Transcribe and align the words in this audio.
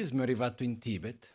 buddismo 0.00 0.20
è 0.20 0.22
arrivato 0.22 0.62
in 0.62 0.78
Tibet 0.78 1.34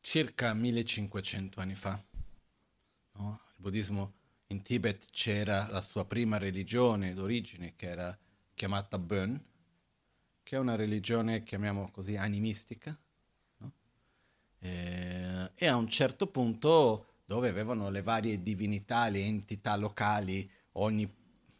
circa 0.00 0.54
1500 0.54 1.60
anni 1.60 1.74
fa. 1.74 2.02
No? 3.12 3.40
Il 3.50 3.60
buddismo 3.60 4.14
in 4.46 4.62
Tibet 4.62 5.10
c'era 5.10 5.68
la 5.68 5.82
sua 5.82 6.06
prima 6.06 6.38
religione 6.38 7.12
d'origine 7.12 7.74
che 7.76 7.86
era 7.86 8.18
chiamata 8.54 8.98
Bön, 8.98 9.38
che 10.42 10.56
è 10.56 10.58
una 10.58 10.74
religione, 10.74 11.42
chiamiamo 11.42 11.90
così, 11.90 12.16
animistica, 12.16 12.98
no? 13.58 13.72
e, 14.60 15.50
e 15.54 15.66
a 15.66 15.76
un 15.76 15.88
certo 15.88 16.28
punto 16.28 17.16
dove 17.26 17.50
avevano 17.50 17.90
le 17.90 18.00
varie 18.00 18.42
divinità, 18.42 19.10
le 19.10 19.20
entità 19.20 19.76
locali, 19.76 20.50
ogni, 20.72 21.14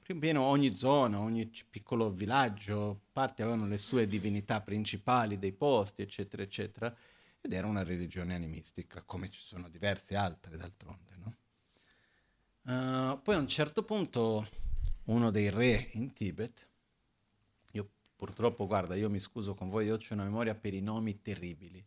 più 0.09 0.17
o 0.17 0.21
meno 0.21 0.41
ogni 0.41 0.75
zona, 0.75 1.21
ogni 1.21 1.53
piccolo 1.69 2.11
villaggio, 2.11 2.99
parte 3.13 3.43
avevano 3.43 3.67
le 3.67 3.77
sue 3.77 4.09
divinità 4.09 4.63
principali 4.63 5.39
dei 5.39 5.53
posti, 5.53 6.01
eccetera, 6.01 6.43
eccetera, 6.43 6.97
ed 7.43 7.53
era 7.53 7.67
una 7.67 7.83
religione 7.83 8.35
animistica, 8.35 9.03
come 9.03 9.29
ci 9.29 9.43
sono 9.43 9.69
diverse 9.69 10.17
altre 10.17 10.57
d'altronde. 10.57 11.17
No? 11.23 11.37
Uh, 12.63 13.21
poi 13.21 13.35
a 13.35 13.39
un 13.39 13.49
certo 13.49 13.83
punto 13.83 14.49
uno 15.05 15.31
dei 15.31 15.51
re 15.51 15.91
in 15.93 16.11
Tibet, 16.15 16.67
io 17.73 17.91
purtroppo, 18.17 18.67
guarda, 18.67 18.95
io 18.95 19.11
mi 19.11 19.19
scuso 19.19 19.53
con 19.53 19.69
voi, 19.69 19.85
io 19.85 19.97
ho 19.97 20.13
una 20.15 20.25
memoria 20.25 20.55
per 20.55 20.73
i 20.73 20.81
nomi 20.81 21.21
terribili, 21.21 21.87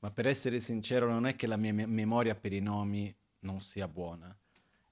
ma 0.00 0.10
per 0.10 0.26
essere 0.26 0.60
sincero 0.60 1.08
non 1.08 1.24
è 1.24 1.34
che 1.34 1.46
la 1.46 1.56
mia 1.56 1.72
me- 1.72 1.86
memoria 1.86 2.34
per 2.34 2.52
i 2.52 2.60
nomi 2.60 3.10
non 3.38 3.62
sia 3.62 3.88
buona, 3.88 4.38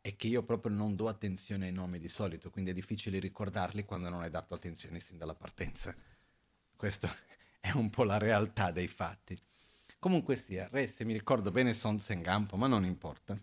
è 0.02 0.16
che 0.16 0.26
io 0.26 0.42
proprio 0.42 0.74
non 0.74 0.96
do 0.96 1.08
attenzione 1.08 1.66
ai 1.66 1.72
nomi 1.72 2.00
di 2.00 2.08
solito, 2.08 2.50
quindi 2.50 2.72
è 2.72 2.74
difficile 2.74 3.20
ricordarli 3.20 3.84
quando 3.84 4.08
non 4.08 4.22
hai 4.22 4.30
dato 4.30 4.52
attenzione 4.52 4.98
sin 4.98 5.16
dalla 5.16 5.34
partenza. 5.34 5.94
Questa 6.74 7.08
è 7.60 7.70
un 7.70 7.88
po' 7.88 8.02
la 8.02 8.18
realtà 8.18 8.72
dei 8.72 8.88
fatti. 8.88 9.40
Comunque 10.00 10.34
sia, 10.34 10.68
re, 10.72 10.88
se 10.88 11.04
mi 11.04 11.12
ricordo 11.12 11.52
bene, 11.52 11.72
Son 11.72 12.00
Sengampo, 12.00 12.56
ma 12.56 12.66
non 12.66 12.84
importa. 12.84 13.40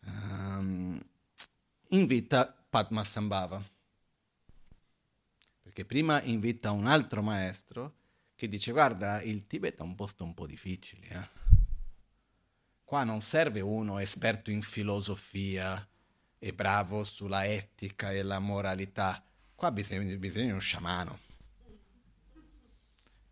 Um, 0.00 1.00
invita 1.90 2.52
Padmasambhava. 2.68 3.62
Perché 5.62 5.84
prima 5.84 6.20
invita 6.22 6.72
un 6.72 6.86
altro 6.86 7.22
maestro 7.22 7.94
che 8.34 8.48
dice 8.48 8.72
guarda, 8.72 9.22
il 9.22 9.46
Tibet 9.46 9.78
è 9.78 9.82
un 9.82 9.94
posto 9.94 10.24
un 10.24 10.34
po' 10.34 10.46
difficile. 10.46 11.06
Eh? 11.06 11.28
Qua 12.84 13.02
non 13.04 13.22
serve 13.22 13.60
uno 13.60 13.98
esperto 13.98 14.50
in 14.50 14.62
filosofia 14.62 15.86
e 16.38 16.52
bravo 16.52 17.02
sulla 17.04 17.46
etica 17.46 18.12
e 18.12 18.22
la 18.22 18.38
moralità. 18.38 19.24
Qua 19.54 19.72
bisogna, 19.72 20.14
bisogna 20.16 20.54
un 20.54 20.60
sciamano 20.60 21.18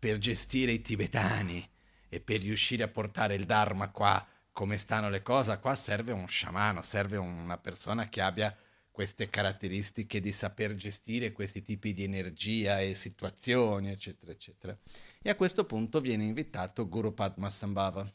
per 0.03 0.17
gestire 0.17 0.73
i 0.73 0.81
tibetani 0.81 1.65
e 2.09 2.19
per 2.19 2.41
riuscire 2.41 2.83
a 2.83 2.89
portare 2.89 3.35
il 3.35 3.45
Dharma 3.45 3.89
qua 3.89 4.27
come 4.51 4.77
stanno 4.77 5.09
le 5.09 5.21
cose, 5.21 5.57
qua 5.59 5.75
serve 5.75 6.11
un 6.11 6.27
sciamano, 6.27 6.81
serve 6.81 7.15
una 7.15 7.57
persona 7.57 8.09
che 8.09 8.21
abbia 8.21 8.53
queste 8.91 9.29
caratteristiche 9.29 10.19
di 10.19 10.33
saper 10.33 10.75
gestire 10.75 11.31
questi 11.31 11.61
tipi 11.61 11.93
di 11.93 12.03
energia 12.03 12.81
e 12.81 12.93
situazioni, 12.93 13.91
eccetera, 13.91 14.33
eccetera. 14.33 14.77
E 15.21 15.29
a 15.29 15.35
questo 15.35 15.65
punto 15.65 16.01
viene 16.01 16.25
invitato 16.25 16.89
Guru 16.89 17.13
Padma 17.13 17.49
Sambhava. 17.49 18.05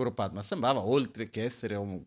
Guru 0.00 0.14
Padma 0.14 0.42
Sambhava, 0.42 0.80
oltre 0.80 1.28
che 1.28 1.44
essere 1.44 1.74
un 1.74 2.02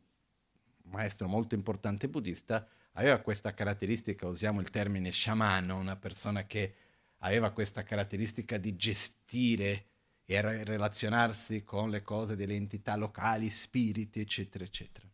maestro 0.85 1.27
molto 1.27 1.53
importante 1.53 2.09
buddista, 2.09 2.67
aveva 2.93 3.19
questa 3.19 3.53
caratteristica, 3.53 4.25
usiamo 4.25 4.61
il 4.61 4.71
termine 4.71 5.11
sciamano, 5.11 5.77
una 5.77 5.95
persona 5.95 6.47
che 6.47 6.73
aveva 7.19 7.51
questa 7.51 7.83
caratteristica 7.83 8.57
di 8.57 8.75
gestire 8.75 9.85
e 10.25 10.41
relazionarsi 10.41 11.63
con 11.63 11.91
le 11.91 12.01
cose 12.01 12.35
delle 12.35 12.55
entità 12.55 12.95
locali, 12.95 13.51
spiriti, 13.51 14.21
eccetera, 14.21 14.63
eccetera. 14.63 15.07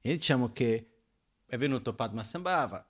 E 0.00 0.10
diciamo 0.10 0.48
che 0.48 0.92
è 1.44 1.58
venuto 1.58 1.94
Padmasambhava, 1.94 2.88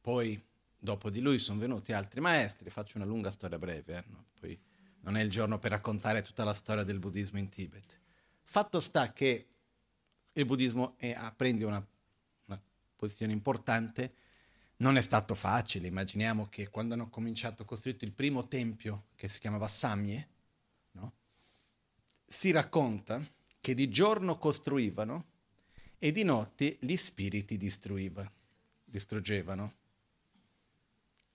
poi 0.00 0.40
dopo 0.78 1.10
di 1.10 1.20
lui 1.20 1.40
sono 1.40 1.58
venuti 1.58 1.92
altri 1.92 2.20
maestri, 2.20 2.70
faccio 2.70 2.98
una 2.98 3.06
lunga 3.06 3.32
storia 3.32 3.58
breve, 3.58 3.96
eh? 3.96 4.04
no? 4.06 4.26
poi 4.38 4.56
non 5.02 5.16
è 5.16 5.22
il 5.22 5.30
giorno 5.30 5.58
per 5.58 5.70
raccontare 5.70 6.22
tutta 6.22 6.44
la 6.44 6.54
storia 6.54 6.82
del 6.82 6.98
buddismo 6.98 7.38
in 7.38 7.48
Tibet. 7.48 8.00
Fatto 8.44 8.80
sta 8.80 9.12
che 9.12 9.46
il 10.32 10.44
buddismo 10.44 10.94
è, 10.98 11.16
prende 11.36 11.64
una, 11.64 11.84
una 12.46 12.60
posizione 12.96 13.32
importante 13.32 14.14
non 14.82 14.96
è 14.96 15.00
stato 15.00 15.34
facile, 15.36 15.86
immaginiamo 15.86 16.48
che 16.48 16.68
quando 16.68 16.94
hanno 16.94 17.08
cominciato 17.08 17.62
a 17.62 17.66
costruire 17.66 18.04
il 18.04 18.12
primo 18.12 18.48
tempio, 18.48 19.04
che 19.14 19.28
si 19.28 19.38
chiamava 19.38 19.68
Samye, 19.68 20.28
no? 20.92 21.12
si 22.26 22.50
racconta 22.50 23.24
che 23.60 23.74
di 23.74 23.88
giorno 23.88 24.36
costruivano 24.36 25.26
e 25.98 26.10
di 26.10 26.24
notte 26.24 26.78
gli 26.80 26.96
spiriti 26.96 27.56
distruggevano. 28.84 29.74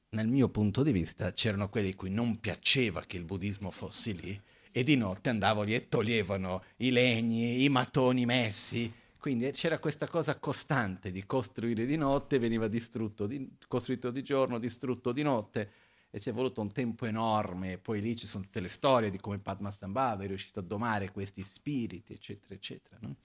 Nel 0.09 0.27
mio 0.27 0.49
punto 0.49 0.83
di 0.83 0.91
vista 0.91 1.31
c'erano 1.33 1.69
quelli 1.69 1.93
cui 1.93 2.09
non 2.09 2.39
piaceva 2.39 3.01
che 3.01 3.17
il 3.17 3.25
buddismo 3.25 3.71
fosse 3.71 4.13
lì 4.13 4.41
e 4.71 4.83
di 4.83 4.95
notte 4.95 5.29
andavano 5.29 5.69
e 5.69 5.87
toglievano 5.87 6.63
i 6.77 6.91
legni, 6.91 7.63
i 7.63 7.69
mattoni 7.69 8.25
messi 8.25 8.91
quindi 9.27 9.51
c'era 9.51 9.77
questa 9.77 10.07
cosa 10.07 10.39
costante 10.39 11.11
di 11.11 11.25
costruire 11.25 11.85
di 11.85 11.97
notte, 11.97 12.39
veniva 12.39 12.69
distrutto 12.69 13.27
di, 13.27 13.57
costruito 13.67 14.09
di 14.09 14.23
giorno, 14.23 14.57
distrutto 14.57 15.11
di 15.11 15.21
notte 15.21 15.71
e 16.11 16.19
ci 16.19 16.29
è 16.29 16.31
voluto 16.31 16.61
un 16.61 16.71
tempo 16.71 17.05
enorme. 17.05 17.77
Poi 17.77 17.99
lì 17.99 18.15
ci 18.15 18.25
sono 18.25 18.45
tutte 18.45 18.61
le 18.61 18.69
storie 18.69 19.09
di 19.09 19.17
come 19.19 19.37
Padma 19.39 19.69
Padmasambhava 19.69 20.23
è 20.23 20.27
riuscito 20.27 20.59
a 20.59 20.63
domare 20.63 21.11
questi 21.11 21.43
spiriti, 21.43 22.13
eccetera, 22.13 22.53
eccetera. 22.53 22.97
No? 23.01 23.15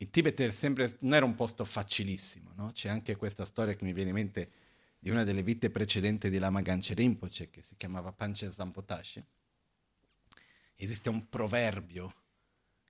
Il 0.00 0.10
Tibet 0.10 0.46
sempre, 0.48 0.96
non 1.00 1.14
era 1.14 1.24
un 1.24 1.34
posto 1.34 1.64
facilissimo, 1.64 2.52
no? 2.54 2.70
c'è 2.72 2.88
anche 2.88 3.16
questa 3.16 3.44
storia 3.44 3.74
che 3.74 3.84
mi 3.84 3.92
viene 3.92 4.10
in 4.10 4.14
mente 4.14 4.50
di 4.98 5.10
una 5.10 5.24
delle 5.24 5.42
vite 5.42 5.70
precedenti 5.70 6.30
di 6.30 6.38
Lama 6.38 6.60
Ganche 6.60 6.94
Rinpoche 6.94 7.50
che 7.50 7.62
si 7.62 7.76
chiamava 7.76 8.12
Panche 8.12 8.50
Zampotashi. 8.50 9.24
Esiste 10.76 11.08
un 11.08 11.28
proverbio 11.28 12.14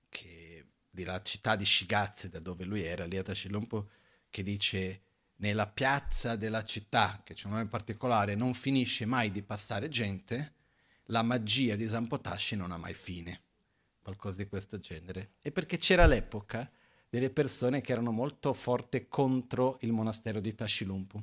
che 0.09 0.65
della 0.89 1.21
città 1.21 1.55
di 1.55 1.65
Shigatse, 1.65 2.29
da 2.29 2.39
dove 2.39 2.63
lui 2.63 2.83
era, 2.83 3.05
lì 3.05 3.17
a 3.17 3.23
Tashilumpo, 3.23 3.89
che 4.29 4.43
dice 4.43 5.01
nella 5.37 5.67
piazza 5.67 6.35
della 6.35 6.63
città, 6.63 7.21
che 7.23 7.33
c'è 7.33 7.47
un 7.47 7.53
nome 7.53 7.67
particolare, 7.67 8.35
non 8.35 8.53
finisce 8.53 9.05
mai 9.05 9.31
di 9.31 9.41
passare 9.41 9.89
gente, 9.89 10.53
la 11.05 11.23
magia 11.23 11.75
di 11.75 11.87
Zampotashi 11.87 12.55
non 12.55 12.71
ha 12.71 12.77
mai 12.77 12.93
fine. 12.93 13.41
Qualcosa 13.99 14.37
di 14.37 14.47
questo 14.47 14.79
genere. 14.79 15.33
E 15.41 15.51
perché 15.51 15.77
c'era 15.77 16.03
all'epoca 16.03 16.69
delle 17.09 17.31
persone 17.31 17.81
che 17.81 17.91
erano 17.91 18.11
molto 18.11 18.53
forti 18.53 19.07
contro 19.07 19.77
il 19.81 19.91
monastero 19.91 20.39
di 20.39 20.53
Tashilumpu. 20.53 21.21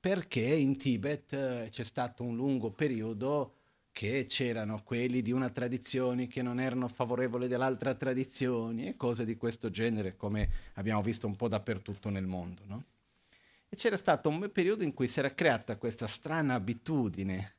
Perché 0.00 0.40
in 0.40 0.76
Tibet 0.76 1.32
eh, 1.32 1.68
c'è 1.70 1.84
stato 1.84 2.22
un 2.22 2.36
lungo 2.36 2.70
periodo 2.70 3.54
che 3.92 4.26
c'erano 4.28 4.82
quelli 4.84 5.22
di 5.22 5.32
una 5.32 5.50
tradizione 5.50 6.28
che 6.28 6.40
non 6.40 6.60
erano 6.60 6.86
favorevoli 6.86 7.48
dell'altra 7.48 7.94
tradizione 7.94 8.88
e 8.88 8.96
cose 8.96 9.24
di 9.24 9.36
questo 9.36 9.70
genere, 9.70 10.16
come 10.16 10.48
abbiamo 10.74 11.02
visto 11.02 11.26
un 11.26 11.34
po' 11.34 11.48
dappertutto 11.48 12.08
nel 12.08 12.26
mondo. 12.26 12.62
No? 12.66 12.84
E 13.68 13.76
c'era 13.76 13.96
stato 13.96 14.28
un 14.28 14.50
periodo 14.52 14.84
in 14.84 14.94
cui 14.94 15.08
si 15.08 15.18
era 15.18 15.34
creata 15.34 15.76
questa 15.76 16.06
strana 16.06 16.54
abitudine 16.54 17.54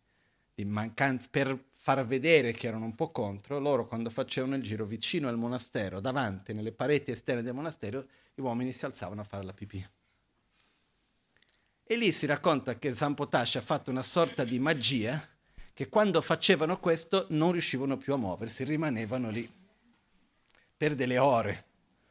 di 0.55 0.63
mancanza 0.65 1.27
per 1.29 1.65
far 1.81 2.05
vedere 2.05 2.51
che 2.51 2.67
erano 2.67 2.85
un 2.85 2.93
po' 2.93 3.09
contro, 3.09 3.57
loro 3.57 3.87
quando 3.87 4.09
facevano 4.09 4.55
il 4.55 4.61
giro 4.61 4.85
vicino 4.85 5.29
al 5.29 5.37
monastero, 5.37 6.01
davanti, 6.01 6.53
nelle 6.53 6.73
pareti 6.73 7.11
esterne 7.11 7.41
del 7.41 7.53
monastero, 7.53 8.05
gli 8.35 8.41
uomini 8.41 8.73
si 8.73 8.83
alzavano 8.83 9.21
a 9.21 9.23
fare 9.23 9.45
la 9.45 9.53
pipì. 9.53 9.87
E 11.83 11.95
lì 11.95 12.11
si 12.11 12.25
racconta 12.25 12.77
che 12.77 12.93
Zampotash 12.93 13.55
ha 13.55 13.61
fatto 13.61 13.89
una 13.89 14.03
sorta 14.03 14.43
di 14.43 14.59
magia 14.59 15.25
che 15.73 15.87
quando 15.87 16.19
facevano 16.21 16.79
questo 16.79 17.27
non 17.29 17.53
riuscivano 17.53 17.95
più 17.97 18.13
a 18.13 18.17
muoversi, 18.17 18.65
rimanevano 18.65 19.29
lì 19.29 19.49
per 20.75 20.95
delle 20.95 21.17
ore. 21.17 21.65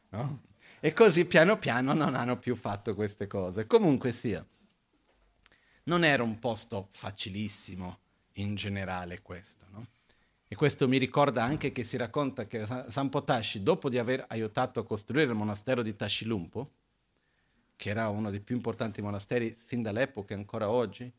No? 0.09 0.41
E 0.79 0.93
così 0.93 1.25
piano 1.25 1.59
piano 1.59 1.93
non 1.93 2.15
hanno 2.15 2.39
più 2.39 2.55
fatto 2.55 2.95
queste 2.95 3.27
cose. 3.27 3.67
Comunque 3.67 4.11
sia, 4.11 4.45
non 5.83 6.03
era 6.03 6.23
un 6.23 6.39
posto 6.39 6.87
facilissimo 6.89 7.99
in 8.33 8.55
generale 8.55 9.21
questo. 9.21 9.65
No? 9.71 9.87
E 10.47 10.55
questo 10.55 10.87
mi 10.87 10.97
ricorda 10.97 11.43
anche 11.43 11.71
che 11.71 11.83
si 11.83 11.97
racconta 11.97 12.47
che 12.47 12.65
Sampotashi, 12.65 13.61
dopo 13.61 13.89
di 13.89 13.97
aver 13.97 14.25
aiutato 14.29 14.79
a 14.79 14.85
costruire 14.85 15.29
il 15.29 15.35
monastero 15.35 15.81
di 15.81 15.95
Tashilumpo, 15.95 16.71
che 17.75 17.89
era 17.89 18.09
uno 18.09 18.29
dei 18.29 18.41
più 18.41 18.55
importanti 18.55 19.01
monasteri 19.01 19.55
sin 19.57 19.81
dall'epoca 19.81 20.33
e 20.33 20.37
ancora 20.37 20.69
oggi, 20.69 21.11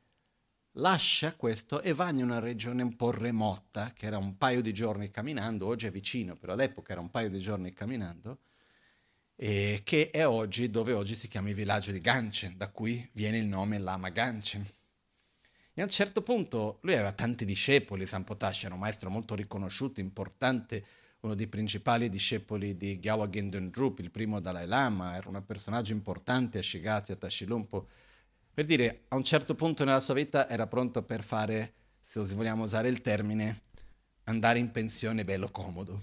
lascia 0.75 1.35
questo 1.35 1.81
e 1.81 1.93
va 1.93 2.11
in 2.11 2.23
una 2.23 2.39
regione 2.39 2.83
un 2.83 2.97
po' 2.97 3.12
remota, 3.12 3.93
che 3.95 4.07
era 4.07 4.19
un 4.19 4.37
paio 4.37 4.62
di 4.62 4.73
giorni 4.75 5.11
camminando, 5.11 5.67
oggi 5.67 5.87
è 5.87 5.91
vicino, 5.91 6.37
però 6.37 6.53
all'epoca 6.53 6.93
era 6.93 7.01
un 7.01 7.11
paio 7.11 7.31
di 7.31 7.39
giorni 7.39 7.73
camminando, 7.73 8.39
che 9.37 10.11
è 10.12 10.27
oggi 10.27 10.71
dove 10.71 10.93
oggi 10.93 11.15
si 11.15 11.29
chiama 11.29 11.49
il 11.49 11.55
villaggio 11.55 11.93
di 11.93 12.01
Ganchen, 12.01 12.57
da 12.57 12.69
cui 12.69 13.09
viene 13.12 13.39
il 13.39 13.47
nome 13.47 13.79
Lama 13.79 14.11
Ganchen. 14.11 14.67
E 15.81 15.82
a 15.82 15.87
un 15.87 15.93
certo 15.93 16.21
punto 16.21 16.79
lui 16.82 16.93
aveva 16.93 17.12
tanti 17.12 17.47
discepoli, 17.47 18.05
San 18.05 18.23
Potasci 18.23 18.67
era 18.67 18.75
un 18.75 18.81
maestro 18.81 19.09
molto 19.09 19.35
riconosciuto, 19.35 20.00
importante, 20.00 20.85
uno 21.21 21.35
dei 21.35 21.47
principali 21.47 22.11
discepoli 22.11 22.77
di 22.77 22.99
Gyawa 22.99 23.31
Gendun 23.31 23.71
Drup, 23.71 24.00
il 24.00 24.11
primo 24.11 24.41
Dalai 24.41 24.67
Lama, 24.67 25.17
era 25.17 25.31
un 25.31 25.43
personaggio 25.47 25.94
importante 25.94 26.59
a 26.59 26.62
Shigatse, 26.62 27.12
a 27.12 27.17
Tashilumpo. 27.17 27.88
Per 28.53 28.67
dire, 28.67 29.05
a 29.09 29.17
un 29.17 29.25
certo 29.25 29.55
punto 29.55 29.82
nella 29.85 30.00
sua 30.00 30.12
vita 30.12 30.50
era 30.50 30.67
pronto 30.67 31.03
per 31.03 31.25
fare, 31.25 31.73
se 32.03 32.21
vogliamo 32.21 32.65
usare 32.65 32.91
il 32.91 33.00
termine, 33.00 33.62
andare 34.25 34.59
in 34.59 34.71
pensione 34.71 35.25
bello 35.25 35.49
comodo. 35.49 35.99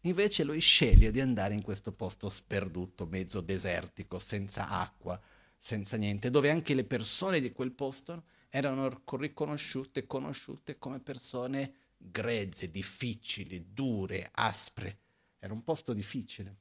Invece 0.00 0.44
lui 0.44 0.60
sceglie 0.60 1.10
di 1.10 1.20
andare 1.20 1.52
in 1.52 1.60
questo 1.60 1.92
posto 1.92 2.30
sperduto, 2.30 3.04
mezzo 3.04 3.42
desertico, 3.42 4.18
senza 4.18 4.70
acqua, 4.70 5.20
senza 5.58 5.98
niente, 5.98 6.30
dove 6.30 6.48
anche 6.48 6.72
le 6.72 6.84
persone 6.84 7.42
di 7.42 7.52
quel 7.52 7.72
posto 7.72 8.24
erano 8.56 9.02
riconosciute, 9.18 10.06
conosciute 10.06 10.78
come 10.78 10.98
persone 10.98 11.74
grezze, 11.98 12.70
difficili, 12.70 13.74
dure, 13.74 14.30
aspre. 14.32 15.00
Era 15.38 15.52
un 15.52 15.62
posto 15.62 15.92
difficile. 15.92 16.60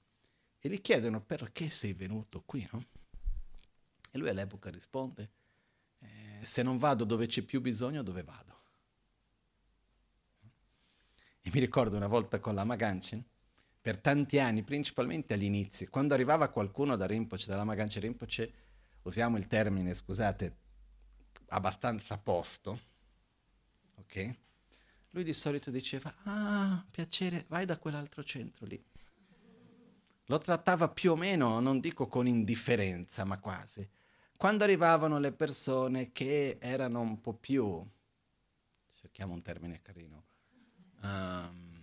E 0.60 0.68
gli 0.68 0.82
chiedono 0.82 1.22
perché 1.22 1.70
sei 1.70 1.94
venuto 1.94 2.44
qui, 2.46 2.68
no? 2.74 2.84
E 4.12 4.18
lui 4.18 4.28
all'epoca 4.28 4.70
risponde, 4.70 5.32
eh, 6.00 6.40
se 6.42 6.64
non 6.64 6.78
vado 6.78 7.06
dove 7.06 7.28
c'è 7.28 7.44
più 7.44 7.62
bisogno, 7.62 8.04
dove 8.04 8.24
vado? 8.24 8.64
E 11.42 11.50
mi 11.54 11.60
ricordo 11.62 11.96
una 11.96 12.08
volta 12.08 12.42
con 12.42 12.56
la 12.56 12.66
Maganchen, 12.66 13.24
per 13.80 14.00
tanti 14.00 14.38
anni, 14.40 14.64
principalmente 14.64 15.34
all'inizio, 15.34 15.88
quando 15.90 16.14
arrivava 16.14 16.50
qualcuno 16.50 16.98
da 16.98 17.06
Rinpoche, 17.06 17.46
dalla 17.46 17.64
Maganchen 17.64 18.02
Rinpoche, 18.02 18.54
usiamo 19.04 19.38
il 19.38 19.48
termine, 19.48 19.94
scusate, 19.94 20.64
abbastanza 21.50 22.16
a 22.16 22.18
posto, 22.18 22.80
ok? 23.96 24.36
Lui 25.12 25.24
di 25.24 25.34
solito 25.34 25.72
diceva, 25.72 26.14
ah, 26.24 26.84
piacere, 26.92 27.46
vai 27.48 27.66
da 27.66 27.78
quell'altro 27.78 28.24
centro 28.24 28.66
lì. 28.66 28.84
Lo 30.26 30.38
trattava 30.40 30.90
più 30.90 31.12
o 31.12 31.16
meno, 31.16 31.60
non 31.60 31.80
dico 31.80 32.08
con 32.08 32.28
indifferenza, 32.28 33.24
ma 33.24 33.40
quasi. 33.40 33.88
Quando 34.36 34.64
arrivavano 34.64 35.20
le 35.20 35.32
persone 35.32 36.12
che 36.12 36.58
erano 36.60 37.00
un 37.00 37.22
po' 37.22 37.34
più, 37.34 37.82
cerchiamo 39.00 39.34
un 39.34 39.42
termine 39.42 39.82
carino, 39.82 40.24
um, 41.02 41.76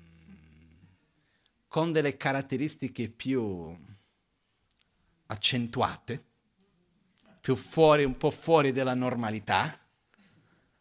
con 1.68 1.92
delle 1.92 2.16
caratteristiche 2.18 3.08
più 3.08 3.74
accentuate, 5.26 6.31
più 7.42 7.56
fuori, 7.56 8.04
un 8.04 8.16
po' 8.16 8.30
fuori 8.30 8.70
della 8.70 8.94
normalità, 8.94 9.76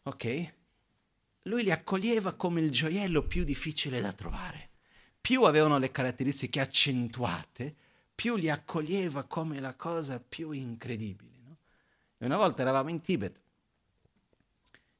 ok? 0.04 0.54
Lui 1.46 1.64
li 1.64 1.72
accoglieva 1.72 2.34
come 2.34 2.60
il 2.60 2.70
gioiello 2.70 3.26
più 3.26 3.42
difficile 3.42 4.00
da 4.00 4.12
trovare. 4.12 4.70
Più 5.20 5.42
avevano 5.42 5.78
le 5.78 5.90
caratteristiche 5.90 6.60
accentuate, 6.60 7.74
più 8.14 8.36
li 8.36 8.48
accoglieva 8.48 9.24
come 9.24 9.58
la 9.58 9.74
cosa 9.74 10.20
più 10.20 10.52
incredibile. 10.52 11.40
No? 11.44 11.56
Una 12.18 12.36
volta 12.36 12.62
eravamo 12.62 12.90
in 12.90 13.00
Tibet 13.00 13.40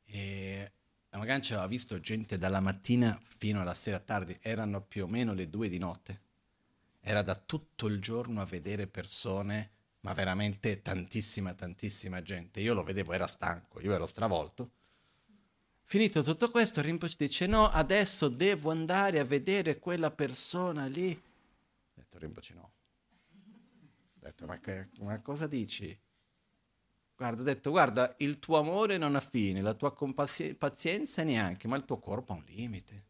e 0.06 0.73
magari 1.11 1.43
ci 1.43 1.53
aveva 1.53 1.69
visto 1.69 2.00
gente 2.00 2.38
dalla 2.38 2.59
mattina 2.59 3.17
fino 3.23 3.61
alla 3.61 3.75
sera 3.75 4.00
tardi, 4.00 4.37
erano 4.41 4.81
più 4.82 5.05
o 5.05 5.06
meno 5.06 5.32
le 5.32 5.49
due 5.49 5.69
di 5.69 5.79
notte. 5.79 6.23
Era 7.00 7.23
da 7.23 7.37
tutto 7.37 7.87
il 7.87 8.00
giorno 8.00 8.41
a 8.41 8.47
vedere 8.47 8.88
persone, 8.88 9.70
ma 10.02 10.12
veramente 10.12 10.82
tantissima, 10.82 11.54
tantissima 11.54 12.22
gente. 12.22 12.60
Io 12.60 12.75
lo 12.75 12.82
vedevo, 12.82 13.12
era 13.12 13.26
stanco, 13.26 13.81
io 13.81 13.93
ero 13.93 14.06
stravolto. 14.06 14.70
Finito 15.84 16.22
tutto 16.22 16.50
questo, 16.50 16.81
Rinpoche 16.81 17.14
dice, 17.19 17.46
no, 17.46 17.69
adesso 17.69 18.28
devo 18.28 18.70
andare 18.70 19.19
a 19.19 19.25
vedere 19.25 19.78
quella 19.78 20.10
persona 20.10 20.87
lì. 20.87 21.10
Ho 21.12 21.93
detto, 21.94 22.19
Rinpoche 22.19 22.54
no. 22.54 22.72
Ho 23.34 24.20
detto, 24.20 24.46
ma, 24.46 24.58
che, 24.58 24.88
ma 25.00 25.20
cosa 25.20 25.46
dici? 25.46 25.96
Guarda, 27.14 27.43
ho 27.43 27.44
detto, 27.44 27.70
guarda, 27.70 28.14
il 28.19 28.38
tuo 28.38 28.58
amore 28.58 28.96
non 28.96 29.14
ha 29.14 29.20
fine, 29.20 29.60
la 29.60 29.75
tua 29.75 29.94
pazienza 30.58 31.22
neanche, 31.22 31.69
ma 31.69 31.76
il 31.76 31.84
tuo 31.84 31.99
corpo 31.99 32.32
ha 32.32 32.37
un 32.37 32.44
limite. 32.46 33.04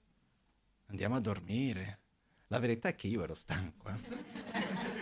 Andiamo 0.87 1.17
a 1.17 1.21
dormire. 1.21 2.01
La 2.49 2.59
verità 2.59 2.89
è 2.89 2.95
che 2.95 3.07
io 3.07 3.23
ero 3.23 3.35
stanco. 3.35 3.89
Eh? 3.89 5.02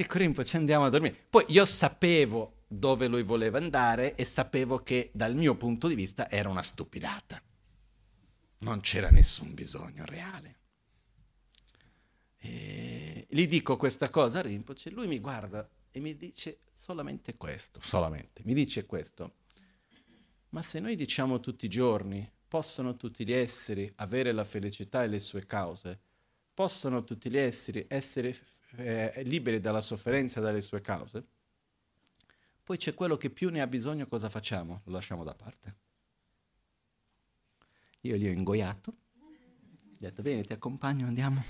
Dico, 0.00 0.16
Rinpoche, 0.16 0.56
andiamo 0.56 0.86
a 0.86 0.88
dormire. 0.88 1.14
Poi 1.28 1.44
io 1.48 1.66
sapevo 1.66 2.62
dove 2.66 3.06
lui 3.06 3.22
voleva 3.22 3.58
andare 3.58 4.14
e 4.14 4.24
sapevo 4.24 4.82
che 4.82 5.10
dal 5.12 5.34
mio 5.34 5.58
punto 5.58 5.88
di 5.88 5.94
vista 5.94 6.30
era 6.30 6.48
una 6.48 6.62
stupidata. 6.62 7.38
Non 8.60 8.80
c'era 8.80 9.10
nessun 9.10 9.52
bisogno 9.52 10.06
reale. 10.06 10.56
E 12.38 13.26
gli 13.28 13.46
dico 13.46 13.76
questa 13.76 14.08
cosa 14.08 14.38
a 14.38 14.40
Rinpoche, 14.40 14.88
lui 14.88 15.06
mi 15.06 15.18
guarda 15.18 15.68
e 15.90 16.00
mi 16.00 16.16
dice 16.16 16.60
solamente 16.72 17.36
questo, 17.36 17.78
solamente, 17.82 18.40
mi 18.46 18.54
dice 18.54 18.86
questo. 18.86 19.34
Ma 20.48 20.62
se 20.62 20.80
noi 20.80 20.96
diciamo 20.96 21.40
tutti 21.40 21.66
i 21.66 21.68
giorni, 21.68 22.26
possono 22.48 22.96
tutti 22.96 23.26
gli 23.26 23.34
esseri 23.34 23.92
avere 23.96 24.32
la 24.32 24.46
felicità 24.46 25.02
e 25.02 25.08
le 25.08 25.20
sue 25.20 25.44
cause, 25.44 26.00
possono 26.54 27.04
tutti 27.04 27.28
gli 27.28 27.36
esseri 27.36 27.84
essere 27.86 28.34
eh, 28.76 29.22
liberi 29.24 29.60
dalla 29.60 29.80
sofferenza 29.80 30.40
e 30.40 30.42
dalle 30.42 30.60
sue 30.60 30.80
cause, 30.80 31.24
poi 32.62 32.76
c'è 32.76 32.94
quello 32.94 33.16
che 33.16 33.30
più 33.30 33.50
ne 33.50 33.60
ha 33.60 33.66
bisogno, 33.66 34.06
cosa 34.06 34.28
facciamo? 34.28 34.82
Lo 34.84 34.92
lasciamo 34.92 35.24
da 35.24 35.34
parte. 35.34 35.76
Io 38.02 38.16
gli 38.16 38.26
ho 38.26 38.30
ingoiato, 38.30 38.94
gli 39.98 40.04
ho 40.04 40.08
detto, 40.08 40.22
vieni, 40.22 40.44
ti 40.44 40.52
accompagno, 40.52 41.06
andiamo. 41.06 41.44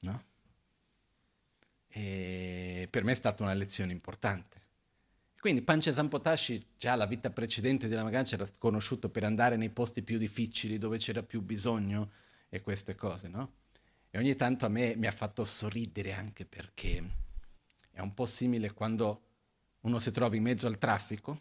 No? 0.00 0.24
E 1.88 2.88
per 2.90 3.04
me 3.04 3.12
è 3.12 3.14
stata 3.14 3.42
una 3.42 3.52
lezione 3.52 3.92
importante. 3.92 4.62
Quindi 5.38 5.62
Pancha 5.62 5.92
Sampotashi, 5.92 6.66
già 6.76 6.96
la 6.96 7.06
vita 7.06 7.30
precedente 7.30 7.88
della 7.88 8.02
Magancia, 8.02 8.34
era 8.34 8.48
conosciuto 8.58 9.08
per 9.08 9.22
andare 9.22 9.56
nei 9.56 9.70
posti 9.70 10.02
più 10.02 10.18
difficili, 10.18 10.78
dove 10.78 10.98
c'era 10.98 11.22
più 11.22 11.42
bisogno 11.42 12.10
e 12.48 12.60
queste 12.60 12.94
cose, 12.96 13.28
no? 13.28 13.52
E 14.10 14.18
ogni 14.18 14.34
tanto 14.36 14.64
a 14.64 14.68
me 14.68 14.96
mi 14.96 15.06
ha 15.06 15.12
fatto 15.12 15.44
sorridere 15.44 16.12
anche 16.12 16.46
perché 16.46 17.04
è 17.90 18.00
un 18.00 18.14
po' 18.14 18.26
simile 18.26 18.72
quando 18.72 19.22
uno 19.80 19.98
si 19.98 20.10
trova 20.10 20.34
in 20.34 20.42
mezzo 20.42 20.66
al 20.66 20.78
traffico 20.78 21.40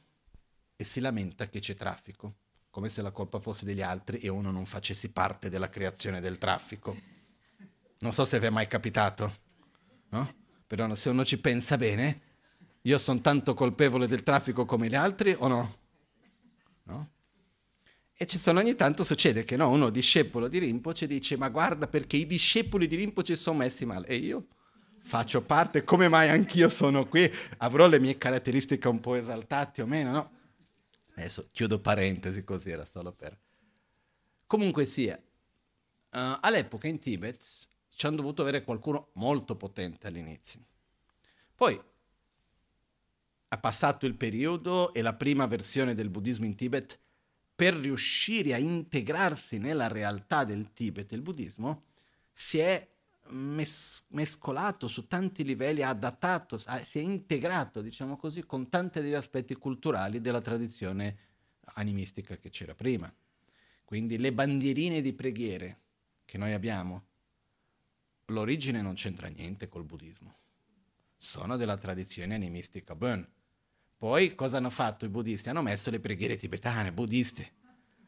e 0.76 0.84
si 0.84 1.00
lamenta 1.00 1.48
che 1.48 1.60
c'è 1.60 1.76
traffico, 1.76 2.36
come 2.70 2.90
se 2.90 3.02
la 3.02 3.12
colpa 3.12 3.40
fosse 3.40 3.66
degli 3.66 3.82
altri 3.82 4.20
e 4.20 4.28
uno 4.28 4.52
non 4.52 4.66
facesse 4.66 5.12
parte 5.12 5.50
della 5.50 5.70
creazione 5.70 6.20
del 6.20 6.38
traffico. 6.38 6.96
Non 8.00 8.12
so 8.12 8.26
se 8.26 8.40
vi 8.40 8.48
è 8.48 8.50
mai 8.50 8.68
capitato, 8.68 9.34
no? 10.10 10.34
Però 10.68 10.94
se 10.96 11.10
uno 11.10 11.24
ci 11.24 11.40
pensa 11.40 11.78
bene, 11.78 12.22
io 12.82 12.98
sono 12.98 13.22
tanto 13.22 13.54
colpevole 13.54 14.08
del 14.08 14.24
traffico 14.24 14.66
come 14.66 14.88
gli 14.88 14.96
altri 14.96 15.36
o? 15.38 15.48
No? 15.48 15.76
E 18.18 18.26
ci 18.26 18.40
sono 18.40 18.60
ogni 18.60 18.76
tanto 18.76 19.04
succede 19.04 19.44
che 19.44 19.56
no, 19.56 19.70
uno 19.70 19.90
discepolo 19.90 20.48
di 20.48 20.58
Rinpoche 20.58 21.06
dice 21.06 21.38
ma 21.38 21.50
guarda 21.50 21.88
perché 21.88 22.18
i 22.18 22.26
discepoli 22.26 22.88
di 22.88 22.96
Rinpoche 22.96 23.36
sono 23.36 23.58
messi 23.60 23.86
male 23.86 24.08
e 24.08 24.16
io? 24.16 24.48
faccio 25.08 25.42
parte, 25.42 25.86
come 25.86 26.10
mai 26.10 26.30
anch'io 26.30 26.68
sono 26.68 27.08
qui, 27.08 27.32
avrò 27.58 27.88
le 27.88 28.00
mie 28.00 28.18
caratteristiche 28.18 28.88
un 28.90 29.00
po' 29.00 29.16
esaltate 29.16 29.82
o 29.82 29.88
meno, 29.88 30.12
no? 30.12 30.32
Adesso 31.16 31.48
chiudo 31.54 31.80
parentesi 31.80 32.44
così, 32.44 32.70
era 32.72 32.86
solo 32.86 33.14
per... 33.14 33.40
Comunque 34.46 34.86
sia, 34.86 35.16
uh, 35.16 36.38
all'epoca 36.42 36.88
in 36.88 37.00
Tibet 37.00 37.44
ci 37.96 38.06
hanno 38.06 38.18
dovuto 38.18 38.42
avere 38.42 38.64
qualcuno 38.64 39.10
molto 39.14 39.56
potente 39.56 40.08
all'inizio. 40.08 40.60
Poi 41.56 41.82
ha 43.50 43.58
passato 43.58 44.06
il 44.06 44.16
periodo 44.16 44.94
e 44.94 45.02
la 45.02 45.14
prima 45.14 45.48
versione 45.48 45.96
del 45.96 46.10
buddismo 46.10 46.46
in 46.46 46.56
Tibet, 46.56 47.00
per 47.58 47.74
riuscire 47.74 48.54
a 48.54 48.60
integrarsi 48.60 49.58
nella 49.58 49.88
realtà 49.88 50.44
del 50.44 50.74
Tibet, 50.74 51.12
il 51.14 51.24
buddismo, 51.24 51.86
si 52.32 52.60
è 52.60 52.88
mes- 53.30 54.04
mescolato 54.10 54.88
su 54.88 55.08
tanti 55.08 55.44
livelli, 55.44 55.82
ha 55.82 55.90
adattato, 55.90 56.62
ha, 56.66 56.84
si 56.84 57.00
è 57.00 57.02
integrato, 57.02 57.82
diciamo 57.82 58.16
così, 58.16 58.46
con 58.46 58.70
tanti 58.70 59.02
degli 59.02 59.16
aspetti 59.16 59.56
culturali 59.56 60.22
della 60.22 60.40
tradizione 60.40 61.18
animistica 61.74 62.38
che 62.38 62.52
c'era 62.52 62.76
prima. 62.76 63.12
Quindi 63.84 64.20
le 64.20 64.34
bandierine 64.34 65.02
di 65.02 65.14
preghiere 65.14 65.80
che 66.26 66.38
noi 66.38 66.54
abbiamo, 66.54 67.08
l'origine 68.26 68.84
non 68.84 68.94
c'entra 68.94 69.30
niente 69.30 69.68
col 69.68 69.84
buddismo, 69.84 70.36
sono 71.18 71.58
della 71.58 71.76
tradizione 71.76 72.36
animistica 72.36 72.94
Bön. 72.94 73.28
Poi 73.98 74.36
cosa 74.36 74.58
hanno 74.58 74.70
fatto 74.70 75.06
i 75.06 75.10
buddisti? 75.10 75.50
Hanno 75.50 75.64
messo 75.64 75.90
le 75.90 76.00
preghiere 76.00 76.38
tibetane, 76.38 76.94
buddiste. 76.94 77.54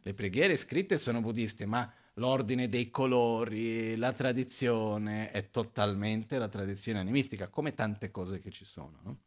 Le 0.02 0.14
preghiere 0.14 0.56
scritte 0.56 1.00
sono 1.00 1.20
buddiste, 1.20 1.66
ma 1.66 1.92
l'ordine 2.14 2.70
dei 2.70 2.92
colori, 2.92 3.96
la 3.96 4.14
tradizione 4.14 5.32
è 5.32 5.50
totalmente 5.50 6.38
la 6.38 6.48
tradizione 6.48 7.00
animistica, 7.00 7.48
come 7.48 7.74
tante 7.74 8.12
cose 8.12 8.40
che 8.40 8.52
ci 8.52 8.66
sono. 8.66 9.00
No? 9.04 9.20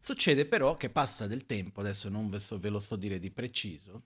Succede 0.00 0.46
però 0.46 0.74
che 0.74 0.90
passa 0.90 1.28
del 1.28 1.46
tempo, 1.46 1.80
adesso 1.80 2.08
non 2.08 2.28
ve 2.28 2.68
lo 2.68 2.80
so 2.80 2.96
dire 2.96 3.20
di 3.20 3.30
preciso, 3.30 4.02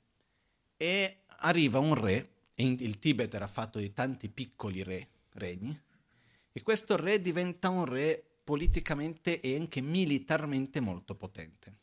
e 0.76 1.22
arriva 1.38 1.78
un 1.78 1.94
re, 1.94 2.32
il 2.56 2.98
Tibet 2.98 3.32
era 3.32 3.46
fatto 3.46 3.78
di 3.78 3.94
tanti 3.94 4.28
piccoli 4.28 4.82
re, 4.82 5.08
regni, 5.32 5.80
e 6.52 6.62
questo 6.62 6.96
re 6.96 7.20
diventa 7.20 7.70
un 7.70 7.86
re 7.86 8.25
politicamente 8.46 9.40
e 9.40 9.56
anche 9.56 9.80
militarmente 9.80 10.78
molto 10.78 11.16
potente. 11.16 11.78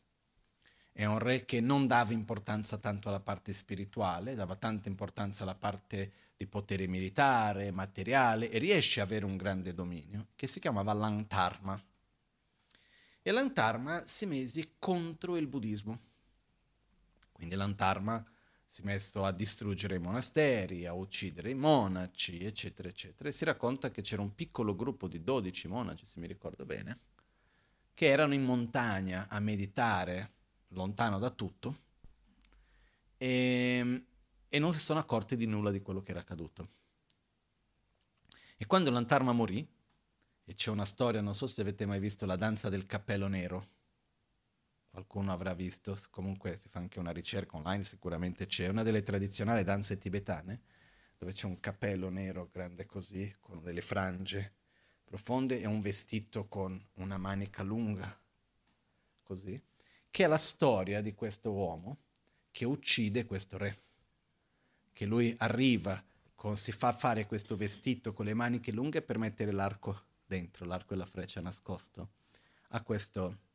È 0.94 1.04
un 1.04 1.20
re 1.20 1.44
che 1.44 1.60
non 1.60 1.88
dava 1.88 2.14
importanza 2.14 2.78
tanto 2.78 3.10
alla 3.10 3.20
parte 3.20 3.52
spirituale, 3.52 4.34
dava 4.34 4.56
tanta 4.56 4.88
importanza 4.88 5.44
alla 5.44 5.56
parte 5.56 6.14
di 6.38 6.48
potere 6.48 6.88
militare, 6.88 7.72
materiale 7.72 8.50
e 8.50 8.60
riesce 8.60 9.02
a 9.02 9.04
avere 9.04 9.26
un 9.26 9.36
grande 9.36 9.74
dominio 9.74 10.28
che 10.38 10.48
si 10.48 10.62
chiamava 10.62 10.94
Lantarma. 10.94 11.84
E 13.22 13.32
Lantarma 13.32 14.04
si 14.08 14.26
mise 14.26 14.76
contro 14.80 15.36
il 15.36 15.48
buddismo. 15.48 16.00
Quindi 17.34 17.56
Lantarma 17.56 18.26
si 18.74 18.82
è 18.82 18.86
messo 18.86 19.24
a 19.24 19.32
distruggere 19.32 19.98
i 19.98 20.00
monasteri, 20.00 20.88
a 20.88 20.94
uccidere 20.94 21.52
i 21.52 21.54
monaci, 21.54 22.44
eccetera, 22.44 22.90
eccetera. 22.90 23.30
E 23.30 23.32
si 23.32 23.46
racconta 23.46 23.92
che 23.92 24.02
c'era 24.02 24.24
un 24.24 24.34
piccolo 24.34 24.76
gruppo 24.76 25.08
di 25.08 25.24
12 25.24 25.68
monaci, 25.68 26.08
se 26.08 26.20
mi 26.20 26.26
ricordo 26.26 26.66
bene, 26.66 27.00
che 27.94 28.08
erano 28.08 28.34
in 28.34 28.44
montagna 28.44 29.28
a 29.30 29.40
meditare 29.40 30.32
lontano 30.70 31.20
da 31.20 31.30
tutto 31.30 31.78
e, 33.16 34.06
e 34.50 34.58
non 34.58 34.74
si 34.74 34.80
sono 34.80 34.98
accorti 34.98 35.36
di 35.36 35.46
nulla 35.46 35.70
di 35.70 35.84
quello 35.84 36.02
che 36.02 36.10
era 36.10 36.22
accaduto. 36.22 36.68
E 38.58 38.66
quando 38.66 38.90
Lantarma 38.90 39.34
morì, 39.34 39.64
e 40.46 40.54
c'è 40.56 40.72
una 40.72 40.86
storia, 40.86 41.22
non 41.22 41.36
so 41.36 41.46
se 41.46 41.62
avete 41.62 41.86
mai 41.86 42.00
visto 42.00 42.26
la 42.26 42.38
danza 42.38 42.70
del 42.70 42.88
cappello 42.88 43.28
nero, 43.28 43.64
qualcuno 44.94 45.34
avrà 45.34 45.56
visto, 45.56 45.98
comunque 46.12 46.56
si 46.56 46.70
fa 46.70 46.78
anche 46.78 47.00
una 47.00 47.10
ricerca 47.10 47.58
online, 47.58 47.84
sicuramente 47.84 48.46
c'è, 48.46 48.68
una 48.68 48.84
delle 48.84 49.02
tradizionali 49.02 49.64
danze 49.64 49.98
tibetane, 49.98 50.62
dove 51.18 51.32
c'è 51.32 51.48
un 51.48 51.60
cappello 51.60 52.10
nero 52.10 52.48
grande 52.52 52.86
così, 52.86 53.36
con 53.40 53.64
delle 53.64 53.82
frange 53.82 54.54
profonde 55.04 55.60
e 55.60 55.66
un 55.66 55.82
vestito 55.82 56.48
con 56.48 56.80
una 56.98 57.18
manica 57.18 57.64
lunga, 57.64 58.16
così 59.24 59.60
che 60.12 60.26
è 60.26 60.28
la 60.28 60.38
storia 60.38 61.02
di 61.02 61.16
questo 61.16 61.52
uomo 61.52 61.98
che 62.52 62.66
uccide 62.66 63.26
questo 63.26 63.58
re, 63.58 63.76
che 64.94 65.08
lui 65.08 65.34
arriva, 65.40 66.04
con, 66.36 66.56
si 66.56 66.72
fa 66.72 66.94
fare 66.94 67.26
questo 67.26 67.58
vestito 67.58 68.14
con 68.14 68.26
le 68.26 68.36
maniche 68.36 68.72
lunghe 68.72 69.02
per 69.02 69.18
mettere 69.18 69.52
l'arco 69.52 70.00
dentro, 70.24 70.66
l'arco 70.66 70.94
e 70.94 70.98
la 70.98 71.08
freccia 71.08 71.42
nascosto, 71.42 72.10
a 72.68 72.84
questo 72.84 73.53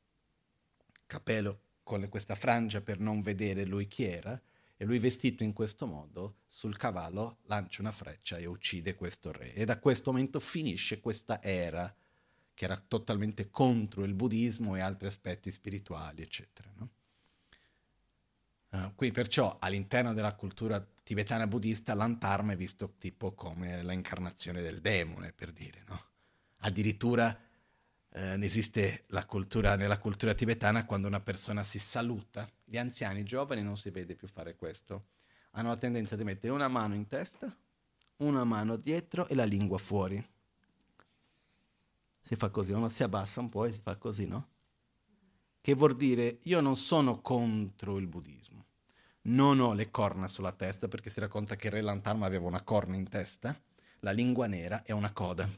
capello 1.08 1.62
con 1.82 2.06
questa 2.08 2.36
frangia 2.36 2.80
per 2.80 3.00
non 3.00 3.20
vedere 3.22 3.64
lui 3.64 3.88
chi 3.88 4.04
era, 4.04 4.40
e 4.80 4.84
lui 4.84 5.00
vestito 5.00 5.42
in 5.42 5.52
questo 5.52 5.86
modo 5.86 6.36
sul 6.46 6.76
cavallo 6.76 7.38
lancia 7.46 7.80
una 7.80 7.90
freccia 7.90 8.36
e 8.36 8.46
uccide 8.46 8.94
questo 8.94 9.32
re. 9.32 9.52
E 9.52 9.64
da 9.64 9.80
questo 9.80 10.12
momento 10.12 10.38
finisce 10.38 11.00
questa 11.00 11.42
era 11.42 11.92
che 12.54 12.64
era 12.64 12.76
totalmente 12.76 13.50
contro 13.50 14.04
il 14.04 14.14
buddismo 14.14 14.76
e 14.76 14.80
altri 14.80 15.08
aspetti 15.08 15.50
spirituali, 15.50 16.22
eccetera. 16.22 16.70
No? 16.76 16.90
Uh, 18.70 18.94
quindi 18.94 19.16
perciò 19.16 19.56
all'interno 19.58 20.12
della 20.12 20.34
cultura 20.34 20.84
tibetana 21.02 21.48
buddista 21.48 21.94
l'antarma 21.94 22.52
è 22.52 22.56
visto 22.56 22.94
tipo 22.98 23.32
come 23.32 23.82
l'incarnazione 23.82 24.62
del 24.62 24.80
demone, 24.80 25.32
per 25.32 25.50
dire. 25.50 25.82
No? 25.88 26.00
Addirittura 26.58 27.36
eh, 28.18 28.44
esiste 28.44 29.04
la 29.08 29.24
cultura, 29.24 29.76
nella 29.76 29.98
cultura 29.98 30.34
tibetana 30.34 30.84
quando 30.84 31.06
una 31.06 31.20
persona 31.20 31.62
si 31.62 31.78
saluta, 31.78 32.48
gli 32.64 32.76
anziani, 32.76 33.20
i 33.20 33.24
giovani 33.24 33.62
non 33.62 33.76
si 33.76 33.90
vede 33.90 34.16
più 34.16 34.26
fare 34.26 34.56
questo, 34.56 35.06
hanno 35.52 35.68
la 35.68 35.76
tendenza 35.76 36.16
di 36.16 36.24
mettere 36.24 36.52
una 36.52 36.68
mano 36.68 36.94
in 36.94 37.06
testa, 37.06 37.56
una 38.18 38.42
mano 38.42 38.76
dietro 38.76 39.28
e 39.28 39.34
la 39.36 39.44
lingua 39.44 39.78
fuori 39.78 40.22
si 42.20 42.36
fa 42.36 42.50
così, 42.50 42.72
uno 42.72 42.88
si 42.88 43.02
abbassa 43.02 43.40
un 43.40 43.48
po' 43.48 43.64
e 43.64 43.72
si 43.72 43.80
fa 43.80 43.96
così, 43.96 44.26
no? 44.26 44.48
Che 45.60 45.74
vuol 45.74 45.96
dire 45.96 46.38
io 46.42 46.60
non 46.60 46.76
sono 46.76 47.20
contro 47.20 47.98
il 47.98 48.06
buddismo, 48.06 48.66
non 49.22 49.60
ho 49.60 49.72
le 49.72 49.90
corna 49.90 50.28
sulla 50.28 50.52
testa 50.52 50.88
perché 50.88 51.08
si 51.08 51.20
racconta 51.20 51.56
che 51.56 51.70
Re 51.70 51.80
Lantarma 51.80 52.26
aveva 52.26 52.46
una 52.46 52.62
corna 52.62 52.96
in 52.96 53.08
testa, 53.08 53.56
la 54.00 54.10
lingua 54.10 54.46
nera 54.46 54.82
e 54.82 54.92
una 54.92 55.12
coda. 55.12 55.48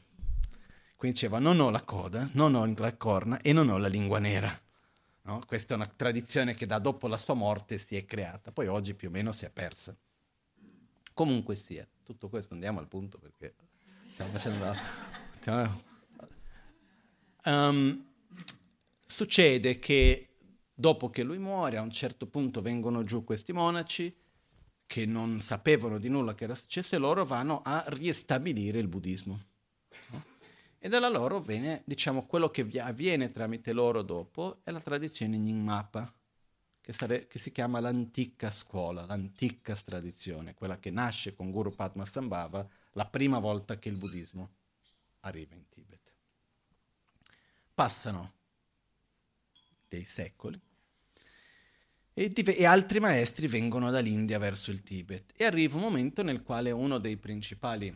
Quindi 1.01 1.17
diceva 1.17 1.39
non 1.39 1.59
ho 1.59 1.71
la 1.71 1.81
coda, 1.81 2.29
non 2.33 2.53
ho 2.53 2.63
la 2.77 2.95
corna 2.95 3.41
e 3.41 3.53
non 3.53 3.69
ho 3.69 3.79
la 3.79 3.87
lingua 3.87 4.19
nera. 4.19 4.55
No? 5.23 5.41
Questa 5.47 5.73
è 5.73 5.75
una 5.75 5.87
tradizione 5.87 6.53
che 6.53 6.67
da 6.67 6.77
dopo 6.77 7.07
la 7.07 7.17
sua 7.17 7.33
morte 7.33 7.79
si 7.79 7.95
è 7.95 8.05
creata, 8.05 8.51
poi 8.51 8.67
oggi 8.67 8.93
più 8.93 9.07
o 9.07 9.11
meno 9.11 9.31
si 9.31 9.45
è 9.45 9.49
persa. 9.49 9.97
Comunque 11.15 11.55
sia, 11.55 11.87
tutto 12.03 12.29
questo 12.29 12.53
andiamo 12.53 12.77
al 12.77 12.87
punto 12.87 13.17
perché 13.17 13.55
stiamo 14.11 14.31
facendo... 14.33 14.75
Stiamo 15.39 15.89
Um, 17.45 18.05
succede 19.03 19.79
che 19.79 20.35
dopo 20.71 21.09
che 21.09 21.23
lui 21.23 21.39
muore, 21.39 21.77
a 21.77 21.81
un 21.81 21.89
certo 21.89 22.27
punto 22.27 22.61
vengono 22.61 23.03
giù 23.03 23.23
questi 23.23 23.51
monaci 23.51 24.15
che 24.85 25.07
non 25.07 25.39
sapevano 25.39 25.97
di 25.97 26.09
nulla 26.09 26.35
che 26.35 26.43
era 26.43 26.53
successo 26.53 26.93
e 26.93 26.99
loro 26.99 27.25
vanno 27.25 27.63
a 27.63 27.83
riestabilire 27.87 28.77
il 28.77 28.87
buddismo. 28.87 29.39
E 30.83 30.89
dalla 30.89 31.09
loro 31.09 31.39
viene, 31.39 31.83
diciamo, 31.85 32.25
quello 32.25 32.49
che 32.49 32.67
avviene 32.79 33.29
tramite 33.29 33.71
loro 33.71 34.01
dopo 34.01 34.61
è 34.63 34.71
la 34.71 34.81
tradizione 34.81 35.37
Nyingmapa, 35.37 36.11
che, 36.81 36.91
sare- 36.91 37.27
che 37.27 37.37
si 37.37 37.51
chiama 37.51 37.79
l'antica 37.79 38.49
scuola, 38.49 39.05
l'antica 39.05 39.75
tradizione, 39.75 40.55
quella 40.55 40.79
che 40.79 40.89
nasce 40.89 41.35
con 41.35 41.51
Guru 41.51 41.75
Padmasambhava 41.75 42.67
la 42.93 43.05
prima 43.05 43.37
volta 43.37 43.77
che 43.77 43.89
il 43.89 43.97
buddismo 43.97 44.53
arriva 45.19 45.53
in 45.53 45.69
Tibet. 45.69 46.11
Passano 47.75 48.33
dei 49.87 50.03
secoli 50.03 50.59
e, 52.11 52.29
div- 52.29 52.57
e, 52.57 52.65
altri 52.65 52.99
maestri 52.99 53.45
vengono 53.45 53.91
dall'India 53.91 54.39
verso 54.39 54.71
il 54.71 54.81
Tibet 54.81 55.31
e 55.35 55.45
arriva 55.45 55.75
un 55.75 55.83
momento 55.83 56.23
nel 56.23 56.41
quale 56.41 56.71
uno 56.71 56.97
dei 56.97 57.17
principali 57.17 57.95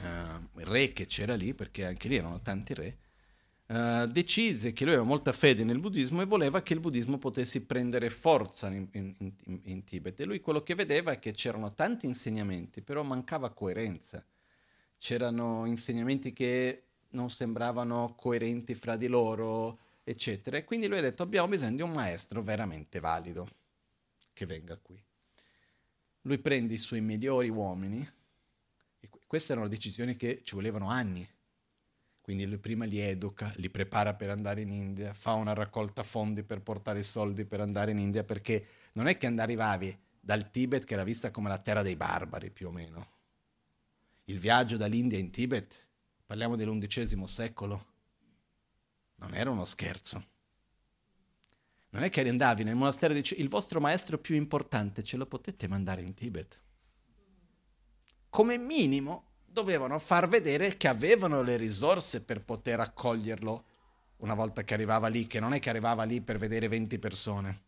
uh, 0.00 0.60
re 0.64 0.92
che 0.92 1.06
c'era 1.06 1.34
lì, 1.34 1.54
perché 1.54 1.86
anche 1.86 2.08
lì 2.08 2.16
erano 2.16 2.40
tanti 2.40 2.74
re, 2.74 2.98
uh, 3.66 4.06
decise 4.06 4.72
che 4.72 4.84
lui 4.84 4.94
aveva 4.94 5.06
molta 5.06 5.32
fede 5.32 5.64
nel 5.64 5.78
buddismo 5.78 6.22
e 6.22 6.26
voleva 6.26 6.62
che 6.62 6.72
il 6.74 6.80
buddismo 6.80 7.18
potesse 7.18 7.64
prendere 7.64 8.10
forza 8.10 8.68
in, 8.68 8.88
in, 8.92 9.14
in, 9.18 9.60
in 9.64 9.84
Tibet. 9.84 10.20
E 10.20 10.24
lui 10.24 10.40
quello 10.40 10.62
che 10.62 10.74
vedeva 10.74 11.12
è 11.12 11.18
che 11.18 11.32
c'erano 11.32 11.72
tanti 11.74 12.06
insegnamenti, 12.06 12.82
però 12.82 13.02
mancava 13.02 13.50
coerenza. 13.50 14.24
C'erano 14.98 15.66
insegnamenti 15.66 16.32
che 16.32 16.84
non 17.10 17.28
sembravano 17.28 18.14
coerenti 18.16 18.74
fra 18.74 18.96
di 18.96 19.08
loro, 19.08 19.78
eccetera. 20.04 20.56
E 20.56 20.64
quindi 20.64 20.86
lui 20.86 20.98
ha 20.98 21.02
detto 21.02 21.22
abbiamo 21.22 21.48
bisogno 21.48 21.76
di 21.76 21.82
un 21.82 21.92
maestro 21.92 22.42
veramente 22.42 23.00
valido 23.00 23.48
che 24.32 24.46
venga 24.46 24.76
qui. 24.76 25.00
Lui 26.22 26.38
prende 26.38 26.74
i 26.74 26.78
suoi 26.78 27.00
migliori 27.00 27.48
uomini, 27.48 28.06
queste 29.32 29.52
erano 29.52 29.68
decisioni 29.68 30.14
che 30.14 30.42
ci 30.44 30.54
volevano 30.54 30.90
anni. 30.90 31.26
Quindi 32.20 32.44
lui 32.44 32.58
prima 32.58 32.84
li 32.84 32.98
educa, 32.98 33.50
li 33.56 33.70
prepara 33.70 34.12
per 34.12 34.28
andare 34.28 34.60
in 34.60 34.70
India, 34.70 35.14
fa 35.14 35.32
una 35.32 35.54
raccolta 35.54 36.02
fondi 36.02 36.42
per 36.42 36.60
portare 36.60 36.98
i 36.98 37.02
soldi 37.02 37.46
per 37.46 37.62
andare 37.62 37.92
in 37.92 37.98
India, 37.98 38.24
perché 38.24 38.66
non 38.92 39.06
è 39.06 39.16
che 39.16 39.28
arrivavi 39.28 39.98
dal 40.20 40.50
Tibet, 40.50 40.84
che 40.84 40.92
era 40.92 41.02
vista 41.02 41.30
come 41.30 41.48
la 41.48 41.56
terra 41.56 41.80
dei 41.80 41.96
barbari 41.96 42.50
più 42.50 42.68
o 42.68 42.72
meno. 42.72 43.10
Il 44.24 44.38
viaggio 44.38 44.76
dall'India 44.76 45.18
in 45.18 45.30
Tibet 45.30 45.82
parliamo 46.26 46.54
dell'undicesimo 46.54 47.26
secolo, 47.26 47.86
non 49.14 49.34
era 49.34 49.48
uno 49.48 49.64
scherzo. 49.64 50.22
Non 51.88 52.02
è 52.02 52.10
che 52.10 52.20
andavi 52.20 52.64
nel 52.64 52.76
monastero 52.76 53.14
e 53.14 53.16
dici 53.16 53.40
il 53.40 53.48
vostro 53.48 53.80
maestro 53.80 54.18
più 54.18 54.34
importante 54.34 55.02
ce 55.02 55.16
lo 55.16 55.24
potete 55.24 55.68
mandare 55.68 56.02
in 56.02 56.12
Tibet. 56.12 56.60
Come 58.32 58.56
minimo 58.56 59.24
dovevano 59.44 59.98
far 59.98 60.26
vedere 60.26 60.78
che 60.78 60.88
avevano 60.88 61.42
le 61.42 61.58
risorse 61.58 62.22
per 62.22 62.42
poter 62.42 62.80
accoglierlo 62.80 63.64
una 64.20 64.32
volta 64.32 64.64
che 64.64 64.72
arrivava 64.72 65.08
lì, 65.08 65.26
che 65.26 65.38
non 65.38 65.52
è 65.52 65.58
che 65.58 65.68
arrivava 65.68 66.04
lì 66.04 66.22
per 66.22 66.38
vedere 66.38 66.66
20 66.66 66.98
persone. 66.98 67.62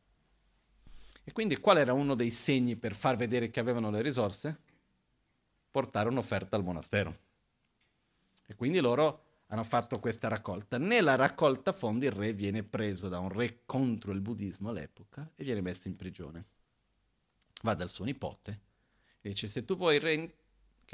E 1.23 1.33
quindi 1.33 1.59
qual 1.59 1.77
era 1.77 1.93
uno 1.93 2.15
dei 2.15 2.31
segni 2.31 2.77
per 2.77 2.95
far 2.95 3.15
vedere 3.17 3.51
che 3.51 3.61
avevano 3.61 3.91
le 3.91 4.01
risorse? 4.01 4.59
Portare 5.71 6.09
un'offerta 6.09 6.57
al 6.57 6.65
monastero. 6.65 7.15
E 8.47 8.55
quindi 8.55 8.81
loro 8.81 9.25
hanno 9.49 9.65
fatto 9.65 10.01
questa 10.01 10.29
raccolta. 10.29 10.79
Nella 10.79 11.15
raccolta 11.15 11.73
fondi 11.73 12.07
il 12.07 12.13
re 12.13 12.33
viene 12.33 12.63
preso 12.63 13.11
da 13.11 13.19
un 13.19 13.29
re 13.29 13.67
contro 13.67 14.13
il 14.13 14.23
buddismo 14.23 14.71
all'epoca 14.71 15.31
e 15.35 15.45
viene 15.45 15.61
messo 15.61 15.89
in 15.89 15.97
prigione. 15.97 16.43
Va 17.61 17.75
dal 17.75 17.91
suo 17.91 18.07
nipote 18.07 18.73
Dice, 19.25 19.49
se 19.49 19.65
tu 19.65 19.75
vuoi 19.75 19.99
re 19.99 20.35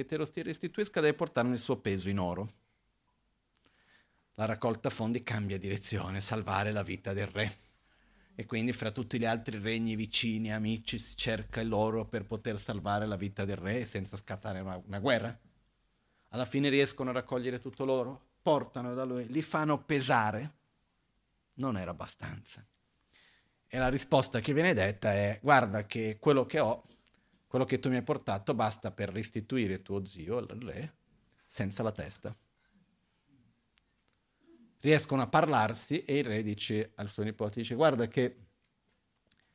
che 0.00 0.06
te 0.06 0.16
lo 0.16 0.26
restituisca, 0.34 1.00
devi 1.00 1.16
portarmi 1.16 1.52
il 1.52 1.60
suo 1.60 1.76
peso 1.76 2.08
in 2.08 2.18
oro. 2.18 2.48
La 4.34 4.46
raccolta 4.46 4.88
fondi 4.88 5.22
cambia 5.22 5.58
direzione, 5.58 6.20
salvare 6.20 6.72
la 6.72 6.82
vita 6.82 7.12
del 7.12 7.26
re. 7.26 7.58
E 8.34 8.46
quindi 8.46 8.72
fra 8.72 8.90
tutti 8.90 9.18
gli 9.18 9.26
altri 9.26 9.58
regni 9.58 9.96
vicini, 9.96 10.52
amici, 10.52 10.98
si 10.98 11.14
cerca 11.16 11.62
l'oro 11.62 12.06
per 12.06 12.24
poter 12.24 12.58
salvare 12.58 13.06
la 13.06 13.16
vita 13.16 13.44
del 13.44 13.56
re 13.56 13.84
senza 13.84 14.16
scattare 14.16 14.60
una, 14.60 14.80
una 14.86 14.98
guerra. 14.98 15.38
Alla 16.28 16.46
fine 16.46 16.70
riescono 16.70 17.10
a 17.10 17.14
raccogliere 17.14 17.60
tutto 17.60 17.84
l'oro, 17.84 18.28
portano 18.40 18.94
da 18.94 19.04
lui, 19.04 19.26
li 19.28 19.42
fanno 19.42 19.82
pesare. 19.84 20.54
Non 21.54 21.76
era 21.76 21.90
abbastanza. 21.90 22.64
E 23.66 23.78
la 23.78 23.88
risposta 23.88 24.40
che 24.40 24.54
viene 24.54 24.72
detta 24.72 25.12
è, 25.12 25.38
guarda 25.42 25.84
che 25.84 26.16
quello 26.18 26.46
che 26.46 26.60
ho, 26.60 26.84
quello 27.50 27.64
che 27.64 27.80
tu 27.80 27.88
mi 27.88 27.96
hai 27.96 28.04
portato, 28.04 28.54
basta 28.54 28.92
per 28.92 29.08
restituire 29.08 29.82
tuo 29.82 30.04
zio, 30.04 30.38
il 30.38 30.46
re, 30.46 30.94
senza 31.44 31.82
la 31.82 31.90
testa. 31.90 32.32
Riescono 34.78 35.22
a 35.22 35.26
parlarsi 35.26 36.04
e 36.04 36.18
il 36.18 36.24
re 36.26 36.44
dice 36.44 36.92
al 36.94 37.08
suo 37.08 37.24
nipote, 37.24 37.58
dice, 37.58 37.74
guarda 37.74 38.06
che 38.06 38.36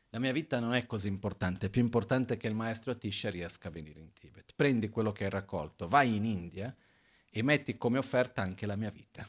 la 0.10 0.20
mia 0.20 0.34
vita 0.34 0.60
non 0.60 0.74
è 0.74 0.86
così 0.86 1.08
importante, 1.08 1.68
è 1.68 1.70
più 1.70 1.80
importante 1.80 2.36
che 2.36 2.48
il 2.48 2.54
maestro 2.54 2.92
Atisha 2.92 3.30
riesca 3.30 3.70
a 3.70 3.72
venire 3.72 4.02
in 4.02 4.12
Tibet. 4.12 4.52
Prendi 4.54 4.90
quello 4.90 5.14
che 5.14 5.24
hai 5.24 5.30
raccolto, 5.30 5.88
vai 5.88 6.18
in 6.18 6.25
India 6.25 6.75
e 7.32 7.44
metti 7.44 7.78
come 7.78 7.98
offerta 7.98 8.42
anche 8.42 8.66
la 8.66 8.75
mia 8.75 8.92
vita. 8.92 9.25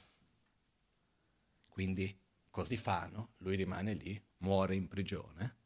Quindi 1.68 2.18
così 2.50 2.76
fanno, 2.76 3.34
lui 3.36 3.54
rimane 3.54 3.94
lì, 3.94 4.20
muore 4.38 4.74
in 4.74 4.88
prigione, 4.88 5.56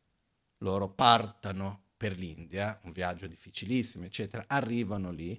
loro 0.59 0.91
partono 0.91 1.89
per 2.01 2.17
l'India, 2.17 2.81
un 2.85 2.93
viaggio 2.93 3.27
difficilissimo, 3.27 4.07
eccetera, 4.07 4.45
arrivano 4.47 5.11
lì, 5.11 5.39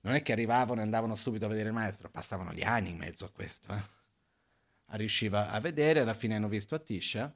non 0.00 0.14
è 0.14 0.22
che 0.22 0.32
arrivavano 0.32 0.80
e 0.80 0.84
andavano 0.84 1.14
subito 1.14 1.44
a 1.44 1.48
vedere 1.48 1.68
il 1.68 1.74
maestro, 1.74 2.08
passavano 2.08 2.54
gli 2.54 2.62
anni 2.62 2.88
in 2.88 2.96
mezzo 2.96 3.26
a 3.26 3.30
questo. 3.30 3.70
Eh? 3.74 4.96
Riusciva 4.96 5.50
a 5.50 5.60
vedere, 5.60 6.00
alla 6.00 6.14
fine 6.14 6.36
hanno 6.36 6.48
visto 6.48 6.74
Atisha 6.74 7.30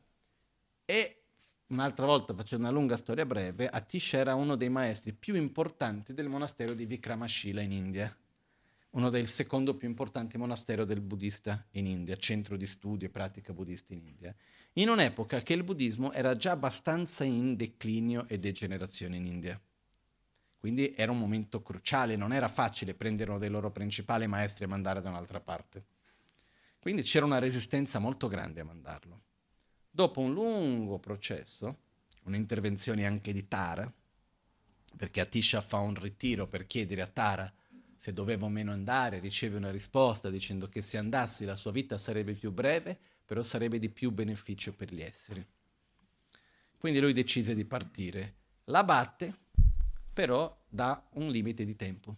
e 0.87 1.25
un'altra 1.67 2.07
volta, 2.07 2.33
facendo 2.33 2.67
una 2.67 2.75
lunga 2.75 2.97
storia 2.97 3.27
breve, 3.27 3.69
Atisha 3.69 4.17
era 4.17 4.35
uno 4.35 4.57
dei 4.57 4.71
maestri 4.71 5.13
più 5.13 5.35
importanti 5.35 6.15
del 6.15 6.31
monastero 6.31 6.73
di 6.73 6.87
Vikramashila 6.87 7.61
in 7.61 7.73
India 7.73 8.17
uno 8.93 9.11
del 9.11 9.27
secondo 9.27 9.77
più 9.77 9.87
importante 9.87 10.39
monastero 10.39 10.87
del 10.87 11.03
buddista 11.03 11.63
in 11.73 11.85
India, 11.85 12.17
centro 12.17 12.57
di 12.57 12.67
studio 12.67 13.07
e 13.07 13.11
pratica 13.11 13.53
buddista 13.53 13.93
in 13.93 14.01
India 14.01 14.35
in 14.79 14.89
un'epoca 14.89 15.43
che 15.43 15.55
il 15.55 15.65
buddismo 15.65 16.13
era 16.13 16.35
già 16.35 16.53
abbastanza 16.53 17.25
in 17.25 17.57
declinio 17.57 18.27
e 18.29 18.39
degenerazione 18.39 19.17
in 19.17 19.27
India. 19.27 19.61
Quindi 20.59 20.93
era 20.95 21.13
un 21.13 21.19
momento 21.19 21.63
cruciale, 21.63 22.17
non 22.17 22.33
era 22.33 22.49
facile 22.49 22.95
prendere 22.95 23.31
uno 23.31 23.39
dei 23.39 23.49
loro 23.49 23.71
principali 23.71 24.27
maestri 24.27 24.65
e 24.65 24.69
mandare 24.69 25.01
da 25.01 25.09
un'altra 25.09 25.41
parte. 25.41 25.85
Quindi 26.79 27.03
c'era 27.03 27.25
una 27.25 27.39
resistenza 27.39 27.99
molto 27.99 28.29
grande 28.29 28.61
a 28.61 28.65
mandarlo. 28.65 29.23
Dopo 29.91 30.21
un 30.21 30.33
lungo 30.33 30.99
processo, 30.99 31.79
un'intervenzione 32.25 33.07
anche 33.07 33.33
di 33.33 33.49
Tara, 33.49 33.91
perché 34.97 35.21
Atisha 35.21 35.61
fa 35.61 35.79
un 35.79 35.95
ritiro 35.95 36.47
per 36.49 36.67
chiedere 36.67 37.03
a 37.03 37.07
Tara 37.07 37.53
se 37.97 38.13
doveva 38.13 38.45
o 38.45 38.51
meno 38.51 38.73
andare, 38.73 39.21
riceve 39.21 39.57
una 39.57 39.71
risposta 39.71 40.29
dicendo 40.29 40.69
che 40.69 40.83
se 40.83 40.99
andassi 40.99 41.47
la 41.47 41.57
sua 41.57 41.73
vita 41.73 41.97
sarebbe 41.97 42.35
più 42.35 42.53
breve, 42.53 42.99
però 43.27 43.43
sarebbe 43.43 43.79
di 43.79 43.91
più 43.91 44.11
beneficio 44.13 44.73
per 44.73 44.95
gli 44.95 45.03
esseri. 45.03 45.47
Quindi 46.79 47.01
lui 47.01 47.13
decise 47.13 47.55
di 47.55 47.65
partire. 47.65 48.35
La 48.65 48.85
batte, 48.85 49.35
però 50.13 50.57
dà 50.69 51.07
un 51.15 51.29
limite 51.29 51.65
di 51.65 51.77
tempo. 51.77 52.17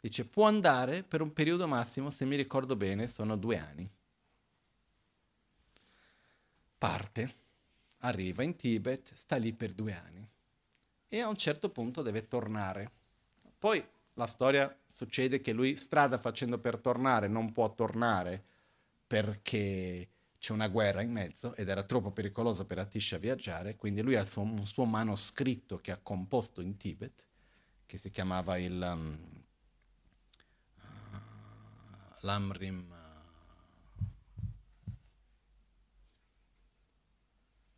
Dice 0.00 0.24
può 0.24 0.46
andare 0.46 1.02
per 1.02 1.20
un 1.20 1.32
periodo 1.32 1.68
massimo, 1.68 2.10
se 2.10 2.24
mi 2.24 2.36
ricordo 2.36 2.76
bene, 2.76 3.08
sono 3.08 3.36
due 3.36 3.58
anni. 3.58 3.90
Parte, 6.78 7.34
arriva 7.98 8.42
in 8.42 8.56
Tibet, 8.56 9.12
sta 9.14 9.36
lì 9.36 9.52
per 9.52 9.72
due 9.72 9.92
anni 9.92 10.28
e 11.08 11.20
a 11.20 11.28
un 11.28 11.36
certo 11.36 11.70
punto 11.70 12.02
deve 12.02 12.28
tornare. 12.28 12.90
Poi 13.58 13.84
la 14.14 14.26
storia 14.26 14.74
succede 14.86 15.40
che 15.40 15.52
lui 15.52 15.76
strada 15.76 16.18
facendo 16.18 16.58
per 16.58 16.78
tornare 16.78 17.28
non 17.28 17.52
può 17.52 17.74
tornare 17.74 18.44
perché 19.06 20.08
c'è 20.38 20.52
una 20.52 20.68
guerra 20.68 21.02
in 21.02 21.12
mezzo 21.12 21.54
ed 21.54 21.68
era 21.68 21.82
troppo 21.82 22.12
pericoloso 22.12 22.66
per 22.66 22.78
Atisha 22.78 23.18
viaggiare, 23.18 23.76
quindi 23.76 24.02
lui 24.02 24.16
ha 24.16 24.24
suo, 24.24 24.42
un 24.42 24.64
suo 24.66 24.84
manoscritto 24.84 25.78
che 25.78 25.92
ha 25.92 25.98
composto 25.98 26.60
in 26.60 26.76
Tibet, 26.76 27.26
che 27.86 27.96
si 27.96 28.10
chiamava 28.10 28.58
il 28.58 28.80
um, 28.80 29.44
uh, 30.80 31.16
Lamrim 32.20 32.94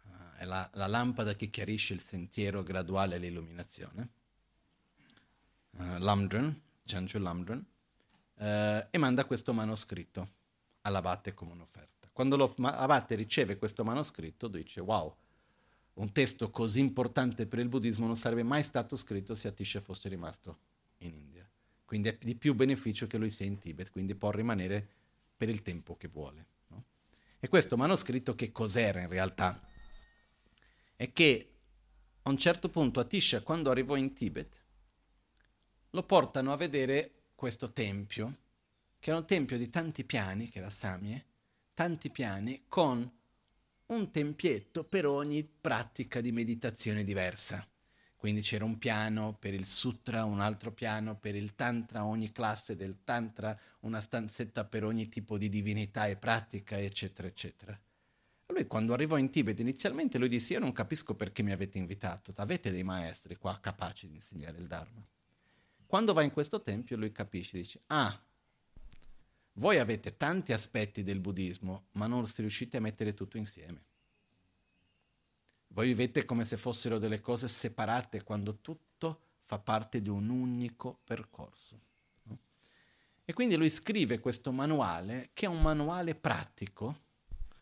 uh, 0.02 0.36
è 0.36 0.44
la, 0.44 0.68
la, 0.74 0.86
lampada 0.86 1.34
che 1.34 1.48
chiarisce 1.48 1.94
il 1.94 2.02
sentiero 2.02 2.62
graduale 2.62 3.16
all'illuminazione, 3.16 4.08
uh, 5.72 5.98
Lamdran, 5.98 6.62
Chanchu 6.84 7.18
Lamdran, 7.18 7.64
uh, 8.34 8.86
e 8.90 8.98
manda 8.98 9.24
questo 9.26 9.52
manoscritto 9.52 10.36
all'abate 10.88 11.34
come 11.34 11.52
un'offerta. 11.52 12.08
Quando 12.12 12.36
l'abate 12.36 13.14
riceve 13.14 13.56
questo 13.56 13.84
manoscritto 13.84 14.48
dice 14.48 14.80
wow, 14.80 15.14
un 15.94 16.12
testo 16.12 16.50
così 16.50 16.80
importante 16.80 17.46
per 17.46 17.58
il 17.60 17.68
buddismo 17.68 18.06
non 18.06 18.16
sarebbe 18.16 18.42
mai 18.42 18.62
stato 18.62 18.96
scritto 18.96 19.34
se 19.34 19.48
Atisha 19.48 19.80
fosse 19.80 20.08
rimasto 20.08 20.58
in 20.98 21.14
India. 21.14 21.48
Quindi 21.84 22.08
è 22.08 22.18
di 22.20 22.34
più 22.34 22.54
beneficio 22.54 23.06
che 23.06 23.18
lui 23.18 23.30
sia 23.30 23.46
in 23.46 23.58
Tibet, 23.58 23.90
quindi 23.90 24.14
può 24.14 24.30
rimanere 24.30 24.86
per 25.36 25.48
il 25.48 25.62
tempo 25.62 25.96
che 25.96 26.08
vuole. 26.08 26.46
No? 26.68 26.84
E 27.38 27.48
questo 27.48 27.76
manoscritto 27.76 28.34
che 28.34 28.52
cos'era 28.52 29.00
in 29.00 29.08
realtà? 29.08 29.60
È 30.94 31.12
che 31.12 31.52
a 32.22 32.30
un 32.30 32.36
certo 32.36 32.68
punto 32.68 33.00
Atisha, 33.00 33.42
quando 33.42 33.70
arrivò 33.70 33.96
in 33.96 34.12
Tibet, 34.12 34.62
lo 35.90 36.02
portano 36.02 36.52
a 36.52 36.56
vedere 36.56 37.12
questo 37.34 37.72
tempio 37.72 38.36
che 38.98 39.10
era 39.10 39.18
un 39.18 39.26
tempio 39.26 39.56
di 39.56 39.70
tanti 39.70 40.04
piani, 40.04 40.48
che 40.48 40.58
era 40.58 40.70
Samie, 40.70 41.24
tanti 41.74 42.10
piani 42.10 42.64
con 42.68 43.10
un 43.86 44.10
tempietto 44.10 44.84
per 44.84 45.06
ogni 45.06 45.44
pratica 45.44 46.20
di 46.20 46.32
meditazione 46.32 47.04
diversa. 47.04 47.66
Quindi 48.16 48.40
c'era 48.40 48.64
un 48.64 48.78
piano 48.78 49.36
per 49.38 49.54
il 49.54 49.64
sutra, 49.64 50.24
un 50.24 50.40
altro 50.40 50.72
piano 50.72 51.16
per 51.16 51.36
il 51.36 51.54
tantra, 51.54 52.04
ogni 52.04 52.32
classe 52.32 52.74
del 52.74 53.04
tantra, 53.04 53.56
una 53.80 54.00
stanzetta 54.00 54.64
per 54.64 54.82
ogni 54.84 55.08
tipo 55.08 55.38
di 55.38 55.48
divinità 55.48 56.06
e 56.06 56.16
pratica, 56.16 56.78
eccetera, 56.78 57.28
eccetera. 57.28 57.80
Lui 58.46 58.66
quando 58.66 58.92
arrivò 58.92 59.18
in 59.18 59.30
Tibet 59.30 59.60
inizialmente 59.60 60.18
lui 60.18 60.28
disse 60.28 60.54
io 60.54 60.58
non 60.58 60.72
capisco 60.72 61.14
perché 61.14 61.42
mi 61.42 61.52
avete 61.52 61.78
invitato, 61.78 62.32
avete 62.36 62.72
dei 62.72 62.82
maestri 62.82 63.36
qua 63.36 63.56
capaci 63.60 64.08
di 64.08 64.14
insegnare 64.14 64.58
il 64.58 64.66
Dharma. 64.66 65.06
Quando 65.86 66.12
va 66.12 66.22
in 66.22 66.32
questo 66.32 66.60
tempio 66.60 66.96
lui 66.96 67.12
capisce, 67.12 67.56
dice 67.56 67.82
ah, 67.86 68.20
voi 69.58 69.78
avete 69.78 70.16
tanti 70.16 70.52
aspetti 70.52 71.02
del 71.02 71.20
buddismo, 71.20 71.86
ma 71.92 72.06
non 72.06 72.24
riuscite 72.36 72.76
a 72.76 72.80
mettere 72.80 73.14
tutto 73.14 73.36
insieme. 73.36 73.84
Voi 75.68 75.88
vivete 75.88 76.24
come 76.24 76.44
se 76.44 76.56
fossero 76.56 76.98
delle 76.98 77.20
cose 77.20 77.48
separate 77.48 78.22
quando 78.22 78.58
tutto 78.60 79.22
fa 79.40 79.58
parte 79.58 80.00
di 80.00 80.08
un 80.08 80.28
unico 80.28 81.00
percorso. 81.04 81.86
E 83.24 83.32
quindi 83.34 83.56
lui 83.56 83.68
scrive 83.68 84.20
questo 84.20 84.52
manuale, 84.52 85.30
che 85.34 85.46
è 85.46 85.48
un 85.48 85.60
manuale 85.60 86.14
pratico 86.14 86.96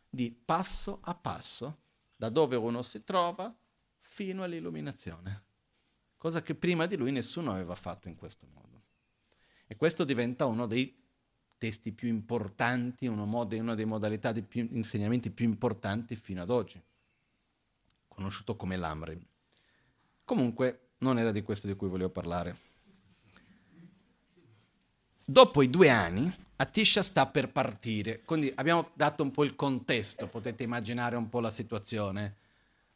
di 0.09 0.31
passo 0.31 1.01
a 1.03 1.15
passo, 1.15 1.79
da 2.15 2.29
dove 2.29 2.57
uno 2.57 2.83
si 2.83 3.03
trova 3.03 3.53
fino 3.99 4.45
all'illuminazione, 4.45 5.45
cosa 6.17 6.43
che 6.43 6.55
prima 6.55 6.87
di 6.87 6.97
lui 6.97 7.11
nessuno 7.11 7.53
aveva 7.53 7.75
fatto 7.75 8.09
in 8.09 8.15
questo 8.15 8.47
modo. 8.53 8.83
E 9.67 9.75
questo 9.77 10.05
diventa 10.05 10.45
uno 10.45 10.67
dei 10.67 11.06
testi 11.59 11.93
più 11.93 12.09
importanti, 12.09 13.07
uno 13.07 13.27
mod- 13.27 13.53
una 13.53 13.75
delle 13.75 13.87
modalità 13.87 14.33
di 14.33 14.43
più, 14.43 14.69
insegnamenti 14.73 15.31
più 15.31 15.47
importanti 15.47 16.17
fino 16.17 16.43
ad 16.43 16.51
oggi, 16.51 16.81
conosciuto 18.09 18.57
come 18.57 18.77
l'Amri. 18.77 19.19
Comunque 20.25 20.91
non 20.99 21.19
era 21.19 21.33
di 21.33 21.43
questo 21.43 21.67
di 21.67 21.75
cui 21.75 21.89
volevo 21.89 22.11
parlare. 22.11 22.57
Dopo 25.25 25.63
i 25.63 25.71
due 25.71 25.89
anni, 25.89 26.33
Atisha 26.57 27.03
sta 27.03 27.27
per 27.27 27.51
partire, 27.51 28.23
quindi 28.23 28.53
abbiamo 28.55 28.91
dato 28.95 29.23
un 29.23 29.31
po' 29.31 29.45
il 29.45 29.57
contesto, 29.57 30.29
potete 30.29 30.63
immaginare 30.63 31.17
un 31.17 31.29
po' 31.29 31.41
la 31.41 31.51
situazione. 31.51 32.37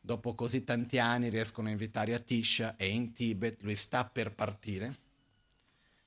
Dopo 0.00 0.34
così 0.34 0.64
tanti 0.64 0.98
anni 0.98 1.28
riescono 1.28 1.68
a 1.68 1.72
invitare 1.72 2.14
Atisha, 2.14 2.76
è 2.76 2.84
in 2.84 3.12
Tibet, 3.12 3.62
lui 3.62 3.76
sta 3.76 4.04
per 4.04 4.32
partire 4.32 5.08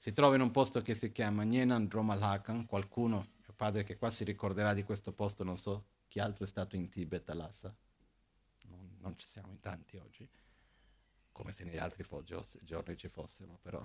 si 0.03 0.11
trova 0.11 0.35
in 0.35 0.41
un 0.41 0.51
posto 0.51 0.81
che 0.81 0.95
si 0.95 1.13
chiama 1.13 1.43
Nyenan 1.43 1.87
Dromalhakan, 1.87 2.65
qualcuno, 2.65 3.25
mio 3.39 3.53
padre 3.55 3.83
che 3.83 3.95
qua 3.95 4.09
si 4.09 4.25
ricorderà 4.25 4.73
di 4.73 4.83
questo 4.83 5.13
posto, 5.13 5.45
non 5.45 5.55
so 5.55 5.85
chi 6.09 6.19
altro 6.19 6.43
è 6.43 6.47
stato 6.47 6.75
in 6.75 6.89
Tibet 6.89 7.29
Lhasa, 7.29 7.73
non, 8.63 8.97
non 8.99 9.17
ci 9.17 9.25
siamo 9.25 9.49
in 9.51 9.61
tanti 9.61 9.95
oggi. 9.95 10.27
come 11.31 11.53
se 11.53 11.63
negli 11.63 11.77
altri 11.77 12.05
giorni 12.63 12.97
ci 12.97 13.07
fossero, 13.07 13.57
però. 13.61 13.81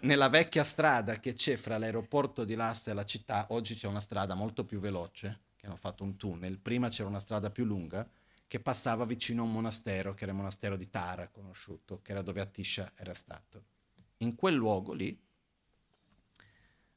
Nella 0.00 0.28
vecchia 0.28 0.64
strada 0.64 1.18
che 1.18 1.32
c'è 1.32 1.56
fra 1.56 1.78
l'aeroporto 1.78 2.44
di 2.44 2.56
Lasta 2.56 2.90
e 2.90 2.94
la 2.94 3.06
città, 3.06 3.46
oggi 3.52 3.74
c'è 3.74 3.86
una 3.86 4.02
strada 4.02 4.34
molto 4.34 4.66
più 4.66 4.80
veloce, 4.80 5.44
che 5.56 5.64
hanno 5.64 5.76
fatto 5.76 6.04
un 6.04 6.16
tunnel, 6.18 6.58
prima 6.58 6.90
c'era 6.90 7.08
una 7.08 7.20
strada 7.20 7.48
più 7.48 7.64
lunga 7.64 8.06
che 8.46 8.60
passava 8.60 9.06
vicino 9.06 9.40
a 9.40 9.44
un 9.46 9.52
monastero, 9.52 10.12
che 10.12 10.24
era 10.24 10.32
il 10.32 10.38
monastero 10.38 10.76
di 10.76 10.90
Tara, 10.90 11.28
conosciuto, 11.28 12.02
che 12.02 12.10
era 12.10 12.20
dove 12.20 12.42
Atisha 12.42 12.92
era 12.96 13.14
stato. 13.14 13.75
In 14.18 14.34
quel 14.34 14.54
luogo 14.54 14.92
lì 14.92 15.18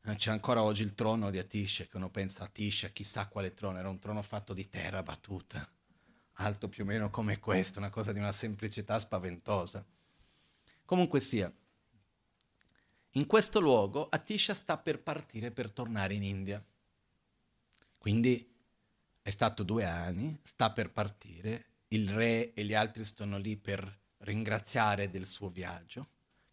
eh, 0.03 0.15
c'è 0.15 0.31
ancora 0.31 0.63
oggi 0.63 0.83
il 0.83 0.95
trono 0.95 1.29
di 1.29 1.37
Atisha, 1.37 1.85
che 1.85 1.97
uno 1.97 2.09
pensa 2.09 2.43
Atisha, 2.43 2.89
chissà 2.89 3.27
quale 3.27 3.53
trono, 3.53 3.77
era 3.77 3.89
un 3.89 3.99
trono 3.99 4.21
fatto 4.21 4.53
di 4.53 4.69
terra 4.69 5.03
battuta, 5.03 5.69
alto 6.33 6.69
più 6.69 6.83
o 6.83 6.85
meno 6.85 7.09
come 7.09 7.39
questo, 7.39 7.79
una 7.79 7.89
cosa 7.89 8.13
di 8.13 8.19
una 8.19 8.31
semplicità 8.31 8.99
spaventosa. 8.99 9.85
Comunque 10.85 11.19
sia, 11.19 11.53
in 13.13 13.25
questo 13.25 13.59
luogo 13.59 14.07
Atisha 14.09 14.53
sta 14.53 14.77
per 14.77 15.01
partire 15.01 15.51
per 15.51 15.71
tornare 15.71 16.13
in 16.13 16.23
India. 16.23 16.63
Quindi 17.97 18.55
è 19.21 19.29
stato 19.29 19.63
due 19.63 19.83
anni, 19.83 20.39
sta 20.43 20.71
per 20.71 20.91
partire, 20.91 21.65
il 21.89 22.09
re 22.11 22.53
e 22.53 22.63
gli 22.63 22.73
altri 22.73 23.03
stanno 23.03 23.37
lì 23.37 23.57
per 23.57 23.99
ringraziare 24.19 25.09
del 25.09 25.25
suo 25.25 25.49
viaggio, 25.49 26.09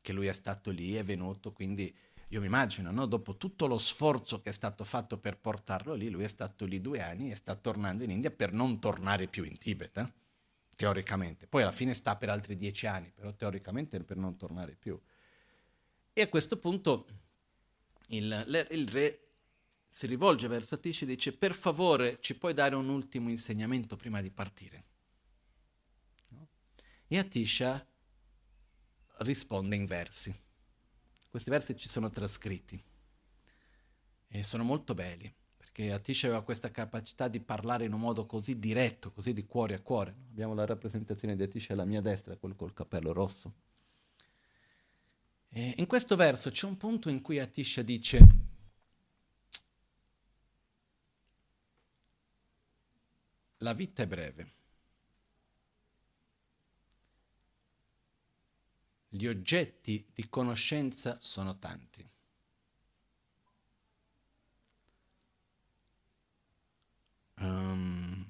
che 0.06 0.12
lui 0.12 0.28
è 0.28 0.32
stato 0.32 0.70
lì, 0.70 0.94
è 0.94 1.02
venuto, 1.02 1.50
quindi 1.50 1.92
io 2.28 2.38
mi 2.38 2.46
immagino, 2.46 2.92
no? 2.92 3.06
dopo 3.06 3.36
tutto 3.36 3.66
lo 3.66 3.76
sforzo 3.76 4.40
che 4.40 4.50
è 4.50 4.52
stato 4.52 4.84
fatto 4.84 5.18
per 5.18 5.36
portarlo 5.36 5.94
lì, 5.94 6.10
lui 6.10 6.22
è 6.22 6.28
stato 6.28 6.64
lì 6.64 6.80
due 6.80 7.02
anni 7.02 7.32
e 7.32 7.34
sta 7.34 7.56
tornando 7.56 8.04
in 8.04 8.12
India 8.12 8.30
per 8.30 8.52
non 8.52 8.78
tornare 8.78 9.26
più 9.26 9.42
in 9.42 9.58
Tibet, 9.58 9.98
eh? 9.98 10.12
teoricamente. 10.76 11.48
Poi 11.48 11.62
alla 11.62 11.72
fine 11.72 11.92
sta 11.92 12.14
per 12.14 12.28
altri 12.28 12.54
dieci 12.54 12.86
anni, 12.86 13.10
però 13.10 13.34
teoricamente 13.34 13.98
per 14.04 14.16
non 14.16 14.36
tornare 14.36 14.76
più. 14.76 14.96
E 16.12 16.22
a 16.22 16.28
questo 16.28 16.56
punto 16.56 17.08
il, 18.10 18.66
il 18.70 18.88
re 18.88 19.20
si 19.88 20.06
rivolge 20.06 20.46
verso 20.46 20.76
Atish 20.76 21.02
e 21.02 21.06
dice 21.06 21.32
per 21.32 21.52
favore 21.52 22.18
ci 22.20 22.36
puoi 22.36 22.54
dare 22.54 22.76
un 22.76 22.88
ultimo 22.88 23.28
insegnamento 23.28 23.96
prima 23.96 24.20
di 24.20 24.30
partire? 24.30 24.84
E 27.08 27.18
Atisha 27.18 27.84
risponde 29.18 29.76
in 29.76 29.86
versi. 29.86 30.34
Questi 31.30 31.50
versi 31.50 31.76
ci 31.76 31.88
sono 31.88 32.10
trascritti 32.10 32.82
e 34.28 34.42
sono 34.42 34.64
molto 34.64 34.94
belli 34.94 35.32
perché 35.56 35.92
Atisha 35.92 36.28
aveva 36.28 36.42
questa 36.42 36.70
capacità 36.70 37.28
di 37.28 37.40
parlare 37.40 37.84
in 37.84 37.92
un 37.92 38.00
modo 38.00 38.24
così 38.24 38.58
diretto, 38.58 39.12
così 39.12 39.34
di 39.34 39.44
cuore 39.44 39.74
a 39.74 39.80
cuore. 39.80 40.14
Abbiamo 40.30 40.54
la 40.54 40.64
rappresentazione 40.64 41.36
di 41.36 41.42
Atisha 41.42 41.74
alla 41.74 41.84
mia 41.84 42.00
destra, 42.00 42.36
quel 42.36 42.56
col 42.56 42.72
capello 42.72 43.12
rosso. 43.12 43.52
E 45.48 45.74
in 45.76 45.86
questo 45.86 46.16
verso 46.16 46.50
c'è 46.50 46.66
un 46.66 46.76
punto 46.78 47.10
in 47.10 47.20
cui 47.20 47.38
Atisha 47.38 47.82
dice 47.82 48.44
La 53.58 53.72
vita 53.72 54.02
è 54.02 54.06
breve. 54.06 54.52
Gli 59.16 59.26
oggetti 59.26 60.04
di 60.12 60.28
conoscenza 60.28 61.16
sono 61.22 61.58
tanti. 61.58 62.06
Um, 67.38 68.26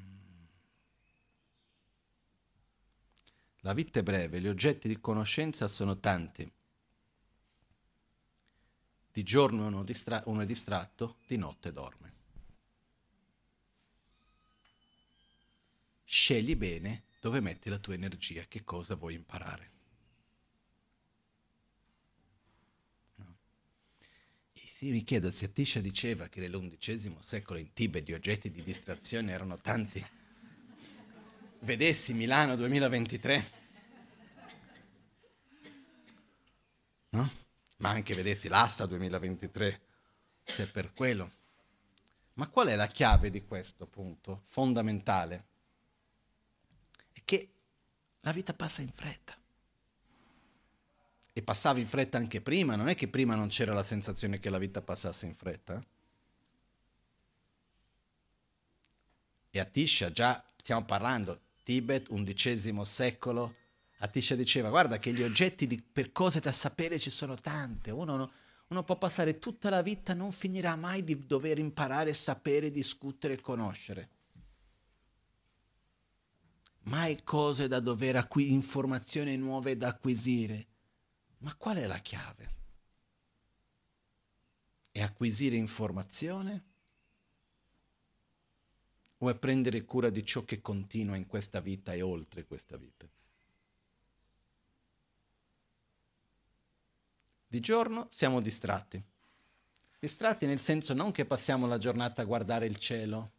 la 3.62 3.72
vita 3.72 3.99
è 3.99 4.03
breve, 4.05 4.40
gli 4.40 4.46
oggetti 4.46 4.87
di 4.87 5.01
conoscenza 5.01 5.66
sono 5.66 5.99
tanti. 5.99 6.49
Di 9.12 9.22
giorno 9.25 9.66
uno, 9.66 9.83
distra- 9.83 10.22
uno 10.27 10.42
è 10.42 10.46
distratto, 10.46 11.16
di 11.27 11.37
notte 11.37 11.72
dorme. 11.72 12.07
scegli 16.09 16.55
bene 16.55 17.05
dove 17.20 17.40
metti 17.40 17.68
la 17.68 17.79
tua 17.79 17.94
energia, 17.94 18.44
che 18.46 18.62
cosa 18.64 18.94
vuoi 18.94 19.14
imparare. 19.14 19.70
No. 23.16 23.37
Mi 24.90 25.03
chiedo 25.03 25.31
se 25.31 25.46
Atisha 25.46 25.81
diceva 25.81 26.29
che 26.29 26.40
nell'undicesimo 26.40 27.20
secolo 27.20 27.59
in 27.59 27.72
Tibet 27.72 28.07
gli 28.07 28.12
oggetti 28.12 28.51
di 28.51 28.62
distrazione 28.62 29.33
erano 29.33 29.59
tanti. 29.59 30.05
Vedessi 31.61 32.14
Milano 32.14 32.57
2023, 32.57 33.51
no? 37.11 37.31
Ma 37.79 37.90
anche 37.90 38.14
vedessi 38.14 38.49
l'asta 38.49 38.87
2023, 38.87 39.81
se 40.44 40.64
è 40.64 40.70
per 40.70 40.92
quello. 40.92 41.33
Ma 42.35 42.49
qual 42.49 42.68
è 42.68 42.75
la 42.75 42.87
chiave 42.87 43.31
di 43.31 43.44
questo 43.44 43.87
punto 43.87 44.42
fondamentale? 44.44 45.55
che 47.27 47.51
la 48.20 48.33
vita 48.33 48.55
passa 48.55 48.81
in 48.81 48.88
fretta. 48.88 49.37
E 51.37 51.42
passava 51.42 51.79
in 51.79 51.87
fretta 51.87 52.16
anche 52.16 52.40
prima, 52.40 52.77
non 52.77 52.88
è 52.88 52.94
che 52.94 53.09
prima 53.09 53.35
non 53.35 53.49
c'era 53.49 53.75
la 53.75 53.83
sensazione 53.83 54.38
che 54.38 54.49
la 54.49 54.57
vita 54.57 54.81
passasse 54.81 55.27
in 55.27 55.35
fretta. 55.35 55.85
E 59.51 59.61
Atisha, 59.61 60.11
già 60.11 60.42
stiamo 60.57 60.87
parlando, 60.87 61.40
Tibet, 61.62 62.09
undicesimo 62.09 62.85
secolo, 62.85 63.55
Atisha 63.99 64.35
diceva, 64.35 64.70
guarda 64.70 64.99
che 64.99 65.12
gli 65.12 65.22
oggetti 65.22 65.66
di, 65.66 65.79
per 65.79 66.11
cose 66.11 66.40
da 66.40 66.53
sapere 66.53 66.99
ci 66.99 67.11
sono 67.11 67.35
tante, 67.35 67.90
uno, 67.90 68.31
uno 68.68 68.83
può 68.83 68.96
passare 68.96 69.38
tutta 69.38 69.68
la 69.68 69.83
vita, 69.83 70.14
non 70.14 70.33
finirà 70.33 70.75
mai 70.75 71.05
di 71.05 71.27
dover 71.27 71.59
imparare, 71.59 72.14
sapere, 72.14 72.70
discutere 72.70 73.35
e 73.35 73.40
conoscere 73.42 74.09
mai 76.85 77.22
cose 77.25 77.68
da 77.68 77.81
dover 77.81 78.14
acquisire, 78.16 78.55
informazioni 78.55 79.37
nuove 79.37 79.77
da 79.77 79.88
acquisire. 79.88 80.66
Ma 81.46 81.54
qual 81.54 81.76
è 81.76 81.87
la 81.87 81.98
chiave? 81.98 82.54
È 84.90 85.00
acquisire 85.00 85.54
informazione? 85.54 86.64
O 89.18 89.30
è 89.30 89.37
prendere 89.37 89.85
cura 89.85 90.11
di 90.11 90.26
ciò 90.26 90.44
che 90.44 90.61
continua 90.61 91.14
in 91.14 91.28
questa 91.28 91.61
vita 91.61 91.92
e 91.92 92.02
oltre 92.02 92.44
questa 92.46 92.76
vita? 92.76 93.09
Di 97.46 97.61
giorno 97.61 98.09
siamo 98.11 98.40
distratti. 98.40 99.00
Distratti 100.00 100.46
nel 100.46 100.59
senso 100.59 100.94
non 100.94 101.12
che 101.12 101.26
passiamo 101.26 101.68
la 101.68 101.78
giornata 101.78 102.22
a 102.22 102.24
guardare 102.24 102.66
il 102.66 102.76
cielo 102.76 103.30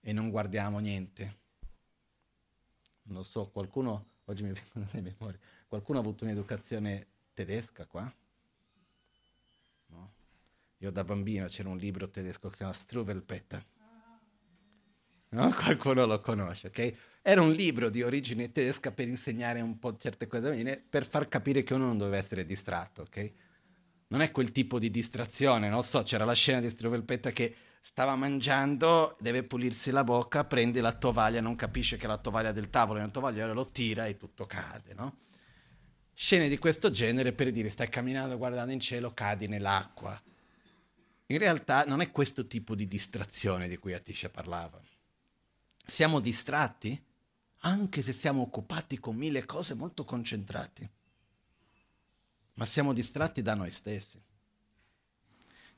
e 0.00 0.12
non 0.12 0.28
guardiamo 0.28 0.78
niente 0.78 1.46
non 3.08 3.24
so, 3.24 3.48
qualcuno, 3.48 4.06
oggi 4.26 4.42
mi 4.42 4.52
vengono 4.52 4.86
le 4.92 5.00
memorie, 5.00 5.40
qualcuno 5.68 5.98
ha 5.98 6.00
avuto 6.00 6.24
un'educazione 6.24 7.06
tedesca 7.34 7.86
qua? 7.86 8.10
No? 9.86 10.12
Io 10.78 10.90
da 10.90 11.04
bambino 11.04 11.46
c'era 11.46 11.68
un 11.68 11.76
libro 11.76 12.08
tedesco 12.08 12.48
che 12.48 12.54
si 12.54 12.58
chiama 12.58 12.72
Struvelpeter. 12.72 13.64
No? 15.30 15.52
Qualcuno 15.54 16.06
lo 16.06 16.20
conosce, 16.20 16.68
ok? 16.68 16.94
Era 17.20 17.42
un 17.42 17.52
libro 17.52 17.90
di 17.90 18.02
origine 18.02 18.50
tedesca 18.50 18.90
per 18.90 19.08
insegnare 19.08 19.60
un 19.60 19.78
po' 19.78 19.96
certe 19.98 20.26
cose, 20.26 20.86
per 20.88 21.04
far 21.04 21.28
capire 21.28 21.62
che 21.62 21.74
uno 21.74 21.84
non 21.84 21.98
doveva 21.98 22.16
essere 22.16 22.46
distratto, 22.46 23.02
ok? 23.02 23.32
Non 24.08 24.22
è 24.22 24.30
quel 24.30 24.52
tipo 24.52 24.78
di 24.78 24.90
distrazione, 24.90 25.68
non 25.68 25.84
so, 25.84 26.02
c'era 26.02 26.24
la 26.24 26.32
scena 26.32 26.60
di 26.60 26.70
Struvelpeter 26.70 27.32
che 27.34 27.54
stava 27.82 28.16
mangiando, 28.16 29.16
deve 29.20 29.42
pulirsi 29.42 29.90
la 29.90 30.02
bocca, 30.02 30.44
prende 30.44 30.80
la 30.80 30.92
tovaglia, 30.92 31.42
non 31.42 31.56
capisce 31.56 31.98
che 31.98 32.06
la 32.06 32.16
tovaglia 32.16 32.52
del 32.52 32.70
tavolo 32.70 33.00
è 33.00 33.02
una 33.02 33.12
tovagliera, 33.12 33.52
lo 33.52 33.68
tira 33.68 34.06
e 34.06 34.16
tutto 34.16 34.46
cade, 34.46 34.94
no? 34.94 35.18
Scene 36.20 36.48
di 36.48 36.58
questo 36.58 36.90
genere 36.90 37.32
per 37.32 37.52
dire 37.52 37.70
stai 37.70 37.88
camminando 37.88 38.36
guardando 38.36 38.72
in 38.72 38.80
cielo, 38.80 39.14
cadi 39.14 39.46
nell'acqua. 39.46 40.20
In 41.26 41.38
realtà 41.38 41.84
non 41.84 42.00
è 42.00 42.10
questo 42.10 42.48
tipo 42.48 42.74
di 42.74 42.88
distrazione 42.88 43.68
di 43.68 43.76
cui 43.76 43.94
Atisha 43.94 44.28
parlava. 44.28 44.82
Siamo 45.86 46.18
distratti 46.18 47.00
anche 47.58 48.02
se 48.02 48.12
siamo 48.12 48.42
occupati 48.42 48.98
con 48.98 49.14
mille 49.14 49.46
cose 49.46 49.74
molto 49.74 50.04
concentrati, 50.04 50.90
ma 52.54 52.64
siamo 52.64 52.92
distratti 52.92 53.40
da 53.40 53.54
noi 53.54 53.70
stessi 53.70 54.20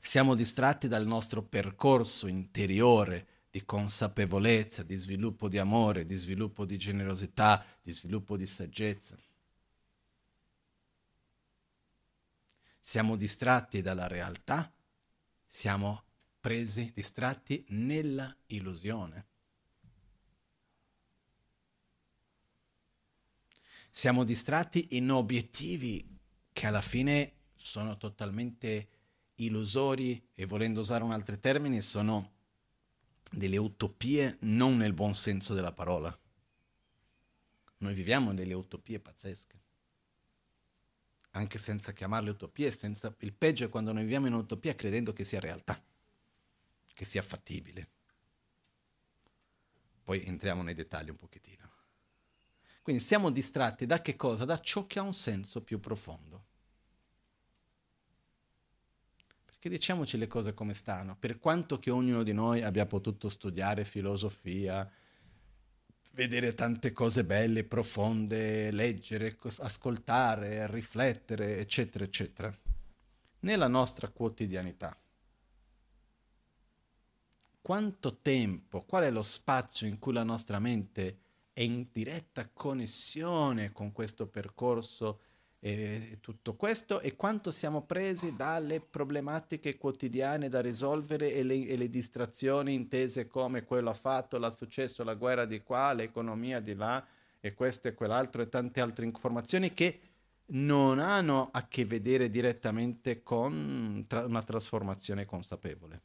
siamo 0.03 0.33
distratti 0.33 0.87
dal 0.87 1.05
nostro 1.05 1.43
percorso 1.43 2.25
interiore 2.25 3.27
di 3.51 3.63
consapevolezza, 3.63 4.81
di 4.81 4.95
sviluppo 4.95 5.47
di 5.47 5.59
amore, 5.59 6.07
di 6.07 6.15
sviluppo 6.15 6.65
di 6.65 6.75
generosità, 6.77 7.63
di 7.83 7.93
sviluppo 7.93 8.35
di 8.35 8.47
saggezza. 8.47 9.15
Siamo 12.83 13.15
distratti 13.15 13.83
dalla 13.83 14.07
realtà, 14.07 14.73
siamo 15.45 16.03
presi, 16.39 16.91
distratti 16.93 17.63
nella 17.69 18.35
illusione. 18.47 19.27
Siamo 23.91 24.23
distratti 24.23 24.97
in 24.97 25.11
obiettivi 25.11 26.17
che 26.51 26.65
alla 26.65 26.81
fine 26.81 27.33
sono 27.55 27.97
totalmente 27.97 28.89
illusori 29.35 30.29
e 30.33 30.45
volendo 30.45 30.79
usare 30.79 31.03
un 31.03 31.11
altro 31.11 31.37
termine 31.37 31.81
sono 31.81 32.31
delle 33.31 33.57
utopie 33.57 34.37
non 34.41 34.75
nel 34.77 34.93
buon 34.93 35.13
senso 35.13 35.53
della 35.53 35.71
parola. 35.71 36.17
Noi 37.77 37.93
viviamo 37.93 38.33
delle 38.33 38.53
utopie 38.53 38.99
pazzesche. 38.99 39.60
Anche 41.31 41.57
senza 41.57 41.93
chiamarle 41.93 42.31
utopie, 42.31 42.71
senza... 42.71 43.13
il 43.19 43.33
peggio 43.33 43.65
è 43.65 43.69
quando 43.69 43.93
noi 43.93 44.03
viviamo 44.03 44.27
in 44.27 44.33
un'utopia 44.33 44.75
credendo 44.75 45.13
che 45.13 45.23
sia 45.23 45.39
realtà, 45.39 45.81
che 46.93 47.05
sia 47.05 47.21
fattibile. 47.21 47.89
Poi 50.03 50.25
entriamo 50.25 50.61
nei 50.61 50.73
dettagli 50.73 51.09
un 51.09 51.15
pochettino. 51.15 51.69
Quindi 52.81 53.01
siamo 53.01 53.29
distratti 53.29 53.85
da 53.85 54.01
che 54.01 54.15
cosa? 54.15 54.43
Da 54.43 54.59
ciò 54.59 54.87
che 54.87 54.99
ha 54.99 55.03
un 55.03 55.13
senso 55.13 55.61
più 55.61 55.79
profondo. 55.79 56.45
Perché 59.45 59.69
diciamoci 59.69 60.17
le 60.17 60.27
cose 60.27 60.53
come 60.53 60.73
stanno. 60.73 61.15
Per 61.15 61.37
quanto 61.37 61.77
che 61.77 61.91
ognuno 61.91 62.23
di 62.23 62.33
noi 62.33 62.63
abbia 62.63 62.87
potuto 62.87 63.29
studiare 63.29 63.85
filosofia, 63.85 64.91
vedere 66.11 66.53
tante 66.53 66.91
cose 66.91 67.23
belle, 67.23 67.63
profonde, 67.63 68.71
leggere, 68.71 69.37
ascoltare, 69.59 70.69
riflettere, 70.69 71.59
eccetera, 71.59 72.03
eccetera, 72.03 72.53
nella 73.39 73.67
nostra 73.67 74.09
quotidianità. 74.09 74.95
Quanto 77.61 78.17
tempo, 78.21 78.83
qual 78.83 79.03
è 79.03 79.11
lo 79.11 79.21
spazio 79.21 79.87
in 79.87 79.99
cui 79.99 80.13
la 80.13 80.23
nostra 80.23 80.59
mente 80.59 81.19
è 81.53 81.61
in 81.61 81.87
diretta 81.91 82.49
connessione 82.49 83.71
con 83.71 83.91
questo 83.91 84.27
percorso 84.27 85.21
e 85.63 86.17
tutto 86.21 86.55
questo 86.55 87.01
e 87.01 87.15
quanto 87.15 87.51
siamo 87.51 87.83
presi 87.83 88.35
dalle 88.35 88.81
problematiche 88.81 89.77
quotidiane 89.77 90.49
da 90.49 90.59
risolvere 90.59 91.31
e 91.33 91.43
le, 91.43 91.67
e 91.67 91.77
le 91.77 91.87
distrazioni 91.87 92.73
intese 92.73 93.27
come 93.27 93.63
quello 93.63 93.91
ha 93.91 93.93
fatto, 93.93 94.39
l'ha 94.39 94.49
successo, 94.49 95.03
la 95.03 95.13
guerra 95.13 95.45
di 95.45 95.61
qua, 95.61 95.93
l'economia 95.93 96.59
di 96.59 96.73
là 96.73 97.05
e 97.39 97.53
questo 97.53 97.87
e 97.87 97.93
quell'altro 97.93 98.41
e 98.41 98.49
tante 98.49 98.81
altre 98.81 99.05
informazioni 99.05 99.71
che 99.71 99.99
non 100.53 100.97
hanno 100.97 101.49
a 101.51 101.67
che 101.67 101.85
vedere 101.85 102.31
direttamente 102.31 103.21
con 103.21 104.03
tra- 104.07 104.25
una 104.25 104.41
trasformazione 104.41 105.25
consapevole. 105.25 106.01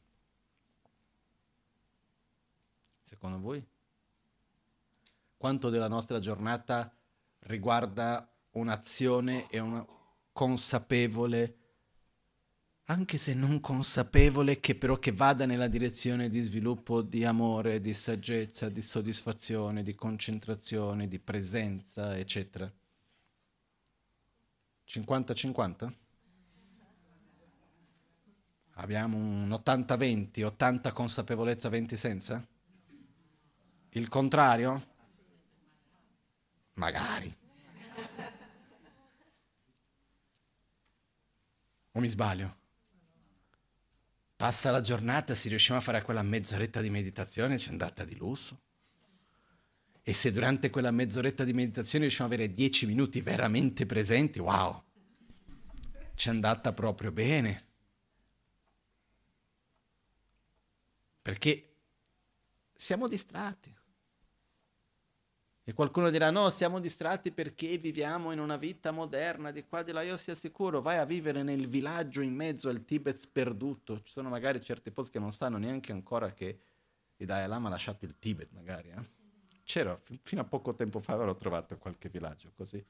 secondo 3.01 3.39
voi? 3.39 3.65
Quanto 5.35 5.69
della 5.69 5.87
nostra 5.87 6.19
giornata 6.19 6.93
riguarda 7.39 8.31
un'azione 8.57 9.49
e 9.49 9.59
una 9.59 9.85
consapevole, 10.31 11.55
anche 12.85 13.17
se 13.17 13.33
non 13.33 13.59
consapevole, 13.59 14.59
che 14.59 14.75
però 14.75 14.97
che 14.97 15.11
vada 15.11 15.45
nella 15.45 15.67
direzione 15.67 16.29
di 16.29 16.39
sviluppo 16.39 17.01
di 17.01 17.25
amore, 17.25 17.81
di 17.81 17.93
saggezza, 17.93 18.69
di 18.69 18.81
soddisfazione, 18.81 19.83
di 19.83 19.95
concentrazione, 19.95 21.07
di 21.07 21.19
presenza, 21.19 22.17
eccetera. 22.17 22.71
50-50? 24.87 25.93
Abbiamo 28.79 29.17
un 29.17 29.49
80-20, 29.49 30.45
80 30.45 30.91
consapevolezza, 30.91 31.67
20 31.67 31.97
senza? 31.97 32.47
Il 33.89 34.07
contrario? 34.07 34.95
Magari. 36.73 37.45
O 41.97 41.99
mi 41.99 42.09
sbaglio? 42.09 42.55
Passa 44.35 44.69
la 44.69 44.81
giornata, 44.81 45.33
se 45.33 45.49
riusciamo 45.49 45.79
a 45.79 45.81
fare 45.81 46.03
quella 46.03 46.21
mezz'oretta 46.21 46.79
di 46.79 46.91
meditazione, 46.91 47.57
c'è 47.57 47.71
andata 47.71 48.05
di 48.05 48.15
lusso. 48.15 48.61
E 50.03 50.13
se 50.13 50.31
durante 50.31 50.69
quella 50.69 50.91
mezz'oretta 50.91 51.43
di 51.43 51.53
meditazione 51.53 52.05
riusciamo 52.05 52.29
ad 52.29 52.35
avere 52.35 52.53
dieci 52.53 52.85
minuti 52.85 53.19
veramente 53.21 53.87
presenti, 53.87 54.37
wow, 54.37 54.83
c'è 56.13 56.29
andata 56.29 56.71
proprio 56.71 57.11
bene. 57.11 57.65
Perché 61.23 61.77
siamo 62.75 63.07
distratti. 63.07 63.75
E 65.69 65.73
qualcuno 65.73 66.09
dirà: 66.09 66.29
no, 66.29 66.49
siamo 66.49 66.79
distratti 66.79 67.29
perché 67.29 67.77
viviamo 67.77 68.31
in 68.31 68.39
una 68.39 68.55
vita 68.55 68.91
moderna 68.91 69.51
di 69.51 69.65
qua 69.65 69.83
di 69.83 69.91
là. 69.91 70.01
Io 70.01 70.15
sia 70.15 70.33
sicuro, 70.33 70.79
vai 70.79 70.97
a 70.97 71.03
vivere 71.03 71.43
nel 71.43 71.67
villaggio 71.67 72.21
in 72.21 72.33
mezzo 72.33 72.69
al 72.69 72.85
Tibet 72.85 73.17
sperduto. 73.19 74.01
Ci 74.01 74.13
sono 74.13 74.29
magari 74.29 74.61
certi 74.61 74.91
posti 74.91 75.11
che 75.11 75.19
non 75.19 75.33
sanno 75.33 75.57
neanche 75.57 75.91
ancora 75.91 76.31
che 76.31 76.57
il 77.17 77.25
Dalai 77.25 77.49
Lama 77.49 77.67
ha 77.67 77.71
lasciato 77.71 78.05
il 78.05 78.17
Tibet, 78.17 78.47
magari. 78.53 78.91
Eh? 78.91 79.01
C'era, 79.65 79.93
f- 79.97 80.17
fino 80.21 80.39
a 80.39 80.45
poco 80.45 80.73
tempo 80.73 81.01
fa 81.01 81.15
avevo 81.15 81.35
trovato 81.35 81.77
qualche 81.77 82.07
villaggio 82.07 82.53
così. 82.55 82.81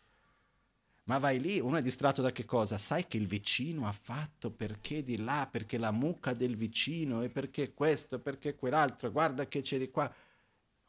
Ma 1.06 1.18
vai 1.18 1.40
lì, 1.40 1.60
uno 1.60 1.78
è 1.78 1.82
distratto 1.82 2.22
da 2.22 2.32
che 2.32 2.46
cosa? 2.46 2.78
Sai 2.78 3.08
che 3.08 3.18
il 3.18 3.26
vicino 3.26 3.88
ha 3.88 3.92
fatto 3.92 4.52
perché 4.52 5.02
di 5.02 5.18
là, 5.18 5.48
perché 5.50 5.80
la 5.80 5.90
mucca 5.90 6.36
del 6.36 6.56
vicino 6.56 7.24
e 7.24 7.30
perché 7.30 7.74
questo, 7.74 8.20
perché 8.20 8.56
quell'altro, 8.56 9.12
guarda 9.12 9.48
che 9.48 9.62
c'è 9.62 9.80
di 9.80 9.90
qua 9.90 10.14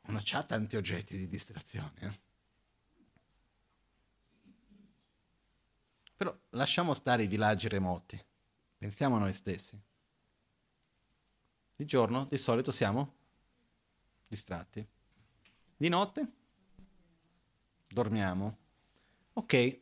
uno 0.09 0.23
ha 0.33 0.43
tanti 0.43 0.77
oggetti 0.77 1.17
di 1.17 1.29
distrazione. 1.29 1.93
Eh? 2.01 2.27
Però 6.17 6.37
lasciamo 6.51 6.95
stare 6.95 7.23
i 7.23 7.27
villaggi 7.27 7.69
remoti, 7.69 8.23
pensiamo 8.77 9.17
a 9.17 9.21
noi 9.21 9.33
stessi. 9.33 9.81
Di 11.77 11.85
giorno, 11.85 12.25
di 12.25 12.39
solito, 12.39 12.73
siamo 12.73 13.15
distratti. 14.27 14.85
Di 15.77 15.89
notte, 15.89 16.27
dormiamo. 17.87 18.59
Ok, 19.35 19.79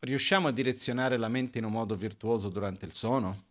riusciamo 0.00 0.48
a 0.48 0.52
direzionare 0.52 1.16
la 1.16 1.28
mente 1.28 1.56
in 1.56 1.64
un 1.64 1.72
modo 1.72 1.96
virtuoso 1.96 2.50
durante 2.50 2.84
il 2.84 2.92
sonno? 2.92 3.44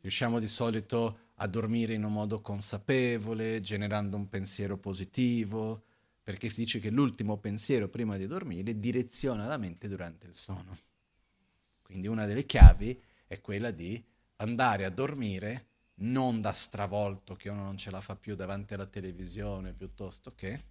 Riusciamo 0.00 0.38
di 0.38 0.48
solito 0.48 1.21
a 1.42 1.46
dormire 1.48 1.94
in 1.94 2.04
un 2.04 2.12
modo 2.12 2.40
consapevole, 2.40 3.60
generando 3.60 4.16
un 4.16 4.28
pensiero 4.28 4.78
positivo, 4.78 5.82
perché 6.22 6.48
si 6.48 6.60
dice 6.60 6.78
che 6.78 6.90
l'ultimo 6.90 7.36
pensiero 7.38 7.88
prima 7.88 8.16
di 8.16 8.28
dormire 8.28 8.78
direziona 8.78 9.46
la 9.46 9.56
mente 9.56 9.88
durante 9.88 10.28
il 10.28 10.36
sonno. 10.36 10.76
Quindi 11.82 12.06
una 12.06 12.26
delle 12.26 12.46
chiavi 12.46 13.00
è 13.26 13.40
quella 13.40 13.72
di 13.72 14.02
andare 14.36 14.84
a 14.84 14.90
dormire 14.90 15.66
non 15.96 16.40
da 16.40 16.52
stravolto 16.52 17.34
che 17.34 17.48
uno 17.48 17.64
non 17.64 17.76
ce 17.76 17.90
la 17.90 18.00
fa 18.00 18.14
più 18.14 18.36
davanti 18.36 18.74
alla 18.74 18.86
televisione 18.86 19.72
piuttosto 19.72 20.34
che, 20.36 20.66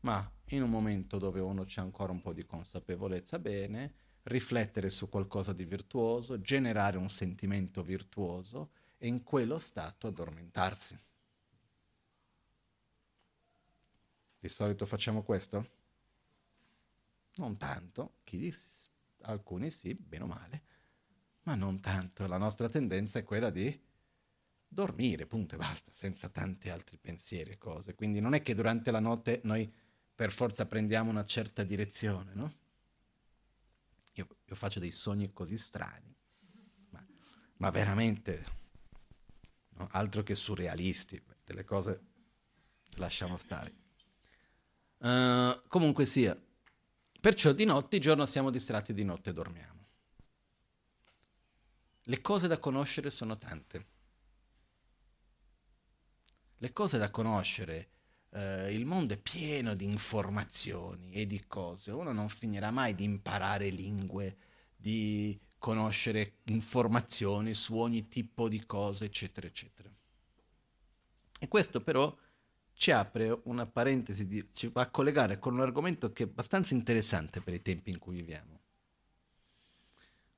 ma 0.00 0.30
in 0.48 0.62
un 0.62 0.70
momento 0.70 1.16
dove 1.16 1.40
uno 1.40 1.64
c'è 1.64 1.80
ancora 1.80 2.12
un 2.12 2.20
po' 2.20 2.34
di 2.34 2.44
consapevolezza 2.44 3.38
bene, 3.38 3.94
riflettere 4.24 4.90
su 4.90 5.08
qualcosa 5.08 5.54
di 5.54 5.64
virtuoso, 5.64 6.42
generare 6.42 6.98
un 6.98 7.08
sentimento 7.08 7.82
virtuoso 7.82 8.70
e 9.04 9.06
in 9.06 9.22
quello 9.22 9.58
stato 9.58 10.06
addormentarsi. 10.06 10.98
Di 14.38 14.48
solito 14.48 14.86
facciamo 14.86 15.22
questo? 15.22 15.72
Non 17.34 17.58
tanto, 17.58 18.20
alcuni 19.22 19.70
sì, 19.70 19.92
bene 19.92 20.24
o 20.24 20.26
male, 20.26 20.62
ma 21.42 21.54
non 21.54 21.80
tanto. 21.80 22.26
La 22.26 22.38
nostra 22.38 22.70
tendenza 22.70 23.18
è 23.18 23.24
quella 23.24 23.50
di 23.50 23.78
dormire, 24.66 25.26
punto 25.26 25.56
e 25.56 25.58
basta, 25.58 25.92
senza 25.92 26.30
tanti 26.30 26.70
altri 26.70 26.96
pensieri 26.96 27.50
e 27.50 27.58
cose. 27.58 27.94
Quindi 27.94 28.20
non 28.20 28.32
è 28.32 28.40
che 28.40 28.54
durante 28.54 28.90
la 28.90 29.00
notte 29.00 29.42
noi 29.44 29.70
per 30.14 30.32
forza 30.32 30.64
prendiamo 30.64 31.10
una 31.10 31.26
certa 31.26 31.62
direzione, 31.62 32.32
no? 32.32 32.50
Io, 34.14 34.36
io 34.46 34.54
faccio 34.54 34.80
dei 34.80 34.92
sogni 34.92 35.30
così 35.30 35.58
strani, 35.58 36.16
ma, 36.88 37.06
ma 37.56 37.70
veramente 37.70 38.62
no? 39.74 39.88
altro 39.92 40.22
che 40.22 40.34
surrealisti, 40.34 41.22
delle 41.44 41.64
cose 41.64 42.00
lasciamo 42.96 43.36
stare. 43.36 43.82
Uh, 44.98 45.60
comunque 45.68 46.06
sia, 46.06 46.38
perciò 47.20 47.52
di 47.52 47.64
notte, 47.64 47.98
giorno 47.98 48.26
siamo 48.26 48.50
distratti, 48.50 48.94
di 48.94 49.04
notte 49.04 49.32
dormiamo. 49.32 49.88
Le 52.04 52.20
cose 52.20 52.48
da 52.48 52.58
conoscere 52.58 53.10
sono 53.10 53.36
tante. 53.36 53.86
Le 56.58 56.72
cose 56.72 56.96
da 56.96 57.10
conoscere, 57.10 57.90
uh, 58.30 58.68
il 58.70 58.86
mondo 58.86 59.14
è 59.14 59.18
pieno 59.18 59.74
di 59.74 59.84
informazioni 59.84 61.12
e 61.12 61.26
di 61.26 61.44
cose. 61.46 61.90
Uno 61.90 62.12
non 62.12 62.28
finirà 62.28 62.70
mai 62.70 62.94
di 62.94 63.04
imparare 63.04 63.68
lingue, 63.68 64.36
di 64.76 65.38
conoscere 65.64 66.40
informazioni 66.48 67.54
su 67.54 67.78
ogni 67.78 68.06
tipo 68.08 68.50
di 68.50 68.66
cose, 68.66 69.06
eccetera, 69.06 69.46
eccetera. 69.46 69.90
E 71.40 71.48
questo 71.48 71.80
però 71.80 72.14
ci 72.74 72.90
apre 72.90 73.40
una 73.44 73.64
parentesi, 73.64 74.26
di, 74.26 74.46
ci 74.52 74.68
va 74.68 74.82
a 74.82 74.90
collegare 74.90 75.38
con 75.38 75.54
un 75.54 75.62
argomento 75.62 76.12
che 76.12 76.24
è 76.24 76.26
abbastanza 76.26 76.74
interessante 76.74 77.40
per 77.40 77.54
i 77.54 77.62
tempi 77.62 77.88
in 77.88 77.98
cui 77.98 78.16
viviamo. 78.16 78.60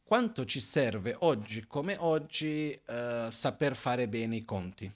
Quanto 0.05 0.45
ci 0.45 0.61
serve 0.61 1.17
oggi 1.19 1.67
come 1.67 1.97
oggi 1.99 2.71
eh, 2.71 3.27
saper 3.29 3.75
fare 3.75 4.09
bene 4.09 4.37
i 4.37 4.45
conti? 4.45 4.95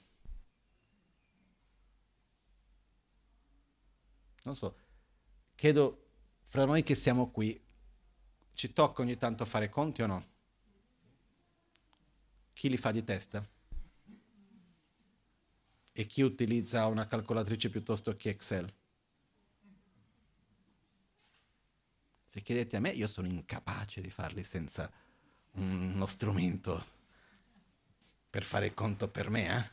Non 4.45 4.55
so, 4.55 4.77
chiedo 5.57 6.07
fra 6.45 6.65
noi 6.65 6.85
che 6.85 6.95
siamo 6.95 7.33
qui, 7.33 7.61
ci 8.61 8.75
tocca 8.75 9.01
ogni 9.01 9.17
tanto 9.17 9.47
fare 9.47 9.71
conti 9.71 10.03
o 10.03 10.07
no? 10.07 10.27
Chi 12.53 12.69
li 12.69 12.77
fa 12.77 12.91
di 12.91 13.03
testa? 13.03 13.43
E 15.93 16.05
chi 16.05 16.21
utilizza 16.21 16.85
una 16.85 17.07
calcolatrice 17.07 17.71
piuttosto 17.71 18.15
che 18.17 18.29
Excel? 18.29 18.71
Se 22.27 22.43
chiedete 22.43 22.77
a 22.77 22.81
me, 22.81 22.91
io 22.91 23.07
sono 23.07 23.29
incapace 23.29 24.03
di 24.03 24.11
farli 24.11 24.45
senza 24.45 24.93
uno 25.53 26.05
strumento 26.05 26.85
per 28.29 28.43
fare 28.43 28.67
il 28.67 28.75
conto 28.75 29.09
per 29.09 29.31
me. 29.31 29.57
Eh? 29.57 29.71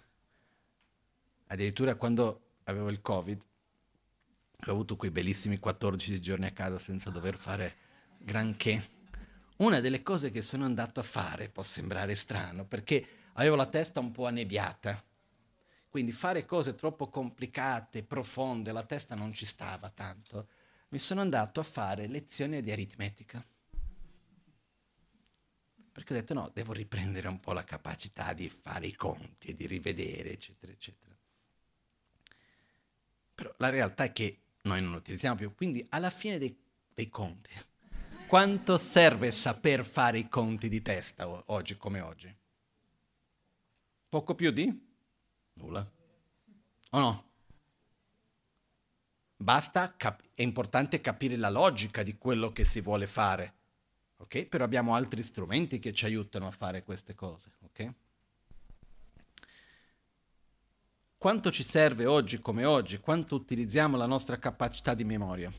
Addirittura 1.48 1.96
quando 1.96 2.60
avevo 2.64 2.90
il 2.90 3.02
Covid, 3.02 3.46
ho 4.66 4.72
avuto 4.72 4.96
quei 4.96 5.12
bellissimi 5.12 5.60
14 5.60 6.22
giorni 6.22 6.46
a 6.46 6.54
casa 6.54 6.80
senza 6.80 7.10
dover 7.10 7.38
fare 7.38 7.87
granché. 8.28 8.96
Una 9.58 9.80
delle 9.80 10.04
cose 10.04 10.32
che 10.32 10.42
sono 10.42 10.66
andato 10.66 11.00
a 11.00 11.04
fare 11.04 11.48
può 11.48 11.64
sembrare 11.64 12.14
strano 12.14 12.66
perché 12.66 13.08
avevo 13.34 13.56
la 13.56 13.68
testa 13.68 14.02
un 14.02 14.12
po' 14.12 14.28
annebbiata. 14.28 15.02
Quindi 15.88 16.12
fare 16.12 16.46
cose 16.46 16.76
troppo 16.76 17.08
complicate, 17.08 18.04
profonde, 18.04 18.74
la 18.74 18.84
testa 18.84 19.16
non 19.16 19.34
ci 19.34 19.46
stava 19.46 19.90
tanto. 19.90 20.50
Mi 20.90 21.00
sono 21.00 21.22
andato 21.22 21.62
a 21.62 21.64
fare 21.64 22.08
lezioni 22.08 22.62
di 22.62 22.70
aritmetica. 22.70 23.42
Perché 25.94 26.14
ho 26.14 26.16
detto 26.18 26.34
no, 26.34 26.52
devo 26.54 26.74
riprendere 26.74 27.30
un 27.30 27.40
po' 27.40 27.54
la 27.54 27.64
capacità 27.64 28.34
di 28.34 28.50
fare 28.50 28.88
i 28.88 28.94
conti 28.94 29.48
e 29.48 29.56
di 29.56 29.66
rivedere, 29.66 30.34
eccetera, 30.34 30.72
eccetera. 30.74 31.16
Però 33.34 33.54
la 33.58 33.70
realtà 33.70 34.04
è 34.04 34.12
che 34.12 34.42
noi 34.64 34.82
non 34.82 34.92
lo 34.92 34.98
utilizziamo 34.98 35.36
più. 35.38 35.56
Quindi 35.56 35.84
alla 35.90 36.10
fine 36.10 36.38
dei, 36.38 36.56
dei 36.94 37.10
conti, 37.10 37.52
quanto 38.28 38.78
serve 38.78 39.32
saper 39.32 39.86
fare 39.86 40.20
i 40.20 40.28
conti 40.28 40.68
di 40.68 40.82
testa 40.82 41.28
oggi 41.48 41.78
come 41.78 42.02
oggi? 42.02 42.36
Poco 44.10 44.36
più 44.36 44.52
di? 44.52 44.86
Nulla. 45.54 45.90
O 46.92 47.00
no? 47.00 47.26
Basta, 49.38 49.96
cap- 49.96 50.24
è 50.34 50.42
importante 50.42 51.00
capire 51.00 51.38
la 51.38 51.50
logica 51.50 52.04
di 52.04 52.18
quello 52.18 52.52
che 52.52 52.66
si 52.66 52.82
vuole 52.82 53.08
fare, 53.08 53.54
ok? 54.18 54.46
Però 54.46 54.64
abbiamo 54.64 54.94
altri 54.94 55.24
strumenti 55.24 55.80
che 55.80 55.94
ci 55.94 56.06
aiutano 56.06 56.48
a 56.48 56.52
fare 56.52 56.84
queste 56.84 57.16
cose, 57.16 57.52
ok? 57.62 57.94
quanto 61.18 61.50
ci 61.50 61.64
serve 61.64 62.06
oggi 62.06 62.40
come 62.40 62.64
oggi, 62.64 63.00
quanto 63.00 63.36
utilizziamo 63.36 63.98
la 63.98 64.06
nostra 64.06 64.38
capacità 64.38 64.94
di 64.94 65.04
memoria. 65.04 65.52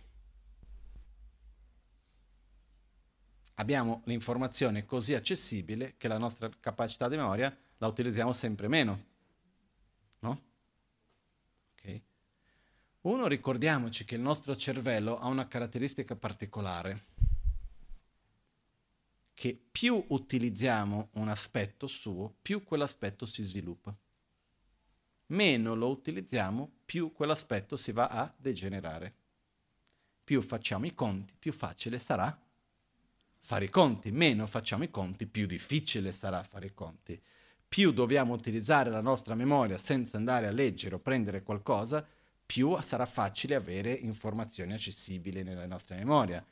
Abbiamo 3.58 4.02
l'informazione 4.06 4.84
così 4.84 5.14
accessibile 5.14 5.94
che 5.96 6.08
la 6.08 6.18
nostra 6.18 6.50
capacità 6.60 7.08
di 7.08 7.16
memoria 7.16 7.56
la 7.78 7.86
utilizziamo 7.86 8.32
sempre 8.32 8.66
meno. 8.66 9.04
No? 10.20 10.42
Okay. 11.72 12.02
Uno, 13.02 13.26
ricordiamoci 13.26 14.04
che 14.04 14.16
il 14.16 14.20
nostro 14.20 14.56
cervello 14.56 15.18
ha 15.18 15.26
una 15.26 15.46
caratteristica 15.46 16.16
particolare, 16.16 17.04
che 19.34 19.60
più 19.70 20.04
utilizziamo 20.08 21.10
un 21.12 21.28
aspetto 21.28 21.86
suo, 21.86 22.34
più 22.42 22.64
quell'aspetto 22.64 23.26
si 23.26 23.42
sviluppa 23.42 23.96
meno 25.28 25.74
lo 25.74 25.88
utilizziamo, 25.90 26.70
più 26.84 27.12
quell'aspetto 27.12 27.76
si 27.76 27.92
va 27.92 28.08
a 28.08 28.32
degenerare. 28.36 29.14
Più 30.22 30.42
facciamo 30.42 30.86
i 30.86 30.94
conti, 30.94 31.34
più 31.38 31.52
facile 31.52 31.98
sarà 31.98 32.38
fare 33.40 33.66
i 33.66 33.70
conti. 33.70 34.10
Meno 34.10 34.46
facciamo 34.46 34.84
i 34.84 34.90
conti, 34.90 35.26
più 35.26 35.46
difficile 35.46 36.12
sarà 36.12 36.42
fare 36.42 36.66
i 36.66 36.74
conti. 36.74 37.20
Più 37.68 37.92
dobbiamo 37.92 38.32
utilizzare 38.32 38.90
la 38.90 39.00
nostra 39.00 39.34
memoria 39.34 39.76
senza 39.76 40.16
andare 40.16 40.46
a 40.46 40.52
leggere 40.52 40.94
o 40.94 41.00
prendere 41.00 41.42
qualcosa, 41.42 42.06
più 42.46 42.80
sarà 42.80 43.04
facile 43.04 43.54
avere 43.54 43.92
informazioni 43.92 44.72
accessibili 44.72 45.42
nella 45.42 45.66
nostra 45.66 45.94
memoria. 45.96 46.44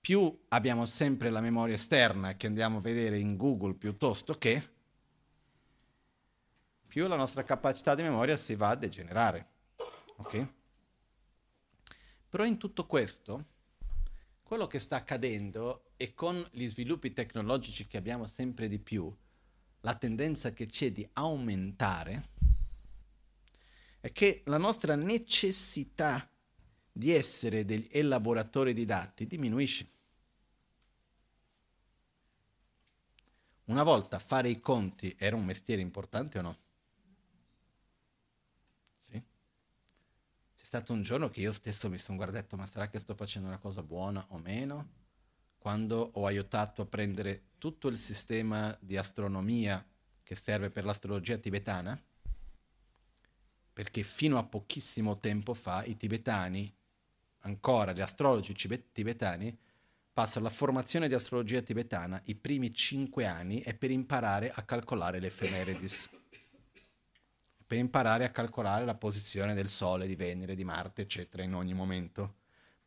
Più 0.00 0.44
abbiamo 0.48 0.86
sempre 0.86 1.28
la 1.28 1.42
memoria 1.42 1.74
esterna 1.74 2.34
che 2.36 2.46
andiamo 2.46 2.78
a 2.78 2.80
vedere 2.80 3.18
in 3.18 3.36
Google 3.36 3.74
piuttosto 3.74 4.38
che 4.38 4.62
più 6.86 7.06
la 7.06 7.16
nostra 7.16 7.44
capacità 7.44 7.94
di 7.94 8.02
memoria 8.02 8.38
si 8.38 8.54
va 8.54 8.70
a 8.70 8.76
degenerare. 8.76 9.48
Ok? 10.16 10.46
Però 12.30 12.44
in 12.44 12.56
tutto 12.56 12.86
questo, 12.86 13.44
quello 14.42 14.66
che 14.66 14.78
sta 14.78 14.96
accadendo 14.96 15.87
e 15.98 16.14
con 16.14 16.48
gli 16.52 16.66
sviluppi 16.66 17.12
tecnologici 17.12 17.86
che 17.86 17.98
abbiamo 17.98 18.26
sempre 18.26 18.68
di 18.68 18.78
più, 18.78 19.14
la 19.80 19.94
tendenza 19.94 20.52
che 20.54 20.64
c'è 20.64 20.90
di 20.90 21.06
aumentare, 21.12 22.36
è 24.00 24.10
che 24.10 24.42
la 24.46 24.56
nostra 24.56 24.94
necessità 24.94 26.26
di 26.90 27.12
essere 27.12 27.66
degli 27.66 27.88
elaboratori 27.90 28.72
di 28.72 28.86
dati 28.86 29.26
diminuisce. 29.26 29.86
Una 33.64 33.82
volta 33.82 34.18
fare 34.18 34.48
i 34.48 34.60
conti 34.60 35.14
era 35.18 35.36
un 35.36 35.44
mestiere 35.44 35.82
importante 35.82 36.38
o 36.38 36.42
no? 36.42 36.58
stato 40.68 40.92
un 40.92 41.00
giorno 41.00 41.30
che 41.30 41.40
io 41.40 41.52
stesso 41.52 41.88
mi 41.88 41.96
sono 41.96 42.18
guardato, 42.18 42.54
ma 42.58 42.66
sarà 42.66 42.90
che 42.90 42.98
sto 42.98 43.14
facendo 43.14 43.48
una 43.48 43.56
cosa 43.56 43.82
buona 43.82 44.22
o 44.28 44.36
meno? 44.36 45.06
Quando 45.58 46.10
ho 46.14 46.26
aiutato 46.26 46.82
a 46.82 46.86
prendere 46.86 47.42
tutto 47.58 47.88
il 47.88 47.98
sistema 47.98 48.76
di 48.80 48.96
astronomia 48.96 49.84
che 50.22 50.34
serve 50.34 50.70
per 50.70 50.84
l'astrologia 50.84 51.36
tibetana, 51.36 52.00
perché 53.72 54.02
fino 54.02 54.38
a 54.38 54.44
pochissimo 54.44 55.18
tempo 55.18 55.54
fa 55.54 55.84
i 55.84 55.96
tibetani, 55.96 56.72
ancora 57.40 57.92
gli 57.92 58.00
astrologi 58.00 58.54
tibetani, 58.92 59.56
passano 60.12 60.46
la 60.46 60.50
formazione 60.50 61.08
di 61.08 61.14
astrologia 61.14 61.60
tibetana, 61.60 62.20
i 62.26 62.34
primi 62.34 62.72
cinque 62.72 63.26
anni, 63.26 63.60
è 63.60 63.74
per 63.74 63.90
imparare 63.90 64.50
a 64.50 64.62
calcolare 64.62 65.20
le 65.20 65.28
efemeridis 65.28 66.08
per 67.68 67.76
imparare 67.76 68.24
a 68.24 68.30
calcolare 68.30 68.86
la 68.86 68.94
posizione 68.94 69.52
del 69.52 69.68
Sole, 69.68 70.06
di 70.06 70.16
Venere, 70.16 70.54
di 70.54 70.64
Marte, 70.64 71.02
eccetera, 71.02 71.42
in 71.42 71.52
ogni 71.54 71.74
momento. 71.74 72.36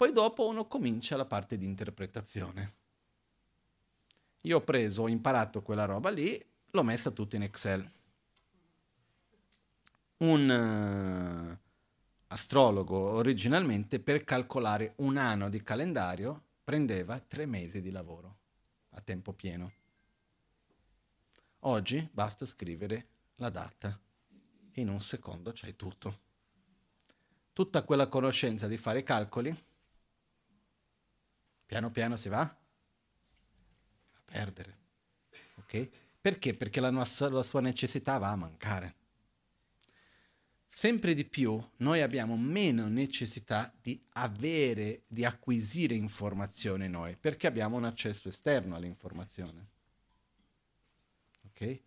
Poi 0.01 0.11
dopo 0.11 0.47
uno 0.47 0.65
comincia 0.65 1.15
la 1.15 1.27
parte 1.27 1.59
di 1.59 1.65
interpretazione. 1.65 2.73
Io 4.41 4.57
ho 4.57 4.61
preso, 4.61 5.03
ho 5.03 5.07
imparato 5.07 5.61
quella 5.61 5.85
roba 5.85 6.09
lì, 6.09 6.43
l'ho 6.71 6.81
messa 6.81 7.11
tutto 7.11 7.35
in 7.35 7.43
Excel. 7.43 7.87
Un 10.17 11.53
uh, 11.53 11.57
astrologo 12.29 13.11
originalmente 13.11 13.99
per 13.99 14.23
calcolare 14.23 14.95
un 14.97 15.17
anno 15.17 15.49
di 15.49 15.61
calendario 15.61 16.45
prendeva 16.63 17.19
tre 17.19 17.45
mesi 17.45 17.79
di 17.79 17.91
lavoro 17.91 18.37
a 18.93 19.01
tempo 19.01 19.33
pieno. 19.33 19.71
Oggi 21.59 22.09
basta 22.11 22.47
scrivere 22.47 23.05
la 23.35 23.51
data 23.51 23.99
in 24.77 24.89
un 24.89 24.99
secondo 24.99 25.51
c'hai 25.53 25.75
tutto. 25.75 26.19
Tutta 27.53 27.83
quella 27.83 28.07
conoscenza 28.07 28.65
di 28.65 28.77
fare 28.77 28.99
i 28.99 29.03
calcoli, 29.03 29.55
piano 31.71 31.89
piano 31.89 32.17
si 32.17 32.27
va 32.27 32.41
a 32.41 32.57
perdere. 34.25 34.77
Ok? 35.55 35.89
Perché? 36.19 36.53
Perché 36.53 36.81
la, 36.81 36.89
nostra, 36.89 37.29
la 37.29 37.43
sua 37.43 37.61
necessità 37.61 38.17
va 38.17 38.31
a 38.31 38.35
mancare. 38.35 38.95
Sempre 40.67 41.13
di 41.13 41.23
più 41.23 41.57
noi 41.77 42.01
abbiamo 42.01 42.35
meno 42.35 42.89
necessità 42.89 43.73
di 43.81 44.03
avere, 44.13 45.03
di 45.07 45.23
acquisire 45.23 45.95
informazione 45.95 46.89
noi, 46.89 47.15
perché 47.15 47.47
abbiamo 47.47 47.77
un 47.77 47.85
accesso 47.85 48.27
esterno 48.27 48.75
all'informazione. 48.75 49.67
Ok? 51.45 51.79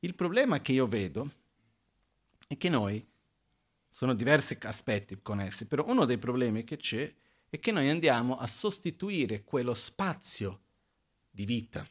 Il 0.00 0.14
problema 0.14 0.60
che 0.60 0.72
io 0.72 0.84
vedo 0.84 1.30
è 2.46 2.58
che 2.58 2.68
noi, 2.68 3.02
sono 3.90 4.12
diversi 4.12 4.58
aspetti 4.60 5.18
connessi, 5.22 5.64
però 5.64 5.86
uno 5.86 6.04
dei 6.04 6.18
problemi 6.18 6.64
che 6.64 6.76
c'è 6.76 7.10
è 7.52 7.60
che 7.60 7.70
noi 7.70 7.90
andiamo 7.90 8.38
a 8.38 8.46
sostituire 8.46 9.44
quello 9.44 9.74
spazio 9.74 10.60
di 11.30 11.44
vita 11.44 11.86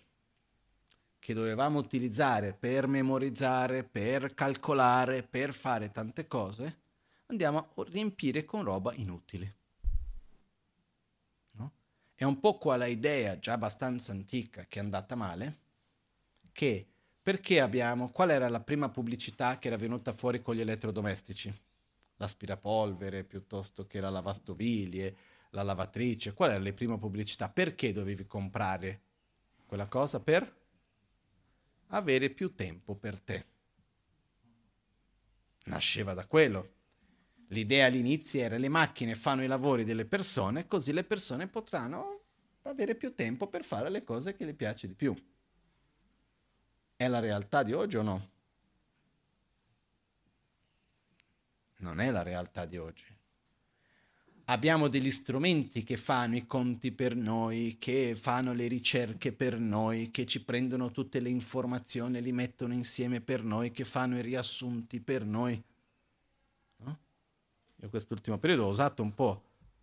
che 1.20 1.34
dovevamo 1.36 1.78
utilizzare 1.78 2.55
per 2.55 2.88
memorizzare, 2.88 3.84
per 3.84 4.34
calcolare, 4.34 5.22
per 5.22 5.53
fare 5.53 5.91
tante 5.91 6.26
cose, 6.26 6.80
andiamo 7.28 7.59
a 7.59 7.84
riempire 7.89 8.43
con 8.43 8.64
roba 8.64 8.91
inutile. 8.95 9.57
No? 11.51 11.72
È 12.16 12.24
un 12.24 12.39
po' 12.39 12.57
quella 12.57 12.88
idea 12.88 13.38
già 13.38 13.53
abbastanza 13.53 14.14
antica 14.14 14.66
che 14.68 14.80
è 14.80 14.82
andata 14.82 15.14
male, 15.14 15.57
che 16.51 16.88
perché 17.22 17.62
abbiamo, 17.62 18.09
qual 18.09 18.32
era 18.32 18.49
la 18.49 18.62
prima 18.62 18.89
pubblicità 18.89 19.59
che 19.59 19.68
era 19.68 19.78
venuta 19.78 20.12
fuori 20.12 20.41
con 20.41 20.55
gli 20.55 20.62
elettrodomestici? 20.62 21.53
L'aspirapolvere 22.16 23.24
piuttosto 23.24 23.86
che 23.86 23.99
la 23.99 24.09
lavastoviglie, 24.09 25.16
la 25.52 25.64
lavatrice, 25.64 26.34
qual 26.34 26.52
era 26.52 26.60
la 26.60 26.74
prima 26.74 26.97
pubblicità? 26.97 27.49
Perché 27.49 27.91
dovevi 27.91 28.26
comprare 28.26 29.02
quella 29.66 29.88
cosa? 29.88 30.20
Per 30.20 30.60
avere 31.88 32.30
più 32.30 32.56
tempo 32.56 32.95
per 32.95 33.20
te. 33.20 33.45
Nasceva 35.66 36.14
da 36.14 36.26
quello. 36.26 36.80
L'idea 37.47 37.88
all'inizio 37.88 38.39
era 38.39 38.58
le 38.58 38.70
macchine 38.70 39.14
fanno 39.16 39.43
i 39.43 39.47
lavori 39.47 39.84
delle 39.84 40.06
persone, 40.06 40.68
così 40.68 40.93
le 40.93 41.04
persone 41.04 41.47
potranno 41.47 42.24
avere 42.64 42.95
più 42.95 43.14
tempo 43.14 43.47
per 43.47 43.66
fare 43.66 43.89
le 43.89 44.04
cose 44.04 44.36
che 44.36 44.45
le 44.45 44.54
piace 44.54 44.88
di 44.88 44.93
più. 44.93 45.14
È 46.95 47.08
la 47.08 47.20
realtà 47.20 47.64
di 47.64 47.74
oggi 47.74 47.97
o 47.97 48.02
no? 48.04 48.30
Non 51.78 51.99
è 51.99 52.12
la 52.12 52.22
realtà 52.22 52.66
di 52.66 52.78
oggi. 52.78 53.20
Abbiamo 54.52 54.89
degli 54.89 55.12
strumenti 55.12 55.82
che 55.82 55.95
fanno 55.95 56.36
i 56.36 56.45
conti 56.45 56.91
per 56.91 57.16
noi, 57.16 57.78
che 57.80 58.18
fanno 58.18 58.52
le 58.52 58.68
ricerche 58.68 59.32
per 59.32 59.58
noi, 59.58 60.12
che 60.12 60.26
ci 60.26 60.43
prendono 60.43 60.91
tutte 60.91 61.22
le 61.22 61.30
informazioni 61.30 62.22
li 62.22 62.34
mettono 62.34 62.74
insieme 62.74 63.22
per 63.22 63.45
noi, 63.45 63.72
che 63.72 63.86
fanno 63.86 64.18
i 64.18 64.22
riassunti 64.22 64.99
per 64.99 65.24
noi. 65.24 65.64
Io 67.84 67.89
quest'ultimo 67.89 68.38
periodo 68.39 68.66
ho 68.66 68.70
usato 68.70 69.02
un 69.02 69.14
po' 69.14 69.41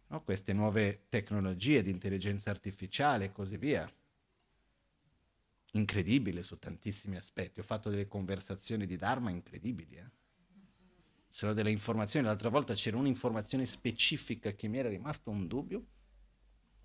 no? 0.08 0.22
queste 0.22 0.52
nuove 0.52 1.06
tecnologie 1.08 1.80
di 1.80 1.90
intelligenza 1.90 2.50
artificiale 2.50 3.24
e 3.24 3.32
così 3.32 3.56
via. 3.56 3.90
Incredibile 5.72 6.42
su 6.42 6.58
tantissimi 6.58 7.16
aspetti. 7.16 7.60
Ho 7.60 7.64
fatto 7.64 7.88
delle 7.88 8.06
conversazioni 8.06 8.84
di 8.84 8.96
Dharma 8.96 9.30
incredibili. 9.30 9.96
Eh? 9.96 10.10
C'erano 11.30 11.54
delle 11.54 11.70
informazioni, 11.70 12.26
l'altra 12.26 12.48
volta 12.48 12.74
c'era 12.74 12.96
un'informazione 12.96 13.64
specifica 13.64 14.50
che 14.52 14.68
mi 14.68 14.78
era 14.78 14.88
rimasto 14.88 15.30
un 15.30 15.46
dubbio, 15.46 15.86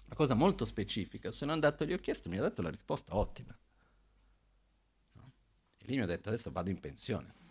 una 0.06 0.16
cosa 0.16 0.34
molto 0.34 0.66
specifica. 0.66 1.32
Sono 1.32 1.52
andato, 1.52 1.86
gli 1.86 1.94
ho 1.94 1.98
chiesto, 1.98 2.30
mi 2.30 2.38
ha 2.38 2.42
dato 2.42 2.62
la 2.62 2.70
risposta 2.70 3.16
ottima. 3.16 3.58
No? 5.14 5.34
E 5.78 5.86
lì 5.88 5.96
mi 5.96 6.04
ha 6.04 6.08
detto, 6.08 6.30
adesso 6.30 6.52
vado 6.52 6.70
in 6.70 6.80
pensione 6.80 7.42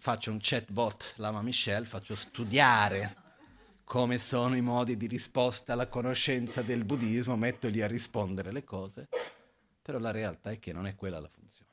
faccio 0.00 0.30
un 0.30 0.38
chatbot, 0.40 1.14
l'ama 1.16 1.42
Michelle, 1.42 1.84
faccio 1.84 2.14
studiare 2.14 3.14
come 3.84 4.16
sono 4.16 4.56
i 4.56 4.62
modi 4.62 4.96
di 4.96 5.06
risposta 5.06 5.74
alla 5.74 5.88
conoscenza 5.88 6.62
del 6.62 6.86
buddismo, 6.86 7.36
metto 7.36 7.68
lì 7.68 7.82
a 7.82 7.86
rispondere 7.86 8.50
le 8.50 8.64
cose, 8.64 9.08
però 9.82 9.98
la 9.98 10.10
realtà 10.10 10.52
è 10.52 10.58
che 10.58 10.72
non 10.72 10.86
è 10.86 10.94
quella 10.94 11.20
la 11.20 11.28
funzione. 11.28 11.69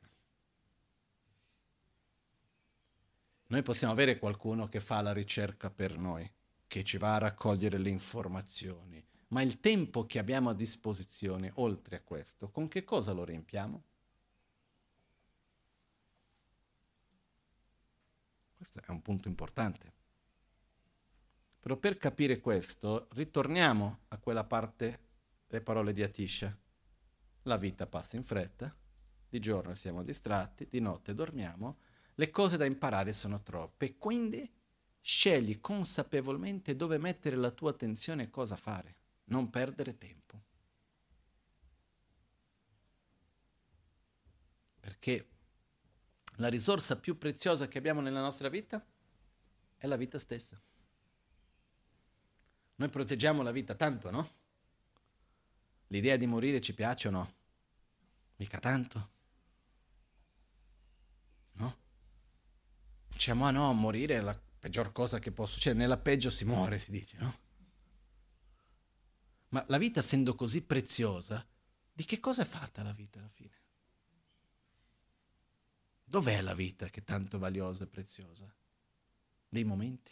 Noi 3.47 3.61
possiamo 3.61 3.93
avere 3.93 4.19
qualcuno 4.19 4.67
che 4.67 4.81
fa 4.81 5.01
la 5.01 5.13
ricerca 5.13 5.69
per 5.69 5.97
noi, 5.97 6.29
che 6.67 6.83
ci 6.83 6.97
va 6.97 7.15
a 7.15 7.19
raccogliere 7.19 7.77
le 7.77 7.89
informazioni, 7.89 9.03
ma 9.29 9.41
il 9.41 9.59
tempo 9.59 10.05
che 10.05 10.19
abbiamo 10.19 10.49
a 10.49 10.53
disposizione, 10.53 11.51
oltre 11.55 11.97
a 11.97 12.01
questo, 12.01 12.49
con 12.49 12.67
che 12.67 12.83
cosa 12.83 13.13
lo 13.13 13.23
riempiamo? 13.23 13.83
Questo 18.55 18.79
è 18.79 18.91
un 18.91 19.01
punto 19.01 19.27
importante. 19.27 19.93
Però 21.59 21.77
per 21.77 21.97
capire 21.97 22.39
questo, 22.39 23.07
ritorniamo 23.11 23.99
a 24.09 24.17
quella 24.17 24.43
parte, 24.43 24.99
le 25.47 25.61
parole 25.61 25.93
di 25.93 26.03
Atisha. 26.03 26.57
La 27.43 27.57
vita 27.57 27.87
passa 27.87 28.17
in 28.17 28.23
fretta, 28.23 28.75
di 29.29 29.39
giorno 29.39 29.73
siamo 29.75 30.03
distratti, 30.03 30.67
di 30.69 30.79
notte 30.79 31.13
dormiamo, 31.13 31.77
le 32.19 32.31
cose 32.31 32.57
da 32.57 32.65
imparare 32.65 33.13
sono 33.13 33.43
troppe, 33.43 33.97
quindi 33.97 34.49
scegli 34.99 35.59
consapevolmente 35.59 36.75
dove 36.75 36.97
mettere 36.97 37.35
la 37.35 37.51
tua 37.51 37.69
attenzione 37.69 38.23
e 38.23 38.29
cosa 38.31 38.55
fare, 38.55 38.95
non 39.25 39.51
perdere 39.51 39.97
tempo. 39.97 40.41
Perché 44.79 45.29
la 46.37 46.47
risorsa 46.47 46.97
più 46.97 47.19
preziosa 47.19 47.67
che 47.67 47.77
abbiamo 47.77 48.01
nella 48.01 48.21
nostra 48.21 48.49
vita 48.49 48.83
è 49.77 49.85
la 49.85 49.95
vita 49.95 50.17
stessa. 50.17 50.59
Noi 52.75 52.89
proteggiamo 52.89 53.43
la 53.43 53.51
vita 53.51 53.75
tanto, 53.75 54.09
no? 54.09 54.27
L'idea 55.87 56.17
di 56.17 56.25
morire 56.25 56.61
ci 56.61 56.73
piace 56.73 57.09
o 57.09 57.11
no? 57.11 57.33
Mica 58.37 58.59
tanto. 58.59 59.09
No? 61.53 61.77
Diciamo, 63.17 63.47
ah 63.47 63.51
no, 63.51 63.73
morire 63.73 64.17
è 64.17 64.21
la 64.21 64.39
peggior 64.39 64.91
cosa 64.91 65.17
che 65.17 65.31
posso, 65.31 65.59
cioè 65.59 65.73
nella 65.73 65.97
peggio 65.97 66.29
si 66.29 66.45
muore, 66.45 66.77
si 66.77 66.91
dice, 66.91 67.17
no? 67.17 67.39
Ma 69.49 69.65
la 69.69 69.79
vita 69.79 70.01
essendo 70.01 70.35
così 70.35 70.61
preziosa, 70.61 71.43
di 71.91 72.05
che 72.05 72.19
cosa 72.19 72.43
è 72.43 72.45
fatta 72.45 72.83
la 72.83 72.91
vita 72.91 73.17
alla 73.17 73.27
fine? 73.27 73.55
Dov'è 76.03 76.41
la 76.41 76.53
vita 76.53 76.89
che 76.89 76.99
è 76.99 77.03
tanto 77.03 77.39
valiosa 77.39 77.85
e 77.85 77.87
preziosa? 77.87 78.55
Dei 79.49 79.63
momenti, 79.63 80.11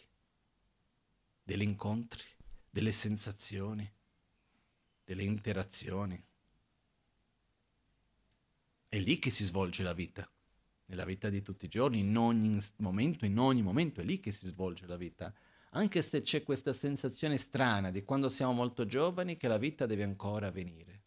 degli 1.43 1.61
incontri, 1.61 2.25
delle 2.71 2.91
sensazioni, 2.91 3.87
delle 5.03 5.23
interazioni. 5.23 6.25
È 8.89 8.97
lì 8.97 9.19
che 9.19 9.29
si 9.29 9.43
svolge 9.43 9.83
la 9.83 9.93
vita, 9.93 10.27
nella 10.85 11.05
vita 11.05 11.29
di 11.29 11.41
tutti 11.41 11.65
i 11.65 11.69
giorni, 11.69 11.99
in 11.99 12.15
ogni 12.17 12.59
momento, 12.77 13.25
in 13.25 13.39
ogni 13.39 13.61
momento 13.61 14.01
è 14.01 14.03
lì 14.03 14.19
che 14.19 14.31
si 14.31 14.47
svolge 14.47 14.85
la 14.85 14.97
vita. 14.97 15.33
Anche 15.71 16.01
se 16.01 16.21
c'è 16.21 16.43
questa 16.43 16.73
sensazione 16.73 17.37
strana 17.37 17.91
di 17.91 18.03
quando 18.03 18.29
siamo 18.29 18.53
molto 18.53 18.85
giovani 18.85 19.37
che 19.37 19.47
la 19.47 19.57
vita 19.57 19.85
deve 19.85 20.03
ancora 20.03 20.51
venire. 20.51 21.03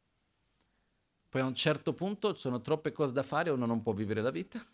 Poi 1.28 1.40
a 1.42 1.46
un 1.46 1.54
certo 1.54 1.92
punto 1.92 2.34
sono 2.34 2.60
troppe 2.60 2.92
cose 2.92 3.12
da 3.12 3.22
fare, 3.22 3.50
uno 3.50 3.66
non 3.66 3.82
può 3.82 3.92
vivere 3.92 4.22
la 4.22 4.30
vita 4.30 4.64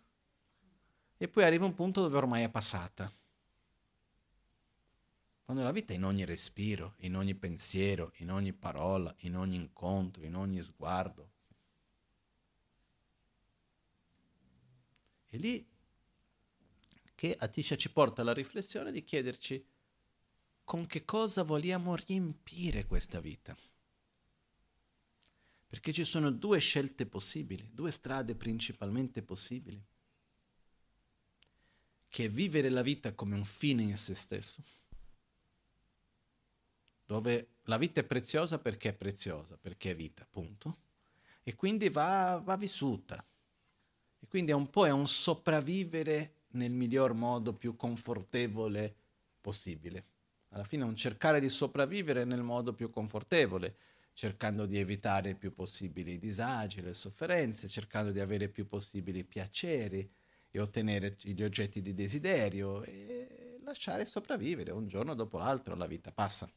e 1.16 1.28
poi 1.28 1.44
arriva 1.44 1.64
un 1.64 1.74
punto 1.74 2.00
dove 2.00 2.16
ormai 2.16 2.44
è 2.44 2.50
passata. 2.50 3.11
Quando 5.44 5.62
la 5.62 5.72
vita 5.72 5.92
è 5.92 5.96
in 5.96 6.05
ogni 6.05 6.24
respiro, 6.24 6.94
in 6.98 7.16
ogni 7.16 7.34
pensiero, 7.34 8.12
in 8.16 8.30
ogni 8.30 8.52
parola, 8.52 9.14
in 9.20 9.36
ogni 9.36 9.57
incontro, 9.57 10.24
in 10.24 10.36
ogni 10.36 10.62
sguardo. 10.62 11.34
E 15.35 15.37
lì 15.37 15.68
che 17.16 17.35
Atisha 17.37 17.76
ci 17.76 17.91
porta 17.91 18.22
alla 18.22 18.32
riflessione 18.32 18.93
di 18.93 19.03
chiederci 19.03 19.66
con 20.62 20.87
che 20.87 21.05
cosa 21.05 21.43
vogliamo 21.43 21.97
riempire 21.97 22.87
questa 22.87 23.20
vita. 23.20 23.57
Perché 25.66 25.93
ci 25.93 26.05
sono 26.05 26.30
due 26.30 26.61
scelte 26.61 27.05
possibili, 27.07 27.68
due 27.72 27.91
strade 27.91 28.37
principalmente 28.37 29.22
possibili 29.22 29.85
che 32.09 32.26
è 32.26 32.30
vivere 32.30 32.68
la 32.68 32.82
vita 32.82 33.12
come 33.12 33.35
un 33.35 33.45
fine 33.45 33.82
in 33.82 33.97
se 33.97 34.14
stesso, 34.14 34.62
dove 37.05 37.57
la 37.62 37.76
vita 37.76 38.03
è 38.03 38.05
preziosa 38.05 38.61
perché 38.61 38.91
è 38.91 38.95
preziosa, 38.95 39.57
perché 39.57 39.91
è 39.91 39.97
vita, 39.97 40.24
punto, 40.30 40.78
e 41.43 41.57
quindi 41.57 41.89
va, 41.89 42.41
va 42.45 42.57
vissuta. 42.57 43.26
E 44.25 44.27
quindi 44.27 44.53
è 44.53 44.55
un 44.55 44.70
po' 44.70 44.87
è 44.87 44.91
un 44.91 45.07
sopravvivere 45.07 46.45
nel 46.53 46.70
miglior 46.70 47.12
modo 47.12 47.53
più 47.53 47.77
confortevole 47.77 48.97
possibile. 49.39 50.07
Alla 50.49 50.64
fine 50.64 50.83
è 50.83 50.87
un 50.87 50.97
cercare 50.97 51.41
di 51.41 51.51
sopravvivere 51.51 52.25
nel 52.25 52.43
modo 52.43 52.72
più 52.72 52.89
confortevole, 52.89 53.77
cercando 54.14 54.64
di 54.64 54.79
evitare 54.79 55.29
il 55.29 55.37
più 55.37 55.53
possibile 55.53 56.12
i 56.12 56.18
disagi, 56.18 56.81
le 56.81 56.95
sofferenze, 56.95 57.68
cercando 57.68 58.12
di 58.12 58.20
avere 58.20 58.45
il 58.45 58.51
più 58.51 58.66
possibile 58.66 59.18
i 59.18 59.25
piaceri, 59.25 60.11
e 60.51 60.59
ottenere 60.59 61.18
gli 61.20 61.43
oggetti 61.43 61.83
di 61.83 61.93
desiderio 61.93 62.83
e 62.83 63.59
lasciare 63.62 64.07
sopravvivere 64.07 64.70
un 64.70 64.87
giorno 64.87 65.12
dopo 65.12 65.37
l'altro, 65.37 65.75
la 65.75 65.87
vita 65.87 66.12
passa. 66.12 66.51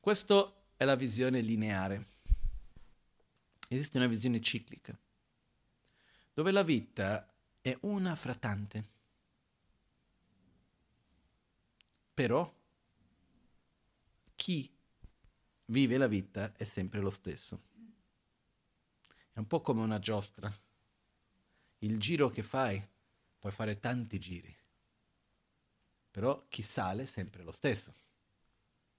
Questa 0.00 0.52
è 0.76 0.84
la 0.84 0.96
visione 0.96 1.40
lineare. 1.42 2.15
Esiste 3.68 3.98
una 3.98 4.06
visione 4.06 4.40
ciclica, 4.40 4.96
dove 6.32 6.50
la 6.52 6.62
vita 6.62 7.26
è 7.60 7.76
una 7.82 8.14
fra 8.14 8.34
tante. 8.34 8.94
Però 12.14 12.54
chi 14.36 14.72
vive 15.66 15.96
la 15.98 16.06
vita 16.06 16.52
è 16.56 16.64
sempre 16.64 17.00
lo 17.00 17.10
stesso. 17.10 17.62
È 19.32 19.38
un 19.38 19.46
po' 19.46 19.60
come 19.60 19.82
una 19.82 19.98
giostra. 19.98 20.50
Il 21.78 21.98
giro 21.98 22.30
che 22.30 22.42
fai 22.42 22.82
puoi 23.38 23.52
fare 23.52 23.78
tanti 23.78 24.18
giri, 24.18 24.56
però 26.10 26.46
chi 26.48 26.62
sale 26.62 27.02
è 27.02 27.06
sempre 27.06 27.42
lo 27.42 27.52
stesso, 27.52 27.92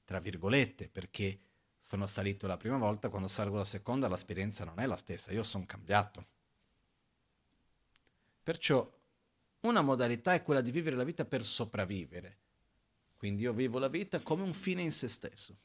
tra 0.06 0.20
virgolette, 0.20 0.90
perché 0.90 1.40
sono 1.88 2.06
salito 2.06 2.48
la 2.48 2.58
prima 2.58 2.76
volta, 2.76 3.08
quando 3.08 3.30
salgo 3.30 3.56
la 3.56 3.64
seconda 3.64 4.10
l'esperienza 4.10 4.66
non 4.66 4.78
è 4.78 4.86
la 4.86 4.98
stessa, 4.98 5.32
io 5.32 5.42
sono 5.42 5.66
cambiato. 5.66 6.26
Perciò 8.44 8.92
una 9.62 9.82
modalità 9.82 10.34
è 10.34 10.44
quella 10.44 10.60
di 10.60 10.72
vivere 10.72 10.98
la 10.98 11.06
vita 11.06 11.24
per 11.24 11.46
sopravvivere, 11.46 12.38
quindi 13.16 13.44
io 13.44 13.54
vivo 13.54 13.80
la 13.80 13.88
vita 13.88 14.20
come 14.20 14.44
un 14.44 14.54
fine 14.54 14.82
in 14.82 14.92
se 14.92 15.08
stesso. 15.08 15.56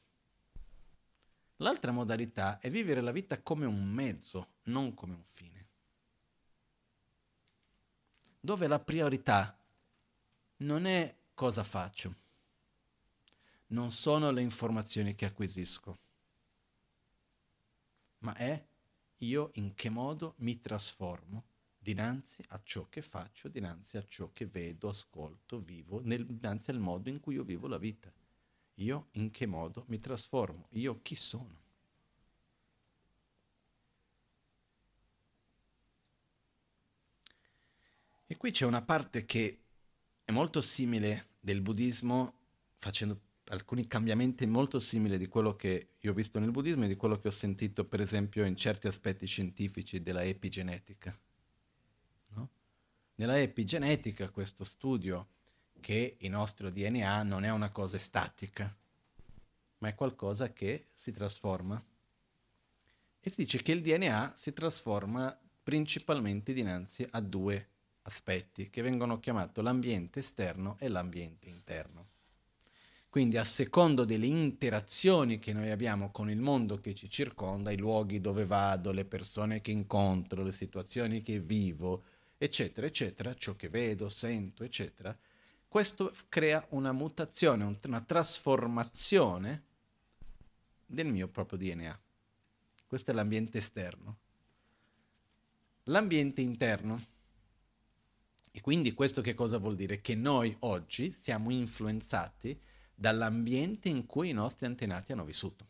L'altra 1.56 1.90
modalità 1.90 2.60
è 2.60 2.70
vivere 2.70 3.00
la 3.00 3.10
vita 3.10 3.42
come 3.42 3.66
un 3.66 3.84
mezzo, 3.84 4.46
non 4.66 4.94
come 4.94 5.14
un 5.14 5.24
fine. 5.24 5.66
Dove 8.38 8.68
la 8.68 8.78
priorità 8.78 9.58
non 10.58 10.86
è 10.86 11.16
cosa 11.34 11.64
faccio, 11.64 12.14
non 13.68 13.90
sono 13.90 14.30
le 14.30 14.42
informazioni 14.42 15.16
che 15.16 15.24
acquisisco, 15.24 16.01
ma 18.22 18.34
è 18.34 18.66
io 19.18 19.50
in 19.54 19.74
che 19.74 19.88
modo 19.88 20.34
mi 20.38 20.60
trasformo 20.60 21.44
dinanzi 21.78 22.44
a 22.48 22.60
ciò 22.62 22.88
che 22.88 23.02
faccio, 23.02 23.48
dinanzi 23.48 23.96
a 23.96 24.06
ciò 24.06 24.30
che 24.32 24.46
vedo, 24.46 24.88
ascolto, 24.88 25.58
vivo, 25.58 26.00
nel, 26.02 26.24
dinanzi 26.26 26.70
al 26.70 26.78
modo 26.78 27.08
in 27.08 27.20
cui 27.20 27.34
io 27.34 27.42
vivo 27.42 27.66
la 27.66 27.78
vita. 27.78 28.12
Io 28.76 29.08
in 29.12 29.30
che 29.30 29.46
modo 29.46 29.84
mi 29.88 29.98
trasformo? 29.98 30.68
Io 30.70 31.00
chi 31.02 31.14
sono? 31.14 31.60
E 38.26 38.36
qui 38.36 38.50
c'è 38.50 38.64
una 38.64 38.82
parte 38.82 39.26
che 39.26 39.58
è 40.24 40.32
molto 40.32 40.60
simile 40.62 41.30
del 41.38 41.60
buddismo, 41.60 42.34
facendo 42.78 43.20
alcuni 43.52 43.86
cambiamenti 43.86 44.46
molto 44.46 44.78
simili 44.78 45.18
di 45.18 45.28
quello 45.28 45.54
che 45.54 45.90
io 46.00 46.10
ho 46.10 46.14
visto 46.14 46.38
nel 46.38 46.50
buddismo 46.50 46.84
e 46.84 46.88
di 46.88 46.96
quello 46.96 47.18
che 47.18 47.28
ho 47.28 47.32
sentito 47.32 47.84
per 47.84 48.00
esempio 48.00 48.44
in 48.44 48.56
certi 48.56 48.86
aspetti 48.86 49.26
scientifici 49.26 50.02
della 50.02 50.24
epigenetica. 50.24 51.16
No? 52.28 52.48
Nella 53.16 53.38
epigenetica 53.38 54.30
questo 54.30 54.64
studio 54.64 55.28
che 55.80 56.16
il 56.18 56.30
nostro 56.30 56.70
DNA 56.70 57.22
non 57.24 57.44
è 57.44 57.50
una 57.50 57.70
cosa 57.70 57.98
statica, 57.98 58.74
ma 59.78 59.88
è 59.88 59.94
qualcosa 59.94 60.52
che 60.52 60.86
si 60.94 61.12
trasforma. 61.12 61.82
E 63.20 63.30
si 63.30 63.42
dice 63.42 63.60
che 63.60 63.72
il 63.72 63.82
DNA 63.82 64.32
si 64.34 64.52
trasforma 64.52 65.38
principalmente 65.62 66.52
dinanzi 66.52 67.06
a 67.10 67.20
due 67.20 67.68
aspetti 68.02 68.70
che 68.70 68.82
vengono 68.82 69.20
chiamati 69.20 69.60
l'ambiente 69.60 70.20
esterno 70.20 70.76
e 70.78 70.88
l'ambiente 70.88 71.48
interno. 71.48 72.11
Quindi 73.12 73.36
a 73.36 73.44
secondo 73.44 74.06
delle 74.06 74.24
interazioni 74.24 75.38
che 75.38 75.52
noi 75.52 75.70
abbiamo 75.70 76.10
con 76.10 76.30
il 76.30 76.40
mondo 76.40 76.80
che 76.80 76.94
ci 76.94 77.10
circonda, 77.10 77.70
i 77.70 77.76
luoghi 77.76 78.22
dove 78.22 78.46
vado, 78.46 78.90
le 78.90 79.04
persone 79.04 79.60
che 79.60 79.70
incontro, 79.70 80.42
le 80.42 80.50
situazioni 80.50 81.20
che 81.20 81.38
vivo, 81.38 82.04
eccetera, 82.38 82.86
eccetera, 82.86 83.34
ciò 83.34 83.54
che 83.54 83.68
vedo, 83.68 84.08
sento, 84.08 84.64
eccetera, 84.64 85.14
questo 85.68 86.14
crea 86.30 86.64
una 86.70 86.92
mutazione, 86.92 87.78
una 87.84 88.00
trasformazione 88.00 89.62
del 90.86 91.08
mio 91.08 91.28
proprio 91.28 91.58
DNA. 91.58 92.00
Questo 92.86 93.10
è 93.10 93.14
l'ambiente 93.14 93.58
esterno. 93.58 94.16
L'ambiente 95.82 96.40
interno. 96.40 97.04
E 98.50 98.60
quindi 98.62 98.94
questo 98.94 99.20
che 99.20 99.34
cosa 99.34 99.58
vuol 99.58 99.76
dire? 99.76 100.00
Che 100.00 100.14
noi 100.14 100.56
oggi 100.60 101.12
siamo 101.12 101.50
influenzati 101.50 102.58
dall'ambiente 103.02 103.88
in 103.88 104.06
cui 104.06 104.28
i 104.28 104.32
nostri 104.32 104.64
antenati 104.64 105.10
hanno 105.10 105.24
vissuto. 105.24 105.66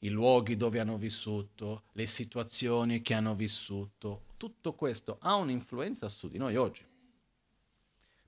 I 0.00 0.10
luoghi 0.10 0.58
dove 0.58 0.78
hanno 0.78 0.98
vissuto, 0.98 1.84
le 1.92 2.04
situazioni 2.04 3.00
che 3.00 3.14
hanno 3.14 3.34
vissuto, 3.34 4.26
tutto 4.36 4.74
questo 4.74 5.16
ha 5.22 5.36
un'influenza 5.36 6.10
su 6.10 6.28
di 6.28 6.36
noi 6.36 6.54
oggi. 6.54 6.86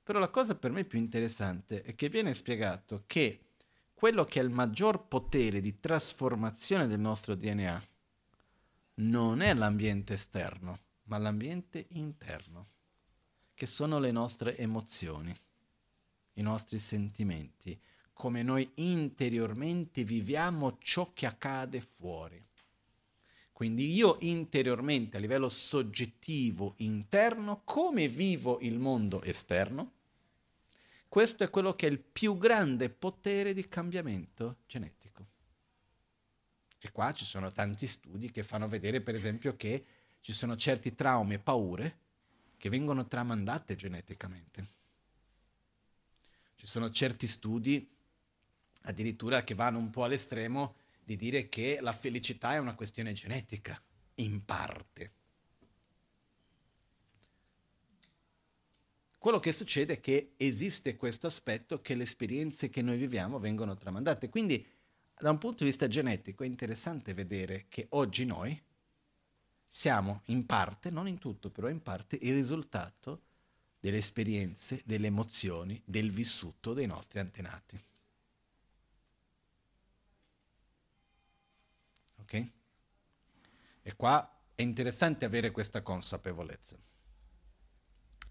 Però 0.03 0.19
la 0.19 0.31
cosa 0.31 0.55
per 0.55 0.71
me 0.71 0.85
più 0.85 0.99
interessante 0.99 1.83
è 1.83 1.95
che 1.95 2.09
viene 2.09 2.33
spiegato 2.33 3.05
che 3.07 3.41
quello 3.93 4.25
che 4.25 4.41
è 4.41 4.43
il 4.43 4.49
maggior 4.49 5.07
potere 5.09 5.61
di 5.61 5.79
trasformazione 5.79 6.87
del 6.87 7.01
nostro 7.01 7.35
DNA 7.35 7.83
non 8.95 9.43
è 9.43 9.53
l'ambiente 9.53 10.15
esterno, 10.15 10.79
ma 11.05 11.19
l'ambiente 11.19 11.85
interno, 11.91 12.67
che 13.53 13.67
sono 13.67 13.99
le 13.99 14.11
nostre 14.11 14.57
emozioni, 14.57 15.35
i 16.37 16.43
nostri 16.43 16.79
sentimenti, 16.79 17.79
come 18.13 18.43
noi 18.43 18.71
interiormente 18.77 20.05
viviamo 20.05 20.79
ciò 20.81 21.13
che 21.13 21.27
accade 21.27 21.81
fuori. 21.81 22.43
Quindi 23.53 23.95
io 23.95 24.19
interiormente, 24.21 25.17
a 25.17 25.21
livello 25.21 25.49
soggettivo, 25.49 26.75
interno, 26.79 27.63
come 27.65 28.09
vivo 28.09 28.59
il 28.61 28.79
mondo 28.79 29.23
esterno? 29.23 29.93
Questo 31.09 31.45
è 31.45 31.51
quello 31.51 31.75
che 31.75 31.87
è 31.87 31.91
il 31.91 31.99
più 31.99 32.37
grande 32.37 32.91
potere 32.91 33.55
di 33.55 33.67
cambiamento 33.69 34.59
genetico. 34.67 35.27
E 36.79 36.93
qua 36.93 37.13
ci 37.15 37.25
sono 37.25 37.51
tanti 37.51 37.87
studi 37.87 38.31
che 38.31 38.43
fanno 38.43 38.69
vedere, 38.69 39.01
per 39.01 39.15
esempio, 39.15 39.57
che 39.57 39.85
ci 40.21 40.35
sono 40.35 40.57
certi 40.57 40.95
traumi 40.95 41.35
e 41.35 41.39
paure 41.39 41.99
che 42.59 42.69
vengono 42.69 43.07
tramandate 43.07 43.77
geneticamente. 43.77 44.67
Ci 46.67 46.73
sono 46.73 46.91
certi 46.91 47.29
studi 47.29 47.89
addirittura 48.83 49.45
che 49.45 49.55
vanno 49.55 49.79
un 49.79 49.89
po' 49.89 50.03
all'estremo 50.03 50.75
di 51.01 51.15
dire 51.15 51.49
che 51.49 51.79
la 51.81 51.93
felicità 51.93 52.55
è 52.55 52.59
una 52.59 52.75
questione 52.75 53.13
genetica, 53.13 53.81
in 54.15 54.45
parte. 54.45 55.13
Quello 59.17 59.39
che 59.39 59.53
succede 59.53 59.93
è 59.95 60.01
che 60.01 60.33
esiste 60.37 60.97
questo 60.97 61.29
aspetto 61.29 61.81
che 61.81 61.95
le 61.95 62.03
esperienze 62.03 62.69
che 62.69 62.83
noi 62.83 62.97
viviamo 62.97 63.39
vengono 63.39 63.77
tramandate. 63.77 64.29
Quindi, 64.29 64.67
da 65.17 65.31
un 65.31 65.39
punto 65.39 65.63
di 65.63 65.71
vista 65.71 65.87
genetico, 65.87 66.43
è 66.43 66.47
interessante 66.49 67.15
vedere 67.15 67.67
che 67.69 67.87
oggi 67.91 68.25
noi 68.25 68.61
siamo 69.65 70.23
in 70.27 70.45
parte, 70.45 70.91
non 70.91 71.07
in 71.07 71.19
tutto, 71.19 71.49
però 71.49 71.69
in 71.69 71.81
parte, 71.81 72.19
il 72.21 72.35
risultato 72.35 73.26
delle 73.87 73.99
esperienze, 73.99 74.83
delle 74.85 75.07
emozioni, 75.07 75.81
del 75.85 76.11
vissuto 76.11 76.75
dei 76.75 76.87
nostri 76.87 77.21
antenati. 77.21 77.81
Ok? 82.17 82.51
E 83.83 83.95
qua 83.95 84.43
è 84.57 84.63
interessante 84.63 85.25
avere 85.25 85.53
questa 85.53 85.83
consapevolezza. 85.83 86.77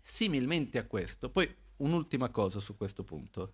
Similmente 0.01 0.77
a 0.77 0.85
questo, 0.85 1.29
poi 1.29 1.49
un'ultima 1.77 2.29
cosa 2.31 2.59
su 2.59 2.75
questo 2.75 3.05
punto. 3.05 3.53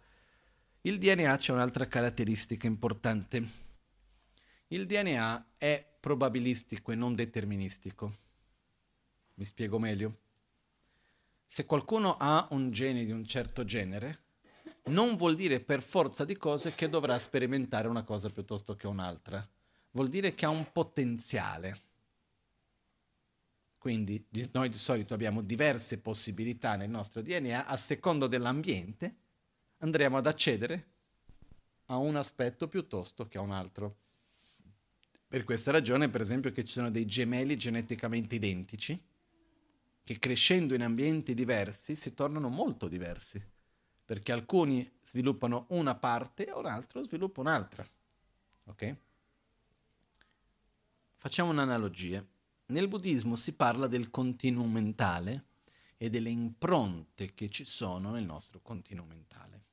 Il 0.81 0.97
DNA 0.97 1.35
c'è 1.37 1.53
un'altra 1.53 1.87
caratteristica 1.87 2.65
importante. 2.65 3.47
Il 4.69 4.87
DNA 4.87 5.51
è 5.55 5.97
probabilistico 5.99 6.91
e 6.91 6.95
non 6.95 7.13
deterministico. 7.13 8.11
Mi 9.35 9.45
spiego 9.45 9.77
meglio? 9.77 10.29
Se 11.53 11.65
qualcuno 11.65 12.15
ha 12.17 12.47
un 12.51 12.71
gene 12.71 13.03
di 13.03 13.11
un 13.11 13.25
certo 13.25 13.65
genere, 13.65 14.19
non 14.85 15.17
vuol 15.17 15.35
dire 15.35 15.59
per 15.59 15.81
forza 15.81 16.23
di 16.23 16.37
cose 16.37 16.73
che 16.75 16.87
dovrà 16.87 17.19
sperimentare 17.19 17.89
una 17.89 18.03
cosa 18.03 18.29
piuttosto 18.29 18.77
che 18.77 18.87
un'altra 18.87 19.45
vuol 19.91 20.07
dire 20.07 20.33
che 20.33 20.45
ha 20.45 20.49
un 20.49 20.71
potenziale. 20.71 21.81
Quindi 23.77 24.25
noi 24.53 24.69
di 24.69 24.77
solito 24.77 25.13
abbiamo 25.13 25.41
diverse 25.41 25.99
possibilità 25.99 26.77
nel 26.77 26.89
nostro 26.89 27.21
DNA, 27.21 27.65
a 27.65 27.75
secondo 27.75 28.27
dell'ambiente 28.27 29.15
andremo 29.79 30.15
ad 30.15 30.27
accedere 30.27 30.85
a 31.87 31.97
un 31.97 32.15
aspetto 32.15 32.69
piuttosto 32.69 33.27
che 33.27 33.37
a 33.37 33.41
un 33.41 33.51
altro. 33.51 33.97
Per 35.27 35.43
questa 35.43 35.71
ragione, 35.71 36.07
per 36.07 36.21
esempio, 36.21 36.53
che 36.53 36.63
ci 36.63 36.71
sono 36.71 36.89
dei 36.89 37.05
gemelli 37.05 37.57
geneticamente 37.57 38.35
identici, 38.35 39.09
che 40.03 40.19
crescendo 40.19 40.73
in 40.73 40.81
ambienti 40.81 41.33
diversi 41.33 41.95
si 41.95 42.13
tornano 42.13 42.49
molto 42.49 42.87
diversi, 42.87 43.41
perché 44.05 44.31
alcuni 44.31 44.89
sviluppano 45.05 45.65
una 45.69 45.95
parte 45.95 46.47
e 46.47 46.51
un 46.51 46.65
altro 46.65 47.03
sviluppa 47.03 47.41
un'altra. 47.41 47.87
Ok? 48.65 48.95
Facciamo 51.15 51.51
un'analogia. 51.51 52.25
Nel 52.67 52.87
buddismo 52.87 53.35
si 53.35 53.53
parla 53.53 53.87
del 53.87 54.09
continuum 54.09 54.71
mentale 54.71 55.45
e 55.97 56.09
delle 56.09 56.29
impronte 56.29 57.33
che 57.33 57.49
ci 57.49 57.63
sono 57.63 58.11
nel 58.11 58.23
nostro 58.23 58.59
continuum 58.61 59.07
mentale. 59.07 59.63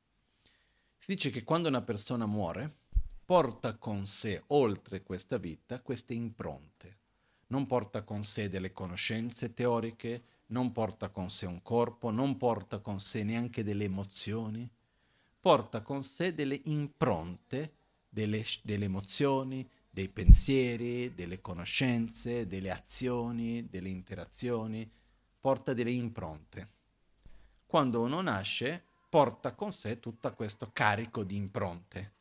Si 0.98 1.14
dice 1.14 1.30
che 1.30 1.44
quando 1.44 1.68
una 1.68 1.80
persona 1.80 2.26
muore, 2.26 2.76
porta 3.24 3.76
con 3.76 4.06
sé, 4.06 4.42
oltre 4.48 5.02
questa 5.02 5.38
vita, 5.38 5.80
queste 5.80 6.12
impronte. 6.12 6.97
Non 7.48 7.66
porta 7.66 8.02
con 8.02 8.22
sé 8.22 8.48
delle 8.48 8.72
conoscenze 8.72 9.54
teoriche, 9.54 10.22
non 10.46 10.72
porta 10.72 11.10
con 11.10 11.30
sé 11.30 11.46
un 11.46 11.62
corpo, 11.62 12.10
non 12.10 12.36
porta 12.36 12.78
con 12.78 13.00
sé 13.00 13.22
neanche 13.22 13.62
delle 13.62 13.84
emozioni, 13.84 14.68
porta 15.40 15.82
con 15.82 16.02
sé 16.02 16.34
delle 16.34 16.60
impronte, 16.64 17.72
delle, 18.08 18.44
delle 18.62 18.86
emozioni, 18.86 19.68
dei 19.90 20.08
pensieri, 20.08 21.14
delle 21.14 21.40
conoscenze, 21.40 22.46
delle 22.46 22.70
azioni, 22.70 23.68
delle 23.68 23.88
interazioni, 23.88 24.90
porta 25.40 25.72
delle 25.72 25.90
impronte. 25.90 26.68
Quando 27.66 28.00
uno 28.00 28.20
nasce, 28.20 28.82
porta 29.08 29.54
con 29.54 29.72
sé 29.72 30.00
tutto 30.00 30.32
questo 30.34 30.70
carico 30.72 31.24
di 31.24 31.36
impronte 31.36 32.12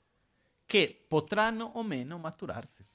che 0.65 1.05
potranno 1.07 1.63
o 1.75 1.84
meno 1.84 2.17
maturarsi. 2.17 2.86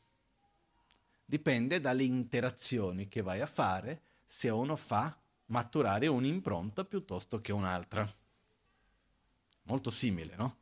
Dipende 1.33 1.80
dalle 1.80 2.05
interazioni 2.05 3.09
che 3.09 3.22
vai 3.22 3.41
a 3.41 3.47
fare 3.47 4.03
se 4.26 4.51
uno 4.51 4.76
fa 4.76 5.18
maturare 5.47 6.07
un'impronta 6.07 6.85
piuttosto 6.85 7.41
che 7.41 7.53
un'altra. 7.53 8.07
Molto 9.62 9.89
simile, 9.89 10.37
no? 10.37 10.57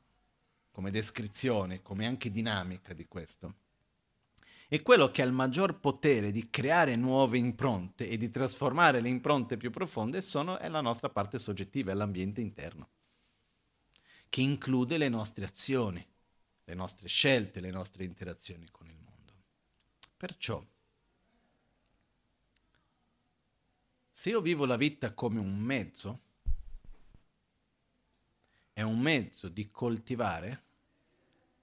Come 0.71 0.93
descrizione, 0.93 1.83
come 1.83 2.07
anche 2.07 2.31
dinamica 2.31 2.95
di 2.95 3.09
questo. 3.09 3.55
E 4.69 4.81
quello 4.83 5.11
che 5.11 5.23
ha 5.23 5.25
il 5.25 5.33
maggior 5.33 5.81
potere 5.81 6.31
di 6.31 6.51
creare 6.51 6.95
nuove 6.95 7.37
impronte 7.37 8.09
e 8.09 8.17
di 8.17 8.31
trasformare 8.31 9.01
le 9.01 9.09
impronte 9.09 9.57
più 9.57 9.73
profonde 9.73 10.23
sono, 10.23 10.57
è 10.57 10.69
la 10.69 10.81
nostra 10.81 11.09
parte 11.09 11.41
soggettiva, 11.41 11.91
è 11.91 11.95
l'ambiente 11.97 12.41
interno, 12.41 12.91
che 14.29 14.41
include 14.41 14.99
le 14.99 15.09
nostre 15.09 15.45
azioni, 15.45 16.07
le 16.63 16.75
nostre 16.75 17.09
scelte, 17.09 17.59
le 17.59 17.73
nostre 17.73 18.05
interazioni 18.05 18.69
con 18.71 18.89
il. 18.89 19.00
Perciò, 20.21 20.63
se 24.11 24.29
io 24.29 24.43
vivo 24.43 24.67
la 24.67 24.77
vita 24.77 25.15
come 25.15 25.41
un 25.41 25.59
mezzo, 25.59 26.21
è 28.75 28.83
un 28.83 28.99
mezzo 28.99 29.49
di 29.49 29.71
coltivare 29.71 30.63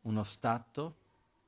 uno 0.01 0.23
stato 0.23 0.97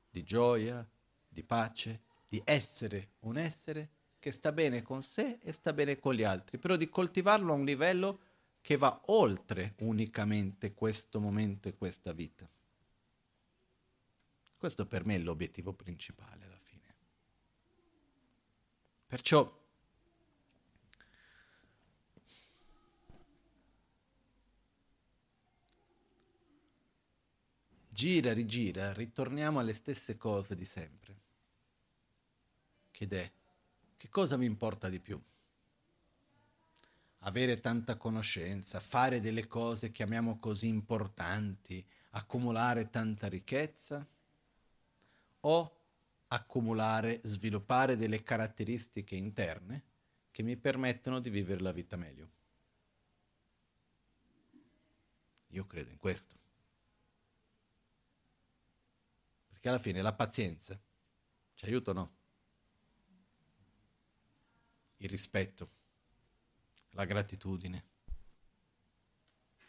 di 0.08 0.22
gioia, 0.22 0.88
di 1.28 1.42
pace, 1.42 2.02
di 2.28 2.40
essere 2.44 3.14
un 3.22 3.38
essere 3.38 3.88
che 4.20 4.30
sta 4.30 4.52
bene 4.52 4.82
con 4.82 5.02
sé 5.02 5.40
e 5.42 5.52
sta 5.52 5.72
bene 5.72 5.98
con 5.98 6.14
gli 6.14 6.22
altri, 6.22 6.58
però 6.58 6.76
di 6.76 6.88
coltivarlo 6.88 7.52
a 7.52 7.56
un 7.56 7.64
livello 7.64 8.20
che 8.60 8.76
va 8.76 9.02
oltre 9.06 9.74
unicamente 9.78 10.74
questo 10.74 11.18
momento 11.18 11.66
e 11.66 11.74
questa 11.74 12.12
vita. 12.12 12.48
Questo 14.56 14.86
per 14.86 15.04
me 15.04 15.16
è 15.16 15.18
l'obiettivo 15.18 15.72
principale. 15.72 16.49
Perciò 19.10 19.58
gira, 27.88 28.32
rigira, 28.32 28.92
ritorniamo 28.92 29.58
alle 29.58 29.72
stesse 29.72 30.16
cose 30.16 30.54
di 30.54 30.64
sempre. 30.64 31.18
Ed 32.92 33.12
è, 33.12 33.32
che 33.96 34.08
cosa 34.10 34.36
mi 34.36 34.46
importa 34.46 34.88
di 34.88 35.00
più? 35.00 35.20
Avere 37.20 37.58
tanta 37.58 37.96
conoscenza, 37.96 38.78
fare 38.78 39.18
delle 39.18 39.48
cose 39.48 39.90
chiamiamo 39.90 40.38
così 40.38 40.68
importanti, 40.68 41.84
accumulare 42.10 42.90
tanta 42.90 43.26
ricchezza? 43.26 44.06
o 45.40 45.79
accumulare, 46.32 47.20
sviluppare 47.24 47.96
delle 47.96 48.22
caratteristiche 48.22 49.16
interne 49.16 49.84
che 50.30 50.42
mi 50.42 50.56
permettono 50.56 51.18
di 51.18 51.30
vivere 51.30 51.60
la 51.60 51.72
vita 51.72 51.96
meglio. 51.96 52.30
Io 55.48 55.66
credo 55.66 55.90
in 55.90 55.96
questo. 55.96 56.38
Perché 59.48 59.68
alla 59.68 59.78
fine 59.78 60.00
la 60.02 60.14
pazienza 60.14 60.80
ci 61.54 61.64
aiuta 61.64 61.90
o 61.90 61.94
no? 61.94 62.16
Il 64.98 65.08
rispetto, 65.08 65.70
la 66.90 67.04
gratitudine, 67.04 67.84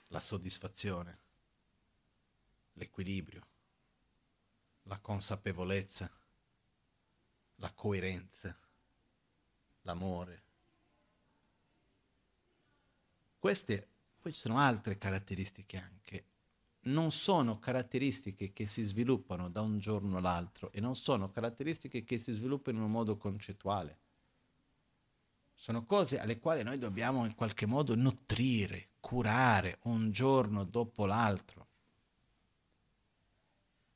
la 0.09 0.19
soddisfazione, 0.19 1.19
l'equilibrio 2.73 3.49
la 4.83 4.99
consapevolezza, 4.99 6.11
la 7.61 7.71
coerenza, 7.73 8.57
l'amore. 9.83 10.41
Queste, 13.37 13.87
poi 14.19 14.33
ci 14.33 14.39
sono 14.39 14.57
altre 14.57 14.97
caratteristiche 14.97 15.77
anche, 15.77 16.25
non 16.85 17.11
sono 17.11 17.59
caratteristiche 17.59 18.51
che 18.51 18.65
si 18.65 18.81
sviluppano 18.81 19.47
da 19.49 19.61
un 19.61 19.77
giorno 19.77 20.17
all'altro 20.17 20.71
e 20.71 20.79
non 20.79 20.95
sono 20.95 21.29
caratteristiche 21.29 22.03
che 22.03 22.17
si 22.17 22.31
sviluppano 22.31 22.77
in 22.79 22.83
un 22.83 22.91
modo 22.91 23.17
concettuale. 23.17 23.99
Sono 25.53 25.85
cose 25.85 26.19
alle 26.19 26.39
quali 26.39 26.63
noi 26.63 26.79
dobbiamo 26.79 27.25
in 27.25 27.35
qualche 27.35 27.67
modo 27.67 27.93
nutrire, 27.93 28.89
curare 28.99 29.77
un 29.83 30.09
giorno 30.11 30.63
dopo 30.63 31.05
l'altro. 31.05 31.67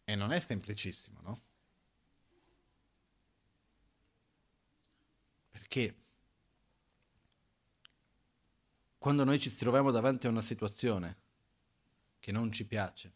E 0.03 0.15
non 0.15 0.31
è 0.31 0.39
semplicissimo, 0.39 1.19
no? 1.23 1.41
Perché 5.67 5.95
quando 8.99 9.23
noi 9.23 9.39
ci 9.39 9.49
troviamo 9.49 9.89
davanti 9.89 10.27
a 10.27 10.29
una 10.29 10.43
situazione 10.43 11.17
che 12.19 12.31
non 12.31 12.51
ci 12.51 12.65
piace, 12.65 13.13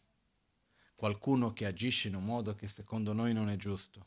qualcuno 0.96 1.52
che 1.52 1.66
agisce 1.66 2.08
in 2.08 2.16
un 2.16 2.24
modo 2.24 2.56
che 2.56 2.66
secondo 2.66 3.12
noi 3.12 3.32
non 3.32 3.48
è 3.50 3.56
giusto, 3.56 4.04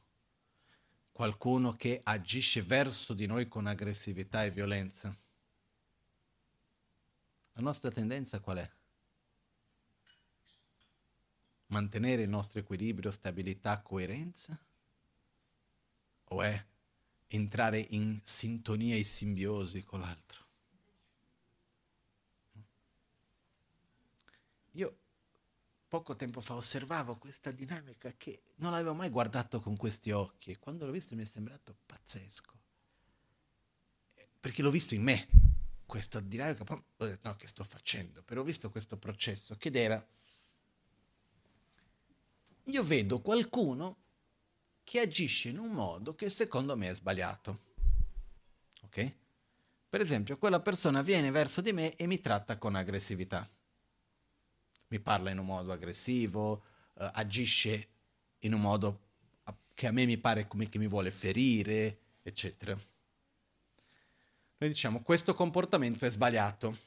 qualcuno 1.14 1.78
che 1.78 2.02
agisce 2.04 2.62
verso 2.64 3.14
di 3.14 3.28
noi 3.28 3.48
con 3.48 3.66
aggressività 3.66 4.44
e 4.44 4.52
violenza, 4.52 5.16
la 7.54 7.62
nostra 7.62 7.92
tendenza 7.92 8.42
qual 8.42 8.58
è? 8.58 8.72
mantenere 11.68 12.22
il 12.22 12.30
nostro 12.30 12.60
equilibrio, 12.60 13.10
stabilità, 13.10 13.82
coerenza? 13.82 14.56
O 16.26 16.42
è 16.44 16.72
entrare 17.36 17.80
in 17.90 18.20
sintonia 18.24 18.96
e 18.96 19.04
simbiosi 19.04 19.84
con 19.84 20.02
l'altro? 20.02 20.42
Io 24.72 24.98
poco 25.88 26.16
tempo 26.16 26.42
fa 26.42 26.56
osservavo 26.56 27.18
questa 27.18 27.52
dinamica 27.52 28.14
che 28.18 28.44
non 28.56 28.72
l'avevo 28.72 28.94
mai 28.94 29.10
guardato 29.10 29.60
con 29.60 29.76
questi 29.76 30.12
occhi 30.12 30.52
e 30.52 30.60
quando 30.60 30.86
l'ho 30.86 30.92
visto 30.92 31.16
mi 31.16 31.24
è 31.24 31.26
sembrato 31.26 31.76
pazzesco. 31.86 32.52
Perché 34.40 34.62
l'ho 34.62 34.72
visto 34.72 34.94
in 34.94 35.04
me, 35.04 35.28
questa 35.86 36.20
dinamica, 36.20 36.64
poi 36.64 36.78
ho 36.98 37.06
detto 37.06 37.28
no, 37.28 37.36
che 37.36 37.48
sto 37.48 37.64
facendo, 37.64 38.22
però 38.24 38.42
ho 38.42 38.44
visto 38.44 38.70
questo 38.70 38.98
processo 38.98 39.56
che 39.56 39.72
era 39.74 40.06
io 42.68 42.84
vedo 42.84 43.22
qualcuno 43.22 44.03
che 44.84 45.00
agisce 45.00 45.50
in 45.50 45.60
un 45.60 45.72
modo 45.72 46.16
che 46.16 46.30
secondo 46.30 46.76
me 46.76 46.90
è 46.90 46.96
sbagliato. 46.96 47.60
Ok? 48.84 49.14
Per 49.90 50.02
esempio, 50.02 50.38
quella 50.38 50.60
persona 50.60 51.02
viene 51.02 51.32
verso 51.32 51.62
di 51.62 51.72
me 51.72 51.96
e 51.96 52.08
mi 52.08 52.20
tratta 52.20 52.58
con 52.58 52.76
aggressività. 52.76 53.48
Mi 54.88 55.00
parla 55.00 55.30
in 55.30 55.40
un 55.40 55.46
modo 55.46 55.72
aggressivo, 55.72 56.64
eh, 57.00 57.10
agisce 57.14 57.88
in 58.40 58.54
un 58.54 58.62
modo 58.62 59.00
che 59.74 59.88
a 59.88 59.92
me 59.92 60.06
mi 60.06 60.18
pare 60.18 60.48
come 60.48 60.70
che 60.70 60.78
mi 60.78 60.88
vuole 60.88 61.12
ferire, 61.12 61.98
eccetera. 62.22 62.78
Noi 64.58 64.70
diciamo 64.70 65.02
questo 65.02 65.34
comportamento 65.34 66.06
è 66.06 66.10
sbagliato. 66.10 66.78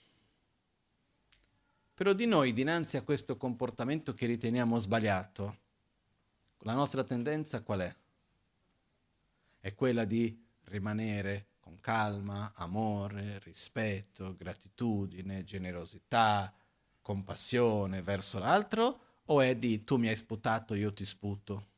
Però 1.95 2.13
di 2.13 2.27
noi, 2.27 2.53
dinanzi 2.53 2.97
a 2.97 3.03
questo 3.03 3.37
comportamento 3.37 4.15
che 4.15 4.27
riteniamo 4.27 4.79
sbagliato, 4.79 5.59
la 6.67 6.75
nostra 6.75 7.05
tendenza 7.05 7.63
qual 7.63 7.81
è? 7.81 7.97
È 9.61 9.75
quella 9.75 10.05
di 10.05 10.45
rimanere 10.65 11.51
con 11.61 11.79
calma, 11.81 12.53
amore, 12.57 13.39
rispetto, 13.39 14.35
gratitudine, 14.35 15.45
generosità, 15.45 16.53
compassione 17.01 18.03
verso 18.03 18.41
l'altro 18.41 19.01
o 19.27 19.41
è 19.41 19.57
di 19.57 19.85
tu 19.85 19.97
mi 19.97 20.09
hai 20.09 20.17
sputato, 20.17 20.75
io 20.75 20.93
ti 20.93 21.05
sputo? 21.05 21.69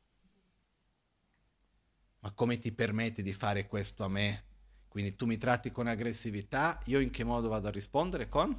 Ma 2.21 2.31
come 2.31 2.57
ti 2.57 2.71
permetti 2.71 3.21
di 3.21 3.33
fare 3.33 3.67
questo 3.67 4.03
a 4.03 4.07
me? 4.07 4.43
Quindi 4.87 5.15
tu 5.15 5.27
mi 5.27 5.37
tratti 5.37 5.71
con 5.71 5.85
aggressività, 5.85 6.81
io 6.85 6.99
in 6.99 7.11
che 7.11 7.23
modo 7.23 7.47
vado 7.47 7.67
a 7.67 7.71
rispondere? 7.71 8.27
Con 8.27 8.57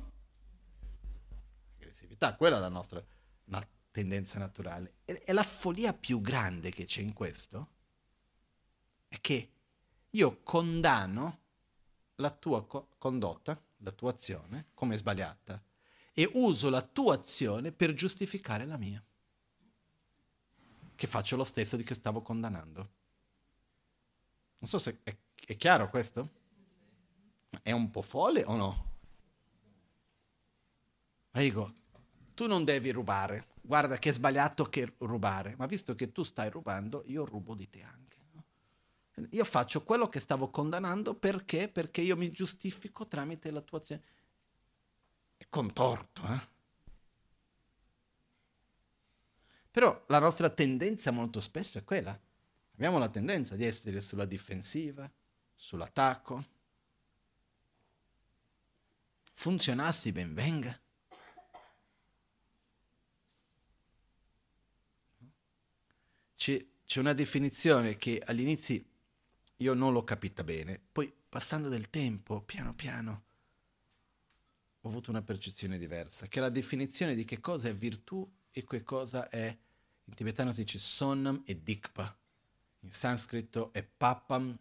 aggressività, 1.74 2.36
quella 2.36 2.58
è 2.58 2.60
la 2.60 2.68
nostra 2.68 3.04
natura 3.46 3.78
tendenza 3.90 4.38
naturale. 4.38 4.94
E, 5.04 5.32
la 5.32 5.42
follia 5.42 5.92
più 5.92 6.20
grande 6.20 6.70
che 6.70 6.84
c'è 6.84 7.00
in 7.00 7.12
questo 7.12 7.68
è 9.08 9.20
che 9.20 9.52
io 10.10 10.42
condanno 10.42 11.38
la 12.16 12.30
tua 12.30 12.64
co- 12.66 12.90
condotta, 12.98 13.60
la 13.78 13.92
tua 13.92 14.10
azione, 14.10 14.68
come 14.74 14.96
sbagliata, 14.96 15.62
e 16.12 16.28
uso 16.34 16.70
la 16.70 16.82
tua 16.82 17.14
azione 17.14 17.72
per 17.72 17.94
giustificare 17.94 18.64
la 18.66 18.76
mia. 18.76 19.02
Che 20.94 21.06
faccio 21.06 21.36
lo 21.36 21.44
stesso 21.44 21.76
di 21.76 21.82
che 21.82 21.94
stavo 21.94 22.20
condannando. 22.20 22.90
Non 24.58 24.68
so 24.68 24.78
se 24.78 25.00
è, 25.02 25.16
è 25.46 25.56
chiaro 25.56 25.88
questo. 25.88 26.38
È 27.62 27.72
un 27.72 27.90
po' 27.90 28.02
folle 28.02 28.44
o 28.44 28.54
no? 28.54 28.88
Ma 31.32 31.40
dico, 31.40 31.74
tu 32.34 32.46
non 32.46 32.64
devi 32.64 32.90
rubare. 32.90 33.48
Guarda 33.70 34.00
che 34.00 34.08
è 34.08 34.12
sbagliato 34.12 34.64
che 34.64 34.94
rubare, 34.98 35.54
ma 35.56 35.66
visto 35.66 35.94
che 35.94 36.10
tu 36.10 36.24
stai 36.24 36.50
rubando, 36.50 37.04
io 37.06 37.24
rubo 37.24 37.54
di 37.54 37.68
te 37.68 37.82
anche. 37.82 38.18
Io 39.30 39.44
faccio 39.44 39.84
quello 39.84 40.08
che 40.08 40.18
stavo 40.18 40.50
condannando 40.50 41.14
perché? 41.14 41.68
Perché 41.68 42.00
io 42.00 42.16
mi 42.16 42.32
giustifico 42.32 43.06
tramite 43.06 43.52
la 43.52 43.60
tua 43.60 43.78
azione. 43.78 44.02
È 45.36 45.46
contorto, 45.48 46.22
eh? 46.24 46.48
Però 49.70 50.04
la 50.08 50.18
nostra 50.18 50.50
tendenza 50.50 51.12
molto 51.12 51.40
spesso 51.40 51.78
è 51.78 51.84
quella. 51.84 52.18
Abbiamo 52.72 52.98
la 52.98 53.08
tendenza 53.08 53.54
di 53.54 53.64
essere 53.64 54.00
sulla 54.00 54.24
difensiva, 54.24 55.08
sull'attacco. 55.54 56.44
Funzionassi 59.34 60.10
ben 60.10 60.34
venga. 60.34 60.76
C'è, 66.40 66.66
c'è 66.86 67.00
una 67.00 67.12
definizione 67.12 67.98
che 67.98 68.18
all'inizio 68.24 68.82
io 69.58 69.74
non 69.74 69.92
l'ho 69.92 70.04
capita 70.04 70.42
bene, 70.42 70.80
poi 70.90 71.12
passando 71.28 71.68
del 71.68 71.90
tempo, 71.90 72.40
piano 72.40 72.74
piano, 72.74 73.24
ho 74.80 74.88
avuto 74.88 75.10
una 75.10 75.20
percezione 75.20 75.76
diversa, 75.76 76.28
che 76.28 76.38
è 76.38 76.40
la 76.40 76.48
definizione 76.48 77.14
di 77.14 77.26
che 77.26 77.40
cosa 77.40 77.68
è 77.68 77.74
virtù 77.74 78.26
e 78.52 78.64
che 78.64 78.82
cosa 78.84 79.28
è, 79.28 79.54
in 80.04 80.14
tibetano 80.14 80.50
si 80.52 80.62
dice 80.62 80.78
sonnam 80.78 81.42
e 81.44 81.62
dikpa, 81.62 82.18
in 82.80 82.90
sanscrito 82.90 83.70
è 83.74 83.84
papam 83.84 84.58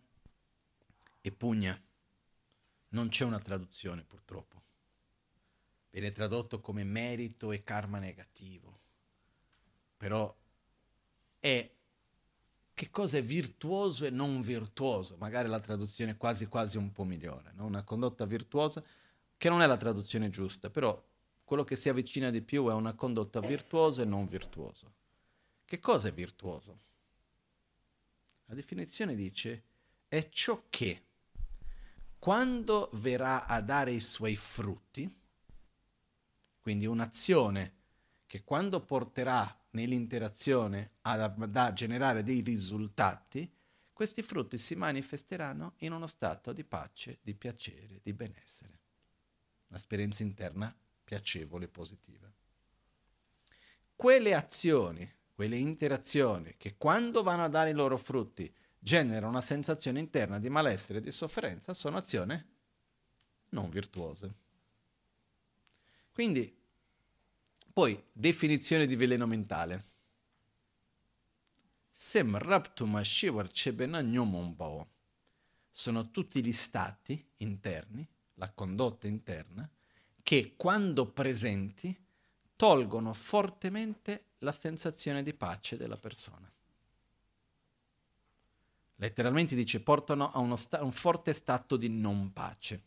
e 1.22 1.32
pugna. 1.32 1.82
Non 2.90 3.08
c'è 3.08 3.24
una 3.24 3.40
traduzione 3.40 4.04
purtroppo. 4.04 4.62
Viene 5.92 6.12
tradotto 6.12 6.60
come 6.60 6.84
merito 6.84 7.54
e 7.54 7.64
karma 7.64 8.00
negativo. 8.00 8.78
Però 9.96 10.39
è 11.40 11.70
che 12.74 12.90
cosa 12.90 13.18
è 13.18 13.22
virtuoso 13.22 14.06
e 14.06 14.10
non 14.10 14.42
virtuoso. 14.42 15.18
Magari 15.18 15.50
la 15.50 15.60
traduzione 15.60 16.12
è 16.12 16.18
quasi 16.18 16.48
quasi 16.48 16.78
un 16.78 16.92
po' 16.92 17.04
migliore. 17.04 17.52
No? 17.56 17.66
Una 17.66 17.84
condotta 17.84 18.26
virtuosa, 18.26 18.82
che 19.38 19.50
non 19.50 19.62
è 19.62 19.68
la 19.68 19.78
traduzione 19.78 20.30
giusta, 20.30 20.70
però 20.70 21.02
quello 21.44 21.64
che 21.64 21.76
si 21.76 21.90
avvicina 21.90 22.30
di 22.30 22.42
più 22.42 22.70
è 22.70 22.74
una 22.74 22.94
condotta 22.94 23.40
virtuosa 23.42 24.04
e 24.04 24.06
non 24.06 24.26
virtuosa. 24.26 24.90
Che 25.66 25.80
cosa 25.80 26.08
è 26.08 26.12
virtuoso? 26.12 26.80
La 28.46 28.56
definizione 28.56 29.16
dice 29.16 29.64
è 30.08 30.30
ciò 30.30 30.64
che 30.70 31.04
quando 32.18 32.90
verrà 32.94 33.46
a 33.46 33.62
dare 33.62 33.92
i 33.92 34.00
suoi 34.00 34.36
frutti, 34.36 35.14
quindi 36.62 36.86
un'azione 36.86 37.74
che 38.26 38.44
quando 38.44 38.80
porterà 38.82 39.59
nell'interazione 39.72 40.92
a 41.02 41.74
generare 41.74 42.24
dei 42.24 42.42
risultati, 42.42 43.52
questi 43.94 44.22
frutti 44.22 44.58
si 44.58 44.76
manifesteranno 44.76 45.74
in 45.80 45.92
uno 45.92 46.08
stato 46.08 46.54
di 46.54 46.64
pace, 46.64 47.20
di 47.22 47.36
piacere, 47.36 48.00
di 48.02 48.14
benessere. 48.14 48.80
Un'esperienza 49.68 50.24
interna 50.24 50.74
piacevole 51.04 51.66
e 51.66 51.70
positiva. 51.70 52.32
Quelle 53.96 54.34
azioni, 54.34 55.12
quelle 55.34 55.58
interazioni 55.58 56.56
che 56.58 56.78
quando 56.78 57.24
vanno 57.24 57.44
a 57.44 57.50
dare 57.50 57.72
i 57.72 57.74
loro 57.74 57.98
frutti 57.98 58.52
generano 58.80 59.28
una 59.28 59.42
sensazione 59.42 60.00
interna 60.00 60.40
di 60.40 60.50
malessere 60.50 61.00
e 61.00 61.02
di 61.02 61.12
sofferenza, 61.12 61.74
sono 61.74 61.98
azioni 61.98 62.42
non 63.50 63.70
virtuose. 63.70 64.34
Quindi 66.14 66.59
poi, 67.80 67.98
definizione 68.12 68.86
di 68.86 68.98
veleno 68.98 69.26
mentale. 69.26 69.86
Sem 71.90 72.38
raptum 72.38 73.02
shivar 73.02 73.48
chebena 73.48 74.04
bao. 74.54 74.90
Sono 75.72 76.12
tutti 76.12 76.44
gli 76.44 76.52
stati 76.52 77.26
interni, 77.38 78.06
la 78.34 78.52
condotta 78.52 79.08
interna, 79.08 79.70
che 80.22 80.56
quando 80.58 81.06
presenti 81.06 81.98
tolgono 82.58 83.14
fortemente 83.14 84.32
la 84.40 84.52
sensazione 84.52 85.24
di 85.24 85.34
pace 85.34 85.78
della 85.78 85.96
persona. 85.96 86.52
Letteralmente 88.96 89.56
dice 89.56 89.80
portano 89.80 90.34
a 90.34 90.58
sta- 90.58 90.84
un 90.84 90.92
forte 90.92 91.32
stato 91.32 91.78
di 91.78 91.88
non 91.88 92.34
pace. 92.34 92.84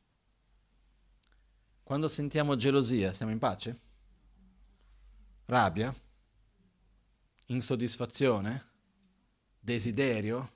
Quando 1.82 2.08
sentiamo 2.08 2.56
gelosia, 2.56 3.14
siamo 3.14 3.32
in 3.32 3.38
pace? 3.38 3.90
Rabbia, 5.46 5.94
insoddisfazione, 7.46 8.64
desiderio. 9.58 10.50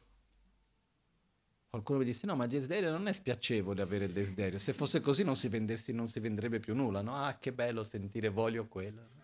Qualcuno 1.69 1.99
mi 1.99 2.05
disse: 2.05 2.27
No, 2.27 2.37
ma 2.37 2.45
il 2.45 2.51
desiderio 2.51 2.91
non 2.91 3.07
è 3.07 3.13
spiacevole 3.13 3.83
avere 3.83 4.07
il 4.07 4.13
desiderio. 4.13 4.59
Se 4.59 4.73
fosse 4.73 5.01
così 5.01 5.25
non 5.25 5.37
si, 5.37 5.49
vendessi, 5.49 5.93
non 5.93 6.09
si 6.09 6.21
vendrebbe 6.21 6.61
più 6.61 6.75
nulla. 6.75 7.03
No? 7.03 7.17
Ah, 7.17 7.37
che 7.39 7.53
bello 7.53 7.85
sentire 7.85 8.29
voglio 8.29 8.67
quello. 8.67 9.15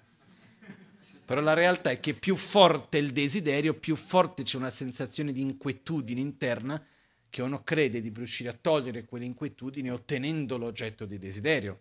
Però 1.24 1.40
la 1.40 1.54
realtà 1.54 1.90
è 1.90 2.00
che 2.00 2.14
più 2.14 2.36
forte 2.36 2.98
il 2.98 3.12
desiderio, 3.12 3.74
più 3.74 3.96
forte 3.96 4.42
c'è 4.42 4.56
una 4.56 4.70
sensazione 4.70 5.32
di 5.32 5.40
inquietudine 5.40 6.20
interna 6.20 6.84
che 7.30 7.40
uno 7.40 7.62
crede 7.62 8.02
di 8.02 8.12
riuscire 8.14 8.50
a 8.50 8.52
togliere 8.52 9.06
quell'inquietudine 9.06 9.90
ottenendo 9.90 10.58
l'oggetto 10.58 11.06
di 11.06 11.18
desiderio. 11.18 11.80